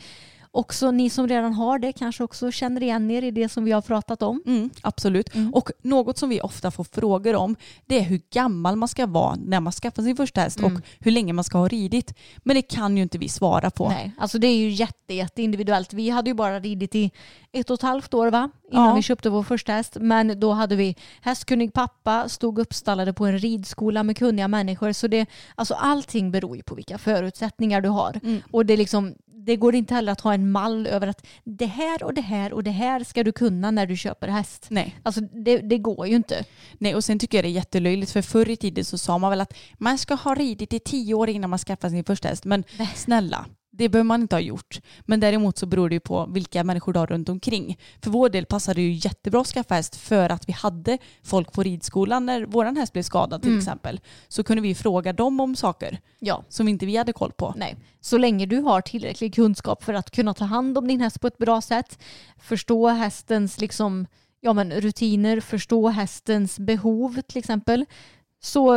också 0.53 0.91
ni 0.91 1.09
som 1.09 1.27
redan 1.27 1.53
har 1.53 1.79
det 1.79 1.91
kanske 1.93 2.23
också 2.23 2.51
känner 2.51 2.83
igen 2.83 3.11
er 3.11 3.21
i 3.23 3.31
det 3.31 3.49
som 3.49 3.65
vi 3.65 3.71
har 3.71 3.81
pratat 3.81 4.21
om. 4.21 4.43
Mm, 4.45 4.69
absolut. 4.81 5.29
Och 5.53 5.69
något 5.81 6.17
som 6.17 6.29
vi 6.29 6.41
ofta 6.41 6.71
får 6.71 6.83
frågor 6.83 7.35
om 7.35 7.55
det 7.85 7.99
är 7.99 8.03
hur 8.03 8.21
gammal 8.31 8.75
man 8.75 8.87
ska 8.87 9.05
vara 9.05 9.35
när 9.35 9.59
man 9.59 9.73
skaffar 9.73 10.03
sin 10.03 10.15
första 10.15 10.41
häst 10.41 10.59
och 10.63 10.71
hur 10.99 11.11
länge 11.11 11.33
man 11.33 11.43
ska 11.43 11.57
ha 11.57 11.67
ridit. 11.67 12.13
Men 12.37 12.55
det 12.55 12.61
kan 12.61 12.97
ju 12.97 13.03
inte 13.03 13.17
vi 13.17 13.29
svara 13.29 13.69
på. 13.69 13.89
Nej, 13.89 14.11
alltså 14.17 14.39
det 14.39 14.47
är 14.47 14.57
ju 14.57 14.69
jätte, 14.69 15.13
jätte 15.13 15.41
individuellt. 15.41 15.93
Vi 15.93 16.09
hade 16.09 16.29
ju 16.29 16.33
bara 16.33 16.59
ridit 16.59 16.95
i 16.95 17.11
ett 17.51 17.69
och 17.69 17.73
ett 17.73 17.81
halvt 17.81 18.13
år 18.13 18.27
va? 18.27 18.49
Innan 18.71 18.87
Ja. 18.87 18.95
vi 18.95 19.01
köpte 19.01 19.29
vår 19.29 19.43
första 19.43 19.71
häst. 19.71 19.97
Men 19.99 20.39
då 20.39 20.51
hade 20.51 20.75
vi 20.75 20.95
hästkunnig 21.21 21.73
pappa, 21.73 22.29
stod 22.29 22.59
uppstallade 22.59 23.13
på 23.13 23.25
en 23.25 23.39
ridskola 23.39 24.03
med 24.03 24.17
kunniga 24.17 24.47
människor. 24.47 24.91
Så 24.91 25.07
det, 25.07 25.25
alltså 25.55 25.73
allting 25.73 26.31
beror 26.31 26.55
ju 26.57 26.63
på 26.63 26.75
vilka 26.75 26.97
förutsättningar 26.97 27.81
du 27.81 27.89
har. 27.89 28.19
Och 28.51 28.65
det, 28.65 28.73
är 28.73 28.77
liksom, 28.77 29.15
det 29.45 29.55
går 29.55 29.75
inte 29.75 29.93
heller 29.93 30.11
att 30.11 30.21
ha 30.21 30.33
en 30.33 30.51
mall 30.51 30.87
över 30.87 31.07
att 31.07 31.25
det 31.43 31.65
här 31.65 32.03
och 32.03 32.13
det 32.13 32.21
här 32.21 32.53
och 32.53 32.63
det 32.63 32.71
här 32.71 33.03
ska 33.03 33.23
du 33.23 33.31
kunna 33.31 33.71
när 33.71 33.85
du 33.85 33.97
köper 33.97 34.27
häst. 34.27 34.67
Nej. 34.69 34.99
Alltså 35.03 35.21
det, 35.21 35.57
det 35.57 35.77
går 35.77 36.07
ju 36.07 36.15
inte. 36.15 36.45
Nej, 36.77 36.95
och 36.95 37.03
sen 37.03 37.19
tycker 37.19 37.37
jag 37.37 37.45
det 37.45 37.49
är 37.49 37.51
jättelöjligt 37.51 38.11
för 38.11 38.21
förr 38.21 38.49
i 38.49 38.55
tiden 38.55 38.85
så 38.85 38.97
sa 38.97 39.17
man 39.17 39.29
väl 39.29 39.41
att 39.41 39.53
man 39.77 39.97
ska 39.97 40.13
ha 40.13 40.35
ridit 40.35 40.73
i 40.73 40.79
tio 40.79 41.13
år 41.13 41.29
innan 41.29 41.49
man 41.49 41.59
skaffar 41.59 41.89
sin 41.89 42.03
första 42.03 42.27
häst. 42.27 42.45
Men 42.45 42.63
snälla, 42.95 43.45
det 43.75 43.89
behöver 43.89 44.07
man 44.07 44.21
inte 44.21 44.35
ha 44.35 44.41
gjort. 44.41 44.81
Men 45.05 45.19
däremot 45.19 45.57
så 45.57 45.65
beror 45.65 45.89
det 45.89 45.95
ju 45.95 45.99
på 45.99 46.25
vilka 46.25 46.63
människor 46.63 46.93
du 46.93 46.99
har 46.99 47.07
runt 47.07 47.29
omkring. 47.29 47.77
För 48.01 48.11
vår 48.11 48.29
del 48.29 48.45
passade 48.45 48.81
det 48.81 48.81
ju 48.81 48.91
jättebra 48.91 49.41
att 49.41 49.47
skaffa 49.47 49.75
häst 49.75 49.95
för 49.95 50.29
att 50.29 50.49
vi 50.49 50.53
hade 50.53 50.97
folk 51.23 51.51
på 51.51 51.63
ridskolan 51.63 52.25
när 52.25 52.45
vår 52.45 52.65
häst 52.65 52.93
blev 52.93 53.03
skadad 53.03 53.41
till 53.41 53.57
exempel. 53.57 53.99
Så 54.27 54.43
kunde 54.43 54.61
vi 54.61 54.75
fråga 54.75 55.13
dem 55.13 55.39
om 55.39 55.55
saker 55.55 55.99
Ja, 56.19 56.43
som 56.49 56.67
inte 56.67 56.85
vi 56.85 56.97
hade 56.97 57.13
koll 57.13 57.31
på. 57.31 57.53
Nej, 57.57 57.75
så 58.01 58.17
länge 58.17 58.45
du 58.45 58.59
har 58.59 58.81
tillräcklig 58.81 59.35
kunskap 59.35 59.83
för 59.83 59.93
att 59.93 60.11
kunna 60.11 60.33
ta 60.33 60.45
hand 60.45 60.77
om 60.77 60.87
din 60.87 61.01
häst 61.01 61.21
på 61.21 61.27
ett 61.27 61.37
bra 61.37 61.61
sätt, 61.61 61.99
förstå 62.37 62.87
hästens 62.87 63.61
liksom, 63.61 64.07
ja, 64.41 64.53
men 64.53 64.71
rutiner, 64.71 65.39
förstå 65.39 65.89
hästens 65.89 66.59
behov 66.59 67.21
till 67.21 67.37
exempel, 67.37 67.85
så 68.45 68.75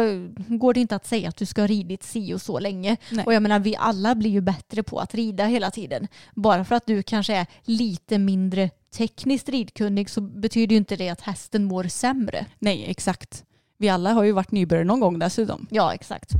går 0.48 0.74
det 0.74 0.80
inte 0.80 0.96
att 0.96 1.06
säga 1.06 1.28
att 1.28 1.36
du 1.36 1.46
ska 1.46 1.62
ha 1.62 1.66
ridit 1.66 2.02
si 2.02 2.34
och 2.34 2.42
så 2.42 2.58
länge. 2.58 2.96
Nej. 3.10 3.24
Och 3.24 3.34
jag 3.34 3.42
menar, 3.42 3.58
vi 3.58 3.76
alla 3.76 4.14
blir 4.14 4.30
ju 4.30 4.40
bättre 4.40 4.82
på 4.82 4.98
att 4.98 5.14
rida 5.14 5.44
hela 5.44 5.70
tiden. 5.70 6.08
Bara 6.34 6.64
för 6.64 6.74
att 6.74 6.86
du 6.86 7.02
kanske 7.02 7.36
är 7.36 7.46
lite 7.62 8.18
mindre 8.18 8.70
tekniskt 8.96 9.48
ridkunnig 9.48 10.10
så 10.10 10.20
betyder 10.20 10.72
ju 10.72 10.76
inte 10.76 10.96
det 10.96 11.08
att 11.08 11.20
hästen 11.20 11.64
mår 11.64 11.84
sämre. 11.84 12.46
Nej, 12.58 12.84
exakt. 12.88 13.44
Vi 13.78 13.88
alla 13.88 14.12
har 14.12 14.24
ju 14.24 14.32
varit 14.32 14.52
nybörjare 14.52 14.84
någon 14.84 15.00
gång 15.00 15.18
dessutom. 15.18 15.66
Ja, 15.70 15.94
exakt. 15.94 16.30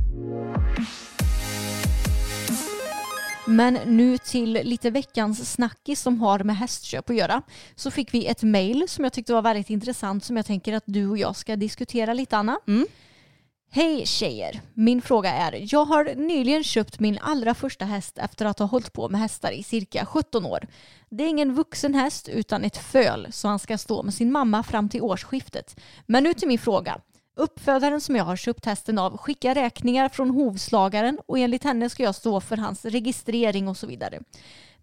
Men 3.45 3.79
nu 3.85 4.17
till 4.17 4.53
lite 4.53 4.89
veckans 4.89 5.51
snackis 5.51 6.01
som 6.01 6.21
har 6.21 6.39
med 6.39 6.57
hästköp 6.57 7.09
att 7.09 7.15
göra. 7.15 7.41
Så 7.75 7.91
fick 7.91 8.13
vi 8.13 8.25
ett 8.25 8.43
mejl 8.43 8.83
som 8.87 9.03
jag 9.03 9.13
tyckte 9.13 9.33
var 9.33 9.41
väldigt 9.41 9.69
intressant 9.69 10.23
som 10.23 10.37
jag 10.37 10.45
tänker 10.45 10.73
att 10.73 10.83
du 10.85 11.07
och 11.07 11.17
jag 11.17 11.35
ska 11.35 11.55
diskutera 11.55 12.13
lite 12.13 12.37
Anna. 12.37 12.59
Hej 13.69 14.05
tjejer! 14.05 14.61
Min 14.73 15.01
fråga 15.01 15.33
är, 15.33 15.73
jag 15.73 15.85
har 15.85 16.15
nyligen 16.15 16.63
köpt 16.63 16.99
min 16.99 17.17
allra 17.21 17.53
första 17.53 17.85
häst 17.85 18.17
efter 18.17 18.45
att 18.45 18.59
ha 18.59 18.65
hållit 18.65 18.93
på 18.93 19.09
med 19.09 19.21
hästar 19.21 19.51
i 19.51 19.63
cirka 19.63 20.05
17 20.05 20.45
år. 20.45 20.67
Det 21.09 21.23
är 21.23 21.27
ingen 21.27 21.55
vuxen 21.55 21.95
häst 21.95 22.29
utan 22.29 22.63
ett 22.63 22.77
föl 22.77 23.27
så 23.31 23.47
han 23.47 23.59
ska 23.59 23.77
stå 23.77 24.03
med 24.03 24.13
sin 24.13 24.31
mamma 24.31 24.63
fram 24.63 24.89
till 24.89 25.01
årsskiftet. 25.01 25.79
Men 26.05 26.23
nu 26.23 26.33
till 26.33 26.47
min 26.47 26.59
fråga. 26.59 27.01
Uppfödaren 27.35 28.01
som 28.01 28.15
jag 28.15 28.23
har 28.23 28.35
köpt 28.35 28.65
hästen 28.65 28.99
av 28.99 29.17
skickar 29.17 29.55
räkningar 29.55 30.09
från 30.09 30.29
hovslagaren 30.29 31.19
och 31.25 31.39
enligt 31.39 31.63
henne 31.63 31.89
ska 31.89 32.03
jag 32.03 32.15
stå 32.15 32.41
för 32.41 32.57
hans 32.57 32.85
registrering 32.85 33.67
och 33.67 33.77
så 33.77 33.87
vidare. 33.87 34.19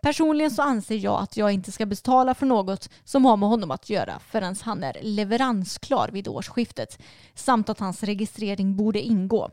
Personligen 0.05 0.51
så 0.51 0.63
anser 0.63 0.97
jag 0.97 1.23
att 1.23 1.37
jag 1.37 1.53
inte 1.53 1.73
ska 1.73 1.87
betala 1.87 2.35
för 2.35 2.47
något 2.47 2.91
som 3.05 3.25
har 3.25 3.37
med 3.37 3.49
honom 3.49 3.71
att 3.71 3.91
göra 3.91 4.19
förrän 4.19 4.57
han 4.63 4.85
är 4.85 4.97
leveransklar 5.03 6.09
vid 6.13 6.29
årsskiftet 6.29 6.99
samt 7.35 7.69
att 7.69 7.81
hans 7.81 8.03
registrering 8.03 8.77
borde 8.77 9.01
ingå. 9.01 9.51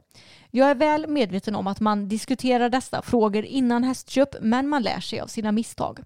Jag 0.49 0.69
är 0.69 0.75
väl 0.75 1.07
medveten 1.07 1.55
om 1.55 1.67
att 1.67 1.79
man 1.79 2.07
diskuterar 2.07 2.69
dessa 2.69 3.01
frågor 3.01 3.45
innan 3.45 3.83
hästköp 3.83 4.35
men 4.41 4.69
man 4.69 4.83
lär 4.83 4.99
sig 4.99 5.19
av 5.19 5.27
sina 5.27 5.51
misstag. 5.51 5.99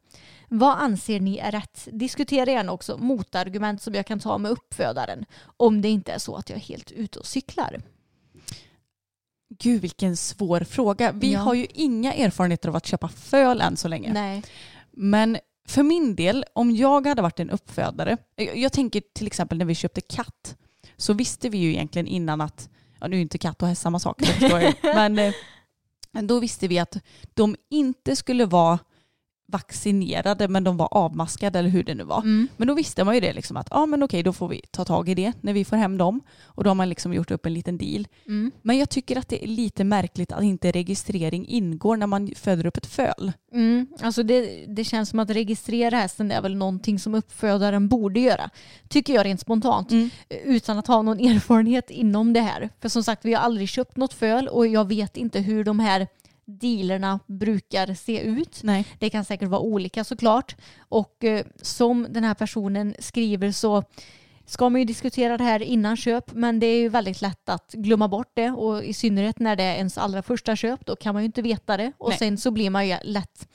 Vad 0.47 0.77
anser 0.77 1.19
ni 1.19 1.37
är 1.37 1.51
rätt? 1.51 1.87
Diskutera 1.91 2.51
gärna 2.51 2.71
också 2.71 2.97
motargument 2.97 3.81
som 3.81 3.93
jag 3.93 4.05
kan 4.05 4.19
ta 4.19 4.37
med 4.37 4.51
uppfödaren 4.51 5.25
om 5.57 5.81
det 5.81 5.89
inte 5.89 6.11
är 6.11 6.19
så 6.19 6.35
att 6.35 6.49
jag 6.49 6.57
är 6.57 6.63
helt 6.63 6.91
ute 6.91 7.19
och 7.19 7.25
cyklar. 7.25 7.81
Gud 9.49 9.81
vilken 9.81 10.17
svår 10.17 10.59
fråga. 10.59 11.11
Vi 11.11 11.33
Ja. 11.33 11.39
har 11.39 11.53
ju 11.53 11.67
inga 11.73 12.13
erfarenheter 12.13 12.69
av 12.69 12.75
att 12.75 12.85
köpa 12.85 13.07
föl 13.07 13.61
än 13.61 13.77
så 13.77 13.87
länge. 13.87 14.13
Nej. 14.13 14.43
Men 14.91 15.37
för 15.67 15.83
min 15.83 16.15
del, 16.15 16.45
om 16.53 16.75
jag 16.75 17.07
hade 17.07 17.21
varit 17.21 17.39
en 17.39 17.49
uppfödare, 17.49 18.17
jag, 18.55 18.73
tänker 18.73 19.01
till 19.13 19.27
exempel 19.27 19.57
när 19.57 19.65
vi 19.65 19.75
köpte 19.75 20.01
katt, 20.01 20.55
så 20.97 21.13
visste 21.13 21.49
vi 21.49 21.57
ju 21.57 21.69
egentligen 21.69 22.07
innan 22.07 22.41
att, 22.41 22.69
ja 22.99 23.07
nu 23.07 23.17
är 23.17 23.21
inte 23.21 23.37
katt 23.37 23.61
och 23.61 23.67
häst 23.67 23.81
samma 23.81 23.99
sak, 23.99 24.21
men 24.83 25.19
eh, 25.19 25.33
då 26.21 26.39
visste 26.39 26.67
vi 26.67 26.79
att 26.79 26.97
de 27.33 27.55
inte 27.69 28.15
skulle 28.15 28.45
vara 28.45 28.79
vaccinerade 29.47 30.47
men 30.47 30.63
de 30.63 30.77
var 30.77 30.87
avmaskade 30.91 31.59
eller 31.59 31.69
hur 31.69 31.83
det 31.83 31.95
nu 31.95 32.03
var. 32.03 32.21
Mm. 32.21 32.47
Men 32.57 32.67
då 32.67 32.73
visste 32.73 33.03
man 33.03 33.15
ju 33.15 33.21
det 33.21 33.33
liksom 33.33 33.57
att 33.57 33.67
ja 33.71 33.85
men 33.85 34.03
okej 34.03 34.23
då 34.23 34.33
får 34.33 34.47
vi 34.47 34.61
ta 34.71 34.85
tag 34.85 35.09
i 35.09 35.15
det 35.15 35.33
när 35.41 35.53
vi 35.53 35.65
får 35.65 35.77
hem 35.77 35.97
dem 35.97 36.21
och 36.43 36.63
då 36.63 36.69
har 36.69 36.75
man 36.75 36.89
liksom 36.89 37.13
gjort 37.13 37.31
upp 37.31 37.45
en 37.45 37.53
liten 37.53 37.77
deal. 37.77 38.07
Mm. 38.27 38.51
Men 38.61 38.77
jag 38.77 38.89
tycker 38.89 39.17
att 39.17 39.29
det 39.29 39.43
är 39.43 39.47
lite 39.47 39.83
märkligt 39.83 40.31
att 40.31 40.43
inte 40.43 40.71
registrering 40.71 41.47
ingår 41.47 41.97
när 41.97 42.07
man 42.07 42.31
föder 42.35 42.65
upp 42.65 42.77
ett 42.77 42.85
föl. 42.85 43.31
Mm. 43.53 43.87
Alltså 44.01 44.23
det, 44.23 44.65
det 44.67 44.83
känns 44.83 45.09
som 45.09 45.19
att 45.19 45.29
registrera 45.29 45.97
hästen 45.97 46.31
är 46.31 46.41
väl 46.41 46.55
någonting 46.55 46.99
som 46.99 47.15
uppfödaren 47.15 47.87
borde 47.87 48.19
göra. 48.19 48.49
Tycker 48.87 49.13
jag 49.13 49.25
rent 49.25 49.41
spontant. 49.41 49.91
Utan 50.45 50.77
att 50.77 50.87
ha 50.87 51.01
någon 51.01 51.19
erfarenhet 51.29 51.89
inom 51.89 52.33
det 52.33 52.41
här. 52.41 52.69
För 52.81 52.89
som 52.89 53.03
sagt 53.03 53.25
vi 53.25 53.33
har 53.33 53.41
aldrig 53.41 53.69
köpt 53.69 53.97
något 53.97 54.13
föl 54.13 54.47
och 54.47 54.67
jag 54.67 54.87
vet 54.87 55.17
inte 55.17 55.39
hur 55.39 55.63
de 55.63 55.79
här 55.79 56.07
dealerna 56.45 57.19
brukar 57.27 57.93
se 57.93 58.19
ut. 58.19 58.59
Nej. 58.63 58.85
Det 58.99 59.09
kan 59.09 59.25
säkert 59.25 59.49
vara 59.49 59.61
olika 59.61 60.03
såklart. 60.03 60.55
Och 60.79 61.23
eh, 61.23 61.45
som 61.61 62.07
den 62.09 62.23
här 62.23 62.33
personen 62.33 62.95
skriver 62.99 63.51
så 63.51 63.83
ska 64.45 64.69
man 64.69 64.81
ju 64.81 64.85
diskutera 64.85 65.37
det 65.37 65.43
här 65.43 65.61
innan 65.61 65.97
köp 65.97 66.33
men 66.33 66.59
det 66.59 66.65
är 66.65 66.79
ju 66.79 66.89
väldigt 66.89 67.21
lätt 67.21 67.49
att 67.49 67.71
glömma 67.71 68.07
bort 68.07 68.31
det 68.33 68.51
och 68.51 68.83
i 68.83 68.93
synnerhet 68.93 69.39
när 69.39 69.55
det 69.55 69.63
är 69.63 69.75
ens 69.75 69.97
allra 69.97 70.21
första 70.21 70.55
köp 70.55 70.85
då 70.85 70.95
kan 70.95 71.13
man 71.13 71.23
ju 71.23 71.25
inte 71.25 71.41
veta 71.41 71.77
det 71.77 71.91
och 71.97 72.09
Nej. 72.09 72.17
sen 72.17 72.37
så 72.37 72.51
blir 72.51 72.69
man 72.69 72.87
ju 72.87 72.97
lätt 73.03 73.47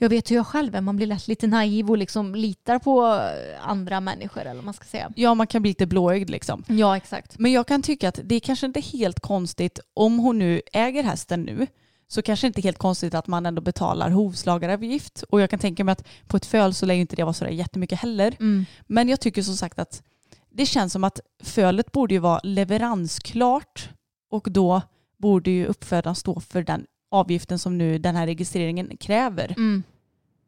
jag 0.00 0.08
vet 0.08 0.30
hur 0.30 0.36
jag 0.36 0.46
själv 0.46 0.74
är, 0.74 0.80
man 0.80 0.96
blir 0.96 1.06
lätt 1.06 1.28
lite 1.28 1.46
naiv 1.46 1.90
och 1.90 1.98
liksom 1.98 2.34
litar 2.34 2.78
på 2.78 3.06
eh, 3.06 3.68
andra 3.68 4.00
människor 4.00 4.40
eller 4.40 4.54
vad 4.54 4.64
man 4.64 4.74
ska 4.74 4.84
säga. 4.84 5.10
Ja 5.16 5.34
man 5.34 5.46
kan 5.46 5.62
bli 5.62 5.70
lite 5.70 5.86
blåögd 5.86 6.30
liksom. 6.30 6.64
Ja 6.68 6.96
exakt. 6.96 7.38
Men 7.38 7.52
jag 7.52 7.66
kan 7.66 7.82
tycka 7.82 8.08
att 8.08 8.20
det 8.24 8.34
är 8.34 8.40
kanske 8.40 8.66
inte 8.66 8.80
helt 8.80 9.20
konstigt 9.20 9.80
om 9.94 10.18
hon 10.18 10.38
nu 10.38 10.62
äger 10.72 11.02
hästen 11.02 11.42
nu 11.42 11.66
så 12.08 12.22
kanske 12.22 12.46
inte 12.46 12.60
helt 12.60 12.78
konstigt 12.78 13.14
att 13.14 13.26
man 13.26 13.46
ändå 13.46 13.62
betalar 13.62 14.10
hovslagaravgift 14.10 15.22
och 15.22 15.40
jag 15.40 15.50
kan 15.50 15.58
tänka 15.58 15.84
mig 15.84 15.92
att 15.92 16.06
på 16.26 16.36
ett 16.36 16.46
föl 16.46 16.74
så 16.74 16.86
lär 16.86 16.94
ju 16.94 17.00
inte 17.00 17.16
det 17.16 17.24
vara 17.24 17.32
sådär 17.32 17.50
jättemycket 17.52 17.98
heller. 17.98 18.36
Mm. 18.40 18.66
Men 18.86 19.08
jag 19.08 19.20
tycker 19.20 19.42
som 19.42 19.56
sagt 19.56 19.78
att 19.78 20.02
det 20.50 20.66
känns 20.66 20.92
som 20.92 21.04
att 21.04 21.20
fölet 21.42 21.92
borde 21.92 22.14
ju 22.14 22.20
vara 22.20 22.40
leveransklart 22.42 23.88
och 24.30 24.46
då 24.50 24.82
borde 25.16 25.50
ju 25.50 25.66
uppfödaren 25.66 26.14
stå 26.14 26.40
för 26.40 26.62
den 26.62 26.86
avgiften 27.10 27.58
som 27.58 27.78
nu 27.78 27.98
den 27.98 28.16
här 28.16 28.26
registreringen 28.26 28.96
kräver. 28.96 29.54
Mm. 29.56 29.82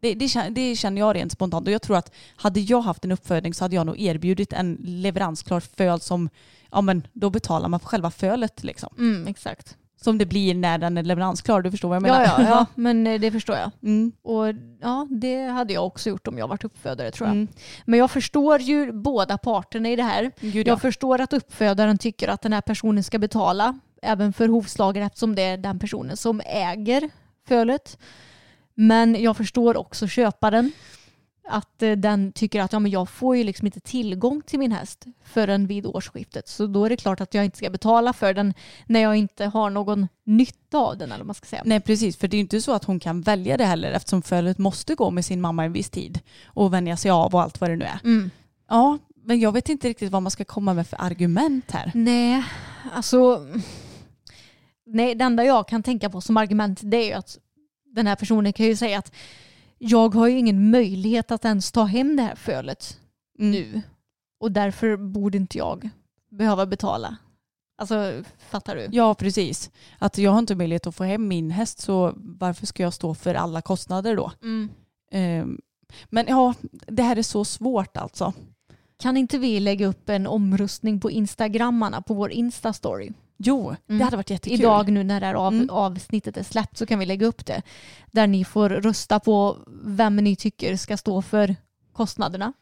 Det, 0.01 0.15
det, 0.15 0.49
det 0.51 0.77
känner 0.77 1.01
jag 1.01 1.17
rent 1.17 1.33
spontant 1.33 1.67
och 1.67 1.73
jag 1.73 1.83
tror 1.83 1.97
att 1.97 2.13
hade 2.37 2.61
jag 2.61 2.81
haft 2.81 3.05
en 3.05 3.13
uppfödning 3.13 3.55
så 3.55 3.65
hade 3.65 3.77
jag 3.77 3.87
nog 3.87 4.01
erbjudit 4.01 4.53
en 4.53 4.79
leveransklar 4.85 5.61
föl 5.61 6.01
som, 6.01 6.29
ja 6.71 6.81
men 6.81 7.07
då 7.13 7.31
betalar 7.31 7.69
man 7.69 7.81
för 7.81 7.87
själva 7.87 8.11
fölet 8.11 8.65
liksom. 8.65 8.95
Mm, 8.99 9.27
exakt. 9.27 9.77
Som 10.03 10.19
det 10.19 10.27
blir 10.27 10.55
när 10.55 10.79
den 10.79 10.99
är 10.99 11.03
leveransklar, 11.03 11.63
du 11.63 11.71
förstår 11.71 11.89
vad 11.89 11.97
jag 11.97 12.03
menar? 12.03 12.25
Ja, 12.25 12.35
ja, 12.39 12.45
ja, 12.49 12.67
men 12.75 13.07
eh, 13.07 13.21
det 13.21 13.31
förstår 13.31 13.57
jag. 13.57 13.71
Mm. 13.83 14.13
Och 14.23 14.47
ja, 14.81 15.07
det 15.11 15.47
hade 15.47 15.73
jag 15.73 15.87
också 15.87 16.11
gjort 16.11 16.27
om 16.27 16.39
jag 16.39 16.49
varit 16.49 16.65
uppfödare 16.65 17.11
tror 17.11 17.29
jag. 17.29 17.37
Mm. 17.37 17.49
Men 17.85 17.99
jag 17.99 18.11
förstår 18.11 18.61
ju 18.61 18.93
båda 18.93 19.39
parterna 19.39 19.89
i 19.91 19.97
det 19.97 20.03
här. 20.03 20.33
Gud, 20.41 20.67
ja. 20.67 20.73
Jag 20.73 20.81
förstår 20.81 21.21
att 21.21 21.33
uppfödaren 21.33 21.99
tycker 21.99 22.29
att 22.29 22.43
den 22.43 22.53
här 22.53 22.61
personen 22.61 23.05
ska 23.05 23.19
betala 23.19 23.79
även 24.03 24.33
för 24.33 24.49
hovslagare 24.49 25.05
eftersom 25.05 25.35
det 25.35 25.43
är 25.43 25.57
den 25.57 25.79
personen 25.79 26.17
som 26.17 26.43
äger 26.47 27.11
fölet. 27.49 27.99
Men 28.75 29.23
jag 29.23 29.37
förstår 29.37 29.77
också 29.77 30.09
köparen. 30.09 30.73
Att 31.51 31.83
eh, 31.83 31.93
den 31.93 32.33
tycker 32.33 32.61
att 32.61 32.73
ja, 32.73 32.79
men 32.79 32.91
jag 32.91 33.09
får 33.09 33.37
ju 33.37 33.45
liksom 33.45 33.67
inte 33.67 33.81
tillgång 33.81 34.43
till 34.43 34.59
min 34.59 34.73
häst 34.73 35.05
förrän 35.25 35.67
vid 35.67 35.87
årsskiftet. 35.87 36.49
Så 36.49 36.67
då 36.67 36.85
är 36.85 36.89
det 36.91 36.97
klart 36.97 37.21
att 37.21 37.35
jag 37.35 37.45
inte 37.45 37.57
ska 37.57 37.71
betala 37.71 38.13
för 38.13 38.35
den 38.35 38.55
när 38.87 39.01
jag 39.01 39.17
inte 39.17 39.47
har 39.47 39.71
någon 39.71 40.09
nytta 40.25 40.79
av 40.79 40.99
den. 40.99 41.09
Eller 41.09 41.19
vad 41.19 41.27
man 41.27 41.35
ska 41.35 41.47
säga. 41.47 41.63
Nej 41.65 41.81
precis, 41.81 42.17
för 42.17 42.29
det 42.29 42.35
är 42.35 42.39
ju 42.39 42.43
inte 42.43 42.61
så 42.61 42.73
att 42.73 42.85
hon 42.85 43.01
kan 43.01 43.21
välja 43.21 43.57
det 43.57 43.65
heller 43.65 43.93
eftersom 43.93 44.23
fölet 44.23 44.59
måste 44.59 44.95
gå 44.95 45.11
med 45.11 45.25
sin 45.25 45.41
mamma 45.41 45.65
en 45.65 45.73
viss 45.73 45.91
tid 45.91 46.21
och 46.47 46.73
vänja 46.73 46.97
sig 46.97 47.11
av 47.11 47.35
och 47.35 47.43
allt 47.43 47.61
vad 47.61 47.71
det 47.71 47.77
nu 47.77 47.85
är. 47.85 48.01
Mm. 48.05 48.31
Ja, 48.69 48.99
men 49.25 49.41
jag 49.41 49.53
vet 49.53 49.69
inte 49.69 49.89
riktigt 49.89 50.13
vad 50.13 50.23
man 50.23 50.31
ska 50.31 50.45
komma 50.45 50.75
med 50.75 50.87
för 50.87 51.01
argument 51.01 51.71
här. 51.71 51.91
Nej, 51.95 52.45
alltså. 52.93 53.47
Nej, 54.87 55.15
det 55.15 55.25
enda 55.25 55.45
jag 55.45 55.69
kan 55.69 55.83
tänka 55.83 56.11
på 56.11 56.21
som 56.21 56.37
argument 56.37 56.81
det 56.83 56.97
är 56.97 57.07
ju 57.07 57.13
att 57.13 57.39
den 57.95 58.07
här 58.07 58.17
personen 58.17 58.53
kan 58.53 58.67
ju 58.67 58.77
säga 58.77 58.99
att 58.99 59.13
jag 59.83 60.15
har 60.15 60.29
ju 60.29 60.39
ingen 60.39 60.71
möjlighet 60.71 61.31
att 61.31 61.45
ens 61.45 61.73
ta 61.73 61.85
hem 61.85 62.17
det 62.17 62.23
här 62.23 62.35
fölet 62.35 62.99
Mm. 63.39 63.51
nu. 63.53 63.83
Och 64.41 64.53
därför 64.53 64.97
borde 64.97 65.39
inte 65.39 65.59
jag 65.59 65.89
behöva 66.31 66.67
betala. 66.67 67.17
Alltså, 67.79 68.23
fattar 68.51 68.77
du? 68.77 68.89
Ja, 68.93 69.15
precis. 69.15 69.71
Att 69.99 70.19
jag 70.19 70.31
har 70.31 70.39
inte 70.39 70.55
möjlighet 70.55 70.87
att 70.87 70.95
få 70.95 71.05
hem 71.05 71.29
min 71.29 71.51
häst 71.51 71.79
så 71.81 72.13
varför 72.17 72.67
ska 72.67 72.83
jag 72.83 72.95
stå 72.95 73.15
för 73.15 73.35
alla 73.35 73.63
kostnader 73.63 74.17
då? 74.17 74.33
Mm. 74.43 74.69
Ehm, 75.13 75.61
Men 76.11 76.27
ja, 76.29 76.55
det 76.87 77.03
här 77.03 77.17
är 77.17 77.23
så 77.23 77.45
svårt 77.45 77.97
alltså. 77.97 78.33
Kan 78.99 79.17
inte 79.17 79.39
vi 79.39 79.61
lägga 79.61 79.87
upp 79.87 80.09
en 80.09 80.27
omröstning 80.27 81.01
på 81.01 81.11
Instagrammarna 81.11 82.03
på 82.03 82.15
vår 82.15 82.31
Instastory? 82.31 83.13
Jo, 83.43 83.67
Mm. 83.89 83.99
det 83.99 84.05
hade 84.05 84.17
varit 84.17 84.31
jättekul. 84.31 84.61
Idag 84.61 84.89
nu 84.93 85.05
när 85.05 85.21
det 85.21 85.27
här 85.27 85.35
av, 85.35 85.53
Mm. 85.55 85.71
avsnittet 85.71 86.37
är 86.37 86.43
släppt 86.43 86.77
så 86.79 86.87
kan 86.87 86.99
vi 86.99 87.07
lägga 87.07 87.27
upp 87.27 87.47
det. 87.47 87.63
Där 88.07 88.27
ni 88.27 88.45
får 88.45 88.69
rösta 88.69 89.21
på 89.21 89.57
vem 89.85 90.17
ni 90.17 90.37
tycker 90.37 90.77
ska 90.77 90.97
stå 90.97 91.23
för 91.23 91.57
kostnaderna. 91.93 92.53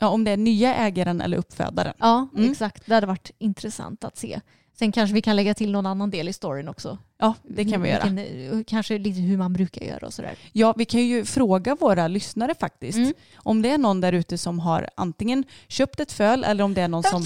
Ja, 0.00 0.08
om 0.08 0.24
det 0.24 0.30
är 0.30 0.36
nya 0.36 0.74
ägaren 0.74 1.20
eller 1.20 1.36
uppfödaren. 1.38 1.94
Ja, 1.98 2.28
Mm. 2.36 2.50
exakt. 2.50 2.86
Det 2.86 2.94
hade 2.94 3.06
varit 3.06 3.30
intressant 3.38 4.04
att 4.04 4.16
se. 4.16 4.40
Sen 4.78 4.92
kanske 4.92 5.14
vi 5.14 5.22
kan 5.22 5.36
lägga 5.36 5.54
till 5.54 5.72
någon 5.72 5.86
annan 5.86 6.10
del 6.10 6.28
i 6.28 6.32
storyn 6.32 6.68
också. 6.68 6.98
Ja, 7.18 7.34
det 7.42 7.64
kan 7.64 7.82
vi 7.82 7.88
göra. 7.90 8.04
Vilken- 8.08 8.64
kanske 8.64 8.98
lite 8.98 9.20
hur 9.20 9.36
man 9.36 9.52
brukar 9.52 9.82
göra 9.84 10.06
och 10.06 10.14
sådär. 10.14 10.34
Ja, 10.52 10.74
vi 10.76 10.84
kan 10.84 11.00
ju 11.06 11.24
fråga 11.24 11.74
våra 11.74 12.08
lyssnare 12.08 12.54
faktiskt. 12.60 12.98
Mm. 12.98 13.12
Om 13.36 13.62
det 13.62 13.70
är 13.70 13.78
någon 13.78 14.00
där 14.00 14.12
ute 14.12 14.38
som 14.38 14.58
har 14.58 14.88
antingen 14.96 15.44
köpt 15.68 16.00
ett 16.00 16.12
föl 16.12 16.44
eller 16.44 16.64
om 16.64 16.74
det 16.74 16.80
är 16.82 16.88
någon 16.88 17.02
som... 17.02 17.24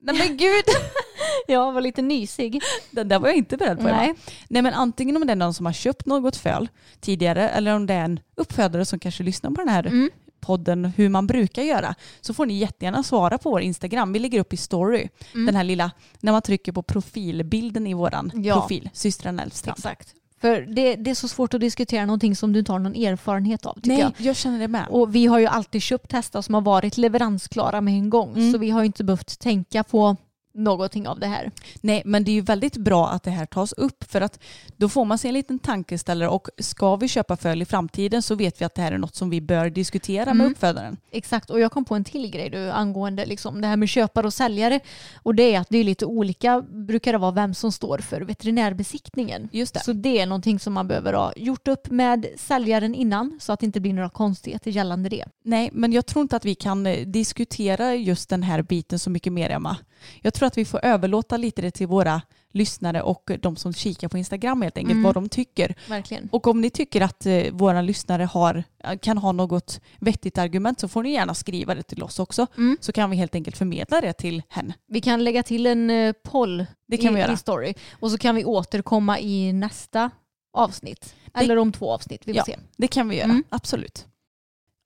Nej 0.00 0.18
men 0.18 0.36
gud! 0.36 0.64
Jag 1.46 1.72
var 1.72 1.80
lite 1.80 2.02
nysig. 2.02 2.60
Den 2.90 3.08
där 3.08 3.18
var 3.18 3.28
jag 3.28 3.36
inte 3.36 3.56
beredd 3.56 3.76
på. 3.78 3.84
Nej. 3.84 4.14
Nej 4.48 4.62
men 4.62 4.74
antingen 4.74 5.16
om 5.16 5.26
det 5.26 5.32
är 5.32 5.36
någon 5.36 5.54
som 5.54 5.66
har 5.66 5.72
köpt 5.72 6.06
något 6.06 6.36
föl 6.36 6.68
tidigare 7.00 7.48
eller 7.48 7.74
om 7.76 7.86
det 7.86 7.94
är 7.94 8.04
en 8.04 8.20
uppfödare 8.36 8.84
som 8.84 8.98
kanske 8.98 9.22
lyssnar 9.22 9.50
på 9.50 9.60
den 9.60 9.68
här 9.68 9.86
Mm. 9.86 10.10
podden 10.40 10.84
hur 10.84 11.08
man 11.08 11.26
brukar 11.26 11.62
göra 11.62 11.94
så 12.20 12.34
får 12.34 12.46
ni 12.46 12.54
jättegärna 12.58 13.02
svara 13.02 13.38
på 13.38 13.50
vår 13.50 13.60
Instagram. 13.60 14.12
Vi 14.12 14.18
lägger 14.18 14.40
upp 14.40 14.52
i 14.52 14.56
story 14.56 15.08
Mm. 15.34 15.46
den 15.46 15.54
här 15.56 15.64
lilla, 15.64 15.90
när 16.20 16.32
man 16.32 16.42
trycker 16.42 16.72
på 16.72 16.82
profilbilden 16.82 17.86
i 17.86 17.94
våran 17.94 18.30
Ja. 18.34 18.54
profil, 18.60 18.90
systrarna 18.92 19.42
Elfstrand. 19.42 19.78
Exakt. 19.78 20.14
För 20.40 20.60
det, 20.60 20.96
det 20.96 21.10
är 21.10 21.14
så 21.14 21.28
svårt 21.28 21.54
att 21.54 21.60
diskutera 21.60 22.06
någonting 22.06 22.36
som 22.36 22.52
du 22.52 22.58
inte 22.58 22.72
har 22.72 22.78
någon 22.78 22.94
erfarenhet 22.94 23.66
av 23.66 23.74
tycker 23.74 23.88
Nej, 23.88 24.00
jag. 24.00 24.12
jag. 24.18 24.36
känner 24.36 24.58
det 24.58 24.68
med. 24.68 24.86
Och 24.90 25.14
vi 25.14 25.26
har 25.26 25.38
ju 25.38 25.46
alltid 25.46 25.82
köpt 25.82 26.12
hästar 26.12 26.42
som 26.42 26.54
har 26.54 26.60
varit 26.62 26.96
leveransklara 26.96 27.80
med 27.80 27.94
en 27.94 28.10
gång. 28.10 28.32
Mm. 28.36 28.52
Så 28.52 28.58
vi 28.58 28.70
har 28.70 28.80
ju 28.80 28.86
inte 28.86 29.04
behövt 29.04 29.38
tänka 29.40 29.84
på 29.84 30.16
någonting 30.56 31.08
av 31.08 31.20
det 31.20 31.26
här. 31.26 31.50
Nej, 31.80 32.02
men 32.04 32.24
det 32.24 32.30
är 32.30 32.34
ju 32.34 32.40
väldigt 32.40 32.76
bra 32.76 33.08
att 33.08 33.22
det 33.22 33.30
här 33.30 33.46
tas 33.46 33.72
upp 33.72 34.04
för 34.04 34.20
att 34.20 34.40
då 34.76 34.88
får 34.88 35.04
man 35.04 35.18
sig 35.18 35.28
en 35.28 35.34
liten 35.34 35.58
tankeställare 35.58 36.28
och 36.28 36.48
ska 36.58 36.96
vi 36.96 37.08
köpa 37.08 37.36
föl 37.36 37.62
i 37.62 37.64
framtiden 37.64 38.22
så 38.22 38.34
vet 38.34 38.60
vi 38.60 38.64
att 38.64 38.74
det 38.74 38.82
här 38.82 38.92
är 38.92 38.98
något 38.98 39.14
som 39.14 39.30
vi 39.30 39.40
bör 39.40 39.70
diskutera 39.70 40.24
med 40.34 40.40
Mm. 40.44 40.52
uppfödaren. 40.52 40.96
Exakt, 41.10 41.50
och 41.50 41.60
jag 41.60 41.72
kom 41.72 41.84
på 41.84 41.94
en 41.94 42.04
till 42.04 42.30
grej 42.30 42.50
du, 42.50 42.70
angående 42.70 43.26
liksom 43.26 43.60
det 43.60 43.66
här 43.66 43.76
med 43.76 43.88
köpare 43.88 44.26
och 44.26 44.34
säljare. 44.34 44.80
Och 45.22 45.34
det 45.34 45.54
är 45.54 45.60
att 45.60 45.68
det 45.70 45.78
är 45.78 45.84
lite 45.84 46.06
olika, 46.06 46.60
brukar 46.62 47.12
det 47.12 47.18
vara 47.18 47.30
vem 47.30 47.54
som 47.54 47.72
står 47.72 47.98
för 47.98 48.20
veterinärbesiktningen. 48.20 49.48
Just 49.52 49.74
det. 49.74 49.80
Så 49.80 49.92
det 49.92 50.18
är 50.20 50.26
någonting 50.26 50.58
som 50.58 50.72
man 50.72 50.88
behöver 50.88 51.12
ha 51.12 51.32
gjort 51.36 51.68
upp 51.68 51.90
med 51.90 52.26
säljaren 52.36 52.94
innan 52.94 53.38
så 53.40 53.52
att 53.52 53.60
det 53.60 53.66
inte 53.66 53.80
blir 53.80 53.92
några 53.92 54.10
konstigheter 54.10 54.70
gällande 54.70 55.08
det. 55.08 55.24
Nej, 55.44 55.70
men 55.72 55.92
jag 55.92 56.06
tror 56.06 56.22
inte 56.22 56.36
att 56.36 56.44
vi 56.44 56.54
kan 56.54 56.86
eh, 56.86 57.06
diskutera 57.06 57.94
just 57.94 58.28
den 58.28 58.42
här 58.42 58.62
biten 58.62 58.98
så 58.98 59.10
mycket 59.10 59.32
mer, 59.32 59.50
Emma. 59.50 59.76
Jag 60.22 60.34
tror 60.34 60.45
att 60.46 60.58
vi 60.58 60.64
får 60.64 60.84
överlåta 60.84 61.36
lite 61.36 61.62
det 61.62 61.70
till 61.70 61.86
våra 61.86 62.22
lyssnare 62.52 63.02
och 63.02 63.30
de 63.40 63.56
som 63.56 63.72
kikar 63.72 64.08
på 64.08 64.18
Instagram 64.18 64.62
helt 64.62 64.78
enkelt, 64.78 65.04
vad 65.04 65.14
de 65.14 65.28
tycker. 65.28 65.74
Verkligen. 65.88 66.28
Och 66.32 66.46
om 66.46 66.60
ni 66.60 66.70
tycker 66.70 67.00
att 67.00 67.26
eh, 67.26 67.42
våra 67.52 67.82
lyssnare 67.82 68.22
har, 68.24 68.64
kan 69.00 69.18
ha 69.18 69.32
något 69.32 69.80
vettigt 70.00 70.38
argument 70.38 70.80
så 70.80 70.88
får 70.88 71.02
ni 71.02 71.12
gärna 71.12 71.34
skriva 71.34 71.74
det 71.74 71.82
till 71.82 72.02
oss 72.02 72.18
också. 72.18 72.46
Mm. 72.56 72.76
Så 72.80 72.92
kan 72.92 73.10
vi 73.10 73.16
helt 73.16 73.34
enkelt 73.34 73.56
förmedla 73.56 74.00
det 74.00 74.12
till 74.12 74.42
henne. 74.48 74.74
Vi 74.88 75.00
kan 75.00 75.24
lägga 75.24 75.42
till 75.42 75.66
en 75.66 75.90
eh, 75.90 76.12
poll 76.24 76.66
Det 76.88 76.96
kan 76.96 77.12
i, 77.12 77.14
vi 77.14 77.20
göra. 77.20 77.32
i 77.32 77.36
story. 77.36 77.74
Och 78.00 78.10
så 78.10 78.18
kan 78.18 78.34
vi 78.34 78.44
återkomma 78.44 79.18
i 79.20 79.52
nästa 79.52 80.10
avsnitt. 80.52 81.14
Det- 81.34 81.40
Eller 81.40 81.56
om 81.58 81.72
två 81.72 81.92
avsnitt, 81.92 82.22
vi 82.24 82.32
får 82.32 82.38
Ja. 82.38 82.44
se. 82.44 82.56
Det 82.76 82.88
kan 82.88 83.08
vi 83.08 83.16
göra, 83.16 83.24
Mm. 83.30 83.44
absolut. 83.48 84.06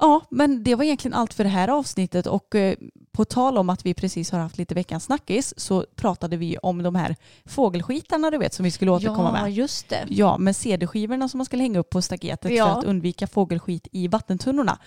Ja, 0.01 0.21
men 0.31 0.63
det 0.63 0.75
var 0.75 0.85
egentligen 0.85 1.15
allt 1.15 1.35
för 1.35 1.45
det 1.45 1.51
här 1.51 1.69
avsnittet 1.69 2.27
och 2.27 2.55
eh, 2.55 2.77
på 3.13 3.25
tal 3.25 3.59
om 3.59 3.71
att 3.71 3.87
vi 3.87 3.95
precis 3.95 4.31
har 4.31 4.39
haft 4.39 4.59
lite 4.59 4.75
veckans 4.75 5.05
snackis 5.05 5.55
så 5.57 5.85
pratade 5.97 6.37
vi 6.37 6.57
om 6.59 6.83
de 6.83 6.95
här 6.95 7.17
fågelskitarna 7.45 8.31
du 8.31 8.39
vet 8.39 8.55
som 8.55 8.65
vi 8.65 8.71
skulle 8.71 8.91
återkomma 8.91 9.33
Ja, 9.37 9.43
med. 9.43 9.53
just 9.53 9.89
det. 9.89 10.07
Ja, 10.09 10.39
med 10.39 10.57
CD-skivorna 10.57 11.29
som 11.29 11.39
man 11.39 11.45
skulle 11.45 11.63
hänga 11.63 11.79
upp 11.79 11.91
på 11.91 12.03
staketet 12.03 12.53
Ja. 12.53 12.67
för 12.73 12.79
att 12.79 12.85
undvika 12.85 13.27
fågelskit 13.27 13.89
i 13.93 14.09
vattentunnorna. 14.09 14.79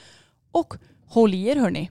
Och 0.51 0.73
håll 1.07 1.33
i 1.33 1.47
er 1.47 1.55
hörni, 1.55 1.89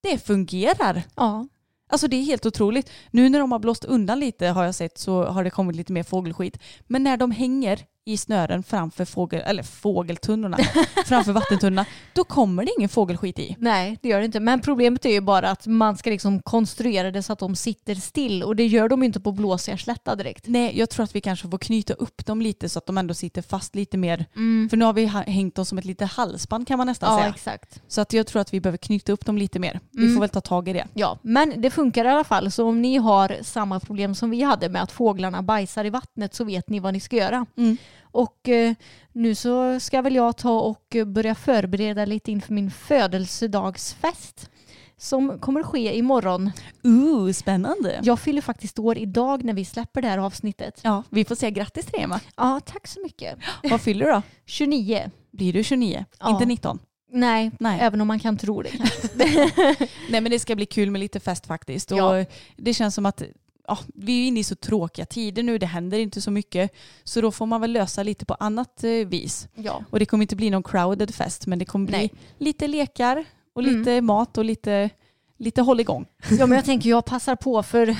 det 0.00 0.18
fungerar. 0.26 1.02
Ja. 1.16 1.46
Alltså 1.90 2.08
det 2.08 2.16
är 2.16 2.22
helt 2.24 2.46
otroligt. 2.46 2.90
Nu 3.10 3.28
när 3.28 3.38
de 3.40 3.52
har 3.52 3.58
blåst 3.58 3.84
undan 3.84 4.20
lite 4.20 4.46
har 4.46 4.64
jag 4.64 4.74
sett 4.74 4.98
så 4.98 5.24
har 5.24 5.44
det 5.44 5.50
kommit 5.50 5.76
lite 5.76 5.92
mer 5.92 6.02
fågelskit. 6.02 6.58
Men 6.86 7.02
när 7.02 7.16
de 7.16 7.30
hänger 7.30 7.80
i 8.08 8.16
snören 8.16 8.62
framför 8.62 9.04
fågel, 9.04 9.42
eller 9.46 9.62
fågeltunnorna, 9.62 10.58
framför 11.06 11.32
vattentunnorna, 11.32 11.84
då 12.12 12.24
kommer 12.24 12.64
det 12.64 12.70
ingen 12.78 12.88
fågelskit 12.88 13.38
i. 13.38 13.56
Nej, 13.58 13.98
det 14.02 14.08
gör 14.08 14.18
det 14.18 14.24
inte. 14.24 14.40
Men 14.40 14.60
problemet 14.60 15.04
är 15.04 15.10
ju 15.10 15.20
bara 15.20 15.50
att 15.50 15.66
man 15.66 15.96
ska 15.96 16.10
liksom 16.10 16.42
konstruera 16.42 17.10
det 17.10 17.22
så 17.22 17.32
att 17.32 17.38
de 17.38 17.56
sitter 17.56 17.94
still. 17.94 18.42
Och 18.42 18.56
det 18.56 18.66
gör 18.66 18.88
de 18.88 19.02
inte 19.02 19.20
på 19.20 19.32
blåsjärnslätta 19.32 20.16
direkt. 20.16 20.44
Nej, 20.46 20.78
jag 20.78 20.90
tror 20.90 21.04
att 21.04 21.14
vi 21.16 21.20
kanske 21.20 21.48
får 21.48 21.58
knyta 21.58 21.94
upp 21.94 22.26
dem 22.26 22.42
lite 22.42 22.68
så 22.68 22.78
att 22.78 22.86
de 22.86 22.98
ändå 22.98 23.14
sitter 23.14 23.42
fast 23.42 23.74
lite 23.74 23.96
mer. 23.96 24.24
För 24.70 24.76
nu 24.76 24.84
har 24.84 24.92
vi 24.92 25.04
hängt 25.06 25.54
dem 25.54 25.64
som 25.64 25.78
ett 25.78 25.84
litet 25.84 26.10
halsband 26.12 26.68
kan 26.68 26.78
man 26.78 26.86
nästan 26.86 27.12
Ja, 27.12 27.18
säga. 27.18 27.34
exakt. 27.34 27.82
Så 27.88 28.00
att 28.00 28.12
jag 28.12 28.26
tror 28.26 28.40
att 28.42 28.54
vi 28.54 28.60
behöver 28.60 28.78
knyta 28.78 29.12
upp 29.12 29.26
dem 29.26 29.38
lite 29.38 29.58
mer. 29.58 29.80
Vi 29.90 30.02
Mm. 30.02 30.14
får 30.14 30.20
väl 30.20 30.28
ta 30.30 30.40
tag 30.40 30.68
i 30.68 30.72
det. 30.72 30.86
Ja, 30.94 31.18
men 31.22 31.60
det 31.62 31.70
funkar 31.70 32.04
i 32.04 32.08
alla 32.08 32.24
fall. 32.24 32.50
Så 32.50 32.68
om 32.68 32.82
ni 32.82 32.96
har 32.96 33.36
samma 33.42 33.80
problem 33.80 34.14
som 34.14 34.30
vi 34.30 34.42
hade 34.42 34.68
med 34.68 34.82
att 34.82 34.92
fåglarna 34.92 35.42
bajsar 35.42 35.84
i 35.84 35.90
vattnet 35.90 36.34
så 36.34 36.44
vet 36.44 36.68
ni 36.68 36.80
vad 36.80 36.92
ni 36.92 37.00
ska 37.00 37.16
göra. 37.16 37.46
Mm. 37.56 37.76
Och 38.02 38.48
eh, 38.48 38.74
nu 39.12 39.34
så 39.34 39.80
ska 39.80 40.02
väl 40.02 40.14
jag 40.14 40.36
ta 40.36 40.60
och 40.60 40.96
börja 41.06 41.34
förbereda 41.34 42.04
lite 42.04 42.32
inför 42.32 42.52
min 42.52 42.70
födelsedagsfest 42.70 44.50
som 44.96 45.38
kommer 45.38 45.62
ske 45.62 45.96
imorgon. 45.98 46.50
Ooh, 46.84 47.32
spännande. 47.32 48.00
Jag 48.02 48.20
fyller 48.20 48.42
faktiskt 48.42 48.78
år 48.78 48.98
idag 48.98 49.44
när 49.44 49.52
vi 49.54 49.64
släpper 49.64 50.02
det 50.02 50.08
här 50.08 50.18
avsnittet. 50.18 50.80
Ja, 50.82 51.02
vi 51.10 51.24
får 51.24 51.34
säga 51.34 51.50
grattis 51.50 51.86
till 51.86 52.00
Emma. 52.02 52.20
Ja, 52.36 52.60
tack 52.66 52.86
så 52.86 53.00
mycket. 53.02 53.38
Vad 53.70 53.80
fyller 53.80 54.06
du 54.06 54.12
då? 54.12 54.22
29. 54.46 55.10
Blir 55.30 55.52
du 55.52 55.64
29? 55.64 56.04
Ja. 56.20 56.30
Inte 56.30 56.46
19? 56.46 56.78
Nej, 57.12 57.50
Nej. 57.60 57.78
även 57.80 58.00
om 58.00 58.08
man 58.08 58.18
kan 58.18 58.36
tro 58.36 58.62
det. 58.62 58.70
Nej 60.10 60.20
men 60.20 60.30
det 60.30 60.38
ska 60.38 60.54
bli 60.56 60.66
kul 60.66 60.90
med 60.90 60.98
lite 60.98 61.20
fest 61.20 61.46
faktiskt. 61.46 61.92
Och 61.92 61.98
Ja. 61.98 62.24
Det 62.56 62.74
känns 62.74 62.94
som 62.94 63.06
att 63.06 63.22
ja, 63.68 63.78
vi 63.94 64.22
är 64.24 64.28
inne 64.28 64.40
i 64.40 64.44
så 64.44 64.54
tråkiga 64.54 65.06
tider 65.06 65.42
nu, 65.42 65.58
det 65.58 65.66
händer 65.66 65.98
inte 65.98 66.20
så 66.20 66.30
mycket. 66.30 66.70
Så 67.04 67.20
då 67.20 67.30
får 67.32 67.46
man 67.46 67.60
väl 67.60 67.72
lösa 67.72 68.02
lite 68.02 68.24
på 68.24 68.34
annat 68.34 68.84
eh, 68.84 68.90
vis. 68.90 69.48
ja. 69.54 69.84
Och 69.90 69.98
det 69.98 70.06
kommer 70.06 70.22
inte 70.24 70.36
bli 70.36 70.50
någon 70.50 70.62
crowded 70.62 71.14
fest 71.14 71.46
men 71.46 71.58
det 71.58 71.64
kommer 71.64 71.86
bli 71.86 71.96
Nej. 71.98 72.12
lite 72.38 72.68
lekar 72.68 73.24
och 73.54 73.62
Mm. 73.62 73.78
lite 73.78 74.00
mat 74.00 74.38
och 74.38 74.44
lite, 74.44 74.90
lite 75.38 75.62
håll 75.62 75.80
igång. 75.80 76.06
Ja 76.38 76.46
men 76.46 76.56
jag 76.56 76.64
tänker 76.64 76.90
jag 76.90 77.04
passar 77.04 77.36
på 77.36 77.62
för 77.62 77.96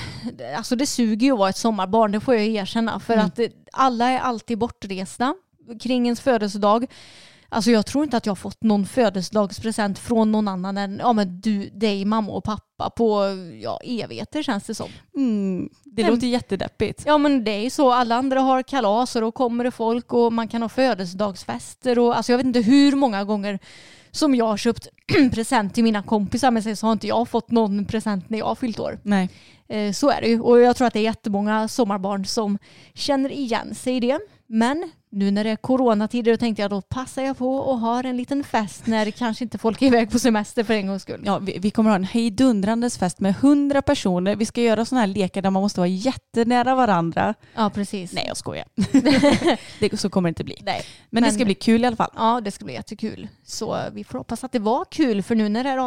alltså 0.57 0.77
det 0.77 0.87
suger 0.87 1.27
ju 1.27 1.33
att 1.33 1.39
vara 1.39 1.49
ett 1.51 1.57
sommarbarn, 1.57 2.13
det 2.13 2.21
får 2.21 2.35
jag 2.35 2.45
erkänna. 2.47 3.01
För 3.01 3.15
Mm. 3.15 3.27
att 3.27 3.39
eh, 3.39 3.47
alla 3.73 4.09
är 4.11 4.19
alltid 4.19 4.59
bortresta 4.59 5.35
kring 5.81 6.05
ens 6.05 6.21
födelsedag. 6.21 6.87
Alltså 7.51 7.71
jag 7.71 7.87
tror 7.87 8.05
inte 8.05 8.17
att 8.17 8.27
jag 8.27 8.31
har 8.31 8.37
fått 8.37 8.63
någon 8.63 8.87
födelsedagspresent 8.87 9.99
från 9.99 10.33
någon 10.33 10.49
annan 10.49 10.79
än 10.79 10.99
ja, 10.99 11.13
men 11.13 11.41
du, 11.41 11.69
dig, 11.71 12.05
mamma 12.05 12.33
och 12.33 12.45
pappa 12.45 12.91
på 12.91 13.23
ja, 13.63 13.81
evigheter 13.85 14.43
känns 14.43 14.65
det 14.65 14.75
som. 14.75 14.89
Mm, 15.17 15.69
det 15.85 16.03
Men- 16.03 16.13
låter 16.13 16.27
jättedeppigt. 16.27 17.03
Ja 17.07 17.19
men 17.19 17.45
det 17.45 17.51
är 17.51 17.61
ju 17.61 17.71
så, 17.71 17.93
alla 17.93 18.15
andra 18.15 18.41
har 18.41 18.63
kalas 18.63 19.17
och 19.17 19.23
då 19.23 19.33
kommer 19.33 19.65
det 19.65 19.71
folk 19.71 20.13
och 20.13 20.33
man 20.33 20.49
kan 20.49 20.63
ha 20.63 20.69
födelsedagsfester 20.69 21.99
och 21.99 22.17
alltså 22.17 22.33
jag 22.33 22.37
vet 22.37 22.47
inte 22.47 22.61
hur 22.61 22.97
många 22.97 23.25
gånger 23.25 23.59
som 24.11 24.35
jag 24.35 24.45
har 24.47 24.57
köpt 24.57 24.89
present 25.35 25.75
till 25.75 25.85
mina 25.85 26.03
kompisar 26.03 26.51
men 26.51 26.63
sen 26.63 26.77
så 26.77 26.87
har 26.87 26.93
inte 26.93 27.07
jag 27.07 27.29
fått 27.29 27.51
någon 27.51 27.85
present 27.85 28.31
när 28.31 28.39
jag 28.39 28.47
har 28.47 28.55
fyllt 28.55 28.79
år. 28.81 28.99
Nej. 29.03 29.29
Eh, 29.69 29.93
Så 29.93 30.11
är 30.11 30.21
det 30.21 30.29
ju 30.29 30.41
och 30.41 30.61
jag 30.61 30.77
tror 30.77 30.87
att 30.87 30.93
det 30.93 30.99
är 31.01 31.03
jättemånga 31.03 31.69
sommarbarn 31.69 32.27
som 32.27 32.59
känner 32.95 33.33
igen 33.33 33.75
sig 33.75 33.97
i 33.97 34.01
det. 34.01 34.19
Men 34.47 34.91
nu 35.11 35.31
när 35.31 35.45
det 35.45 35.51
är 35.51 35.57
coronatider 35.57 36.33
då 36.33 36.37
tänkte 36.37 36.63
jag 36.63 36.71
då 36.71 36.81
passar 36.81 37.23
jag 37.23 37.39
på 37.39 37.57
och 37.57 37.79
har 37.79 38.05
en 38.05 38.17
liten 38.17 38.45
fest 38.45 38.87
när 38.87 39.11
kanske 39.11 39.45
inte 39.45 39.59
folk 39.59 39.83
är 39.83 39.87
iväg 39.87 40.11
på 40.11 40.19
semester 40.19 40.65
för 40.65 40.75
en 40.75 40.87
gångs 40.87 41.03
skull. 41.03 41.23
Ja, 41.25 41.39
vi, 41.39 41.59
vi 41.59 41.71
kommer 41.71 41.91
ha 41.91 41.97
en 41.97 42.05
hejdundrandes 42.05 42.99
fest 42.99 43.21
med 43.21 43.35
hundra 43.35 43.83
personer. 43.83 44.37
Vi 44.37 44.47
ska 44.47 44.61
göra 44.63 44.85
sådana 44.85 45.01
här 45.01 45.07
lekar 45.07 45.43
där 45.43 45.51
man 45.51 45.63
måste 45.63 45.81
vara 45.81 45.89
jättenära 45.89 46.75
varandra. 46.75 47.35
Ja 47.55 47.71
precis. 47.71 48.13
Nej 48.13 48.25
jag 48.29 48.37
skojar. 48.37 48.65
det, 49.81 50.01
så 50.01 50.11
kommer 50.11 50.29
det 50.29 50.31
inte 50.31 50.45
bli. 50.45 50.57
Nej. 50.63 50.83
Men, 51.11 51.23
det 51.23 51.27
Men- 51.27 51.35
ska 51.35 51.45
bli 51.45 51.55
kul 51.55 51.83
i 51.83 51.87
alla 51.87 51.97
fall. 51.97 52.11
Ja, 52.17 52.41
det 52.45 52.51
ska 52.51 52.65
bli 52.65 52.75
jättekul. 52.75 53.29
Så 53.45 53.79
vi 53.93 54.05
får 54.05 54.19
hoppas 54.19 54.45
att 54.45 54.53
det 54.53 54.59
var 54.59 54.85
kul 54.85 55.23
för 55.23 55.35
nu 55.35 55.49
när 55.49 55.65
det 55.65 55.71
här 55.71 55.79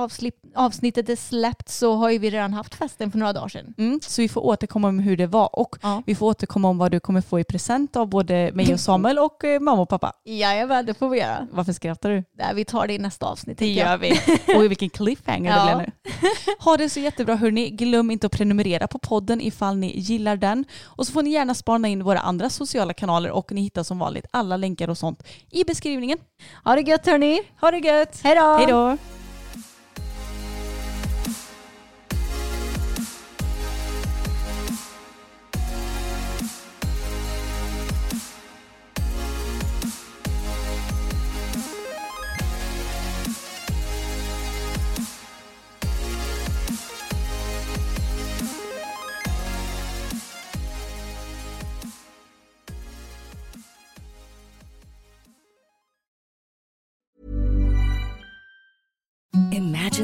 avsnittet 0.55 1.09
är 1.09 1.15
släppt 1.15 1.69
så 1.69 1.95
har 1.95 2.09
ju 2.09 2.17
vi 2.17 2.29
redan 2.29 2.53
haft 2.53 2.75
festen 2.75 3.11
för 3.11 3.19
några 3.19 3.33
dagar 3.33 3.47
sedan. 3.47 3.73
Mm, 3.77 3.99
så 4.03 4.21
vi 4.21 4.29
får 4.29 4.41
återkomma 4.45 4.87
om 4.87 4.99
hur 4.99 5.17
det 5.17 5.27
var 5.27 5.59
och 5.59 5.75
Ja. 5.81 6.03
vi 6.05 6.15
får 6.15 6.25
återkomma 6.25 6.69
om 6.69 6.77
vad 6.77 6.91
du 6.91 6.99
kommer 6.99 7.21
få 7.21 7.39
i 7.39 7.43
present 7.43 7.95
av 7.95 8.07
både 8.09 8.51
mig 8.53 8.73
och 8.73 8.79
Samuel 8.79 9.10
och 9.19 9.43
eh, 9.43 9.59
mamma 9.59 9.81
och 9.81 9.89
pappa. 9.89 10.13
Jajamän, 10.25 10.85
det 10.85 10.93
får 10.93 11.09
vi 11.09 11.19
göra. 11.19 11.47
Varför 11.51 11.73
skrattar 11.73 12.09
du? 12.09 12.23
Nej, 12.37 12.55
vi 12.55 12.65
tar 12.65 12.87
det 12.87 12.93
i 12.93 12.99
nästa 12.99 13.25
avsnitt. 13.25 13.57
Det 13.57 13.65
tänker 13.65 13.81
jag. 13.81 13.89
gör 13.91 13.97
vi. 13.97 14.19
Oj 14.59 14.67
vilken 14.67 14.89
cliffhanger 14.89 15.51
Ja. 15.51 15.65
det 15.65 15.75
blev 15.75 15.77
nu. 15.77 15.91
Ha 16.59 16.77
det 16.77 16.89
så 16.89 16.99
jättebra 16.99 17.35
hörni. 17.35 17.69
Glöm 17.69 18.11
inte 18.11 18.27
att 18.27 18.33
prenumerera 18.33 18.87
på 18.87 18.99
podden 18.99 19.41
ifall 19.41 19.77
ni 19.77 19.99
gillar 19.99 20.35
den. 20.35 20.65
Och 20.83 21.07
så 21.07 21.13
får 21.13 21.23
ni 21.23 21.29
gärna 21.29 21.53
spana 21.53 21.87
in 21.87 22.03
våra 22.03 22.19
andra 22.19 22.49
sociala 22.49 22.93
kanaler 22.93 23.31
och 23.31 23.51
ni 23.51 23.61
hittar 23.61 23.83
som 23.83 23.99
vanligt 23.99 24.25
alla 24.31 24.57
länkar 24.57 24.89
och 24.89 24.97
sånt 24.97 25.23
i 25.51 25.63
beskrivningen. 25.63 26.17
Ha 26.63 26.75
det 26.75 26.81
gött 26.81 27.05
hörni. 27.05 27.41
Ha 27.61 27.71
det 27.71 27.77
gött! 27.77 28.19
Hej 28.23 28.35
då! 28.35 28.55
Hej 28.57 28.67
då! 28.67 28.97